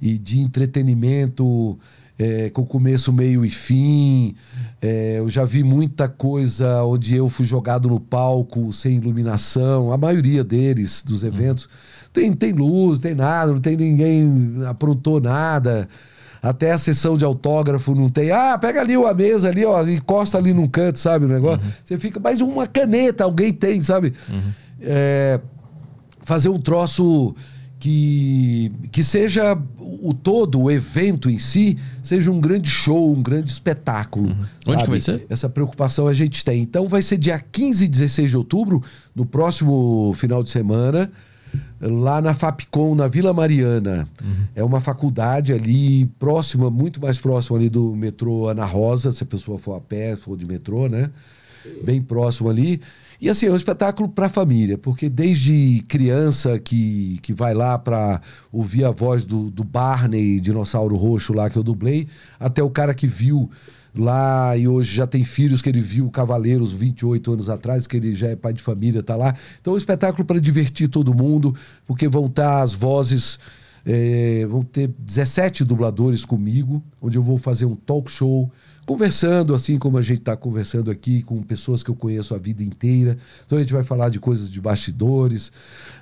E 0.00 0.16
de 0.16 0.40
entretenimento 0.40 1.78
é, 2.18 2.50
com 2.50 2.66
começo, 2.66 3.12
meio 3.12 3.44
e 3.44 3.50
fim. 3.50 4.34
É, 4.82 5.18
eu 5.18 5.28
já 5.28 5.44
vi 5.44 5.62
muita 5.62 6.08
coisa 6.08 6.82
onde 6.82 7.14
eu 7.14 7.28
fui 7.28 7.46
jogado 7.46 7.88
no 7.88 8.00
palco 8.00 8.72
sem 8.72 8.96
iluminação, 8.96 9.92
a 9.92 9.96
maioria 9.96 10.42
deles, 10.42 11.02
dos 11.02 11.22
eventos. 11.22 11.68
Tem, 12.12 12.32
tem 12.32 12.52
luz, 12.52 12.98
tem 12.98 13.14
nada, 13.14 13.52
não 13.52 13.60
tem 13.60 13.76
ninguém 13.76 14.58
aprontou 14.68 15.20
nada. 15.20 15.88
Até 16.42 16.72
a 16.72 16.78
sessão 16.78 17.16
de 17.16 17.24
autógrafo 17.24 17.94
não 17.94 18.08
tem. 18.08 18.30
Ah, 18.30 18.56
pega 18.58 18.80
ali 18.80 18.96
uma 18.96 19.12
mesa 19.12 19.48
ali, 19.48 19.64
ó, 19.64 19.86
encosta 19.86 20.38
ali 20.38 20.52
num 20.52 20.66
canto, 20.66 20.98
sabe? 20.98 21.24
O 21.24 21.28
negócio. 21.28 21.64
Uhum. 21.64 21.72
Você 21.84 21.98
fica, 21.98 22.20
mas 22.20 22.40
uma 22.40 22.66
caneta 22.66 23.24
alguém 23.24 23.52
tem, 23.52 23.80
sabe? 23.80 24.12
Uhum. 24.28 24.52
É, 24.80 25.40
fazer 26.22 26.48
um 26.48 26.60
troço 26.60 27.34
que, 27.78 28.72
que 28.90 29.04
seja 29.04 29.56
o 29.78 30.12
todo, 30.12 30.62
o 30.62 30.70
evento 30.70 31.30
em 31.30 31.38
si, 31.38 31.78
seja 32.02 32.30
um 32.30 32.40
grande 32.40 32.68
show, 32.68 33.12
um 33.12 33.22
grande 33.22 33.50
espetáculo. 33.50 34.28
Uhum. 34.28 34.44
Onde 34.68 34.84
que 34.84 34.90
vai 34.90 35.00
ser? 35.00 35.26
Essa 35.28 35.48
preocupação 35.48 36.08
a 36.08 36.12
gente 36.12 36.44
tem. 36.44 36.62
Então 36.62 36.88
vai 36.88 37.02
ser 37.02 37.16
dia 37.16 37.38
15 37.38 37.84
e 37.84 37.88
16 37.88 38.30
de 38.30 38.36
outubro, 38.36 38.82
no 39.14 39.24
próximo 39.24 40.12
final 40.14 40.42
de 40.42 40.50
semana 40.50 41.10
lá 41.80 42.20
na 42.20 42.34
Fapcom, 42.34 42.94
na 42.94 43.08
Vila 43.08 43.32
Mariana. 43.32 44.08
Uhum. 44.22 44.34
É 44.54 44.64
uma 44.64 44.80
faculdade 44.80 45.52
ali 45.52 46.06
próxima, 46.18 46.70
muito 46.70 47.00
mais 47.00 47.18
próxima 47.18 47.56
ali 47.56 47.68
do 47.68 47.94
metrô 47.94 48.48
Ana 48.48 48.64
Rosa, 48.64 49.12
se 49.12 49.22
a 49.22 49.26
pessoa 49.26 49.58
for 49.58 49.74
a 49.76 49.80
pé, 49.80 50.16
for 50.16 50.36
de 50.36 50.44
metrô, 50.44 50.88
né? 50.88 51.10
Bem 51.84 52.00
próximo 52.00 52.48
ali. 52.48 52.80
E 53.20 53.28
assim, 53.28 53.46
é 53.46 53.50
um 53.50 53.56
espetáculo 53.56 54.08
para 54.08 54.26
a 54.26 54.28
família, 54.28 54.78
porque 54.78 55.08
desde 55.08 55.82
criança 55.88 56.56
que, 56.56 57.18
que 57.20 57.32
vai 57.32 57.52
lá 57.52 57.76
para 57.76 58.20
ouvir 58.52 58.84
a 58.84 58.92
voz 58.92 59.24
do, 59.24 59.50
do 59.50 59.64
Barney, 59.64 60.40
dinossauro 60.40 60.94
roxo 60.94 61.32
lá 61.32 61.50
que 61.50 61.56
eu 61.56 61.64
dublei, 61.64 62.06
até 62.38 62.62
o 62.62 62.70
cara 62.70 62.94
que 62.94 63.08
viu 63.08 63.50
lá 63.92 64.56
e 64.56 64.68
hoje 64.68 64.94
já 64.94 65.04
tem 65.04 65.24
filhos 65.24 65.60
que 65.60 65.68
ele 65.68 65.80
viu 65.80 66.08
Cavaleiros 66.10 66.72
28 66.72 67.32
anos 67.32 67.50
atrás, 67.50 67.88
que 67.88 67.96
ele 67.96 68.14
já 68.14 68.28
é 68.28 68.36
pai 68.36 68.52
de 68.52 68.62
família, 68.62 69.02
tá 69.02 69.16
lá. 69.16 69.34
Então 69.60 69.72
é 69.72 69.74
um 69.74 69.78
espetáculo 69.78 70.24
para 70.24 70.38
divertir 70.38 70.88
todo 70.88 71.12
mundo, 71.12 71.52
porque 71.86 72.08
vão 72.08 72.26
estar 72.26 72.62
as 72.62 72.72
vozes. 72.72 73.38
É, 73.90 74.44
vão 74.46 74.62
ter 74.62 74.88
17 74.98 75.64
dubladores 75.64 76.22
comigo, 76.24 76.82
onde 77.00 77.16
eu 77.16 77.22
vou 77.22 77.38
fazer 77.38 77.64
um 77.64 77.74
talk 77.74 78.10
show 78.10 78.50
conversando, 78.88 79.54
assim 79.54 79.76
como 79.78 79.98
a 79.98 80.02
gente 80.02 80.20
está 80.20 80.34
conversando 80.34 80.90
aqui 80.90 81.22
com 81.22 81.42
pessoas 81.42 81.82
que 81.82 81.90
eu 81.90 81.94
conheço 81.94 82.34
a 82.34 82.38
vida 82.38 82.62
inteira. 82.62 83.18
Então 83.44 83.58
a 83.58 83.60
gente 83.60 83.74
vai 83.74 83.82
falar 83.82 84.08
de 84.08 84.18
coisas 84.18 84.50
de 84.50 84.58
bastidores, 84.62 85.52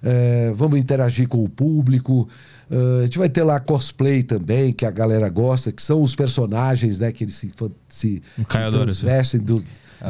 é, 0.01 0.53
vamos 0.55 0.79
interagir 0.79 1.27
com 1.27 1.43
o 1.43 1.49
público. 1.49 2.29
Uh, 2.71 3.01
a 3.01 3.03
gente 3.03 3.19
vai 3.19 3.29
ter 3.29 3.43
lá 3.43 3.59
cosplay 3.59 4.23
também, 4.23 4.73
que 4.73 4.87
a 4.87 4.91
galera 4.93 5.29
gosta, 5.29 5.73
que 5.73 5.83
são 5.83 6.01
os 6.01 6.15
personagens 6.15 7.01
né, 7.01 7.11
que 7.11 7.25
eles 7.25 7.35
se, 7.35 7.51
se, 7.89 8.23
se 8.37 9.05
vestem 9.05 9.41
do, 9.41 9.65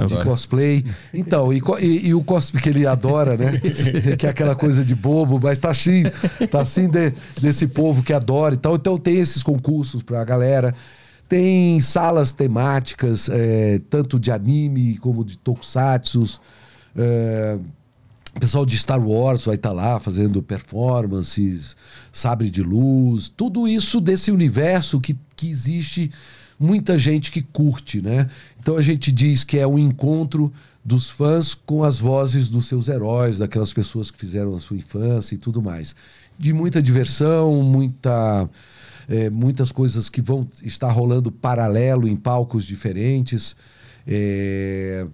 de 0.07 0.23
cosplay. 0.23 0.85
Então, 1.15 1.55
e, 1.55 1.63
e, 1.81 2.09
e, 2.09 2.15
o 2.15 2.23
cosplay 2.23 2.63
que 2.63 2.69
ele 2.69 2.87
adora, 2.87 3.39
né? 3.39 3.59
que 4.19 4.27
é 4.27 4.29
aquela 4.29 4.55
coisa 4.55 4.85
de 4.85 4.95
bobo, 4.95 5.41
mas 5.43 5.59
tá 5.59 5.71
assim, 5.71 6.03
tá 6.51 6.61
assim 6.61 6.91
de, 6.91 7.15
desse 7.41 7.67
povo 7.67 8.03
que 8.03 8.13
adora 8.13 8.55
e 8.55 8.59
tal. 8.59 8.75
Então 8.75 8.99
tem 8.99 9.17
esses 9.17 9.43
concursos 9.43 10.03
pra 10.03 10.23
galera. 10.25 10.75
Tem 11.29 11.81
salas 11.81 12.33
temáticas, 12.33 13.29
é, 13.29 13.81
tanto 13.91 14.19
de 14.19 14.31
anime 14.31 14.99
como 14.99 15.25
de 15.25 15.37
tokusatsu. 15.37 16.41
É, 16.95 17.59
pessoal 18.39 18.67
de 18.67 18.77
Star 18.77 19.01
Wars 19.01 19.45
vai 19.45 19.55
estar 19.57 19.71
tá 19.71 19.75
lá 19.75 19.99
fazendo 19.99 20.43
performances, 20.43 21.77
sabre 22.13 22.51
de 22.51 22.63
luz, 22.63 23.29
tudo 23.35 23.67
isso 23.67 24.01
desse 24.01 24.31
universo 24.31 25.01
que, 25.01 25.17
que 25.35 25.49
existe 25.49 26.11
muita 26.59 26.99
gente 26.99 27.31
que 27.31 27.43
curte, 27.43 28.01
né? 28.01 28.29
Então 28.61 28.77
a 28.77 28.83
gente 28.83 29.13
diz 29.13 29.45
que 29.45 29.59
é 29.59 29.67
um 29.67 29.79
encontro 29.79 30.53
dos 30.85 31.11
fãs 31.11 31.55
com 31.55 31.83
as 31.83 31.99
vozes 31.99 32.49
dos 32.49 32.67
seus 32.67 32.89
heróis, 32.89 33.39
daquelas 33.39 33.73
pessoas 33.73 34.11
que 34.11 34.19
fizeram 34.19 34.55
a 34.55 34.61
sua 34.61 34.77
infância 34.77 35.35
e 35.35 35.39
tudo 35.39 35.61
mais. 35.61 35.95
De 36.39 36.53
muita 36.53 36.81
diversão, 36.81 37.63
muita 37.63 38.49
é, 39.09 39.31
muitas 39.31 39.71
coisas 39.71 40.09
que 40.09 40.21
vão 40.21 40.47
estar 40.63 40.91
rolando 40.91 41.31
paralelo 41.31 42.09
em 42.09 42.17
palcos 42.17 42.65
diferentes. 42.65 43.57
É, 44.07 45.07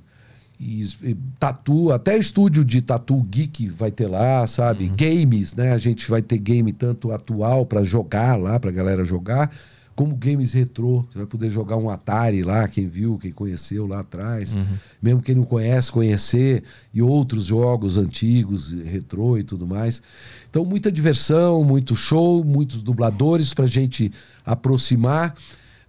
e, 0.59 0.85
e, 1.03 1.17
tatu, 1.39 1.91
até 1.91 2.17
estúdio 2.17 2.65
de 2.65 2.81
tatu 2.81 3.21
geek 3.23 3.69
vai 3.69 3.91
ter 3.91 4.07
lá, 4.07 4.47
sabe? 4.47 4.85
Uhum. 4.85 4.97
Games, 4.97 5.55
né? 5.55 5.73
A 5.73 5.79
gente 5.79 6.09
vai 6.09 6.23
ter 6.23 6.39
game 6.39 6.73
tanto 6.73 7.11
atual 7.11 7.67
para 7.67 7.83
jogar 7.83 8.39
lá, 8.39 8.61
para 8.61 8.71
galera 8.71 9.05
jogar, 9.05 9.51
como 9.95 10.15
games 10.15 10.53
retrô. 10.53 11.05
Você 11.11 11.19
vai 11.19 11.27
poder 11.27 11.51
jogar 11.51 11.77
um 11.77 11.91
Atari 11.91 12.43
lá, 12.43 12.67
quem 12.67 12.87
viu, 12.87 13.19
quem 13.19 13.31
conheceu 13.31 13.87
lá 13.87 14.01
atrás. 14.01 14.55
Uhum. 14.55 14.65
Mesmo 15.01 15.23
quem 15.23 15.35
não 15.35 15.45
conhece, 15.45 15.93
conhecer. 15.93 16.63
E 16.93 17.03
outros 17.03 17.47
jogos 17.47 17.99
antigos, 17.99 18.73
retrô 18.73 19.39
e 19.39 19.43
tudo 19.43 19.67
mais. 19.67 20.03
Então, 20.51 20.65
muita 20.65 20.91
diversão, 20.91 21.63
muito 21.65 21.95
show, 21.95 22.45
muitos 22.45 22.83
dubladores 22.83 23.53
para 23.55 23.65
a 23.65 23.69
gente 23.69 24.11
aproximar, 24.45 25.35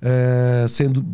é, 0.02 0.66
sendo 0.68 1.06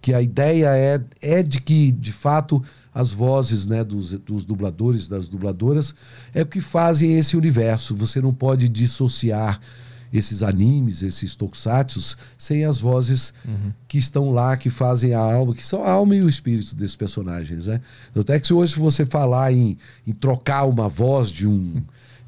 que 0.00 0.14
a 0.14 0.22
ideia 0.22 0.68
é, 0.76 1.00
é 1.20 1.42
de 1.42 1.60
que, 1.60 1.90
de 1.90 2.12
fato, 2.12 2.62
as 2.94 3.10
vozes 3.10 3.66
né, 3.66 3.82
dos, 3.82 4.12
dos 4.12 4.44
dubladores, 4.44 5.08
das 5.08 5.28
dubladoras, 5.28 5.94
é 6.32 6.42
o 6.42 6.46
que 6.46 6.60
fazem 6.60 7.18
esse 7.18 7.36
universo. 7.36 7.96
Você 7.96 8.20
não 8.20 8.32
pode 8.32 8.68
dissociar 8.68 9.60
esses 10.16 10.42
animes, 10.42 11.02
esses 11.02 11.34
tokusatsu, 11.34 12.16
sem 12.38 12.64
as 12.64 12.78
vozes 12.78 13.32
uhum. 13.44 13.72
que 13.88 13.98
estão 13.98 14.30
lá, 14.30 14.56
que 14.56 14.70
fazem 14.70 15.14
a 15.14 15.20
alma, 15.20 15.54
que 15.54 15.64
são 15.64 15.84
a 15.84 15.90
alma 15.90 16.16
e 16.16 16.22
o 16.22 16.28
espírito 16.28 16.74
desses 16.74 16.96
personagens. 16.96 17.66
Né? 17.66 17.80
Até 18.14 18.38
que 18.38 18.46
se 18.46 18.52
hoje 18.52 18.76
você 18.76 19.04
falar 19.04 19.52
em, 19.52 19.76
em 20.06 20.12
trocar 20.12 20.64
uma 20.64 20.88
voz 20.88 21.30
de 21.30 21.46
um 21.46 21.82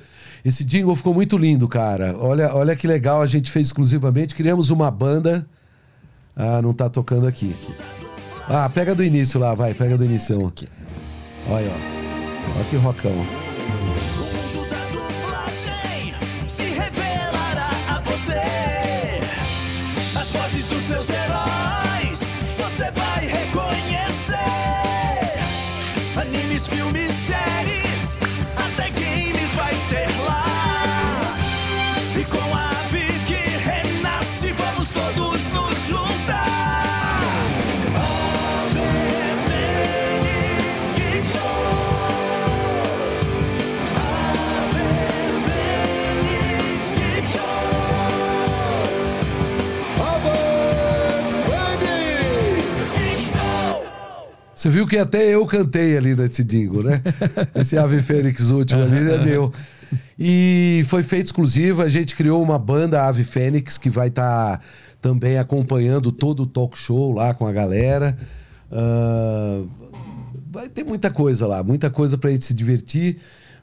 Esse 0.45 0.63
jingle 0.65 0.93
ficou 0.95 1.13
muito 1.13 1.37
lindo, 1.37 1.67
cara. 1.69 2.15
Olha, 2.19 2.53
olha 2.53 2.75
que 2.75 2.85
legal, 2.85 3.21
a 3.21 3.27
gente 3.27 3.49
fez 3.49 3.67
exclusivamente. 3.67 4.35
Criamos 4.35 4.69
uma 4.71 4.91
banda. 4.91 5.45
Ah, 6.35 6.61
não 6.61 6.73
tá 6.73 6.89
tocando 6.89 7.25
aqui. 7.27 7.55
Ah, 8.49 8.69
pega 8.69 8.93
do 8.93 9.01
início 9.03 9.39
lá, 9.39 9.55
vai, 9.55 9.73
pega 9.73 9.97
do 9.97 10.03
início. 10.03 10.51
Olha 11.49 11.69
ó. 11.69 12.55
Olha 12.55 12.65
que 12.69 12.75
rocão. 12.77 13.25
se 16.47 16.63
revelará 16.63 17.69
a 17.89 17.99
você. 18.01 18.41
As 20.19 20.31
vozes 20.31 20.67
dos 20.67 20.83
seus 20.83 21.09
heróis 21.09 22.31
você 22.57 22.91
vai 22.91 23.25
reconhecer. 23.25 24.37
Animes, 26.15 26.67
filmes, 26.67 27.12
Você 54.63 54.69
viu 54.69 54.87
que 54.87 54.97
até 54.97 55.27
eu 55.27 55.45
cantei 55.45 55.97
ali 55.97 56.15
nesse 56.15 56.41
jingle, 56.41 56.83
né? 56.83 57.01
Esse 57.53 57.77
Ave 57.77 58.01
Fênix 58.01 58.49
último 58.49 58.81
ali 58.81 59.11
é 59.11 59.17
meu. 59.19 59.51
E 60.17 60.85
foi 60.87 61.03
feito 61.03 61.25
exclusivo, 61.25 61.81
a 61.81 61.89
gente 61.89 62.15
criou 62.15 62.41
uma 62.41 62.57
banda 62.57 63.03
Ave 63.05 63.25
Fênix 63.25 63.77
que 63.77 63.89
vai 63.89 64.07
estar 64.07 64.61
também 65.01 65.37
acompanhando 65.37 66.13
todo 66.13 66.43
o 66.43 66.45
talk 66.45 66.77
show 66.77 67.11
lá 67.11 67.33
com 67.33 67.45
a 67.45 67.51
galera. 67.51 68.17
Ah, 68.71 69.63
vai 70.49 70.69
ter 70.69 70.85
muita 70.85 71.11
coisa 71.11 71.45
lá, 71.45 71.61
muita 71.61 71.89
coisa 71.89 72.17
pra 72.17 72.31
gente 72.31 72.45
se 72.45 72.53
divertir. 72.53 73.17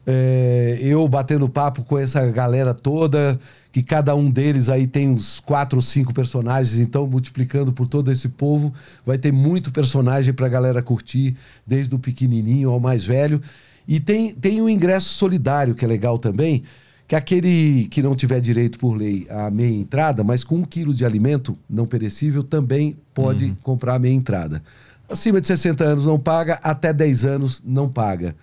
É, 0.07 0.77
eu 0.83 1.09
batendo 1.09 1.49
papo 1.49 1.83
com 1.83 1.99
essa 1.99 2.27
galera 2.27 2.75
toda, 2.75 3.41
que 3.73 3.83
cada 3.83 4.15
um 4.15 4.31
deles 4.31 4.69
aí 4.69 4.87
tem 4.87 5.09
uns 5.09 5.39
quatro 5.41 5.79
ou 5.79 5.83
cinco 5.83 6.13
personagens, 6.13 6.79
então 6.79 7.07
multiplicando 7.07 7.73
por 7.73 7.87
todo 7.87 8.11
esse 8.11 8.29
povo, 8.29 8.73
vai 9.05 9.17
ter 9.17 9.33
muito 9.33 9.71
personagem 9.71 10.35
pra 10.35 10.49
galera 10.49 10.83
curtir, 10.83 11.37
desde 11.67 11.95
o 11.95 11.99
pequenininho 11.99 12.71
ao 12.71 12.81
mais 12.81 13.05
velho. 13.05 13.41
E 13.87 14.01
tem, 14.01 14.35
tem 14.35 14.61
um 14.61 14.69
ingresso 14.69 15.15
solidário 15.15 15.75
que 15.75 15.85
é 15.85 15.89
legal 15.89 16.19
também, 16.19 16.63
que 17.07 17.17
aquele 17.17 17.89
que 17.91 18.03
não 18.03 18.15
tiver 18.15 18.41
direito 18.41 18.79
por 18.79 18.95
lei 18.95 19.27
a 19.29 19.51
meia 19.51 19.77
entrada, 19.77 20.23
mas 20.23 20.45
com 20.45 20.57
um 20.57 20.65
quilo 20.65 20.95
de 20.95 21.05
alimento 21.05 21.59
não 21.69 21.85
perecível 21.85 22.43
também 22.43 22.97
pode 23.13 23.57
comprar 23.63 23.97
a 23.97 23.99
meia 23.99 24.15
entrada. 24.15 24.63
Acima 25.09 25.41
de 25.41 25.49
60 25.49 25.83
anos 25.83 26.07
não 26.07 26.21
paga, 26.21 26.61
até 26.63 26.93
10 26.93 27.25
anos 27.25 27.63
não 27.65 27.89
paga. 27.89 28.37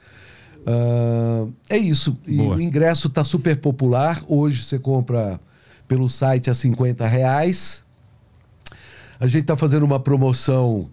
Ah, 0.68 1.48
é 1.70 1.78
isso. 1.78 2.18
E 2.28 2.36
o 2.58 2.62
ingresso 2.62 3.08
está 3.08 3.24
super 3.24 3.56
popular. 3.58 4.22
Hoje 4.28 4.64
você 4.64 4.78
compra 4.78 5.40
pelo 5.88 6.10
site 6.10 6.50
a 6.50 6.54
50 6.54 7.08
reais. 7.08 7.84
A 9.20 9.26
gente 9.28 9.42
está 9.44 9.56
fazendo 9.56 9.84
uma 9.84 10.00
promoção 10.00 10.90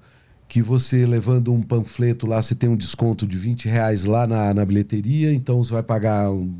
que 0.46 0.62
você 0.62 1.04
levando 1.04 1.52
um 1.52 1.60
panfleto 1.60 2.26
lá, 2.26 2.40
você 2.40 2.54
tem 2.54 2.68
um 2.68 2.76
desconto 2.76 3.26
de 3.26 3.36
20 3.36 3.68
reais 3.68 4.04
lá 4.04 4.26
na, 4.26 4.54
na 4.54 4.64
bilheteria, 4.64 5.32
então 5.34 5.62
você 5.64 5.72
vai 5.72 5.82
pagar 5.82 6.30
um- 6.30 6.54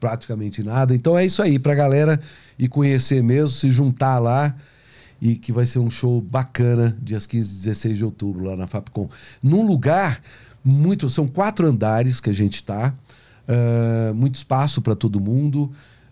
praticamente 0.00 0.62
nada. 0.62 0.94
Então 0.94 1.16
é 1.16 1.24
isso 1.24 1.40
aí, 1.40 1.58
pra 1.58 1.74
galera 1.74 2.20
ir 2.58 2.68
conhecer 2.68 3.22
mesmo, 3.22 3.48
se 3.48 3.70
juntar 3.70 4.18
lá 4.18 4.54
e 5.20 5.36
que 5.36 5.52
vai 5.52 5.64
ser 5.66 5.78
um 5.78 5.90
show 5.90 6.20
bacana, 6.20 6.96
dias 7.00 7.26
15 7.26 7.50
e 7.52 7.56
16 7.64 7.98
de 7.98 8.04
outubro, 8.04 8.44
lá 8.44 8.56
na 8.56 8.66
Fapcom. 8.66 9.08
Num 9.42 9.64
lugar 9.66 10.20
muito. 10.64 11.08
São 11.08 11.26
quatro 11.26 11.66
andares 11.66 12.20
que 12.20 12.30
a 12.30 12.32
gente 12.32 12.54
está, 12.54 12.94
muito 14.14 14.36
espaço 14.36 14.80
para 14.80 14.94
todo 14.94 15.20
mundo. 15.20 15.70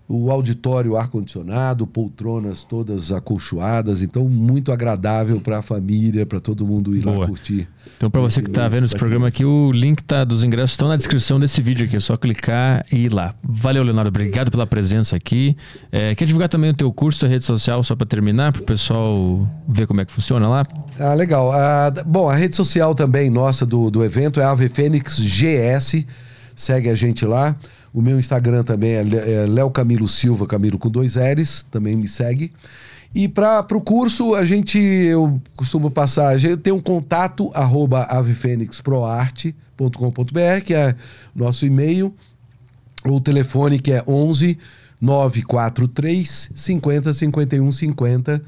O 0.08 0.30
auditório 0.30 0.96
ar-condicionado, 0.96 1.86
poltronas 1.86 2.64
todas 2.64 3.10
acolchoadas, 3.10 4.02
então 4.02 4.28
muito 4.28 4.70
agradável 4.70 5.40
para 5.40 5.58
a 5.58 5.62
família, 5.62 6.26
para 6.26 6.40
todo 6.40 6.66
mundo 6.66 6.94
ir 6.94 7.04
lá 7.04 7.12
Boa. 7.12 7.26
curtir. 7.26 7.68
Então, 7.96 8.10
pra 8.10 8.20
você 8.20 8.42
que 8.42 8.50
tá 8.50 8.68
vendo 8.68 8.84
esse 8.84 8.96
programa 8.96 9.28
aqui, 9.28 9.44
o 9.44 9.72
link 9.72 10.02
tá, 10.02 10.24
dos 10.24 10.44
ingressos 10.44 10.72
estão 10.72 10.88
na 10.88 10.96
descrição 10.96 11.40
desse 11.40 11.62
vídeo 11.62 11.86
aqui. 11.86 11.96
É 11.96 12.00
só 12.00 12.16
clicar 12.16 12.84
e 12.92 13.04
ir 13.04 13.12
lá. 13.12 13.34
Valeu, 13.42 13.82
Leonardo. 13.82 14.08
Obrigado 14.08 14.50
pela 14.50 14.66
presença 14.66 15.16
aqui. 15.16 15.56
É, 15.90 16.14
quer 16.14 16.26
divulgar 16.26 16.48
também 16.48 16.70
o 16.70 16.74
teu 16.74 16.92
curso, 16.92 17.24
a 17.24 17.28
rede 17.28 17.44
social, 17.44 17.82
só 17.82 17.96
para 17.96 18.06
terminar, 18.06 18.52
pro 18.52 18.62
pessoal 18.62 19.48
ver 19.68 19.86
como 19.86 20.00
é 20.00 20.04
que 20.04 20.12
funciona 20.12 20.48
lá? 20.48 20.64
Ah, 20.98 21.14
legal. 21.14 21.52
Ah, 21.52 21.90
bom, 22.04 22.28
a 22.28 22.34
rede 22.34 22.54
social 22.56 22.94
também 22.94 23.30
nossa 23.30 23.64
do, 23.64 23.90
do 23.90 24.04
evento 24.04 24.40
é 24.40 24.44
Ave 24.44 24.68
Fênix 24.68 25.18
GS. 25.18 26.04
Segue 26.54 26.88
a 26.90 26.94
gente 26.94 27.24
lá. 27.24 27.56
O 27.92 28.00
meu 28.00 28.18
Instagram 28.18 28.64
também 28.64 28.92
é 28.92 29.00
é 29.00 29.46
Léo 29.46 29.70
Camilo 29.70 30.08
Silva, 30.08 30.46
Camilo 30.46 30.78
com 30.78 30.88
dois 30.88 31.16
L's, 31.16 31.66
também 31.70 31.94
me 31.94 32.08
segue. 32.08 32.50
E 33.14 33.28
para 33.28 33.66
o 33.72 33.80
curso, 33.80 34.34
a 34.34 34.44
gente, 34.44 34.78
eu 34.78 35.40
costumo 35.54 35.90
passar, 35.90 36.28
a 36.28 36.38
gente 36.38 36.56
tem 36.56 36.72
um 36.72 36.80
contato, 36.80 37.50
arroba 37.52 38.04
avefenixproarte.com.br, 38.04 40.64
que 40.64 40.72
é 40.72 40.96
nosso 41.34 41.66
e-mail, 41.66 42.14
ou 43.04 43.20
telefone 43.20 43.78
que 43.78 43.92
é 43.92 44.02
11 44.06 44.56
943 44.98 46.52
50 46.54 47.12
51 47.12 47.72
50 47.72 48.42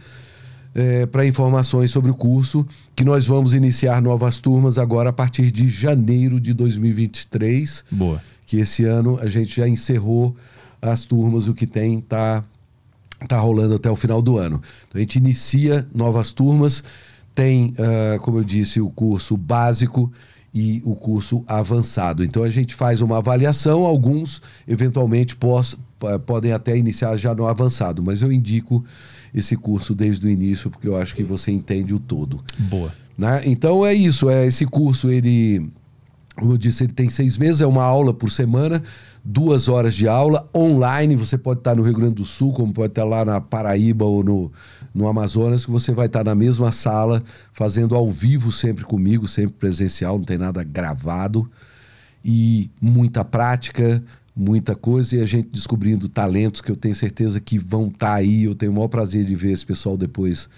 para 1.10 1.26
informações 1.26 1.90
sobre 1.90 2.10
o 2.10 2.14
curso, 2.14 2.66
que 2.96 3.04
nós 3.04 3.26
vamos 3.26 3.54
iniciar 3.54 4.02
novas 4.02 4.38
turmas 4.38 4.76
agora 4.76 5.10
a 5.10 5.12
partir 5.12 5.52
de 5.52 5.68
janeiro 5.68 6.40
de 6.40 6.52
2023. 6.52 7.84
Boa. 7.90 8.20
Que 8.46 8.58
esse 8.58 8.84
ano 8.84 9.18
a 9.20 9.28
gente 9.28 9.56
já 9.56 9.68
encerrou 9.68 10.34
as 10.80 11.04
turmas, 11.04 11.48
o 11.48 11.54
que 11.54 11.66
tem 11.66 12.00
tá 12.00 12.44
tá 13.28 13.38
rolando 13.38 13.74
até 13.76 13.90
o 13.90 13.96
final 13.96 14.20
do 14.20 14.36
ano. 14.36 14.60
Então 14.86 14.98
a 14.98 15.00
gente 15.00 15.16
inicia 15.16 15.86
novas 15.94 16.30
turmas, 16.32 16.84
tem, 17.34 17.72
ah, 17.78 18.18
como 18.18 18.38
eu 18.38 18.44
disse, 18.44 18.80
o 18.82 18.90
curso 18.90 19.34
básico 19.36 20.12
e 20.52 20.82
o 20.84 20.94
curso 20.94 21.42
avançado. 21.48 22.22
Então 22.22 22.42
a 22.44 22.50
gente 22.50 22.74
faz 22.74 23.00
uma 23.00 23.16
avaliação, 23.18 23.84
alguns 23.84 24.42
eventualmente 24.68 25.34
pos- 25.36 25.76
p- 25.98 26.18
podem 26.26 26.52
até 26.52 26.76
iniciar 26.76 27.16
já 27.16 27.34
no 27.34 27.46
avançado, 27.46 28.02
mas 28.02 28.20
eu 28.20 28.30
indico 28.30 28.84
esse 29.34 29.56
curso 29.56 29.94
desde 29.94 30.26
o 30.26 30.30
início 30.30 30.70
porque 30.70 30.86
eu 30.86 30.96
acho 30.96 31.14
que 31.14 31.24
você 31.24 31.50
entende 31.50 31.94
o 31.94 31.98
todo. 31.98 32.40
Boa. 32.58 32.92
Né? 33.16 33.42
Então 33.46 33.86
é 33.86 33.94
isso, 33.94 34.28
é 34.28 34.46
esse 34.46 34.66
curso 34.66 35.08
ele, 35.10 35.66
como 36.36 36.52
eu 36.52 36.58
disse, 36.58 36.84
ele 36.84 36.92
tem 36.92 37.08
seis 37.08 37.38
meses, 37.38 37.60
é 37.60 37.66
uma 37.66 37.84
aula 37.84 38.12
por 38.12 38.30
semana, 38.30 38.82
duas 39.24 39.68
horas 39.68 39.94
de 39.94 40.08
aula 40.08 40.48
online. 40.54 41.14
Você 41.14 41.38
pode 41.38 41.60
estar 41.60 41.76
no 41.76 41.82
Rio 41.82 41.94
Grande 41.94 42.14
do 42.14 42.24
Sul, 42.24 42.52
como 42.52 42.72
pode 42.72 42.90
estar 42.90 43.04
lá 43.04 43.24
na 43.24 43.40
Paraíba 43.40 44.04
ou 44.04 44.24
no, 44.24 44.50
no 44.92 45.06
Amazonas, 45.06 45.64
que 45.64 45.70
você 45.70 45.92
vai 45.92 46.06
estar 46.06 46.24
na 46.24 46.34
mesma 46.34 46.72
sala, 46.72 47.22
fazendo 47.52 47.94
ao 47.94 48.10
vivo 48.10 48.50
sempre 48.50 48.84
comigo, 48.84 49.28
sempre 49.28 49.52
presencial, 49.52 50.18
não 50.18 50.24
tem 50.24 50.36
nada 50.36 50.64
gravado 50.64 51.48
e 52.24 52.70
muita 52.80 53.24
prática, 53.24 54.02
muita 54.34 54.74
coisa 54.74 55.16
e 55.16 55.20
a 55.20 55.26
gente 55.26 55.50
descobrindo 55.52 56.08
talentos 56.08 56.60
que 56.60 56.72
eu 56.72 56.76
tenho 56.76 56.94
certeza 56.94 57.38
que 57.38 57.58
vão 57.58 57.86
estar 57.86 58.14
aí. 58.14 58.44
Eu 58.44 58.54
tenho 58.54 58.72
o 58.72 58.74
maior 58.74 58.88
prazer 58.88 59.24
de 59.24 59.34
ver 59.34 59.52
esse 59.52 59.64
pessoal 59.64 59.96
depois 59.96 60.48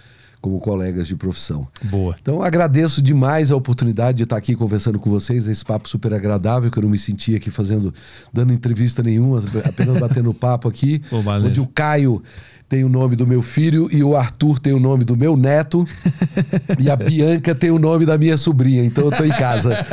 como 0.47 0.61
colegas 0.61 1.09
de 1.09 1.17
profissão. 1.17 1.67
Boa. 1.83 2.15
Então 2.23 2.41
agradeço 2.41 3.03
demais 3.03 3.51
a 3.51 3.57
oportunidade 3.57 4.19
de 4.19 4.23
estar 4.23 4.37
aqui 4.37 4.55
conversando 4.55 4.97
com 4.97 5.11
vocês, 5.11 5.49
esse 5.49 5.65
papo 5.65 5.89
super 5.89 6.15
agradável, 6.15 6.71
que 6.71 6.79
eu 6.79 6.85
não 6.85 6.89
me 6.91 6.99
sentia 6.99 7.37
aqui 7.37 7.51
fazendo, 7.51 7.93
dando 8.33 8.53
entrevista 8.53 9.03
nenhuma, 9.03 9.43
apenas 9.65 9.99
batendo 9.99 10.33
papo 10.35 10.69
aqui, 10.69 11.01
Pô, 11.11 11.19
onde 11.19 11.61
o 11.61 11.67
Caio 11.67 12.23
tem 12.69 12.85
o 12.85 12.89
nome 12.89 13.17
do 13.17 13.27
meu 13.27 13.43
filho 13.43 13.89
e 13.93 14.05
o 14.05 14.17
Arthur 14.17 14.61
tem 14.61 14.73
o 14.73 14.79
nome 14.79 15.05
do 15.05 15.17
meu 15.17 15.37
neto 15.37 15.85
e 16.79 16.89
a 16.89 16.95
Bianca 16.95 17.53
tem 17.53 17.71
o 17.73 17.79
nome 17.79 18.07
da 18.07 18.17
minha 18.17 18.39
sobrinha, 18.39 18.85
então 18.85 19.07
eu 19.07 19.11
tô 19.11 19.25
em 19.25 19.31
casa. 19.31 19.85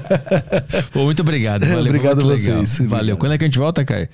Pô, 0.92 1.04
muito 1.04 1.20
obrigado. 1.20 1.66
Valeu, 1.66 1.84
Obrigado 1.84 2.20
a 2.22 2.24
legal. 2.24 2.56
vocês. 2.64 2.78
Valeu. 2.88 3.18
Quando 3.18 3.32
é 3.32 3.38
que 3.38 3.44
a 3.44 3.46
gente 3.46 3.58
volta, 3.58 3.84
Caio? 3.84 4.08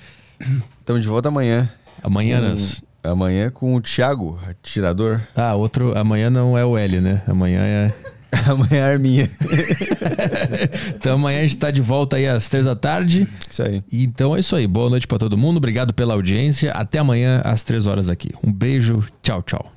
Estamos 0.81 1.01
de 1.01 1.07
volta 1.07 1.29
amanhã. 1.29 1.69
Amanhã, 2.03 2.41
nós- 2.41 2.83
Amanhã 3.03 3.49
com 3.49 3.75
o 3.75 3.81
Thiago, 3.81 4.39
atirador. 4.47 5.21
Ah, 5.35 5.55
outro. 5.55 5.97
Amanhã 5.97 6.29
não 6.29 6.57
é 6.57 6.63
o 6.63 6.77
L, 6.77 7.01
né? 7.01 7.23
Amanhã 7.27 7.61
é. 7.61 7.93
Amanhã 8.47 8.77
é 8.77 8.81
a 8.83 8.87
Arminha. 8.87 9.29
então 10.95 11.15
amanhã 11.15 11.39
a 11.39 11.41
gente 11.43 11.57
tá 11.57 11.69
de 11.69 11.81
volta 11.81 12.15
aí 12.15 12.27
às 12.27 12.47
três 12.47 12.65
da 12.65 12.75
tarde. 12.75 13.27
Isso 13.49 13.61
aí. 13.61 13.83
Então 13.91 14.35
é 14.35 14.39
isso 14.39 14.55
aí. 14.55 14.67
Boa 14.67 14.89
noite 14.89 15.07
pra 15.07 15.17
todo 15.17 15.37
mundo. 15.37 15.57
Obrigado 15.57 15.93
pela 15.93 16.13
audiência. 16.13 16.71
Até 16.71 16.99
amanhã 16.99 17.41
às 17.43 17.63
três 17.63 17.85
horas 17.85 18.07
aqui. 18.07 18.31
Um 18.45 18.51
beijo. 18.51 19.03
Tchau, 19.21 19.41
tchau. 19.43 19.71